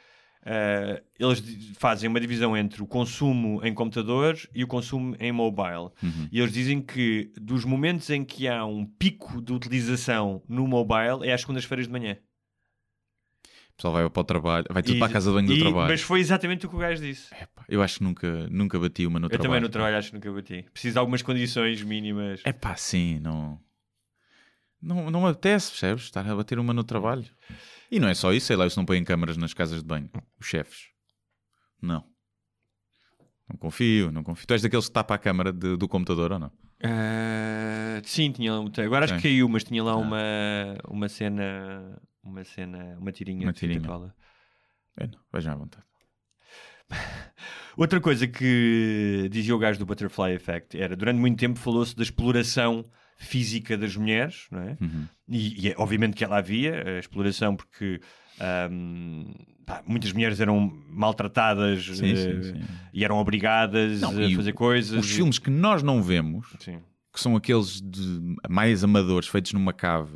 eh, 0.45 1.01
eles 1.19 1.41
fazem 1.77 2.09
uma 2.09 2.19
divisão 2.19 2.57
entre 2.57 2.81
o 2.83 2.87
consumo 2.87 3.63
em 3.65 3.73
computador 3.73 4.37
e 4.53 4.63
o 4.63 4.67
consumo 4.67 5.15
em 5.19 5.31
mobile. 5.31 5.89
Uhum. 6.01 6.27
E 6.31 6.39
eles 6.39 6.51
dizem 6.51 6.81
que 6.81 7.31
dos 7.39 7.63
momentos 7.63 8.09
em 8.09 8.25
que 8.25 8.47
há 8.47 8.65
um 8.65 8.85
pico 8.85 9.41
de 9.41 9.53
utilização 9.53 10.43
no 10.49 10.67
mobile 10.67 11.19
é 11.27 11.31
às 11.33 11.41
segundas-feiras 11.41 11.85
de 11.87 11.91
manhã. 11.93 12.17
O 13.71 13.75
pessoal 13.75 13.93
vai 13.93 14.09
para 14.09 14.21
o 14.21 14.23
trabalho, 14.23 14.65
vai 14.69 14.83
tudo 14.83 14.95
E- 14.97 14.99
para 14.99 15.07
a 15.07 15.11
casa 15.13 15.29
de 15.31 15.35
banho 15.35 15.47
do 15.47 15.53
e- 15.53 15.59
trabalho. 15.59 15.87
Mas 15.87 16.01
foi 16.01 16.19
exatamente 16.19 16.65
o 16.65 16.69
que 16.69 16.75
o 16.75 16.79
gajo 16.79 17.01
disse. 17.01 17.33
Eu 17.67 17.81
acho 17.81 17.97
que 17.99 18.03
nunca, 18.03 18.47
nunca 18.49 18.79
bati 18.79 19.05
uma 19.07 19.19
no 19.19 19.25
Eu 19.25 19.29
trabalho. 19.29 19.49
também 19.49 19.61
no 19.61 19.69
trabalho 19.69 19.97
acho 19.97 20.09
que 20.09 20.15
nunca 20.15 20.31
bati. 20.31 20.63
Preciso 20.71 20.93
de 20.93 20.99
algumas 20.99 21.21
condições 21.21 21.81
mínimas. 21.83 22.41
É 22.43 22.51
pá, 22.53 22.75
sim, 22.75 23.19
não... 23.19 23.59
não. 24.81 25.09
Não 25.09 25.25
apetece, 25.27 25.71
percebes? 25.71 26.03
Estar 26.03 26.27
a 26.27 26.35
bater 26.35 26.59
uma 26.59 26.73
no 26.73 26.83
trabalho. 26.83 27.25
E 27.91 27.99
não 27.99 28.07
é 28.07 28.13
só 28.13 28.33
isso, 28.33 28.47
sei 28.47 28.55
lá, 28.55 28.63
eles 28.63 28.75
não 28.75 28.85
põem 28.85 29.03
câmaras 29.03 29.37
nas 29.37 29.53
casas 29.53 29.79
de 29.81 29.85
banho, 29.87 30.09
os 30.39 30.45
chefes. 30.47 30.87
Não. 31.81 32.03
Não 33.49 33.57
confio, 33.57 34.11
não 34.11 34.23
confio. 34.23 34.47
Tu 34.47 34.53
és 34.53 34.61
daqueles 34.61 34.87
que 34.87 34.93
tapa 34.93 35.15
a 35.15 35.17
câmara 35.17 35.51
de- 35.51 35.75
do 35.77 35.87
computador 35.87 36.31
ou 36.31 36.39
não? 36.39 36.51
Ah, 36.83 38.01
sim, 38.03 38.31
tinha 38.31 38.51
agora 38.53 39.05
acho 39.05 39.13
Sim. 39.15 39.21
que 39.21 39.27
caiu, 39.29 39.47
mas 39.47 39.63
tinha 39.63 39.83
lá 39.83 39.91
Ah. 39.91 39.97
uma, 39.97 40.21
uma 40.89 41.07
cena, 41.09 42.01
uma 42.23 42.43
cena, 42.43 42.97
uma 42.99 43.11
tirinha. 43.11 43.45
Uma 43.45 43.53
de 43.53 43.59
tirinha. 43.59 43.81
cola. 43.87 44.13
É, 44.97 45.07
não, 45.07 45.19
vejam 45.31 45.53
à 45.53 45.55
vontade. 45.55 45.85
Outra 47.75 47.99
coisa 47.99 48.27
que 48.27 49.27
dizia 49.31 49.55
o 49.55 49.57
gajo 49.57 49.79
do 49.79 49.85
Butterfly 49.85 50.33
Effect 50.33 50.79
era 50.79 50.95
durante 50.95 51.17
muito 51.17 51.39
tempo 51.39 51.57
falou-se 51.57 51.95
da 51.95 52.03
exploração 52.03 52.85
física 53.17 53.77
das 53.77 53.95
mulheres, 53.95 54.47
não 54.51 54.61
é? 54.61 54.77
Uhum. 54.79 55.07
E, 55.27 55.65
e 55.65 55.69
é 55.71 55.75
obviamente 55.77 56.15
que 56.15 56.23
ela 56.23 56.37
havia 56.37 56.97
a 56.97 56.99
exploração 56.99 57.55
porque 57.55 57.99
ahm, 58.39 59.31
pá, 59.65 59.81
muitas 59.87 60.11
mulheres 60.11 60.39
eram 60.39 60.71
maltratadas 60.87 61.85
Sim, 61.85 62.11
eh, 62.11 62.15
sim, 62.15 62.43
sim. 62.43 62.61
e 62.93 63.03
eram 63.03 63.17
obrigadas 63.17 64.01
Não, 64.01 64.09
a 64.09 64.35
fazer 64.35 64.53
coisas. 64.53 64.99
Os 65.03 65.11
filmes 65.11 65.39
que 65.39 65.49
nós 65.49 65.81
não 65.81 66.01
vemos, 66.01 66.47
que 66.59 67.19
são 67.19 67.35
aqueles 67.35 67.81
de 67.81 68.35
mais 68.49 68.83
amadores, 68.83 69.27
feitos 69.27 69.53
numa 69.53 69.73
cave, 69.73 70.15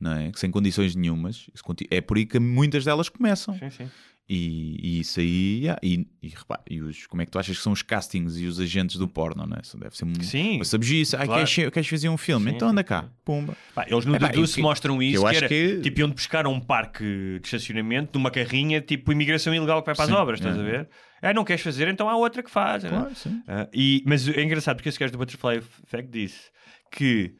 não 0.00 0.12
é? 0.12 0.30
Sem 0.34 0.50
condições 0.50 0.94
nenhumas, 0.94 1.50
é 1.90 2.00
por 2.00 2.16
aí 2.16 2.26
que 2.26 2.38
muitas 2.38 2.84
delas 2.84 3.08
começam. 3.08 3.58
Sim, 3.58 3.70
sim. 3.70 3.90
E, 4.30 4.76
e 4.82 5.00
isso 5.00 5.20
aí, 5.20 5.60
yeah, 5.60 5.80
e, 5.82 6.06
e, 6.22 6.28
repá, 6.28 6.60
e 6.68 6.82
os, 6.82 7.06
como 7.06 7.22
é 7.22 7.24
que 7.24 7.30
tu 7.30 7.38
achas 7.38 7.56
que 7.56 7.62
são 7.62 7.72
os 7.72 7.80
castings 7.80 8.36
e 8.36 8.44
os 8.44 8.60
agentes 8.60 8.96
do 8.96 9.08
porno, 9.08 9.46
não 9.46 9.56
é? 9.56 9.60
Isso 9.62 9.78
deve 9.78 9.96
ser 9.96 10.04
um, 10.04 10.12
Sim, 10.20 10.56
uma 10.56 10.64
sabugice. 10.66 11.16
Claro. 11.16 11.32
queres, 11.32 11.54
queres 11.72 11.88
fazer 11.88 12.10
um 12.10 12.18
filme? 12.18 12.50
Sim, 12.50 12.56
então 12.56 12.68
anda 12.68 12.84
cá, 12.84 13.08
pumba. 13.24 13.56
Pá, 13.74 13.86
eles 13.88 14.04
no 14.04 14.14
Epá, 14.14 14.28
Deduce 14.28 14.52
e 14.52 14.56
que- 14.56 14.60
mostram 14.62 15.02
isso, 15.02 15.16
eu 15.16 15.22
que 15.22 15.28
acho 15.28 15.36
era 15.38 15.48
que- 15.48 15.80
tipo 15.80 16.00
iam 16.00 16.10
buscar 16.10 16.46
um 16.46 16.60
parque 16.60 17.04
de 17.04 17.40
estacionamento 17.42 18.12
de 18.12 18.18
uma 18.18 18.30
carrinha, 18.30 18.82
tipo 18.82 19.10
imigração 19.12 19.54
ilegal 19.54 19.80
que 19.80 19.86
vai 19.86 19.94
para 19.94 20.04
as 20.04 20.10
Sim, 20.10 20.16
obras, 20.16 20.40
estás 20.40 20.58
é. 20.58 20.60
a 20.60 20.62
ver? 20.62 20.88
Ah, 21.22 21.32
não 21.32 21.42
queres 21.42 21.62
fazer, 21.62 21.88
então 21.88 22.06
há 22.06 22.14
outra 22.14 22.42
que 22.42 22.50
faz. 22.50 22.82
né? 22.84 22.90
Claro, 22.90 23.14
sim. 23.14 23.42
Ah, 23.48 23.66
e, 23.72 24.02
mas 24.06 24.28
é 24.28 24.42
engraçado 24.42 24.76
porque 24.76 24.90
esse 24.90 24.98
gajo 24.98 25.10
do 25.12 25.16
Butterfly 25.18 25.56
Effect 25.56 26.10
disse 26.12 26.50
que, 26.92 27.32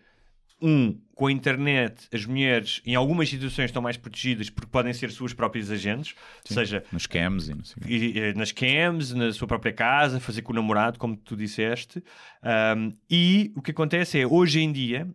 um, 0.62 0.99
com 1.18 1.26
a 1.26 1.32
internet, 1.32 2.08
as 2.14 2.24
mulheres 2.24 2.80
em 2.86 2.94
algumas 2.94 3.28
situações 3.28 3.64
estão 3.66 3.82
mais 3.82 3.96
protegidas 3.96 4.48
porque 4.48 4.70
podem 4.70 4.92
ser 4.92 5.10
suas 5.10 5.34
próprias 5.34 5.68
agentes, 5.68 6.14
ou 6.48 6.54
seja, 6.54 6.84
Nos 6.92 7.08
cams 7.08 7.48
e 7.48 7.52
e, 7.88 8.18
eh, 8.20 8.34
nas 8.34 8.52
cams, 8.52 9.12
na 9.12 9.32
sua 9.32 9.48
própria 9.48 9.72
casa, 9.72 10.20
fazer 10.20 10.42
com 10.42 10.52
o 10.52 10.54
namorado, 10.54 10.96
como 10.96 11.16
tu 11.16 11.34
disseste. 11.36 12.00
Ahm, 12.40 12.90
e 13.10 13.52
o 13.56 13.60
que 13.60 13.72
acontece 13.72 14.20
é, 14.20 14.24
hoje 14.28 14.60
em 14.60 14.70
dia, 14.70 15.08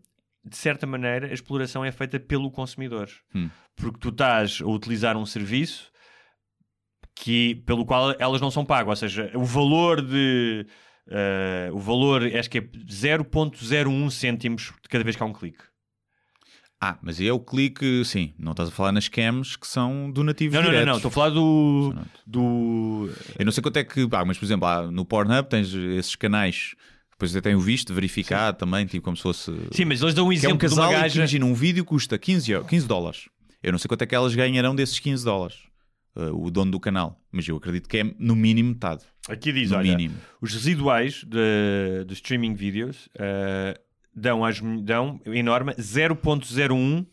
de 0.44 0.58
certa 0.58 0.86
maneira, 0.86 1.28
a 1.28 1.34
exploração 1.34 1.86
é 1.86 1.92
feita 1.92 2.20
pelo 2.20 2.52
consumidor. 2.52 3.10
Hum. 3.34 3.50
Porque 3.74 3.98
tu 3.98 4.10
estás 4.10 4.60
a 4.62 4.68
utilizar 4.68 5.16
um 5.16 5.26
serviço 5.26 5.90
que, 7.16 7.56
pelo 7.66 7.86
qual 7.86 8.14
elas 8.20 8.42
não 8.42 8.52
são 8.52 8.66
pagas. 8.66 8.90
Ou 8.90 9.08
seja, 9.08 9.32
o 9.36 9.46
valor 9.46 10.02
de. 10.02 10.66
eh, 11.10 11.70
o 11.72 11.80
valor, 11.80 12.24
acho 12.38 12.50
que 12.50 12.58
é 12.58 12.62
0.01 12.62 14.10
cêntimos 14.12 14.74
de 14.82 14.90
cada 14.90 15.02
vez 15.06 15.16
que 15.16 15.24
há 15.24 15.26
um 15.26 15.32
clique. 15.32 15.64
Ah, 16.86 16.98
mas 17.02 17.22
é 17.22 17.32
o 17.32 17.40
clique, 17.40 18.04
sim, 18.04 18.34
não 18.38 18.52
estás 18.52 18.68
a 18.70 18.72
falar 18.72 18.92
nas 18.92 19.08
cams 19.08 19.56
que 19.56 19.66
são 19.68 20.12
donativos 20.12 20.54
Não, 20.56 20.62
não, 20.62 20.66
não, 20.68 20.72
diretos. 20.72 20.90
não, 20.90 20.96
estou 20.98 21.10
a 21.10 21.12
falar 21.12 21.30
do. 21.30 21.96
Do 22.28 23.10
Eu 23.40 23.46
não 23.46 23.52
sei 23.52 23.62
quanto 23.62 23.78
é 23.78 23.84
que. 23.84 24.08
Ah, 24.12 24.26
mas 24.26 24.38
por 24.38 24.46
exemplo, 24.46 24.68
lá 24.68 24.92
no 24.92 25.06
Pornhub 25.06 25.48
tens 25.50 25.74
esses 25.74 26.16
canais. 26.16 26.76
Depois 27.12 27.34
eu 27.34 27.42
tenho 27.42 27.60
visto, 27.60 27.94
verificado 27.94 28.58
também, 28.58 28.86
tipo 28.86 29.06
como 29.06 29.16
se 29.16 29.24
fosse. 29.24 29.52
sim, 29.72 29.86
mas 29.86 30.02
eles 30.02 30.14
dão 30.14 30.26
um 30.26 30.30
que 30.30 30.36
é 30.36 30.40
um 30.40 30.40
exemplo 30.40 30.58
de 30.58 30.62
casal 30.62 30.90
uma 30.90 30.96
que, 30.96 31.02
gaja. 31.04 31.20
imagina, 31.20 31.46
um 31.46 31.54
vídeo 31.54 31.86
custa 31.86 32.18
15, 32.18 32.52
eu- 32.52 32.66
15 32.66 32.88
dólares. 32.88 33.30
Eu 33.62 33.72
não 33.72 33.80
sei 33.80 33.88
quanto 33.88 34.02
é 34.02 34.06
que 34.06 34.14
elas 34.16 34.36
ganharão 34.36 34.76
desses 34.76 35.00
15 35.00 35.24
dólares. 35.24 35.56
uh, 36.16 36.46
o 36.46 36.52
dono 36.52 36.70
do 36.72 36.80
canal. 36.80 37.20
Mas 37.32 37.48
eu 37.48 37.56
acredito 37.56 37.88
que 37.90 37.98
é 37.98 38.04
no 38.20 38.36
mínimo 38.36 38.70
metade. 38.70 39.04
Aqui 39.30 39.52
diz, 39.54 39.72
No 39.72 39.78
olha, 39.78 39.92
mínimo. 39.98 40.16
os 40.42 40.54
residuais 40.54 41.24
de, 41.24 42.06
de 42.06 42.14
streaming 42.14 42.54
vídeos 42.56 43.10
eh, 43.18 43.80
dão, 44.16 44.44
às, 44.46 44.60
mu- 44.60 44.82
dão, 44.82 45.20
em 45.26 45.44
norma, 45.44 45.74
0.01 45.76 47.06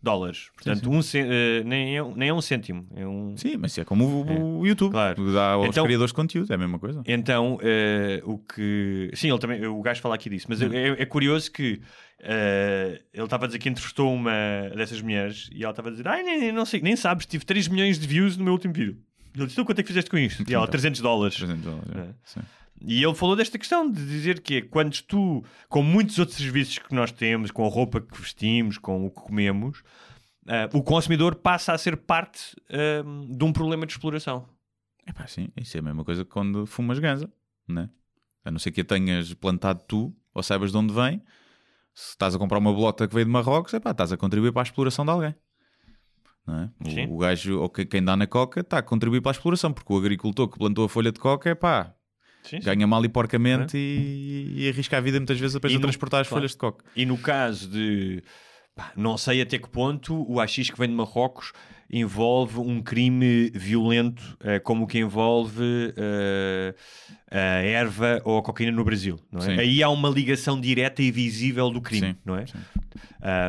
dólares. 0.00 0.50
Portanto, 0.54 0.90
Um, 0.90 1.02
cê- 1.02 1.26
eh, 1.28 1.62
nem, 1.64 1.96
é, 1.96 2.02
um- 2.02 2.14
nem 2.14 2.28
é 2.28 2.34
um 2.34 2.40
cêntimo. 2.40 2.86
É 2.94 3.06
um... 3.06 3.36
Sim, 3.36 3.56
mas 3.56 3.76
é 3.76 3.84
como 3.84 4.04
o, 4.04 4.58
o 4.60 4.66
YouTube. 4.66 4.92
Claro. 4.92 5.32
Dá 5.32 5.52
aos 5.52 5.68
Então- 5.68 5.84
criadores 5.84 6.10
de 6.12 6.14
conteúdo, 6.14 6.50
é 6.52 6.54
a 6.54 6.58
mesma 6.58 6.78
coisa. 6.78 7.02
Então, 7.06 7.58
eh, 7.62 8.22
o 8.24 8.38
que. 8.38 9.10
Sim, 9.14 9.28
ele 9.30 9.38
também, 9.40 9.66
o 9.66 9.82
gajo 9.82 10.00
fala 10.00 10.14
aqui 10.14 10.30
disso, 10.30 10.46
mas 10.48 10.62
é, 10.62 10.90
é 10.90 11.04
curioso 11.04 11.50
que 11.50 11.80
eh, 12.20 13.00
ele 13.12 13.24
estava 13.24 13.44
a 13.44 13.48
dizer 13.48 13.58
que 13.58 13.68
entrevistou 13.68 14.14
uma 14.14 14.32
dessas 14.76 15.00
mulheres 15.02 15.48
e 15.52 15.62
ela 15.64 15.72
estava 15.72 15.88
a 15.88 15.90
dizer: 15.90 16.06
Ai, 16.06 16.22
nem, 16.22 16.52
não 16.52 16.64
sei, 16.64 16.80
nem 16.80 16.94
sabes, 16.94 17.26
tive 17.26 17.44
3 17.44 17.66
milhões 17.66 17.98
de 17.98 18.06
views 18.06 18.36
no 18.36 18.44
meu 18.44 18.52
último 18.52 18.72
vídeo. 18.74 18.96
Ele 19.34 19.46
disse: 19.46 19.54
"Então, 19.54 19.64
quanto 19.64 19.80
é 19.80 19.82
que 19.82 19.88
fizeste 19.88 20.10
com 20.10 20.16
isto? 20.18 20.44
E 20.48 20.54
ela, 20.54 20.66
300 20.68 21.00
dólares. 21.00 21.36
300 21.36 21.64
dólares, 21.64 21.88
é. 21.94 21.98
É. 22.00 22.08
Sim. 22.24 22.40
E 22.80 23.02
ele 23.02 23.14
falou 23.14 23.34
desta 23.34 23.58
questão 23.58 23.90
de 23.90 24.04
dizer 24.06 24.40
que 24.40 24.56
é 24.56 24.62
quando 24.62 25.00
tu, 25.02 25.42
com 25.68 25.82
muitos 25.82 26.18
outros 26.18 26.38
serviços 26.38 26.78
que 26.78 26.94
nós 26.94 27.10
temos, 27.10 27.50
com 27.50 27.64
a 27.66 27.68
roupa 27.68 28.00
que 28.00 28.16
vestimos, 28.20 28.78
com 28.78 29.06
o 29.06 29.10
que 29.10 29.20
comemos, 29.20 29.82
ah, 30.46 30.68
o 30.72 30.82
consumidor 30.82 31.34
passa 31.34 31.72
a 31.72 31.78
ser 31.78 31.96
parte 31.96 32.54
ah, 32.70 33.02
de 33.28 33.44
um 33.44 33.52
problema 33.52 33.84
de 33.84 33.92
exploração. 33.92 34.48
Epá, 35.06 35.26
sim, 35.26 35.48
isso 35.56 35.76
é 35.76 35.80
a 35.80 35.82
mesma 35.82 36.04
coisa 36.04 36.24
que 36.24 36.30
quando 36.30 36.66
fumas 36.66 36.98
ganza, 36.98 37.28
né? 37.66 37.90
A 38.44 38.50
não 38.50 38.58
ser 38.58 38.70
que 38.70 38.82
a 38.82 38.84
tenhas 38.84 39.32
plantado 39.34 39.82
tu, 39.88 40.14
ou 40.32 40.42
saibas 40.42 40.70
de 40.70 40.76
onde 40.78 40.94
vem, 40.94 41.20
se 41.94 42.10
estás 42.10 42.34
a 42.34 42.38
comprar 42.38 42.58
uma 42.58 42.72
bolota 42.72 43.08
que 43.08 43.14
veio 43.14 43.26
de 43.26 43.32
Marrocos, 43.32 43.72
epá, 43.74 43.90
estás 43.90 44.12
a 44.12 44.16
contribuir 44.16 44.52
para 44.52 44.62
a 44.62 44.64
exploração 44.64 45.04
de 45.04 45.10
alguém. 45.10 45.34
É? 46.48 47.08
O, 47.10 47.16
o 47.16 47.18
gajo, 47.18 47.58
ou 47.60 47.68
que- 47.68 47.84
quem 47.84 48.02
dá 48.02 48.16
na 48.16 48.26
coca, 48.26 48.60
está 48.60 48.78
a 48.78 48.82
contribuir 48.82 49.20
para 49.20 49.32
a 49.32 49.36
exploração, 49.36 49.72
porque 49.72 49.92
o 49.92 49.98
agricultor 49.98 50.48
que 50.48 50.58
plantou 50.58 50.84
a 50.84 50.88
folha 50.88 51.10
de 51.12 51.18
coca, 51.18 51.50
epá, 51.50 51.94
Sim, 52.42 52.60
sim. 52.60 52.64
ganha 52.66 52.86
mal 52.86 53.04
e 53.04 53.08
porcamente 53.08 53.76
e, 53.76 54.54
e 54.56 54.68
arrisca 54.68 54.96
a 54.96 55.00
vida 55.00 55.18
muitas 55.18 55.38
vezes 55.38 55.54
depois 55.54 55.72
E 55.72 55.76
a 55.76 55.78
no- 55.78 55.82
transportar 55.82 56.20
as 56.22 56.28
claro. 56.28 56.40
folhas 56.40 56.52
de 56.52 56.56
coca. 56.58 56.84
E 56.96 57.04
no 57.04 57.18
caso 57.18 57.68
de. 57.68 58.22
pá, 58.74 58.92
não 58.96 59.18
sei 59.18 59.42
até 59.42 59.58
que 59.58 59.68
ponto 59.68 60.24
o 60.30 60.40
AX 60.40 60.54
que 60.70 60.78
vem 60.78 60.88
de 60.88 60.94
Marrocos 60.94 61.52
envolve 61.90 62.58
um 62.60 62.82
crime 62.82 63.50
violento 63.54 64.36
eh, 64.40 64.58
como 64.58 64.84
o 64.84 64.86
que 64.86 64.98
envolve 64.98 65.94
eh, 65.96 66.74
a 67.30 67.38
erva 67.62 68.20
ou 68.24 68.38
a 68.38 68.42
cocaína 68.42 68.72
no 68.72 68.84
Brasil. 68.84 69.18
Não 69.32 69.40
é? 69.40 69.44
Sim. 69.44 69.58
Aí 69.58 69.82
há 69.82 69.88
uma 69.88 70.08
ligação 70.10 70.60
direta 70.60 71.02
e 71.02 71.10
visível 71.10 71.70
do 71.70 71.80
crime, 71.80 72.08
Sim, 72.08 72.16
não 72.26 72.36
é? 72.36 72.44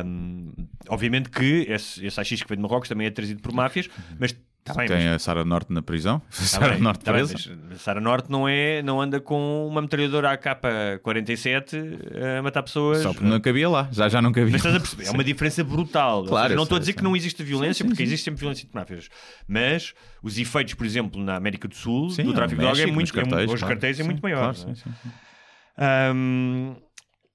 Um, 0.04 0.52
obviamente 0.88 1.30
que 1.30 1.66
esse, 1.68 2.04
esse 2.04 2.18
AX 2.20 2.28
que 2.42 2.48
vem 2.48 2.56
de 2.56 2.62
Marrocos 2.62 2.88
também 2.88 3.06
é 3.06 3.10
trazido 3.10 3.40
por 3.40 3.52
máfias, 3.52 3.88
mas 4.18 4.34
está 4.60 4.74
bem, 4.74 4.86
Tem 4.88 4.96
mas- 5.06 5.14
a 5.14 5.18
Sara 5.18 5.44
Norte 5.44 5.72
na 5.72 5.82
prisão. 5.82 6.20
tá 6.30 6.42
Sara 6.42 6.72
bem, 6.74 6.80
Norte 6.80 7.04
tá 7.04 7.12
bem, 7.12 7.26
presa. 7.26 7.58
mas 7.68 7.80
Sara 7.80 8.00
Norte 8.00 8.30
não, 8.30 8.48
é, 8.48 8.82
não 8.82 9.00
anda 9.00 9.20
com 9.20 9.66
uma 9.68 9.82
metralhadora 9.82 10.30
AK-47 10.32 12.38
a 12.38 12.42
matar 12.42 12.62
pessoas. 12.62 12.98
Só 13.02 13.12
porque 13.12 13.26
não 13.26 13.40
cabia 13.40 13.68
lá, 13.68 13.88
já, 13.90 14.08
já 14.08 14.22
não 14.22 14.32
cabia. 14.32 14.52
Mas 14.52 14.60
estás 14.64 14.76
a 14.76 14.78
perceber? 14.80 15.06
É 15.06 15.10
uma 15.10 15.24
diferença 15.24 15.64
brutal. 15.64 16.24
Claro, 16.24 16.48
seja, 16.48 16.56
não 16.56 16.62
estou 16.64 16.76
a 16.76 16.78
dizer 16.78 16.92
que 16.92 17.02
não 17.02 17.16
existe 17.16 17.42
violência, 17.42 17.74
Sim, 17.74 17.84
sim, 17.84 17.88
porque 17.88 18.02
sim. 18.02 18.08
existe 18.08 18.24
sempre 18.24 18.40
violência 18.40 18.64
entre 18.64 18.78
máfias. 18.78 19.08
Mas 19.48 19.94
os 20.22 20.38
efeitos, 20.38 20.74
por 20.74 20.86
exemplo, 20.86 21.22
na 21.22 21.36
América 21.36 21.66
do 21.66 21.74
Sul, 21.74 22.08
do 22.08 22.32
tráfico 22.34 22.60
de 22.60 22.66
droga 22.66 22.78
é 22.78 22.86
México, 22.86 22.94
muito. 22.94 23.12
cartéis, 23.12 23.42
é, 23.42 23.46
claro. 23.46 23.66
cartéis 23.66 24.00
é 24.00 24.02
muito 24.02 24.20
maior. 24.22 24.54
claro, 24.54 24.70
é? 24.70 24.74
sim, 24.74 24.90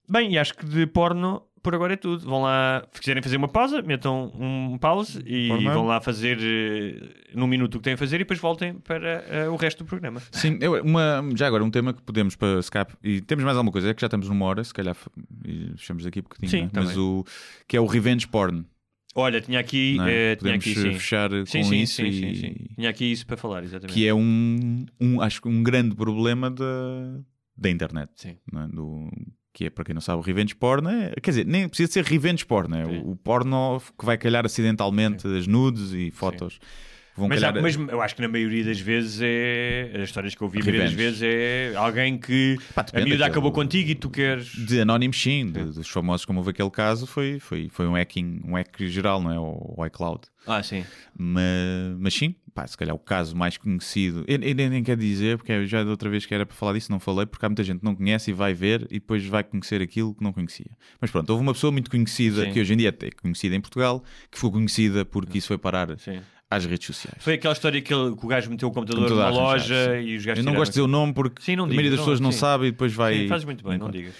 bem, 0.09 0.33
e 0.33 0.37
acho 0.37 0.53
que 0.53 0.65
de 0.65 0.85
porno 0.87 1.41
por 1.65 1.73
agora 1.73 1.93
é 1.93 1.97
tudo. 1.97 2.23
Vão 2.29 2.43
lá, 2.43 2.87
se 2.93 2.99
quiserem 2.99 3.23
fazer 3.23 3.37
uma 3.37 3.47
pausa, 3.47 3.81
metam 3.81 4.31
um 4.39 4.77
pause 4.77 5.19
e 5.25 5.49
vão 5.49 5.87
lá 5.87 5.99
fazer 5.99 6.37
eh, 6.39 7.33
num 7.33 7.47
minuto 7.47 7.75
o 7.75 7.77
que 7.79 7.83
têm 7.85 7.93
a 7.93 7.97
fazer 7.97 8.17
e 8.17 8.19
depois 8.19 8.39
voltem 8.39 8.75
para 8.75 9.25
eh, 9.27 9.49
o 9.49 9.55
resto 9.55 9.83
do 9.83 9.87
programa. 9.87 10.21
Sim, 10.31 10.59
eu- 10.61 10.83
uma, 10.83 11.27
já 11.35 11.47
agora 11.47 11.63
um 11.63 11.71
tema 11.71 11.91
que 11.91 12.03
podemos 12.03 12.35
para 12.35 12.59
Skype 12.59 12.93
e 13.03 13.19
temos 13.19 13.43
mais 13.43 13.57
alguma 13.57 13.71
coisa, 13.71 13.89
é 13.89 13.93
que 13.95 14.01
já 14.01 14.05
estamos 14.05 14.29
numa 14.29 14.45
hora, 14.45 14.63
se 14.63 14.71
calhar 14.71 14.95
e 15.43 15.71
fechamos 15.75 16.03
daqui 16.03 16.19
um 16.19 16.23
bocadinho, 16.23 16.51
Sim, 16.51 16.61
né? 16.65 16.69
mas 16.71 16.95
o 16.95 17.25
que 17.67 17.75
é 17.75 17.81
o 17.81 17.87
revenge 17.87 18.27
porn. 18.27 18.63
Olha, 19.15 19.41
tinha 19.41 19.59
aqui, 19.59 19.97
é? 20.01 20.33
eh, 20.33 20.35
tinha 20.35 20.53
aqui 20.53 20.75
sim. 20.75 20.93
fechar 20.93 21.29
com 21.31 21.45
Sim, 21.47 21.63
sim, 21.63 21.81
isso 21.81 21.95
sim, 21.95 22.07
e 22.09 22.13
sim, 22.13 22.35
sim. 22.35 22.55
Tinha 22.75 22.89
aqui 22.91 23.11
isso 23.11 23.25
para 23.25 23.37
falar, 23.37 23.63
exatamente. 23.63 23.93
que 23.93 24.07
é 24.07 24.13
um, 24.13 24.85
um 25.01 25.19
acho 25.19 25.41
que 25.41 25.47
um 25.47 25.63
grande 25.63 25.95
problema 25.95 26.51
da, 26.51 26.63
da 27.57 27.69
internet, 27.71 28.11
Sim. 28.15 28.37
não 28.51 28.61
é? 28.61 28.67
Do, 28.67 29.09
que 29.55 29.65
é 29.65 29.69
para 29.69 29.85
quem 29.85 29.93
não 29.95 30.01
sabe 30.01 30.19
o 30.19 30.21
revenge 30.21 30.53
porn, 30.53 30.85
é, 30.89 31.13
quer 31.21 31.31
dizer, 31.31 31.45
nem 31.45 31.67
precisa 31.69 31.89
ser 31.91 32.03
revenge 32.03 32.45
porn, 32.45 32.77
é 32.77 32.85
Sim. 32.85 32.97
o, 32.99 33.11
o 33.11 33.15
porno 33.15 33.81
que 33.97 34.05
vai 34.05 34.17
calhar 34.17 34.45
acidentalmente 34.45 35.25
as 35.25 35.47
nudes 35.47 35.93
e 35.93 36.11
fotos. 36.11 36.59
Vão 37.17 37.29
Mas, 37.29 37.41
há- 37.41 37.53
calhar, 37.53 37.63
mas 37.63 37.75
eu 37.93 38.01
acho 38.01 38.13
que 38.13 38.21
na 38.21 38.27
maioria 38.27 38.65
das 38.65 38.77
vezes 38.77 39.21
é. 39.23 39.93
As 39.95 40.09
histórias 40.09 40.35
que 40.35 40.41
eu 40.41 40.49
vi, 40.49 40.59
a 40.59 40.63
maioria 40.63 40.81
das 40.81 40.91
Revenge. 40.91 41.21
vezes 41.21 41.21
é 41.23 41.73
alguém 41.77 42.17
que 42.17 42.57
Pá, 42.75 42.85
a 42.93 42.99
miúda 42.99 43.25
acabou 43.25 43.53
contigo 43.53 43.89
e 43.89 43.95
tu 43.95 44.09
queres. 44.09 44.47
de 44.47 44.81
anónimos 44.81 45.21
sim, 45.21 45.49
de- 45.49 45.63
dos 45.71 45.87
famosos 45.87 46.25
como 46.25 46.39
houve 46.39 46.49
aquele 46.49 46.69
caso 46.69 47.07
foi, 47.07 47.39
foi, 47.39 47.69
foi 47.71 47.87
um 47.87 47.93
hacking, 47.95 48.41
um 48.43 48.55
hack 48.55 48.81
geral, 48.87 49.21
não 49.23 49.31
é? 49.31 49.39
O, 49.39 49.75
o 49.77 49.85
iCloud. 49.85 50.23
Ah, 50.45 50.61
sim. 50.61 50.83
Mas, 51.17 51.95
mas 51.97 52.13
sim, 52.13 52.35
pá, 52.55 52.65
se 52.65 52.77
calhar 52.77 52.95
o 52.95 52.99
caso 52.99 53.35
mais 53.35 53.57
conhecido, 53.57 54.23
eu, 54.27 54.39
eu 54.41 54.55
nem 54.55 54.69
nem 54.69 54.81
quero 54.83 54.99
dizer, 55.01 55.37
porque 55.37 55.51
eu 55.51 55.65
já 55.67 55.83
da 55.83 55.89
outra 55.91 56.09
vez 56.09 56.25
que 56.25 56.33
era 56.33 56.45
para 56.45 56.55
falar 56.55 56.71
disso, 56.73 56.89
não 56.91 56.99
falei, 57.01 57.25
porque 57.25 57.45
há 57.45 57.49
muita 57.49 57.63
gente 57.63 57.79
que 57.79 57.85
não 57.85 57.93
conhece 57.93 58.31
e 58.31 58.33
vai 58.33 58.53
ver 58.53 58.87
e 58.89 58.93
depois 58.95 59.23
vai 59.25 59.43
conhecer 59.43 59.81
aquilo 59.81 60.15
que 60.15 60.23
não 60.23 60.31
conhecia. 60.31 60.71
Mas 61.01 61.11
pronto, 61.11 61.29
houve 61.29 61.43
uma 61.43 61.53
pessoa 61.53 61.69
muito 61.71 61.91
conhecida, 61.91 62.45
Sim. 62.45 62.51
que 62.53 62.59
hoje 62.61 62.73
em 62.73 62.77
dia 62.77 62.95
é 62.97 63.09
conhecida 63.21 63.55
em 63.55 63.61
Portugal, 63.61 64.01
que 64.31 64.37
ficou 64.37 64.53
conhecida 64.53 65.03
porque 65.05 65.37
isso 65.37 65.47
foi 65.49 65.57
parar 65.57 65.99
sim. 65.99 66.21
às 66.49 66.65
redes 66.65 66.87
sociais. 66.87 67.17
Foi 67.21 67.33
aquela 67.33 67.51
história 67.53 67.81
que, 67.81 67.93
ele- 67.93 68.15
que 68.15 68.25
o 68.25 68.27
gajo 68.29 68.49
meteu 68.49 68.69
o 68.69 68.71
computador 68.71 69.09
numa 69.09 69.29
loja 69.29 69.91
sim. 70.01 70.07
e 70.07 70.15
os 70.15 70.25
gajos. 70.25 70.39
Eu 70.43 70.49
não 70.49 70.57
gosto 70.57 70.71
de 70.71 70.75
dizer 70.75 70.81
o 70.81 70.87
nome 70.87 71.13
porque 71.13 71.41
Sim, 71.43 71.55
a 71.55 71.65
maioria 71.65 71.91
das 71.91 71.99
pessoas 71.99 72.19
não 72.21 72.31
sabe 72.31 72.67
e 72.67 72.71
depois 72.71 72.93
vai. 72.93 73.17
Sim, 73.23 73.27
fazes 73.27 73.43
muito 73.45 73.67
bem, 73.67 73.77
não 73.77 73.91
digas. 73.91 74.13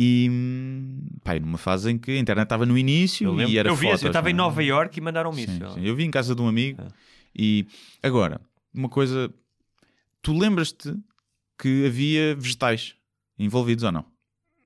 E 0.00 0.28
e 0.28 1.40
numa 1.40 1.58
fase 1.58 1.90
em 1.90 1.98
que 1.98 2.12
a 2.12 2.18
internet 2.18 2.44
estava 2.46 2.64
no 2.64 2.78
início 2.78 3.40
Eu, 3.40 3.48
e 3.48 3.58
era 3.58 3.68
eu 3.68 3.74
vi 3.74 3.82
fotos, 3.86 3.98
isso, 4.00 4.06
eu 4.06 4.10
estava 4.10 4.30
em 4.30 4.32
é? 4.32 4.36
Nova 4.36 4.62
York 4.62 4.96
e 4.96 5.00
mandaram-me 5.02 5.42
isso. 5.44 5.52
sim. 5.74 5.84
Eu 5.84 5.94
vi 5.96 6.04
em 6.04 6.10
casa 6.10 6.34
de 6.34 6.40
um 6.42 6.48
amigo 6.48 6.82
Ah. 6.82 6.88
E 7.38 7.66
agora, 8.02 8.40
uma 8.74 8.88
coisa, 8.88 9.32
tu 10.22 10.36
lembras-te 10.36 10.94
que 11.58 11.86
havia 11.86 12.34
vegetais 12.34 12.94
envolvidos 13.38 13.84
ou 13.84 13.92
não? 13.92 14.04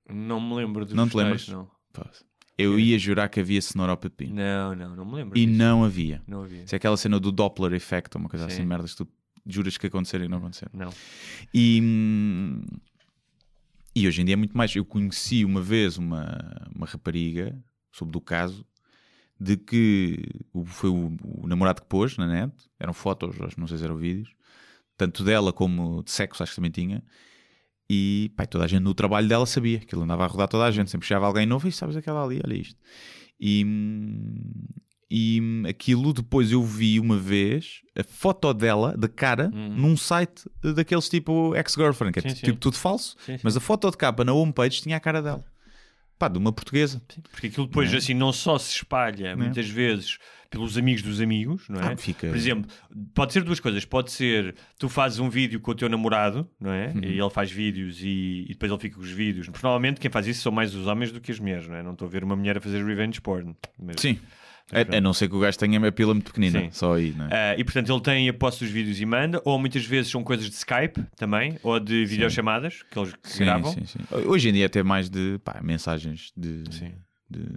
Não 0.09 0.41
me 0.41 0.55
lembro 0.55 0.85
dos 0.85 0.95
Não 0.95 1.09
te 1.09 1.17
vegetais, 1.17 1.49
lembras? 1.49 1.49
Não. 1.49 1.71
Pá, 1.93 2.11
Eu 2.59 2.79
ia 2.79 2.99
jurar 2.99 3.29
que 3.29 3.41
havia 3.41 3.61
cenoura 3.61 3.93
ao 3.93 3.97
pepino 3.97 4.35
não, 4.35 4.75
não, 4.75 4.97
não 4.97 5.05
me 5.05 5.15
lembro. 5.17 5.39
e 5.39 5.47
disso. 5.47 5.59
não 5.59 5.85
havia. 5.85 6.23
Não 6.27 6.43
havia. 6.43 6.65
Isso 6.65 6.75
é 6.75 6.77
aquela 6.77 6.97
cena 6.97 7.21
do 7.21 7.31
Doppler 7.31 7.73
effect, 7.75 8.17
ou 8.17 8.21
uma 8.21 8.29
coisa 8.29 8.49
Sim. 8.49 8.55
assim, 8.55 8.67
merdas 8.67 8.93
que 8.95 9.05
tu 9.05 9.09
juras 9.47 9.77
que 9.77 9.87
aconteceram 9.87 10.25
e 10.25 10.29
não 10.29 10.39
aconteceram. 10.39 10.71
Não. 10.75 10.93
E, 11.53 11.81
hum, 11.83 12.63
e 13.95 14.07
hoje 14.07 14.23
em 14.23 14.25
dia 14.25 14.35
é 14.35 14.37
muito 14.37 14.57
mais. 14.57 14.75
Eu 14.75 14.85
conheci 14.85 15.45
uma 15.45 15.61
vez 15.61 15.99
uma, 15.99 16.39
uma 16.75 16.87
rapariga, 16.87 17.59
soube 17.93 18.13
do 18.13 18.21
caso, 18.21 18.65
de 19.43 19.57
que 19.57 20.25
foi 20.67 20.91
o, 20.91 21.17
o 21.43 21.47
namorado 21.47 21.83
que 21.83 21.89
pôs 21.89 22.17
na 22.17 22.27
net, 22.27 22.53
eram 22.79 22.93
fotos, 22.93 23.41
acho- 23.41 23.59
não 23.61 23.67
sei 23.67 23.79
se 23.79 23.85
eram 23.85 23.97
vídeos, 23.97 24.31
tanto 24.97 25.25
dela 25.25 25.53
como 25.53 26.03
de 26.05 26.11
sexo, 26.11 26.43
acho 26.43 26.53
que 26.53 26.57
também 26.57 26.71
tinha. 26.71 27.03
E 27.91 28.31
pá, 28.37 28.47
toda 28.47 28.65
a 28.65 28.69
gente 28.69 28.83
no 28.83 28.95
trabalho 28.95 29.29
dela 29.29 29.45
sabia 29.45 29.79
que 29.81 29.95
ele 29.95 30.03
andava 30.05 30.25
a 30.25 30.27
rodar 30.29 30.49
toda 30.49 30.65
a 30.65 30.71
gente, 30.71 30.91
sempre 30.91 31.07
chegava 31.07 31.27
alguém 31.27 31.45
novo 31.47 31.67
e 31.69 31.73
sabes 31.73 31.97
aquela 31.97 32.25
ali, 32.25 32.41
olha 32.45 32.55
isto. 32.55 32.79
E, 33.41 33.65
e 35.11 35.43
aquilo 35.69 36.13
depois 36.13 36.51
eu 36.53 36.63
vi 36.63 36.99
uma 36.99 37.19
vez 37.19 37.81
a 37.99 38.03
foto 38.03 38.53
dela, 38.55 38.97
de 38.97 39.09
cara, 39.09 39.51
Hum. 39.53 39.75
num 39.77 39.97
site 39.97 40.45
daqueles 40.75 41.09
tipo 41.09 41.55
ex-girlfriend, 41.55 42.13
que 42.13 42.27
é 42.27 42.31
Sim, 42.31 42.37
tipo 42.37 42.53
sim. 42.53 42.57
tudo 42.57 42.77
falso, 42.79 43.17
sim. 43.27 43.37
mas 43.43 43.57
a 43.57 43.61
foto 43.61 43.91
de 43.91 43.97
capa 43.97 44.25
na 44.25 44.33
homepage 44.33 44.81
tinha 44.81 44.97
a 44.97 45.01
cara 45.01 45.21
dela. 45.21 45.45
Pá, 46.23 46.29
de 46.29 46.39
uma 46.39 46.53
portuguesa. 46.53 47.03
Porque 47.33 47.49
aquilo 47.49 47.67
depois 47.67 47.89
Não 47.89 47.97
é? 47.97 47.99
assim 47.99 48.15
não 48.15 48.33
só 48.33 48.57
se 48.57 48.71
espalha 48.77 49.35
muitas 49.37 49.69
vezes 49.69 50.19
pelos 50.49 50.79
amigos 50.79 51.03
dos 51.03 51.21
amigos, 51.21 51.69
não 51.69 51.81
é? 51.81 51.95
Ah, 51.95 51.97
fica- 51.97 52.29
Por 52.29 52.37
exemplo, 52.37 52.71
pode 53.13 53.33
ser 53.33 53.43
duas 53.43 53.59
coisas. 53.59 53.85
Pode 53.85 54.13
ser 54.13 54.55
tu 54.79 54.89
fazes 54.89 55.19
um 55.19 55.29
vídeo 55.29 55.59
com 55.59 55.73
o 55.73 55.75
teu 55.75 55.89
namorado, 55.89 56.49
não 56.61 56.71
é? 56.73 56.93
Uhum. 56.95 57.03
E 57.03 57.19
ele 57.19 57.31
faz 57.31 57.51
vídeos 57.51 57.99
e, 58.03 58.45
e 58.45 58.49
depois 58.51 58.71
ele 58.71 58.81
fica 58.81 58.95
com 58.95 59.03
os 59.03 59.11
vídeos. 59.11 59.49
Porque 59.49 59.67
normalmente 59.67 59.99
quem 60.01 60.11
faz 60.13 60.29
isso 60.29 60.43
são 60.43 60.53
mais 60.53 60.75
os 60.77 60.87
homens 60.87 61.11
do 61.11 61.21
que 61.21 61.33
as 61.33 61.41
mulheres, 61.41 61.67
não 61.67 61.75
é? 61.75 61.83
Não 61.83 61.93
estou 61.93 62.07
a 62.07 62.11
ver 62.11 62.23
uma 62.23 62.37
mulher 62.37 62.57
a 62.57 62.61
fazer 62.61 62.85
revenge 62.85 63.21
porn. 63.21 63.57
Mas- 63.83 63.97
Sim. 63.99 64.17
A, 64.71 64.97
a 64.97 65.01
não 65.01 65.13
ser 65.13 65.29
que 65.29 65.35
o 65.35 65.41
gajo 65.41 65.59
tenha 65.59 65.79
uma 65.79 65.91
pila 65.93 66.15
muito 66.15 66.27
pequenina, 66.33 66.61
Sim. 66.61 66.71
só 66.71 66.95
aí, 66.95 67.13
não 67.13 67.27
é? 67.27 67.53
Ah, 67.53 67.59
e 67.59 67.65
portanto 67.65 67.93
ele 67.93 68.01
tem 68.01 68.29
a 68.29 68.33
posse 68.35 68.61
dos 68.61 68.71
vídeos 68.71 69.01
e 69.01 69.05
manda, 69.07 69.41
ou 69.45 69.59
muitas 69.59 69.85
vezes 69.85 70.11
são 70.11 70.23
coisas 70.23 70.47
de 70.49 70.55
Skype 70.55 71.03
também, 71.17 71.59
ou 71.63 71.79
de 71.81 72.05
videochamadas 72.07 72.83
que 72.83 72.99
eles 72.99 73.15
Sim, 73.23 73.45
gravam. 73.45 73.73
sim, 73.73 73.85
sim. 73.85 73.99
Hoje 74.27 74.49
em 74.49 74.53
dia 74.53 74.65
é 74.65 74.67
até 74.67 74.83
mais 74.83 75.09
de 75.11 75.39
pá, 75.45 75.61
mensagens 75.63 76.33
de, 76.37 76.65
Sim. 76.71 76.93
de- 77.29 77.49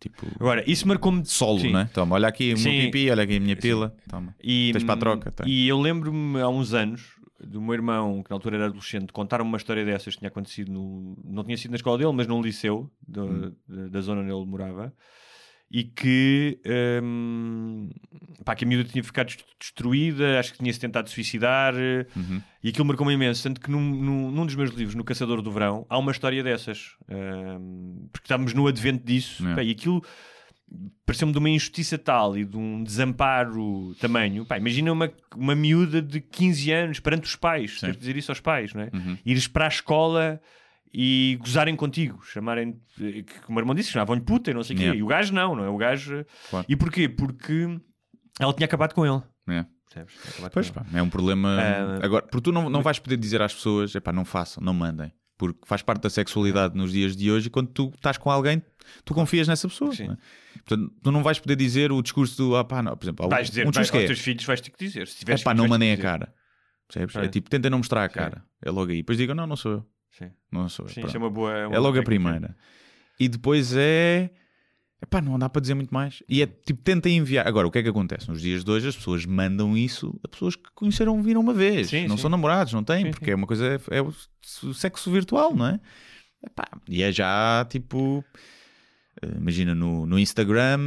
tipo 0.00 0.26
Agora, 0.38 0.62
isso 0.70 0.86
marcou-me 0.86 1.24
solo, 1.24 1.60
Sim. 1.60 1.72
né? 1.72 1.88
Toma, 1.92 2.14
olha 2.14 2.28
aqui 2.28 2.54
o 2.54 2.58
meu 2.58 2.70
pipi, 2.72 3.10
olha 3.10 3.22
aqui 3.22 3.36
a 3.36 3.40
minha 3.40 3.56
pila. 3.56 3.94
Toma. 4.08 4.34
E, 4.42 4.70
Tens 4.72 4.84
para 4.84 4.94
a 4.94 4.98
troca, 4.98 5.30
tem. 5.32 5.48
E 5.48 5.68
eu 5.68 5.80
lembro-me 5.80 6.40
há 6.40 6.48
uns 6.48 6.72
anos 6.74 7.16
do 7.40 7.60
meu 7.60 7.74
irmão, 7.74 8.22
que 8.22 8.30
na 8.30 8.36
altura 8.36 8.56
era 8.56 8.66
adolescente, 8.66 9.12
contar-me 9.12 9.44
uma 9.48 9.56
história 9.58 9.84
dessas 9.84 10.14
que 10.14 10.20
tinha 10.20 10.28
acontecido 10.28 10.72
no. 10.72 11.16
Não 11.24 11.44
tinha 11.44 11.56
sido 11.56 11.70
na 11.70 11.76
escola 11.76 11.98
dele, 11.98 12.12
mas 12.12 12.26
num 12.26 12.40
liceu 12.40 12.90
do- 13.06 13.24
Hum. 13.24 13.52
da, 13.68 13.88
da 13.88 14.00
zona 14.00 14.22
onde 14.22 14.30
ele 14.30 14.46
morava. 14.46 14.92
E 15.70 15.82
que, 15.82 16.60
hum, 17.02 17.90
pá, 18.44 18.54
que 18.54 18.64
a 18.64 18.68
miúda 18.68 18.88
tinha 18.88 19.02
ficado 19.02 19.26
dest- 19.26 19.44
destruída, 19.58 20.38
acho 20.38 20.52
que 20.52 20.58
tinha-se 20.58 20.78
tentado 20.78 21.10
suicidar, 21.10 21.74
Uhum. 21.74 22.40
e 22.62 22.68
aquilo 22.68 22.84
marcou-me 22.84 23.12
imenso. 23.12 23.42
Tanto 23.42 23.60
que 23.60 23.68
num, 23.70 23.80
num, 23.80 24.30
num 24.30 24.46
dos 24.46 24.54
meus 24.54 24.70
livros, 24.70 24.94
No 24.94 25.02
Caçador 25.02 25.42
do 25.42 25.50
Verão, 25.50 25.84
há 25.88 25.98
uma 25.98 26.12
história 26.12 26.42
dessas, 26.42 26.92
hum, 27.10 28.08
porque 28.12 28.26
estávamos 28.26 28.54
no 28.54 28.66
advento 28.68 29.04
disso, 29.04 29.46
É. 29.48 29.54
pá, 29.56 29.62
e 29.64 29.72
aquilo 29.72 30.02
pareceu-me 31.04 31.32
de 31.32 31.38
uma 31.38 31.48
injustiça 31.50 31.96
tal 31.96 32.36
e 32.36 32.44
de 32.44 32.56
um 32.56 32.82
desamparo 32.82 33.94
tamanho. 34.00 34.44
Pá, 34.44 34.58
imagina 34.58 34.92
uma, 34.92 35.12
uma 35.34 35.54
miúda 35.54 36.00
de 36.02 36.20
15 36.20 36.70
anos 36.72 37.00
perante 37.00 37.24
os 37.24 37.36
pais, 37.36 37.80
ter 37.80 37.92
de 37.92 37.98
dizer 37.98 38.16
isso 38.16 38.30
aos 38.30 38.40
pais, 38.40 38.72
não 38.74 38.82
é? 38.82 38.90
Uhum. 38.92 39.16
Ires 39.24 39.46
para 39.48 39.64
a 39.64 39.68
escola 39.68 40.40
e 40.92 41.36
gozarem 41.40 41.76
contigo, 41.76 42.22
chamarem 42.24 42.80
que 42.96 43.22
que 43.22 43.40
o 43.52 43.58
irmão 43.58 43.74
disse, 43.74 43.90
chamavam-lhe 43.90 44.22
puta 44.22 44.50
e 44.50 44.54
não 44.54 44.62
sei 44.62 44.74
o 44.74 44.78
quê. 44.78 44.84
Yeah. 44.84 45.00
E 45.00 45.02
o 45.02 45.06
gajo 45.06 45.32
não, 45.34 45.54
não 45.54 45.64
é? 45.64 45.68
O 45.68 45.76
gajo. 45.76 46.24
Claro. 46.50 46.66
E 46.68 46.76
porquê? 46.76 47.08
Porque 47.08 47.78
ela 48.40 48.52
tinha 48.52 48.64
acabado 48.64 48.94
com 48.94 49.04
ele. 49.04 49.22
É. 49.48 49.64
Acabado 49.96 50.52
Pois 50.52 50.70
com 50.70 50.80
ele. 50.80 50.88
pá, 50.90 50.98
é 50.98 51.02
um 51.02 51.08
problema. 51.08 51.56
Ah, 51.58 52.04
Agora, 52.04 52.22
porque 52.26 52.42
tu 52.42 52.52
não, 52.52 52.68
não 52.68 52.82
vais 52.82 52.98
poder 52.98 53.16
dizer 53.16 53.40
às 53.40 53.54
pessoas, 53.54 53.94
epá, 53.94 54.12
não 54.12 54.24
façam, 54.24 54.62
não 54.62 54.74
mandem. 54.74 55.12
Porque 55.38 55.60
faz 55.66 55.82
parte 55.82 56.02
da 56.02 56.10
sexualidade 56.10 56.76
nos 56.76 56.92
dias 56.92 57.14
de 57.14 57.30
hoje 57.30 57.48
e 57.48 57.50
quando 57.50 57.68
tu 57.68 57.92
estás 57.94 58.16
com 58.16 58.30
alguém, 58.30 58.62
tu 59.04 59.12
confias 59.14 59.46
nessa 59.46 59.68
pessoa. 59.68 59.94
Sim. 59.94 60.06
não 60.06 60.14
é? 60.14 60.18
Portanto, 60.66 60.92
tu 61.02 61.12
não 61.12 61.22
vais 61.22 61.38
poder 61.38 61.56
dizer 61.56 61.92
o 61.92 62.00
discurso 62.02 62.36
do, 62.36 62.56
ah 62.56 62.64
pá, 62.64 62.82
não, 62.82 62.96
por 62.96 63.04
exemplo, 63.04 63.28
Vais 63.28 63.48
dizer 63.48 63.66
um 63.66 63.70
vais, 63.70 63.90
que 63.90 63.96
aos 63.96 64.04
é, 64.04 64.06
teus 64.06 64.20
filhos, 64.20 64.44
vais 64.44 64.60
ter 64.60 64.70
que 64.70 64.78
dizer. 64.78 65.06
Se 65.08 65.16
é 65.16 65.18
tiveres 65.20 65.42
pá, 65.42 65.50
filhos, 65.50 65.62
não 65.62 65.68
mandem 65.68 65.92
a 65.92 65.96
cara. 65.98 66.34
Percebes? 66.88 67.16
É. 67.16 67.24
É 67.24 67.28
tipo, 67.28 67.50
tentem 67.50 67.70
não 67.70 67.78
mostrar 67.78 68.04
a 68.04 68.08
Sim. 68.08 68.14
cara. 68.14 68.44
É 68.62 68.70
logo 68.70 68.90
aí. 68.90 68.98
Depois 68.98 69.18
digam, 69.18 69.34
não, 69.34 69.46
não 69.46 69.56
sou 69.56 69.72
eu. 69.72 69.86
Sim. 70.18 70.30
Não 70.50 70.68
sou 70.68 70.86
eu. 70.86 70.90
Sim, 70.92 71.04
isso 71.04 71.16
é 71.16 71.18
uma 71.18 71.30
boa. 71.30 71.66
uma 71.68 71.76
É 71.76 71.78
logo 71.78 71.98
a 71.98 72.02
primeira. 72.02 72.56
E 73.18 73.28
depois 73.28 73.74
é. 73.76 74.30
Epá, 75.02 75.20
não 75.20 75.38
dá 75.38 75.48
para 75.48 75.60
dizer 75.60 75.74
muito 75.74 75.92
mais. 75.92 76.22
E 76.28 76.40
é 76.42 76.46
tipo, 76.46 76.80
tentem 76.82 77.18
enviar. 77.18 77.46
Agora, 77.46 77.66
o 77.66 77.70
que 77.70 77.78
é 77.78 77.82
que 77.82 77.88
acontece? 77.88 78.28
Nos 78.30 78.40
dias 78.40 78.64
de 78.64 78.70
hoje, 78.70 78.88
as 78.88 78.96
pessoas 78.96 79.26
mandam 79.26 79.76
isso 79.76 80.18
a 80.24 80.28
pessoas 80.28 80.56
que 80.56 80.70
conheceram 80.74 81.22
viram 81.22 81.40
uma 81.42 81.52
vez. 81.52 81.88
Sim, 81.88 82.08
não 82.08 82.16
sim. 82.16 82.22
são 82.22 82.30
namorados, 82.30 82.72
não 82.72 82.82
têm, 82.82 83.04
Sim, 83.04 83.10
porque 83.10 83.30
é 83.30 83.34
uma 83.34 83.46
coisa. 83.46 83.80
É 83.90 84.00
o 84.00 84.12
sexo 84.72 85.10
virtual, 85.10 85.54
não 85.54 85.66
é? 85.66 85.80
Epá, 86.44 86.64
e 86.88 87.02
é 87.02 87.12
já 87.12 87.66
tipo. 87.68 88.24
eh, 89.20 89.36
Imagina 89.36 89.74
no, 89.74 90.06
no 90.06 90.18
Instagram, 90.18 90.78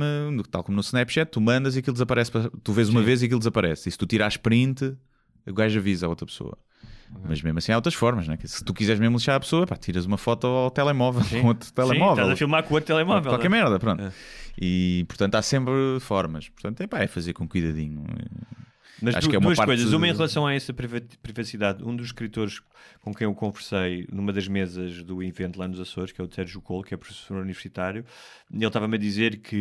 tal 0.50 0.64
como 0.64 0.76
no 0.76 0.82
Snapchat, 0.82 1.30
tu 1.32 1.40
mandas 1.40 1.76
e 1.76 1.80
aquilo 1.80 1.94
desaparece. 1.94 2.32
Tu 2.64 2.74
vês 2.74 2.90
uma 2.90 3.04
vez 3.04 3.22
e 3.22 3.26
aquilo 3.26 3.40
desaparece. 3.40 3.90
E 3.90 3.92
se 3.92 3.98
tu 3.98 4.08
tirares 4.08 4.38
print, 4.38 4.96
o 5.48 5.54
gajo 5.54 5.78
avisa 5.80 6.08
a 6.08 6.10
outra 6.10 6.26
pessoa. 6.26 6.58
Mas 7.28 7.42
mesmo 7.42 7.58
assim 7.60 7.72
há 7.72 7.76
outras 7.76 7.94
formas, 7.96 8.28
né? 8.28 8.38
Se 8.46 8.64
tu 8.64 8.74
quiseres 8.74 9.00
mesmo 9.00 9.18
deixar 9.18 9.36
a 9.36 9.40
pessoa, 9.40 9.66
pá, 9.68 9.76
tiras 9.76 10.06
uma 10.06 10.18
foto 10.18 10.48
ao 10.48 10.72
telemóvel, 10.72 11.24
Sim. 11.24 11.42
com 11.42 11.48
outro 11.50 11.68
Sim, 11.68 11.74
telemóvel. 11.74 12.14
estás 12.14 12.30
a 12.30 12.36
filmar 12.36 12.64
com 12.64 12.74
outro 12.74 12.88
telemóvel. 12.88 13.32
Qualquer 13.32 13.50
não 13.50 13.58
é? 13.58 13.62
merda, 13.62 13.80
pronto. 13.80 14.04
É. 14.04 14.12
E 14.62 15.06
portanto 15.08 15.36
há 15.36 15.42
sempre 15.42 15.74
formas. 16.00 16.50
Portanto, 16.50 16.82
é 16.82 16.88
pá, 16.88 17.00
é 17.00 17.08
fazer 17.08 17.34
com 17.34 17.48
cuidadinho. 17.48 18.04
Mas 19.02 19.16
Acho 19.16 19.28
du- 19.28 19.30
que 19.30 19.36
é 19.36 19.40
uma 19.40 19.46
duas 19.48 19.58
parte- 19.58 19.68
coisas. 19.70 19.94
Uma 19.94 20.08
em 20.08 20.12
relação 20.12 20.46
a 20.46 20.54
essa 20.54 20.74
priva- 20.74 21.02
privacidade. 21.22 21.84
Um 21.84 21.96
dos 21.96 22.08
escritores 22.08 22.62
com 23.02 23.14
quem 23.14 23.26
eu 23.26 23.34
conversei 23.34 24.06
numa 24.12 24.34
das 24.34 24.48
mesas 24.48 25.04
do 25.04 25.24
evento 25.24 25.58
lá 25.58 25.68
nos 25.68 25.80
Açores, 25.80 26.12
que 26.12 26.20
é 26.20 26.24
o 26.24 26.30
Sérgio 26.32 26.62
Cole, 26.62 26.84
que 26.86 26.94
é 26.94 26.98
professor 26.98 27.38
universitário, 27.38 28.04
ele 28.54 28.66
estava-me 28.66 28.96
a 28.96 29.00
dizer 29.00 29.38
que 29.38 29.56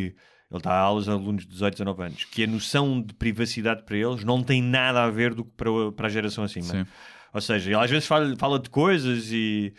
ele 0.50 0.58
está 0.58 0.72
a 0.72 0.78
aulas 0.80 1.08
a 1.08 1.12
alunos 1.12 1.42
de 1.44 1.50
18, 1.52 1.74
19 1.74 2.02
anos, 2.02 2.24
que 2.24 2.42
a 2.42 2.46
noção 2.48 3.00
de 3.00 3.14
privacidade 3.14 3.82
para 3.84 3.96
eles 3.96 4.24
não 4.24 4.42
tem 4.42 4.60
nada 4.62 5.04
a 5.04 5.10
ver 5.10 5.34
do 5.34 5.44
que 5.44 5.50
para, 5.56 5.92
para 5.94 6.06
a 6.06 6.10
geração 6.10 6.42
acima. 6.42 6.64
Sim. 6.66 6.86
Ou 7.34 7.40
seja, 7.40 7.70
ele 7.70 7.76
às 7.82 7.90
vezes 7.90 8.06
fala, 8.06 8.34
fala 8.36 8.58
de 8.58 8.70
coisas 8.70 9.30
e. 9.32 9.72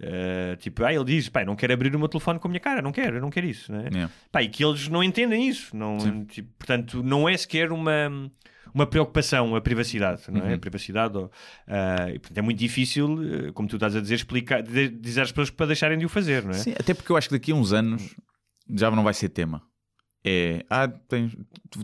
eh, 0.00 0.56
tipo, 0.60 0.84
ah, 0.84 0.92
ele 0.94 1.04
diz, 1.04 1.28
pá, 1.28 1.44
não 1.44 1.56
quero 1.56 1.72
abrir 1.72 1.94
o 1.94 1.98
meu 1.98 2.08
telefone 2.08 2.38
com 2.38 2.48
a 2.48 2.50
minha 2.50 2.60
cara, 2.60 2.80
não 2.82 2.92
quero, 2.92 3.16
eu 3.16 3.20
não 3.20 3.30
quero 3.30 3.46
isso, 3.46 3.70
né? 3.72 3.88
Yeah. 3.92 4.12
Pá, 4.32 4.42
e 4.42 4.48
que 4.48 4.64
eles 4.64 4.88
não 4.88 5.02
entendem 5.02 5.48
isso, 5.48 5.76
não, 5.76 6.24
tipo, 6.26 6.48
portanto, 6.58 7.02
não 7.02 7.28
é 7.28 7.36
sequer 7.36 7.70
uma, 7.72 8.30
uma 8.74 8.86
preocupação 8.86 9.54
a 9.56 9.60
privacidade, 9.60 10.22
não 10.30 10.40
é? 10.42 10.48
Uhum. 10.48 10.54
A 10.54 10.58
privacidade, 10.58 11.16
ou, 11.18 11.30
ah, 11.66 12.08
e, 12.10 12.18
portanto, 12.18 12.38
é 12.38 12.42
muito 12.42 12.58
difícil, 12.58 13.18
eh, 13.48 13.52
como 13.52 13.68
tu 13.68 13.76
estás 13.76 13.94
a 13.96 14.00
dizer, 14.00 14.14
explicar, 14.14 14.62
de- 14.62 14.88
dizer 14.88 15.22
às 15.22 15.30
pessoas 15.32 15.50
para 15.50 15.66
deixarem 15.66 15.98
de 15.98 16.06
o 16.06 16.08
fazer, 16.08 16.42
não 16.44 16.50
é? 16.50 16.54
Sim, 16.54 16.72
até 16.78 16.94
porque 16.94 17.10
eu 17.12 17.16
acho 17.16 17.28
que 17.28 17.34
daqui 17.34 17.52
a 17.52 17.54
uns 17.54 17.72
anos 17.72 18.14
já 18.72 18.90
não 18.90 19.02
vai 19.02 19.12
ser 19.14 19.28
tema. 19.30 19.62
É, 20.24 20.64
ah, 20.70 20.86
tem- 20.86 21.30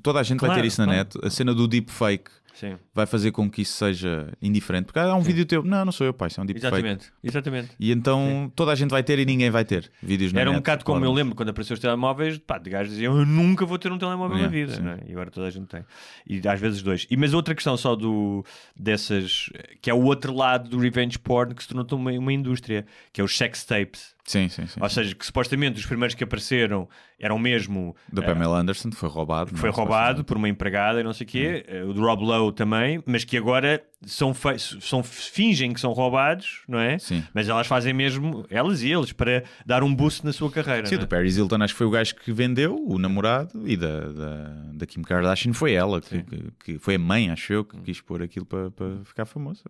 toda 0.02 0.20
a 0.20 0.22
gente 0.22 0.40
vai 0.40 0.48
Claro, 0.48 0.60
ter 0.62 0.66
isso 0.68 0.80
na 0.80 0.86
claro. 0.86 0.98
net. 1.14 1.18
A 1.26 1.30
cena 1.30 1.54
do 1.54 1.66
deepfake 1.66 2.30
Sim, 2.58 2.76
vai 2.94 3.06
fazer 3.06 3.30
com 3.32 3.50
que 3.50 3.62
isso 3.62 3.74
seja 3.74 4.32
indiferente. 4.42 4.86
Porque 4.86 4.98
há 4.98 5.14
um 5.14 5.20
vídeo 5.20 5.44
teu, 5.44 5.62
não, 5.62 5.84
não 5.84 5.92
sou 5.92 6.06
eu, 6.06 6.12
pai, 6.14 6.28
isso 6.28 6.40
é 6.40 6.42
um 6.42 6.46
deepfake. 6.46 6.74
exatamente, 6.74 7.12
exatamente. 7.22 7.70
E 7.78 7.92
então 7.92 8.50
toda 8.56 8.72
a 8.72 8.74
gente 8.74 8.90
vai 8.90 9.02
ter 9.02 9.18
e 9.18 9.24
ninguém 9.26 9.50
vai 9.50 9.64
ter 9.64 9.90
vídeos 10.02 10.32
na 10.32 10.40
Era 10.40 10.50
um 10.50 10.54
net. 10.54 10.62
bocado 10.62 10.84
como 10.84 11.04
eu 11.04 11.12
lembro 11.12 11.34
quando 11.34 11.50
apareceu 11.50 11.74
os 11.74 11.80
telemóveis, 11.80 12.38
pá, 12.38 12.58
de 12.58 12.70
gajos 12.70 12.92
diziam 12.94 13.18
eu 13.18 13.26
nunca 13.26 13.64
vou 13.66 13.78
ter 13.78 13.92
um 13.92 13.98
telemóvel 13.98 14.36
na 14.38 14.44
Yeah, 14.46 14.56
vida, 14.56 14.74
sim. 14.76 14.82
não 14.82 14.92
é? 14.92 14.98
e 15.06 15.12
agora 15.12 15.30
toda 15.30 15.46
a 15.46 15.50
gente 15.50 15.66
tem. 15.66 15.84
E 16.26 16.40
às 16.48 16.58
vezes 16.60 16.82
dois. 16.82 17.06
E 17.10 17.16
mas 17.16 17.34
outra 17.34 17.54
questão 17.54 17.76
só 17.76 17.94
do 17.94 18.44
dessas, 18.74 19.50
que 19.80 19.90
é 19.90 19.94
o 19.94 20.02
outro 20.02 20.34
lado 20.34 20.68
do 20.68 20.78
revenge 20.78 21.18
porn 21.18 21.54
que 21.54 21.62
se 21.62 21.68
tornou 21.68 21.86
uma, 21.92 22.12
uma 22.12 22.32
indústria, 22.32 22.86
que 23.12 23.20
é 23.20 23.24
os 23.24 23.36
sex 23.36 23.64
tapes. 23.64 24.14
Sim, 24.24 24.48
sim, 24.48 24.66
sim. 24.66 24.80
Ou 24.82 24.88
seja, 24.88 25.14
que 25.14 25.24
supostamente 25.24 25.78
os 25.78 25.86
primeiros 25.86 26.14
que 26.14 26.24
apareceram 26.24 26.88
eram 27.18 27.38
mesmo 27.38 27.94
Da 28.12 28.22
Pamela 28.22 28.58
Anderson 28.58 28.90
foi 28.90 29.08
roubado. 29.08 29.52
que 29.52 29.58
foi 29.58 29.68
é? 29.68 29.72
roubado 29.72 30.24
por 30.24 30.36
uma 30.36 30.48
empregada 30.48 31.00
e 31.00 31.04
não 31.04 31.12
sei 31.12 31.24
o 31.24 31.28
quê, 31.28 31.64
eh, 31.68 31.84
o 31.84 31.92
do 31.92 32.00
Rob 32.00 32.24
Lowe 32.24 32.45
também, 32.52 33.02
mas 33.06 33.24
que 33.24 33.36
agora 33.36 33.82
são, 34.04 34.32
são 34.80 35.02
fingem 35.02 35.72
que 35.72 35.80
são 35.80 35.92
roubados, 35.92 36.62
não 36.68 36.78
é? 36.78 36.98
Sim. 36.98 37.22
Mas 37.34 37.48
elas 37.48 37.66
fazem 37.66 37.92
mesmo, 37.92 38.46
elas 38.50 38.82
e 38.82 38.90
eles, 38.90 39.12
para 39.12 39.44
dar 39.64 39.82
um 39.82 39.94
boost 39.94 40.24
na 40.24 40.32
sua 40.32 40.50
carreira. 40.50 40.86
Sim, 40.86 40.96
é? 40.96 40.98
do 40.98 41.06
Paris 41.08 41.36
Hilton 41.36 41.62
acho 41.62 41.74
que 41.74 41.78
foi 41.78 41.86
o 41.86 41.90
gajo 41.90 42.14
que 42.16 42.32
vendeu 42.32 42.76
o 42.76 42.98
namorado 42.98 43.68
e 43.68 43.76
da, 43.76 44.12
da, 44.12 44.44
da 44.74 44.86
Kim 44.86 45.02
Kardashian 45.02 45.52
foi 45.52 45.72
ela, 45.72 46.00
que, 46.00 46.22
que, 46.22 46.50
que 46.64 46.78
foi 46.78 46.94
a 46.94 46.98
mãe, 46.98 47.30
acho 47.30 47.52
eu, 47.52 47.60
Hum. 47.62 47.64
que 47.64 47.80
quis 47.82 48.00
pôr 48.00 48.22
aquilo 48.22 48.46
para, 48.46 48.70
para 48.70 49.04
ficar 49.04 49.24
famosa. 49.26 49.62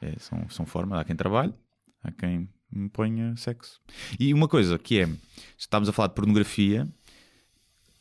É, 0.00 0.14
são, 0.18 0.48
são 0.48 0.66
formas, 0.66 1.00
há 1.00 1.04
quem 1.04 1.16
trabalhe, 1.16 1.54
há 2.02 2.10
quem 2.10 2.48
me 2.70 2.88
ponha 2.88 3.34
sexo. 3.36 3.80
E 4.18 4.32
uma 4.32 4.48
coisa 4.48 4.78
que 4.78 5.00
é, 5.00 5.08
estávamos 5.58 5.88
a 5.88 5.92
falar 5.92 6.08
de 6.08 6.14
pornografia, 6.14 6.86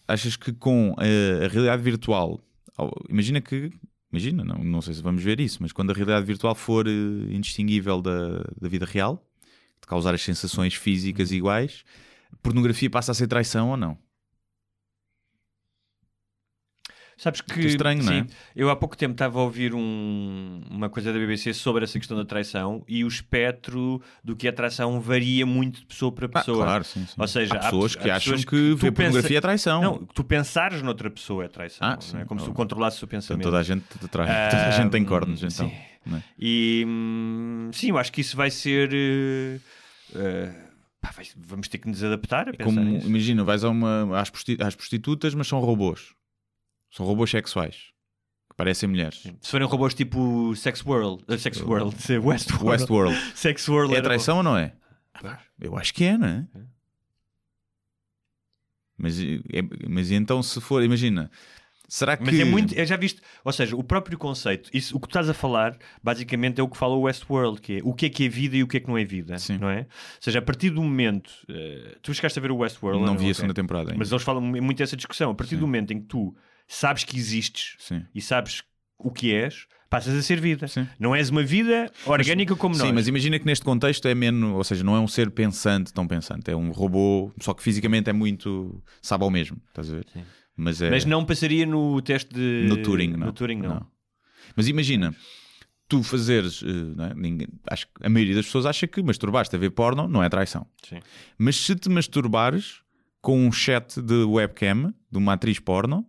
achas 0.07 0.35
que 0.35 0.51
com 0.51 0.95
a, 0.97 1.45
a 1.45 1.47
realidade 1.47 1.81
virtual, 1.81 2.39
imagina 3.09 3.41
que, 3.41 3.71
imagina, 4.11 4.43
não, 4.43 4.63
não 4.63 4.81
sei 4.81 4.93
se 4.93 5.01
vamos 5.01 5.23
ver 5.23 5.39
isso, 5.39 5.59
mas 5.61 5.71
quando 5.71 5.91
a 5.91 5.93
realidade 5.93 6.25
virtual 6.25 6.55
for 6.55 6.87
eh, 6.87 6.91
indistinguível 7.29 8.01
da, 8.01 8.43
da 8.59 8.67
vida 8.69 8.85
real, 8.85 9.25
de 9.79 9.87
causar 9.87 10.13
as 10.13 10.21
sensações 10.21 10.73
físicas 10.75 11.31
iguais, 11.31 11.83
pornografia 12.41 12.89
passa 12.89 13.11
a 13.11 13.15
ser 13.15 13.27
traição 13.27 13.69
ou 13.69 13.77
não? 13.77 13.97
Sabes 17.21 17.39
que. 17.41 17.53
Que 17.53 17.67
estranho, 17.67 18.01
não 18.03 18.11
é? 18.13 18.21
sim, 18.23 18.27
Eu 18.55 18.71
há 18.71 18.75
pouco 18.75 18.97
tempo 18.97 19.11
estava 19.11 19.39
a 19.39 19.43
ouvir 19.43 19.75
um- 19.75 20.63
uma 20.71 20.89
coisa 20.89 21.13
da 21.13 21.19
BBC 21.19 21.53
sobre 21.53 21.83
essa 21.83 21.99
questão 21.99 22.17
da 22.17 22.25
traição 22.25 22.83
e 22.87 23.03
o 23.03 23.07
espectro 23.07 24.01
do 24.23 24.35
que 24.35 24.47
é 24.47 24.51
traição 24.51 24.99
varia 24.99 25.45
muito 25.45 25.81
de 25.81 25.85
pessoa 25.85 26.11
para 26.11 26.25
Ah, 26.25 26.29
pessoa. 26.29 26.63
claro, 26.65 26.83
sim, 26.83 27.05
sim. 27.05 27.13
Ou 27.15 27.27
seja, 27.27 27.53
há 27.53 27.57
há 27.57 27.59
pessoas 27.65 27.95
pe- 27.95 28.01
que 28.01 28.09
há 28.09 28.15
acham 28.15 28.33
pessoas 28.33 28.45
que, 28.45 28.49
que 28.75 28.81
ver 28.81 28.91
pornografia 28.91 29.21
pensa- 29.29 29.37
é 29.37 29.41
traição. 29.41 29.81
Não, 29.83 29.97
tu 30.05 30.23
pensares 30.23 30.81
noutra 30.81 31.11
pessoa 31.11 31.45
é 31.45 31.47
traição. 31.47 31.87
Ah, 31.87 31.91
não 31.91 31.97
é? 31.97 32.01
sim, 32.01 32.25
Como 32.25 32.39
se 32.39 32.45
tu 32.45 32.49
óbvio. 32.49 32.53
controlasses 32.55 32.99
o 32.99 33.05
Então, 33.05 33.19
pensamento. 33.19 33.43
toda 33.43 33.59
a 33.59 33.63
gente 33.63 33.83
te 33.99 34.07
trai. 34.07 34.25
Toda 34.49 34.67
a 34.67 34.71
gente 34.71 34.89
tem 34.89 35.05
cornos, 35.05 35.43
Ah, 35.43 35.47
então. 35.47 35.69
sim. 35.69 35.75
é? 36.15 36.21
E 36.39 36.83
hum, 36.87 37.69
sim, 37.71 37.89
eu 37.91 37.99
acho 37.99 38.11
que 38.11 38.21
isso 38.21 38.35
vai 38.35 38.49
ser. 38.49 38.89
eh, 38.91 39.59
eh, 40.15 40.51
pá, 40.99 41.11
vai- 41.15 41.25
vamos 41.37 41.67
ter 41.67 41.77
que 41.77 41.87
nos 41.87 42.03
adaptar 42.03 42.49
a 42.49 42.53
pensar 42.53 42.63
Como, 42.63 42.97
imagina, 43.05 43.43
vais 43.43 43.63
a 43.63 43.69
uma, 43.69 44.19
às, 44.19 44.31
prosti- 44.31 44.57
às 44.59 44.73
prostitutas, 44.75 45.35
mas 45.35 45.47
são 45.47 45.59
robôs. 45.59 46.15
São 46.91 47.05
robôs 47.05 47.29
sexuais. 47.29 47.89
Que 48.49 48.55
parecem 48.57 48.89
mulheres. 48.89 49.23
Se 49.41 49.49
forem 49.49 49.65
robôs 49.67 49.93
tipo 49.93 50.53
Sex 50.55 50.85
World, 50.85 51.23
eh, 51.29 51.37
Sex 51.37 51.61
World, 51.61 51.95
Westworld, 52.21 52.65
Westworld. 52.69 53.17
Sex 53.33 53.67
World 53.69 53.95
É 53.95 54.01
traição 54.01 54.37
ou 54.37 54.43
não 54.43 54.57
é? 54.57 54.73
Eu 55.59 55.77
acho 55.77 55.93
que 55.93 56.03
é, 56.03 56.17
não 56.17 56.27
é? 56.27 56.47
Mas, 58.97 59.19
é- 59.19 59.87
mas 59.89 60.11
então 60.11 60.43
se 60.43 60.59
for, 60.61 60.83
imagina, 60.83 61.31
será 61.87 62.15
que... 62.15 62.23
Mas 62.23 62.39
é 62.39 62.43
muito, 62.45 62.73
eu 62.75 62.85
já 62.85 62.95
viste, 62.95 63.19
ou 63.43 63.51
seja, 63.51 63.75
o 63.75 63.83
próprio 63.83 64.17
conceito, 64.17 64.69
isso, 64.73 64.95
o 64.95 64.99
que 64.99 65.07
tu 65.07 65.11
estás 65.11 65.27
a 65.29 65.33
falar, 65.33 65.75
basicamente 66.03 66.59
é 66.59 66.63
o 66.63 66.67
que 66.67 66.77
fala 66.77 66.93
o 66.95 67.01
Westworld, 67.01 67.61
que 67.61 67.77
é 67.77 67.81
o 67.83 67.93
que 67.93 68.05
é 68.05 68.09
que 68.09 68.25
é 68.25 68.29
vida 68.29 68.57
e 68.57 68.63
o 68.63 68.67
que 68.67 68.77
é 68.77 68.79
que 68.79 68.87
não 68.87 68.97
é 68.97 69.03
vida, 69.03 69.39
Sim. 69.39 69.57
não 69.57 69.69
é? 69.69 69.79
Ou 69.81 69.85
seja, 70.19 70.39
a 70.39 70.41
partir 70.41 70.69
do 70.69 70.83
momento, 70.83 71.31
eh, 71.49 71.97
tu 72.01 72.13
chegaste 72.13 72.37
a 72.37 72.41
ver 72.41 72.51
o 72.51 72.57
Westworld, 72.57 73.03
Não 73.03 73.13
ou 73.13 73.19
vi 73.19 73.29
a 73.31 73.33
segunda 73.33 73.53
temporada 73.55 73.89
ainda. 73.89 73.97
Mas 73.97 74.11
eles 74.11 74.23
falam 74.23 74.41
muito 74.41 74.83
essa 74.83 74.95
discussão, 74.95 75.31
a 75.31 75.35
partir 75.35 75.55
do 75.55 75.61
momento 75.65 75.91
em 75.93 75.99
que 76.01 76.07
tu 76.07 76.35
sabes 76.73 77.03
que 77.03 77.17
existes 77.17 77.75
Sim. 77.79 78.05
e 78.15 78.21
sabes 78.21 78.63
o 78.97 79.11
que 79.11 79.33
és, 79.33 79.67
passas 79.89 80.15
a 80.15 80.21
ser 80.21 80.39
vida. 80.39 80.67
Sim. 80.67 80.87
Não 80.99 81.13
és 81.15 81.29
uma 81.29 81.43
vida 81.43 81.91
orgânica 82.05 82.55
como 82.55 82.75
nós. 82.77 82.87
Sim, 82.87 82.93
mas 82.93 83.07
imagina 83.07 83.37
que 83.37 83.45
neste 83.45 83.65
contexto 83.65 84.07
é 84.07 84.15
menos, 84.15 84.51
ou 84.55 84.63
seja, 84.63 84.83
não 84.83 84.95
é 84.95 84.99
um 84.99 85.07
ser 85.07 85.29
pensante, 85.31 85.91
tão 85.93 86.07
pensante, 86.07 86.49
é 86.49 86.55
um 86.55 86.71
robô, 86.71 87.31
só 87.41 87.53
que 87.53 87.61
fisicamente 87.61 88.09
é 88.09 88.13
muito, 88.13 88.81
sabe 89.01 89.23
ao 89.23 89.29
mesmo, 89.29 89.57
estás 89.67 89.91
a 89.91 89.95
ver? 89.95 90.05
Mas, 90.55 90.81
é, 90.81 90.89
Mas 90.89 91.03
não 91.05 91.25
passaria 91.25 91.65
no 91.65 92.01
teste 92.01 92.33
de... 92.33 92.65
no 92.67 92.81
Turing, 92.83 93.11
não. 93.11 93.27
No 93.27 93.33
Turing, 93.33 93.57
não. 93.57 93.85
Mas 94.55 94.67
imagina, 94.67 95.15
tu 95.87 96.03
fazeres, 96.03 96.61
eh, 96.61 96.67
não 96.95 97.05
é? 97.05 97.13
Ninguém- 97.13 97.47
acho 97.69 97.87
que 97.87 98.05
a 98.05 98.09
maioria 98.09 98.35
das 98.35 98.45
pessoas 98.45 98.65
acha 98.65 98.85
que 98.87 99.01
masturbaste 99.01 99.55
a 99.55 99.59
ver 99.59 99.71
porno 99.71 100.07
não 100.07 100.21
é 100.23 100.29
traição. 100.29 100.65
Sim. 100.87 100.99
Mas 101.37 101.55
se 101.55 101.73
te 101.75 101.89
masturbares 101.89 102.81
com 103.21 103.45
um 103.45 103.51
chat 103.51 104.01
de 104.01 104.23
webcam 104.23 104.93
de 105.11 105.17
uma 105.17 105.33
atriz 105.33 105.57
porno, 105.59 106.05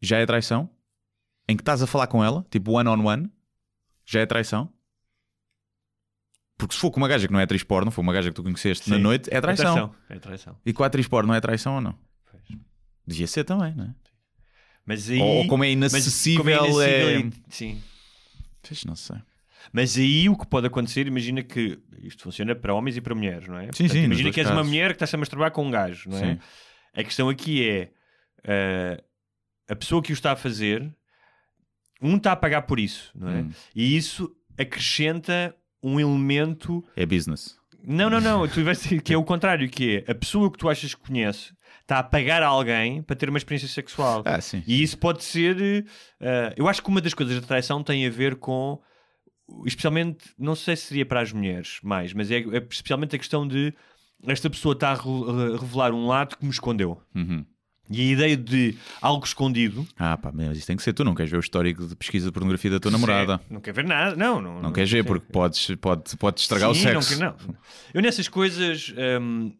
já 0.00 0.18
é 0.18 0.26
traição? 0.26 0.70
Em 1.48 1.56
que 1.56 1.62
estás 1.62 1.82
a 1.82 1.86
falar 1.86 2.06
com 2.06 2.22
ela, 2.22 2.46
tipo 2.50 2.72
one 2.72 2.88
on 2.88 3.04
one, 3.04 3.30
já 4.04 4.20
é 4.20 4.26
traição? 4.26 4.72
Porque 6.56 6.74
se 6.74 6.80
for 6.80 6.90
com 6.90 6.98
uma 6.98 7.08
gaja 7.08 7.26
que 7.26 7.32
não 7.32 7.38
é 7.40 7.44
atriz 7.44 7.62
porno, 7.62 7.90
for 7.90 8.00
uma 8.00 8.12
gaja 8.12 8.30
que 8.30 8.34
tu 8.34 8.42
conheceste 8.42 8.90
na 8.90 8.96
Sim. 8.96 9.02
noite, 9.02 9.30
é 9.32 9.40
traição. 9.40 9.94
É 10.08 10.18
traição. 10.18 10.56
E 10.66 10.72
com 10.72 10.82
a 10.82 10.86
atriz 10.86 11.06
porno 11.06 11.28
não 11.28 11.34
é 11.34 11.40
traição 11.40 11.76
ou 11.76 11.80
não? 11.80 11.96
Devia 13.06 13.26
ser 13.26 13.44
também, 13.44 13.74
não 13.74 13.84
é? 13.84 13.94
Mas 14.84 15.08
aí... 15.08 15.20
Ou 15.20 15.46
como 15.46 15.64
é 15.64 15.70
inacessível, 15.70 16.38
como 16.44 16.50
é... 16.50 16.54
inacessível 16.56 17.20
e- 17.20 17.32
Sim. 17.48 17.82
Pois, 18.60 18.84
não 18.84 18.96
sei. 18.96 19.16
Mas 19.72 19.96
aí 19.96 20.28
o 20.28 20.36
que 20.36 20.46
pode 20.46 20.66
acontecer, 20.66 21.06
imagina 21.06 21.42
que 21.42 21.78
isto 22.02 22.22
funciona 22.22 22.54
para 22.54 22.74
homens 22.74 22.96
e 22.96 23.00
para 23.00 23.14
mulheres, 23.14 23.46
não 23.48 23.58
é? 23.58 23.70
sim, 23.72 23.84
nos 23.84 23.94
Imagina 23.94 24.22
dois 24.24 24.34
que 24.34 24.40
és 24.40 24.48
uma 24.48 24.56
casos. 24.56 24.68
mulher 24.68 24.88
que 24.90 24.94
está-se 24.96 25.14
a 25.14 25.18
masturbar 25.18 25.50
com 25.52 25.64
um 25.66 25.70
gajo, 25.70 26.08
não 26.10 26.18
é? 26.18 26.34
Sim. 26.34 26.40
A 26.94 27.04
questão 27.04 27.28
aqui 27.28 27.68
é 27.68 27.92
eh, 28.44 29.04
a 29.68 29.76
pessoa 29.76 30.02
que 30.02 30.12
o 30.12 30.14
está 30.14 30.32
a 30.32 30.36
fazer, 30.36 30.92
um 32.00 32.16
está 32.16 32.32
a 32.32 32.36
pagar 32.36 32.62
por 32.62 32.80
isso, 32.80 33.10
não 33.14 33.28
é? 33.28 33.40
Hum. 33.42 33.50
E 33.74 33.96
isso 33.96 34.34
acrescenta 34.58 35.54
um 35.82 36.00
elemento. 36.00 36.84
É 36.96 37.06
business. 37.06 37.56
Não, 37.84 38.10
não, 38.10 38.20
não, 38.20 38.48
tu 38.48 38.62
vais 38.64 38.82
dizer 38.82 39.00
que 39.02 39.14
é 39.14 39.16
o 39.16 39.24
contrário, 39.24 39.68
que 39.68 40.04
é 40.06 40.10
a 40.10 40.14
pessoa 40.14 40.50
que 40.50 40.58
tu 40.58 40.68
achas 40.68 40.94
que 40.94 41.00
conhece 41.00 41.52
está 41.82 42.00
a 42.00 42.02
pagar 42.02 42.42
a 42.42 42.46
alguém 42.46 43.02
para 43.02 43.16
ter 43.16 43.28
uma 43.28 43.38
experiência 43.38 43.68
sexual. 43.68 44.22
Ah, 44.26 44.40
sim. 44.40 44.62
E 44.66 44.82
isso 44.82 44.98
pode 44.98 45.24
ser. 45.24 45.86
eh, 46.20 46.54
eu 46.56 46.68
acho 46.68 46.82
que 46.82 46.88
uma 46.88 47.00
das 47.00 47.14
coisas 47.14 47.40
da 47.40 47.46
traição 47.46 47.82
tem 47.82 48.06
a 48.06 48.10
ver 48.10 48.36
com. 48.36 48.78
Especialmente, 49.64 50.26
não 50.38 50.54
sei 50.54 50.76
se 50.76 50.86
seria 50.86 51.06
para 51.06 51.20
as 51.22 51.32
mulheres 51.32 51.78
mais, 51.82 52.12
mas 52.12 52.30
é, 52.30 52.40
é 52.40 52.66
especialmente 52.70 53.16
a 53.16 53.18
questão 53.18 53.48
de 53.48 53.72
esta 54.26 54.50
pessoa 54.50 54.74
está 54.74 54.90
a 54.90 54.94
revelar 54.94 55.92
um 55.92 56.06
lado 56.06 56.36
que 56.36 56.44
me 56.44 56.50
escondeu. 56.50 57.00
Uhum. 57.14 57.46
E 57.90 58.00
a 58.00 58.12
ideia 58.12 58.36
de 58.36 58.76
algo 59.00 59.24
escondido. 59.24 59.86
Ah, 59.98 60.16
pá, 60.16 60.30
mas 60.32 60.58
isso 60.58 60.66
tem 60.66 60.76
que 60.76 60.82
ser 60.82 60.92
tu. 60.92 61.04
Não 61.04 61.14
queres 61.14 61.30
ver 61.30 61.38
o 61.38 61.40
histórico 61.40 61.86
de 61.86 61.96
pesquisa 61.96 62.26
de 62.26 62.32
pornografia 62.32 62.70
da 62.70 62.78
tua 62.80 62.90
namorada. 62.90 63.40
Não 63.48 63.60
quer 63.60 63.72
ver 63.72 63.84
nada. 63.84 64.14
Não, 64.14 64.40
não, 64.40 64.60
Não 64.62 64.72
queres 64.72 64.90
ver, 64.90 65.04
porque 65.04 65.26
podes, 65.32 65.74
pode, 65.80 66.16
pode 66.16 66.40
estragar 66.40 66.74
Sim, 66.74 66.88
o 66.88 66.92
não 66.94 67.00
sexo. 67.02 67.18
quer- 67.18 67.24
Não, 67.24 67.34
Eu 67.94 68.02
nessas 68.02 68.28
coisas, 68.28 68.92
hum, 69.20 69.52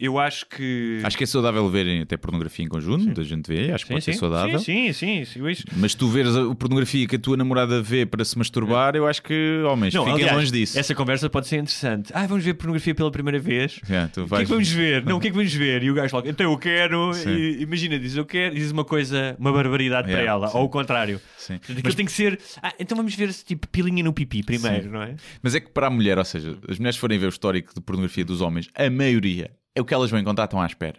eu 0.00 0.18
acho 0.18 0.46
que. 0.46 1.00
Acho 1.04 1.16
que 1.18 1.24
é 1.24 1.26
saudável 1.26 1.68
verem 1.68 2.00
até 2.00 2.16
pornografia 2.16 2.64
em 2.64 2.68
conjunto, 2.68 3.20
a 3.20 3.24
gente 3.24 3.46
vê, 3.46 3.70
acho 3.70 3.84
que 3.84 3.88
sim, 3.88 3.94
pode 3.94 4.04
sim, 4.04 4.12
ser 4.12 4.18
saudável. 4.18 4.58
Sim, 4.58 4.92
sim, 4.92 5.24
sim. 5.24 5.40
sim, 5.42 5.48
isso. 5.50 5.64
Mas 5.76 5.94
tu 5.94 6.08
veres 6.08 6.34
a 6.34 6.54
pornografia 6.54 7.06
que 7.06 7.16
a 7.16 7.18
tua 7.18 7.36
namorada 7.36 7.82
vê 7.82 8.06
para 8.06 8.24
se 8.24 8.38
masturbar, 8.38 8.96
eu 8.96 9.06
acho 9.06 9.22
que, 9.22 9.62
homens, 9.64 9.92
Não, 9.92 10.06
fiquem 10.06 10.32
longe 10.32 10.50
disso. 10.50 10.78
Essa 10.78 10.94
conversa 10.94 11.28
pode 11.28 11.46
ser 11.46 11.56
interessante. 11.56 12.10
Ah, 12.14 12.26
vamos 12.26 12.44
ver 12.44 12.54
pornografia 12.54 12.94
pela 12.94 13.10
primeira 13.10 13.38
vez. 13.38 13.78
Yeah, 13.88 14.10
tu 14.12 14.22
O 14.24 14.28
que 14.28 14.34
é 14.34 14.38
que 14.38 14.44
vamos 14.46 14.70
ver? 14.70 15.04
Não, 15.04 15.18
o 15.18 15.20
que 15.20 15.28
é 15.28 15.30
que 15.30 15.36
vamos 15.36 15.52
ver? 15.52 15.82
E 15.82 15.90
o 15.90 15.94
gajo 15.94 16.16
logo, 16.16 16.28
então 16.28 16.50
eu 16.50 16.56
quero. 16.56 17.12
Sim. 17.12 17.30
E, 17.30 17.62
imagina, 17.62 17.98
diz 17.98 18.16
eu 18.16 18.24
quero, 18.24 18.54
diz 18.54 18.70
uma 18.70 18.84
coisa, 18.84 19.36
uma 19.38 19.52
barbaridade 19.52 20.08
Yeah, 20.08 20.24
para 20.24 20.32
ela, 20.32 20.48
sim. 20.48 20.56
ou 20.56 20.64
o 20.64 20.68
contrário. 20.68 21.20
Sim. 21.36 21.58
Portanto, 21.58 21.78
Aquilo 21.78 21.94
tem 21.94 22.06
que 22.06 22.12
ser. 22.12 22.38
Ah, 22.62 22.72
então 22.78 22.96
vamos 22.96 23.14
ver 23.14 23.28
esse 23.28 23.44
tipo 23.44 23.68
pilinha 23.68 24.02
no 24.02 24.12
pipi 24.12 24.42
primeiro, 24.42 24.90
não 24.90 25.02
é? 25.02 25.14
Mas 25.42 25.54
é 25.54 25.60
que 25.60 25.70
para 25.70 25.88
a 25.88 25.90
mulher, 25.90 26.16
ou 26.18 26.24
seja, 26.24 26.56
as 26.68 26.78
mulheres 26.78 26.96
forem 26.96 27.18
ver 27.18 27.26
o 27.26 27.28
histórico 27.28 27.74
de 27.74 27.80
pornografia 27.80 28.24
dos 28.24 28.40
homens, 28.40 28.68
a 28.74 28.88
maioria 28.88 29.50
é 29.74 29.80
o 29.80 29.84
que 29.84 29.94
elas 29.94 30.10
vão 30.10 30.20
encontrar, 30.20 30.44
estão 30.44 30.60
à 30.60 30.66
espera. 30.66 30.98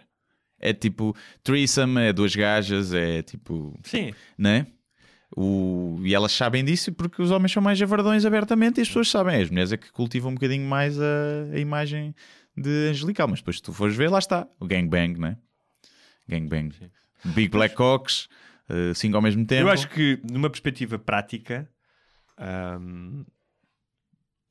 É 0.58 0.72
tipo 0.72 1.16
threesome, 1.42 2.00
é 2.00 2.12
duas 2.12 2.34
gajas, 2.36 2.92
é 2.94 3.22
tipo. 3.22 3.78
Sim. 3.82 4.12
Né? 4.38 4.66
O... 5.36 5.98
E 6.04 6.14
elas 6.14 6.30
sabem 6.32 6.64
disso 6.64 6.92
porque 6.92 7.20
os 7.22 7.30
homens 7.30 7.50
são 7.52 7.62
mais 7.62 7.78
javardões 7.78 8.24
abertamente 8.24 8.78
e 8.78 8.82
as 8.82 8.88
pessoas 8.88 9.08
sabem. 9.08 9.42
As 9.42 9.50
mulheres 9.50 9.72
é 9.72 9.76
que 9.76 9.90
cultivam 9.90 10.30
um 10.30 10.34
bocadinho 10.34 10.68
mais 10.68 11.00
a, 11.00 11.04
a 11.54 11.58
imagem 11.58 12.14
de 12.56 12.90
angelical. 12.90 13.26
Mas 13.26 13.40
depois, 13.40 13.56
se 13.56 13.62
tu 13.62 13.72
fores 13.72 13.96
ver, 13.96 14.08
lá 14.10 14.18
está. 14.18 14.46
O 14.60 14.66
gangbang, 14.66 15.18
né? 15.18 15.36
Gangbang. 16.28 16.72
Big 17.24 17.48
Black 17.48 17.74
Cocks, 17.74 18.28
uh, 18.68 18.94
cinco 18.94 19.16
ao 19.16 19.22
mesmo 19.22 19.44
tempo. 19.46 19.62
Eu 19.62 19.70
acho 19.70 19.88
que, 19.88 20.20
numa 20.30 20.50
perspectiva 20.50 20.98
prática, 20.98 21.68
ahm, 22.36 23.24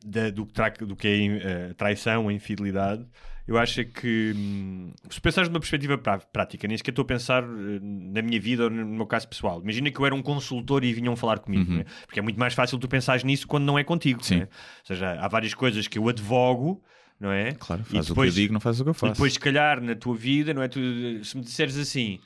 da- 0.03 0.29
do, 0.29 0.45
que 0.45 0.53
tra- 0.53 0.69
do 0.69 0.95
que 0.95 1.07
é 1.07 1.25
eh, 1.25 1.73
traição, 1.75 2.27
a 2.27 2.33
infidelidade, 2.33 3.05
eu 3.47 3.57
acho 3.57 3.83
que, 3.85 4.33
hum, 4.35 4.93
se 5.09 5.19
pensares 5.21 5.49
numa 5.49 5.59
perspectiva 5.59 5.97
prá- 5.97 6.19
prática, 6.19 6.67
nem 6.67 6.77
sequer 6.77 6.91
estou 6.91 7.03
a 7.03 7.05
pensar 7.05 7.43
eh, 7.43 7.79
na 7.81 8.21
minha 8.21 8.39
vida 8.39 8.63
ou 8.65 8.69
no 8.69 8.85
meu 8.85 9.05
caso 9.05 9.27
pessoal. 9.27 9.61
Imagina 9.61 9.89
que 9.91 9.99
eu 9.99 10.05
era 10.05 10.15
um 10.15 10.21
consultor 10.21 10.83
e 10.83 10.93
vinham 10.93 11.15
falar 11.15 11.39
comigo, 11.39 11.71
né? 11.71 11.85
porque 12.05 12.19
é 12.19 12.21
muito 12.21 12.39
mais 12.39 12.53
fácil 12.53 12.77
tu 12.77 12.87
pensares 12.87 13.23
nisso 13.23 13.47
quando 13.47 13.65
não 13.65 13.77
é 13.77 13.83
contigo. 13.83 14.19
Uhum. 14.19 14.23
Sim. 14.25 14.35
né? 14.39 14.43
Ou 14.81 14.85
seja, 14.85 15.13
há 15.19 15.27
várias 15.27 15.53
coisas 15.53 15.87
que 15.87 15.97
eu 15.97 16.07
advogo. 16.09 16.81
Não 17.19 17.31
é? 17.31 17.51
Claro, 17.51 17.83
E 17.87 17.93
faz 17.93 18.05
o 18.07 18.09
depois- 18.09 18.33
que 18.33 18.39
eu 18.39 18.43
digo, 18.45 18.53
não 18.53 18.59
faz 18.59 18.79
o 18.79 18.83
que 18.83 18.89
eu 18.89 18.93
e 18.93 18.95
faço. 18.97 19.13
depois, 19.13 19.33
se 19.33 19.39
calhar, 19.39 19.79
na 19.79 19.93
tua 19.93 20.15
vida, 20.15 20.55
não 20.55 20.63
é? 20.63 20.67
Tu, 20.67 20.79
se 21.23 21.37
me 21.37 21.43
disseres 21.43 21.77
assim, 21.77 22.19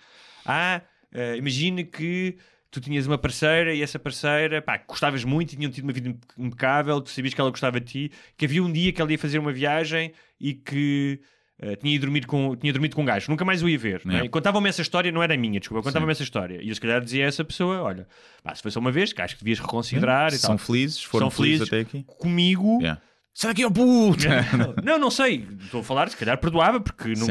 ah, 0.46 0.80
eh, 1.14 1.36
imagina 1.36 1.84
que 1.84 2.38
tu 2.72 2.82
tinhas 2.82 3.08
uma 3.08 3.18
parceira 3.18 3.74
e 3.74 3.82
essa 3.82 3.98
parceira, 3.98 4.62
pá, 4.62 4.78
que 4.78 4.86
gostavas 4.88 5.24
muito 5.24 5.54
e 5.54 5.56
tinham 5.58 5.72
tido 5.72 5.84
uma 5.86 5.94
vida 5.94 6.10
impe- 6.10 6.28
impecável, 6.38 7.00
tu 7.02 7.10
sabias 7.10 7.34
que 7.34 7.40
ela 7.42 7.50
gostava 7.50 7.80
de 7.80 7.86
ti, 7.86 8.12
que 8.38 8.46
havia 8.46 8.62
um 8.64 8.72
dia 8.72 8.92
que 8.92 9.02
ela 9.02 9.12
ia 9.12 9.18
fazer 9.18 9.40
uma 9.40 9.54
viagem 9.54 10.12
e 10.40 10.54
que 10.54 11.20
eh, 11.58 11.76
tinha, 11.78 11.96
ido 11.96 12.02
dormir 12.06 12.26
com, 12.26 12.54
tinha 12.56 12.74
dormido 12.74 12.96
com 12.96 13.02
um 13.02 13.06
gajo, 13.06 13.32
nunca 13.32 13.46
mais 13.46 13.64
o 13.64 13.70
ia 13.70 13.78
ver. 13.78 14.02
é? 14.06 14.10
Yeah. 14.10 14.26
E 14.26 14.30
Contavam-me 14.30 14.68
essa 14.68 14.82
história, 14.82 15.10
não 15.12 15.24
era 15.24 15.38
minha, 15.38 15.58
desculpa, 15.60 15.82
contavam-me 15.84 16.12
essa 16.12 16.24
história. 16.24 16.62
E 16.62 16.68
eu, 16.68 16.76
se 16.76 16.82
calhar, 16.82 17.00
dizia 17.02 17.24
a 17.24 17.28
essa 17.30 17.46
pessoa: 17.46 17.82
olha, 17.82 18.06
pá, 18.44 18.54
se 18.54 18.62
foi 18.62 18.72
só 18.72 18.80
uma 18.82 18.92
vez, 18.92 19.14
que 19.14 19.22
acho 19.22 19.36
que 19.38 19.44
devias 19.44 19.60
reconsiderar 19.60 20.34
e 20.34 20.38
São 20.38 20.58
tal. 20.58 20.58
felizes, 20.58 21.02
foram 21.02 21.30
São 21.30 21.44
felizes 21.44 21.70
felizes. 21.70 21.90
até 21.90 21.98
aqui. 22.00 22.04
Comigo, 22.20 22.80
Yeah. 22.82 23.02
Sai 23.38 23.52
daqui, 23.52 23.66
ó 23.66 23.70
puto! 23.70 24.24
não, 24.82 24.98
não 24.98 25.12
sei. 25.12 25.46
Estou 25.62 25.82
a 25.82 25.84
falar, 25.84 26.08
se 26.10 26.16
calhar 26.16 26.38
perdoava, 26.38 26.80
porque 26.80 27.14
não. 27.16 27.26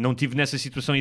Não 0.00 0.14
tive 0.14 0.34
nessa 0.36 0.56
situação 0.58 0.94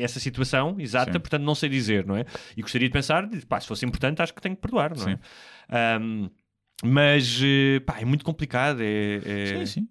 essa 0.00 0.20
situação 0.20 0.76
exata, 0.78 1.12
Sim. 1.12 1.18
portanto 1.20 1.42
não 1.42 1.54
sei 1.54 1.68
dizer, 1.68 2.06
não 2.06 2.16
é? 2.16 2.24
E 2.56 2.62
gostaria 2.62 2.88
de 2.88 2.92
pensar, 2.92 3.28
pá, 3.48 3.60
se 3.60 3.66
fosse 3.66 3.84
importante, 3.84 4.22
acho 4.22 4.32
que 4.34 4.40
tenho 4.40 4.54
que 4.56 4.62
perdoar, 4.62 4.96
não 4.96 5.08
é? 5.08 5.18
Ahm, 5.70 6.28
mas, 6.84 7.40
eh, 7.42 7.80
pá, 7.80 7.98
é 8.00 8.04
muito 8.04 8.24
complicado. 8.24 8.80
É, 8.80 9.16
é- 9.24 9.66
Sim, 9.66 9.66
sim. 9.66 9.88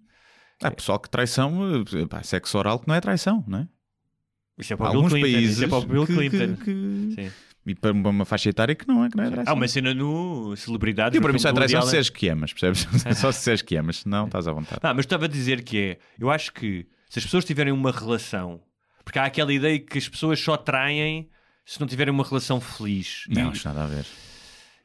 Há 0.62 0.70
pessoal 0.70 0.98
que 0.98 1.08
traição, 1.10 1.82
eh, 1.82 2.06
pá, 2.06 2.22
sexo 2.22 2.56
oral 2.58 2.78
que 2.80 2.88
não 2.88 2.94
é 2.94 3.00
traição, 3.00 3.44
não 3.46 3.60
é? 3.60 3.68
Isso 4.58 4.72
é 4.72 4.76
para 4.76 4.86
Há 4.86 4.88
o 4.88 4.92
Bill 4.92 5.00
alguns 5.02 5.12
Clinton. 5.12 5.32
países 5.32 5.56
Isso 5.56 5.64
é 5.64 5.68
para 5.68 5.76
o 5.78 5.86
Bill 5.86 6.06
que- 6.06 6.14
Clinton. 6.16 6.56
que- 6.56 6.64
que- 6.64 7.22
Sim. 7.28 7.32
E 7.66 7.74
para 7.74 7.92
uma 7.92 8.24
faixa 8.24 8.48
etária 8.48 8.74
que 8.74 8.88
não 8.88 9.04
é, 9.04 9.10
que 9.10 9.16
não 9.16 9.24
é 9.24 9.30
traição. 9.30 9.52
Há 9.52 9.54
uma 9.54 9.68
cena 9.68 9.92
no 9.92 10.56
Celebridades. 10.56 11.14
E 11.14 11.20
no 11.20 11.22
para 11.22 11.32
mim 11.34 11.38
só 11.38 11.50
é 11.50 11.52
traição 11.52 11.82
se 11.82 11.96
és 11.98 12.08
que 12.08 12.26
amas, 12.28 12.52
percebes? 12.54 12.88
só 13.20 13.30
se 13.30 13.50
és 13.50 13.60
que 13.60 13.76
amas, 13.76 13.98
senão 13.98 14.24
estás 14.24 14.48
à 14.48 14.52
vontade. 14.52 14.80
Não, 14.82 14.94
mas 14.94 15.04
estava 15.04 15.26
a 15.26 15.28
dizer 15.28 15.62
que 15.62 15.78
é. 15.78 15.98
Eu 16.18 16.30
acho 16.30 16.50
que 16.54 16.86
se 17.08 17.18
as 17.18 17.24
pessoas 17.24 17.44
tiverem 17.44 17.72
uma 17.72 17.90
relação. 17.90 18.60
Porque 19.04 19.18
há 19.18 19.24
aquela 19.24 19.52
ideia 19.52 19.78
que 19.78 19.98
as 19.98 20.08
pessoas 20.08 20.38
só 20.40 20.56
traem 20.56 21.28
se 21.64 21.80
não 21.80 21.86
tiverem 21.86 22.12
uma 22.12 22.24
relação 22.24 22.60
feliz. 22.60 23.24
Não, 23.28 23.50
E 23.50 23.54
isto 23.54 23.68
nada 23.68 23.84
a 23.84 23.86
ver. 23.86 24.06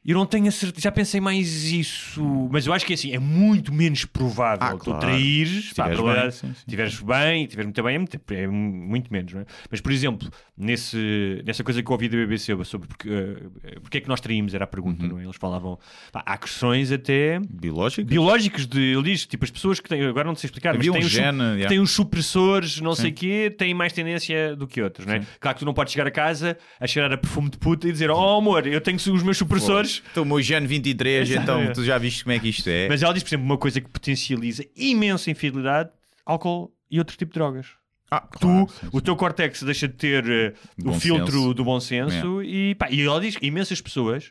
Eu 0.06 0.14
não 0.14 0.26
tenho 0.26 0.46
a 0.48 0.50
certeza. 0.50 0.82
Já 0.82 0.92
pensei 0.92 1.20
mais 1.20 1.64
isso. 1.72 2.22
Mas 2.50 2.66
eu 2.66 2.72
acho 2.72 2.84
que 2.84 2.92
é 2.92 2.94
assim. 2.94 3.12
É 3.12 3.18
muito 3.18 3.72
menos 3.72 4.04
provável 4.04 4.58
Ah, 4.66 4.72
tu 4.72 4.78
claro. 4.84 5.00
traires. 5.00 5.68
Se 5.70 5.74
pá, 5.74 5.84
a 5.84 5.86
tiveres 5.86 5.96
probabilidade- 5.96 6.22
bem, 6.24 6.32
sim, 6.32 6.46
sim. 6.48 6.54
Se 6.60 6.66
tiveres 6.66 7.00
bem, 7.00 7.46
tiveres 7.46 7.66
muito 7.66 7.82
bem, 7.82 7.94
é 7.94 7.98
muito, 7.98 8.20
é 8.32 8.46
muito 8.46 9.12
menos, 9.12 9.32
não 9.32 9.40
é? 9.40 9.46
Mas, 9.70 9.80
por 9.80 9.92
exemplo, 9.92 10.28
nesse, 10.56 11.42
nessa 11.46 11.62
coisa 11.64 11.82
que 11.82 11.88
eu 11.88 11.92
ouvi 11.92 12.08
da 12.08 12.16
BBC 12.16 12.64
sobre 12.64 12.88
porque, 12.88 13.08
eh, 13.08 13.78
porque 13.80 13.98
é 13.98 14.00
que 14.00 14.08
nós 14.08 14.20
traímos, 14.20 14.54
era 14.54 14.64
a 14.64 14.66
pergunta, 14.66 15.02
Uhum. 15.02 15.08
não 15.10 15.18
é? 15.18 15.24
Eles 15.24 15.36
falavam. 15.36 15.78
pá, 16.12 16.22
há 16.26 16.36
questões 16.36 16.90
até 16.92 17.40
Biológico? 17.50 18.08
biológicos 18.08 18.66
de, 18.66 18.80
ele 18.80 19.02
diz, 19.02 19.26
tipo, 19.26 19.44
as 19.44 19.50
pessoas 19.50 19.80
que 19.80 19.88
têm, 19.88 20.02
agora 20.04 20.26
não 20.28 20.34
sei 20.34 20.48
explicar, 20.48 20.74
Havia 20.74 20.90
mas 20.92 20.96
têm, 20.98 21.02
um 21.02 21.06
os, 21.06 21.12
gene, 21.12 21.42
yeah. 21.42 21.68
têm 21.68 21.80
os 21.80 21.90
supressores, 21.90 22.80
não 22.80 22.94
sei 22.94 23.06
Sim. 23.06 23.10
o 23.10 23.14
quê, 23.14 23.54
têm 23.56 23.74
mais 23.74 23.92
tendência 23.92 24.54
do 24.56 24.66
que 24.66 24.80
outros, 24.82 25.06
não 25.06 25.14
é? 25.14 25.20
Sim. 25.22 25.26
Claro 25.40 25.54
que 25.56 25.60
tu 25.60 25.66
não 25.66 25.74
podes 25.74 25.92
chegar 25.92 26.06
a 26.06 26.10
casa 26.10 26.56
a 26.80 26.86
cheirar 26.86 27.12
a 27.12 27.16
perfume 27.16 27.50
de 27.50 27.58
puta 27.58 27.88
e 27.88 27.92
dizer, 27.92 28.10
oh 28.10 28.38
amor, 28.38 28.66
eu 28.66 28.80
tenho 28.80 28.96
os 28.96 29.22
meus 29.22 29.36
supressores. 29.38 29.93
Então, 30.10 30.22
o 30.22 30.26
meu 30.26 30.40
gene 30.40 30.66
23, 30.66 31.30
então 31.30 31.72
tu 31.72 31.84
já 31.84 31.98
viste 31.98 32.24
como 32.24 32.32
é 32.34 32.38
que 32.38 32.48
isto 32.48 32.68
é. 32.68 32.88
Mas 32.88 33.02
ela 33.02 33.12
diz, 33.14 33.22
por 33.22 33.28
exemplo, 33.30 33.44
uma 33.46 33.58
coisa 33.58 33.80
que 33.80 33.88
potencializa 33.88 34.64
imenso 34.76 35.28
a 35.28 35.32
infidelidade, 35.32 35.90
álcool 36.24 36.72
e 36.90 36.98
outro 36.98 37.16
tipo 37.16 37.32
de 37.32 37.38
drogas. 37.38 37.68
Ah, 38.10 38.20
Tu, 38.20 38.38
claro, 38.38 38.68
sim, 38.68 38.88
o 38.92 39.00
teu 39.00 39.16
córtex 39.16 39.62
deixa 39.62 39.88
de 39.88 39.94
ter 39.94 40.24
eh, 40.28 40.52
o 40.84 40.92
filtro 40.92 41.32
senso. 41.32 41.54
do 41.54 41.64
bom 41.64 41.80
senso 41.80 42.42
e, 42.42 42.74
pá, 42.76 42.88
e 42.90 43.00
ela 43.02 43.20
diz 43.20 43.36
que 43.36 43.46
imensas 43.46 43.80
pessoas 43.80 44.30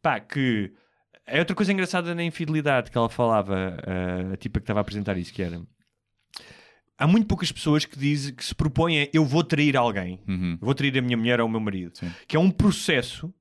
pá, 0.00 0.18
que 0.20 0.72
é 1.26 1.38
outra 1.40 1.54
coisa 1.54 1.72
engraçada 1.72 2.14
na 2.14 2.24
infidelidade 2.24 2.90
que 2.90 2.96
ela 2.96 3.08
falava, 3.10 3.76
eh, 3.86 4.32
a 4.32 4.36
tipa 4.36 4.58
que 4.60 4.64
estava 4.64 4.80
a 4.80 4.82
apresentar 4.82 5.18
isso, 5.18 5.32
que 5.34 5.42
era 5.42 5.60
há 6.96 7.06
muito 7.06 7.26
poucas 7.26 7.50
pessoas 7.52 7.84
que 7.84 7.98
dizem 7.98 8.34
que 8.34 8.44
se 8.44 8.54
propõem 8.54 9.08
eu 9.12 9.24
vou 9.24 9.42
trair 9.44 9.76
alguém, 9.76 10.20
Uhum. 10.28 10.56
vou 10.60 10.74
trair 10.74 10.96
a 10.96 11.02
minha 11.02 11.16
mulher 11.16 11.40
ou 11.40 11.46
o 11.46 11.50
meu 11.50 11.60
marido, 11.60 11.92
Sim. 11.98 12.10
que 12.28 12.36
é 12.36 12.40
um 12.40 12.50
processo 12.50 13.26
Sim. 13.26 13.34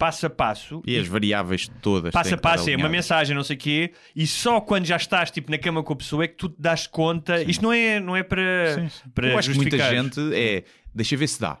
Passo 0.00 0.24
a 0.26 0.30
passo 0.30 0.82
E 0.86 0.96
as 0.98 1.06
variáveis 1.06 1.70
todas. 1.82 2.10
passo 2.10 2.34
a 2.34 2.38
passo, 2.38 2.70
é 2.70 2.74
uma 2.76 2.88
mensagem, 2.88 3.36
não 3.36 3.44
sei 3.44 3.54
o 3.54 3.58
quê, 3.58 3.92
e 4.16 4.26
só 4.26 4.60
quando 4.60 4.86
já 4.86 4.96
estás 4.96 5.30
tipo, 5.30 5.50
na 5.50 5.58
cama 5.58 5.82
com 5.82 5.92
a 5.92 5.96
pessoa 5.96 6.24
é 6.24 6.28
que 6.28 6.34
tu 6.36 6.48
te 6.48 6.56
das 6.58 6.86
conta. 6.86 7.42
Isto 7.42 7.62
não 7.62 7.72
é, 7.72 8.00
não 8.00 8.16
é 8.16 8.22
para, 8.22 8.74
Sim, 8.74 8.88
sim. 8.88 9.10
para 9.14 9.28
Eu 9.28 9.38
acho 9.38 9.50
que 9.50 9.56
muita 9.56 9.78
gente 9.78 10.18
é. 10.34 10.64
Deixa 10.94 11.16
ver 11.16 11.26
se 11.28 11.38
dá. 11.40 11.58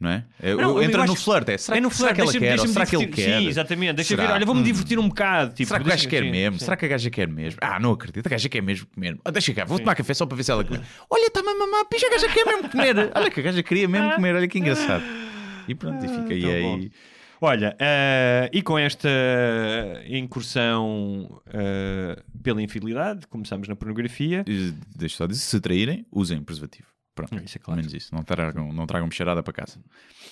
Não 0.00 0.10
é? 0.10 0.24
É, 0.42 0.54
Não, 0.54 0.82
entra 0.82 1.06
no 1.06 1.14
flirt. 1.14 1.48
É, 1.48 1.56
será, 1.56 1.78
é 1.78 1.80
no 1.80 1.88
que- 1.88 1.96
será 1.96 2.08
flirt, 2.14 2.30
que 2.30 2.38
ela 2.38 2.56
quer? 2.56 2.60
Ou 2.60 2.66
será 2.68 2.84
que 2.84 2.96
ele 2.96 3.06
quer? 3.06 3.40
Sim, 3.40 3.46
exatamente. 3.46 3.94
Deixa 3.94 4.08
Será? 4.08 4.26
ver, 4.26 4.32
olha, 4.34 4.44
vou-me 4.44 4.60
Hum. 4.60 4.64
divertir 4.64 4.98
um 4.98 5.08
bocado. 5.08 5.54
Tipo, 5.54 5.68
Será 5.68 5.78
que 5.80 5.86
o 5.86 5.88
gajo 5.88 6.08
quer 6.08 6.22
sim, 6.24 6.30
mesmo? 6.30 6.58
sim. 6.58 6.64
Será 6.64 6.76
que 6.76 6.84
a 6.84 6.88
gaja 6.88 7.10
quer 7.10 7.28
mesmo? 7.28 7.58
Ah, 7.62 7.78
não 7.78 7.92
acredito. 7.92 8.26
A 8.26 8.28
gaja 8.30 8.48
quer 8.48 8.60
mesmo 8.60 8.86
comer. 8.92 9.16
Ah, 9.24 9.30
deixa 9.30 9.54
cá, 9.54 9.64
vou 9.64 9.78
tomar 9.78 9.94
café 9.94 10.12
só 10.12 10.26
para 10.26 10.36
ver 10.36 10.42
se 10.42 10.50
ela 10.50 10.64
quer. 10.64 10.80
Olha, 11.08 11.26
está-me 11.28 11.48
a 11.48 11.54
mamar. 11.54 11.84
Picha, 11.86 12.06
a 12.08 12.10
gaja 12.10 12.28
quer 12.28 12.44
mesmo 12.44 12.68
comer. 12.68 12.96
Olha 13.14 13.30
que 13.30 13.40
a 13.40 13.42
gaja 13.44 13.62
queria 13.62 13.88
mesmo 13.88 14.12
comer. 14.16 14.34
Olha 14.34 14.48
que 14.48 14.58
engraçado. 14.58 15.04
E 15.68 15.74
pronto, 15.74 16.04
e 16.04 16.08
fica 16.08 16.34
aí. 16.34 16.40
tão 16.42 16.50
aí. 16.50 16.90
Olha, 17.40 17.76
eh, 17.78 18.48
e 18.52 18.62
com 18.62 18.78
esta 18.78 19.08
incursão 20.08 21.40
eh, 21.46 22.22
pela 22.42 22.62
infidelidade, 22.62 23.26
começamos 23.26 23.68
na 23.68 23.76
pornografia. 23.76 24.44
Deixa 24.96 25.16
só 25.16 25.26
dizer, 25.26 25.40
se 25.42 25.60
traírem, 25.60 26.06
usem 26.10 26.42
preservativo. 26.42 26.88
Pronto, 27.14 27.36
Isso 27.44 27.58
é 27.58 27.60
claro. 27.60 27.78
menos 27.78 27.94
isso. 27.94 28.12
Não 28.14 28.24
tragam, 28.24 28.72
não 28.72 28.86
tragam 28.86 29.08
bicharada 29.08 29.42
para 29.42 29.52
casa. 29.52 29.78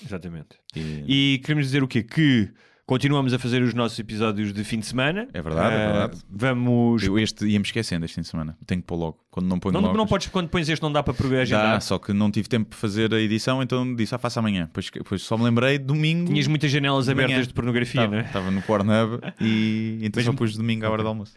Exatamente. 0.04 0.58
E- 0.74 1.34
E 1.34 1.38
queremos 1.38 1.66
dizer 1.66 1.82
o 1.82 1.88
quê? 1.88 2.02
Que 2.02 2.50
continuamos 2.92 3.32
a 3.32 3.38
fazer 3.38 3.62
os 3.62 3.72
nossos 3.72 3.98
episódios 3.98 4.52
de 4.52 4.62
fim 4.64 4.78
de 4.78 4.84
semana. 4.86 5.26
É 5.32 5.40
verdade, 5.40 5.74
é 5.74 5.78
Eh, 5.78 5.86
verdade. 5.86 6.18
Vamos. 6.30 7.02
Eu 7.02 7.18
este 7.18 7.46
ia-me 7.46 7.64
esquecendo 7.64 8.04
este 8.04 8.16
fim 8.16 8.20
de 8.20 8.28
semana. 8.28 8.54
Tenho 8.66 8.82
que 8.82 8.86
pôr 8.86 8.96
logo. 8.96 9.18
Quando 9.30 9.46
não 9.46 9.58
ponho 9.58 9.72
Não, 9.72 9.80
logo. 9.80 9.96
não 9.96 10.06
podes, 10.06 10.26
quando 10.28 10.48
pões 10.50 10.68
este, 10.68 10.82
não 10.82 10.92
dá 10.92 11.02
para. 11.02 11.14
Dá, 11.48 11.80
só 11.80 11.98
que 11.98 12.12
não 12.12 12.30
tive 12.30 12.48
tempo 12.50 12.68
para 12.68 12.78
fazer 12.78 13.12
a 13.14 13.18
edição, 13.18 13.62
então 13.62 13.94
disse, 13.94 14.14
ah, 14.14 14.18
faço 14.18 14.38
amanhã. 14.38 14.66
Depois, 14.66 14.90
depois 14.92 15.22
só 15.22 15.38
me 15.38 15.44
lembrei, 15.44 15.78
domingo. 15.78 16.26
Tinhas 16.30 16.46
muitas 16.46 16.70
janelas 16.70 17.08
abertas 17.08 17.48
de 17.48 17.54
pornografia, 17.54 18.00
Estava, 18.02 18.14
não 18.14 18.22
é? 18.22 18.26
estava 18.26 18.50
no 18.50 18.60
Pornhub 18.62 19.20
e 19.40 19.98
então 20.04 20.20
Mas- 20.20 20.24
só 20.26 20.32
pus 20.34 20.54
domingo 20.56 20.84
à 20.84 20.90
hora 20.90 21.02
do 21.02 21.08
almoço. 21.08 21.32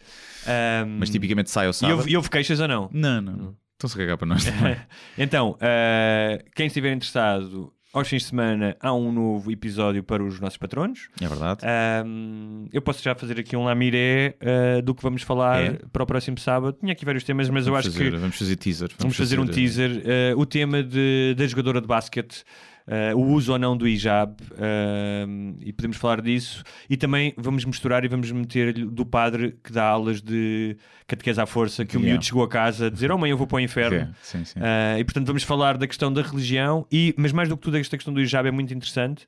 Ahm, 0.46 0.98
Mas 0.98 1.08
tipicamente 1.08 1.50
sai 1.50 1.64
ao 1.66 1.70
e 1.70 1.74
sábado. 1.74 1.96
houve, 1.98 2.10
e 2.10 2.16
houve 2.16 2.28
queixas 2.28 2.60
ou 2.60 2.68
não? 2.68 2.90
Não, 2.92 3.20
não. 3.22 3.32
não. 3.32 3.56
Estão-se 3.72 3.94
a 3.96 3.98
cagar 3.98 4.16
para 4.18 4.26
nós 4.26 4.44
também. 4.46 4.76
então, 5.18 5.56
ah, 5.60 6.38
quem 6.54 6.66
estiver 6.66 6.92
interessado, 6.92 7.72
aos 7.98 8.08
fins 8.08 8.22
de 8.22 8.28
semana 8.28 8.76
há 8.80 8.92
um 8.92 9.10
novo 9.12 9.50
episódio 9.50 10.02
para 10.02 10.22
os 10.22 10.38
nossos 10.40 10.56
patronos. 10.58 11.08
É 11.20 11.26
verdade. 11.26 11.60
Ahm, 11.64 12.66
eu 12.72 12.82
posso 12.82 13.02
já 13.02 13.14
fazer 13.14 13.38
aqui 13.40 13.56
um 13.56 13.64
lamiré 13.64 14.36
ah, 14.40 14.80
do 14.82 14.94
que 14.94 15.02
vamos 15.02 15.22
falar 15.22 15.62
É? 15.64 15.70
para 15.92 16.02
o 16.02 16.06
próximo 16.06 16.38
sábado. 16.38 16.76
Tinha 16.80 16.92
aqui 16.92 17.04
vários 17.04 17.24
temas, 17.24 17.48
mas 17.48 17.66
eu 17.66 17.72
vamos, 17.72 17.86
acho 17.86 17.96
fazer, 17.96 18.10
que 18.12 18.16
vamos 18.18 18.36
fazer 18.38 18.56
teaser. 18.56 18.90
vamos 18.98 19.16
fazer 19.16 19.40
um 19.40 19.44
eh, 19.44 19.48
teaser. 19.48 20.02
Ah, 20.04 20.34
o 20.36 20.44
tema 20.46 20.82
de, 20.82 21.34
da 21.36 21.46
jogadora 21.46 21.80
de 21.80 21.86
basquete. 21.86 22.44
Ah, 22.88 23.14
o 23.16 23.20
uso 23.32 23.52
ou 23.52 23.58
não 23.58 23.76
do 23.76 23.86
hijab 23.88 24.36
ahm, 24.52 25.56
e 25.60 25.72
podemos 25.72 25.96
falar 25.96 26.20
disso 26.20 26.62
e 26.88 26.96
também 26.96 27.34
vamos 27.36 27.64
misturar 27.64 28.04
e 28.04 28.08
vamos 28.08 28.30
meter 28.30 28.72
do 28.74 29.04
padre 29.04 29.58
que 29.62 29.72
dá 29.72 29.84
aulas 29.84 30.22
de 30.22 30.76
catequese 31.06 31.40
à 31.40 31.46
força 31.46 31.84
que 31.84 31.96
o 31.96 32.00
Yeah. 32.00 32.12
miúdo 32.12 32.24
chegou 32.24 32.44
a 32.44 32.48
casa 32.48 32.86
a 32.86 32.90
dizer 32.90 33.10
oh 33.10 33.18
mãe 33.18 33.30
eu 33.30 33.36
vou 33.36 33.46
para 33.46 33.56
o 33.56 33.60
inferno 33.60 33.96
É, 33.98 34.08
sim, 34.22 34.44
sim. 34.44 34.58
Uh, 34.60 34.98
e 34.98 35.04
portanto 35.04 35.26
vamos 35.26 35.42
falar 35.42 35.76
da 35.76 35.86
questão 35.86 36.12
da 36.12 36.22
religião, 36.22 36.86
e, 36.92 37.12
mas 37.16 37.32
mais 37.32 37.48
do 37.48 37.56
que 37.56 37.62
tudo, 37.62 37.76
esta 37.76 37.96
questão 37.96 38.14
do 38.14 38.20
hijab 38.20 38.46
é 38.46 38.52
muito 38.52 38.72
interessante 38.72 39.26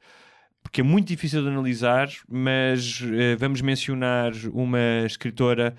porque 0.62 0.80
é 0.80 0.84
muito 0.84 1.08
difícil 1.08 1.42
de 1.42 1.48
analisar. 1.48 2.08
Mas 2.28 3.00
uh, 3.00 3.38
vamos 3.38 3.60
mencionar 3.62 4.32
uma 4.52 5.04
escritora 5.06 5.74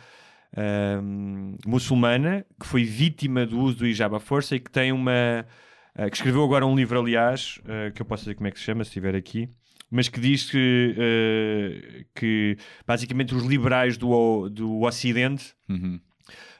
um, 1.01 1.55
muçulmana 1.65 2.45
que 2.59 2.65
foi 2.65 2.83
vítima 2.83 3.45
do 3.45 3.59
uso 3.59 3.77
do 3.77 3.87
hijab 3.87 4.15
à 4.15 4.19
força 4.19 4.55
e 4.55 4.59
que 4.59 4.71
tem 4.71 4.91
uma 4.91 5.45
uh, 5.45 5.68
que 6.07 6.15
escreveu 6.15 6.43
agora 6.43 6.65
um 6.65 6.75
livro, 6.75 6.99
aliás, 6.99 7.59
uh, 7.63 7.91
que 7.93 8.01
eu 8.01 8.05
posso 8.05 8.23
dizer 8.23 8.35
como 8.35 8.47
é 8.47 8.51
que 8.51 8.59
se 8.59 8.65
chama, 8.65 8.83
se 8.83 8.89
estiver 8.89 9.15
aqui. 9.15 9.49
Mas 9.91 10.07
que 10.07 10.19
diz 10.19 10.49
que, 10.51 10.95
uh, 10.95 12.05
que 12.13 12.55
basicamente 12.85 13.33
os 13.33 13.43
liberais 13.43 13.97
do, 13.97 14.47
do 14.49 14.81
Ocidente 14.83 15.53
Uhum. 15.67 15.99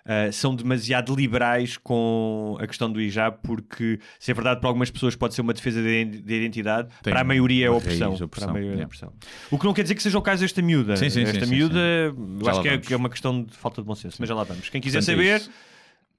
Uh, 0.05 0.31
são 0.33 0.55
demasiado 0.55 1.13
liberais 1.13 1.77
com 1.77 2.57
a 2.59 2.65
questão 2.65 2.91
do 2.91 2.99
hijab, 2.99 3.37
porque 3.43 3.99
se 4.17 4.31
é 4.31 4.33
verdade 4.33 4.59
para 4.59 4.67
algumas 4.67 4.89
pessoas 4.89 5.15
pode 5.15 5.35
ser 5.35 5.41
uma 5.41 5.53
defesa 5.53 5.83
de 5.83 6.05
de 6.05 6.33
identidade, 6.33 6.87
Tem 7.03 7.11
para 7.13 7.21
a 7.21 7.23
maioria 7.23 7.67
é 7.67 7.69
opressão. 7.69 8.09
raiz 8.09 8.21
opressão, 8.21 8.47
Para 8.47 8.59
a 8.59 8.61
maioria 8.61 8.81
é 8.81 8.85
opressão. 8.85 9.13
O 9.51 9.59
que 9.59 9.65
não 9.65 9.73
quer 9.73 9.83
dizer 9.83 9.93
que 9.93 10.01
seja 10.01 10.17
o 10.17 10.21
caso 10.21 10.41
desta 10.41 10.63
miúda. 10.63 10.95
Sim, 10.95 11.11
sim, 11.11 11.25
sim, 11.25 11.31
esta 11.31 11.45
sim, 11.45 11.53
miúda, 11.53 11.77
eu 11.77 12.49
acho 12.49 12.61
que 12.61 12.69
é, 12.69 12.77
que 12.79 12.93
é 12.93 12.97
uma 12.97 13.09
questão 13.09 13.43
de 13.43 13.55
falta 13.55 13.81
de 13.83 13.87
bom 13.87 13.93
senso, 13.93 14.15
mas 14.19 14.27
já 14.27 14.33
lá 14.33 14.43
vamos. 14.43 14.69
Quem 14.69 14.81
quiser 14.81 14.99
Portanto, 14.99 15.19
é 15.19 15.23
saber, 15.23 15.41
isso. 15.41 15.51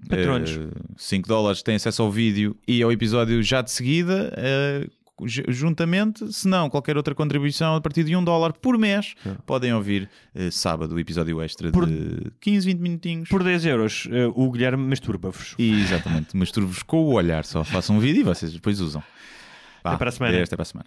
Patronos. 0.09 0.59
5 0.97 1.29
dólares 1.29 1.63
tem 1.63 1.75
acesso 1.77 2.03
ao 2.03 2.11
vídeo 2.11 2.57
e 2.67 2.83
ao 2.83 2.91
episódio 2.93 3.43
já 3.43 3.61
de 3.63 3.71
seguida, 3.71 4.33
eh, 4.37 4.87
ju- 5.25 5.45
juntamente. 5.49 6.33
Se 6.33 6.49
não, 6.49 6.69
qualquer 6.71 6.97
outra 6.97 7.15
contribuição 7.15 7.75
a 7.77 7.81
partir 7.81 8.05
de 8.05 8.17
1 8.17 8.25
dólar 8.25 8.53
por 8.55 8.79
mês, 8.79 9.15
podem 9.47 9.73
ouvir 9.75 10.09
eh, 10.35 10.51
sábado 10.51 10.95
o 10.95 10.99
episódio 10.99 11.41
extra 11.43 11.71
Por- 11.71 11.87
de 11.87 12.31
15, 12.41 12.67
20 12.67 12.79
minutinhos. 12.81 13.29
Por 13.29 13.43
10 13.45 13.67
euros, 13.67 14.07
uh, 14.07 14.33
o 14.35 14.51
Guilherme 14.51 14.83
masturba-vos. 14.85 15.55
Exatamente, 15.59 16.37
masturo-vos 16.37 16.83
com 16.83 17.05
o 17.05 17.13
olhar, 17.13 17.45
só 17.45 17.63
façam 17.65 17.97
um 17.97 18.01
vídeo 18.01 18.21
e 18.21 18.25
vocês 18.25 18.53
depois 18.53 18.81
usam. 18.81 19.03
Vá, 19.83 19.91
Até 19.91 19.99
para 19.99 20.09
a 20.09 20.13
semana. 20.13 20.43
Até 20.43 20.57
para 20.57 20.63
a 20.63 20.67
semana. 20.67 20.87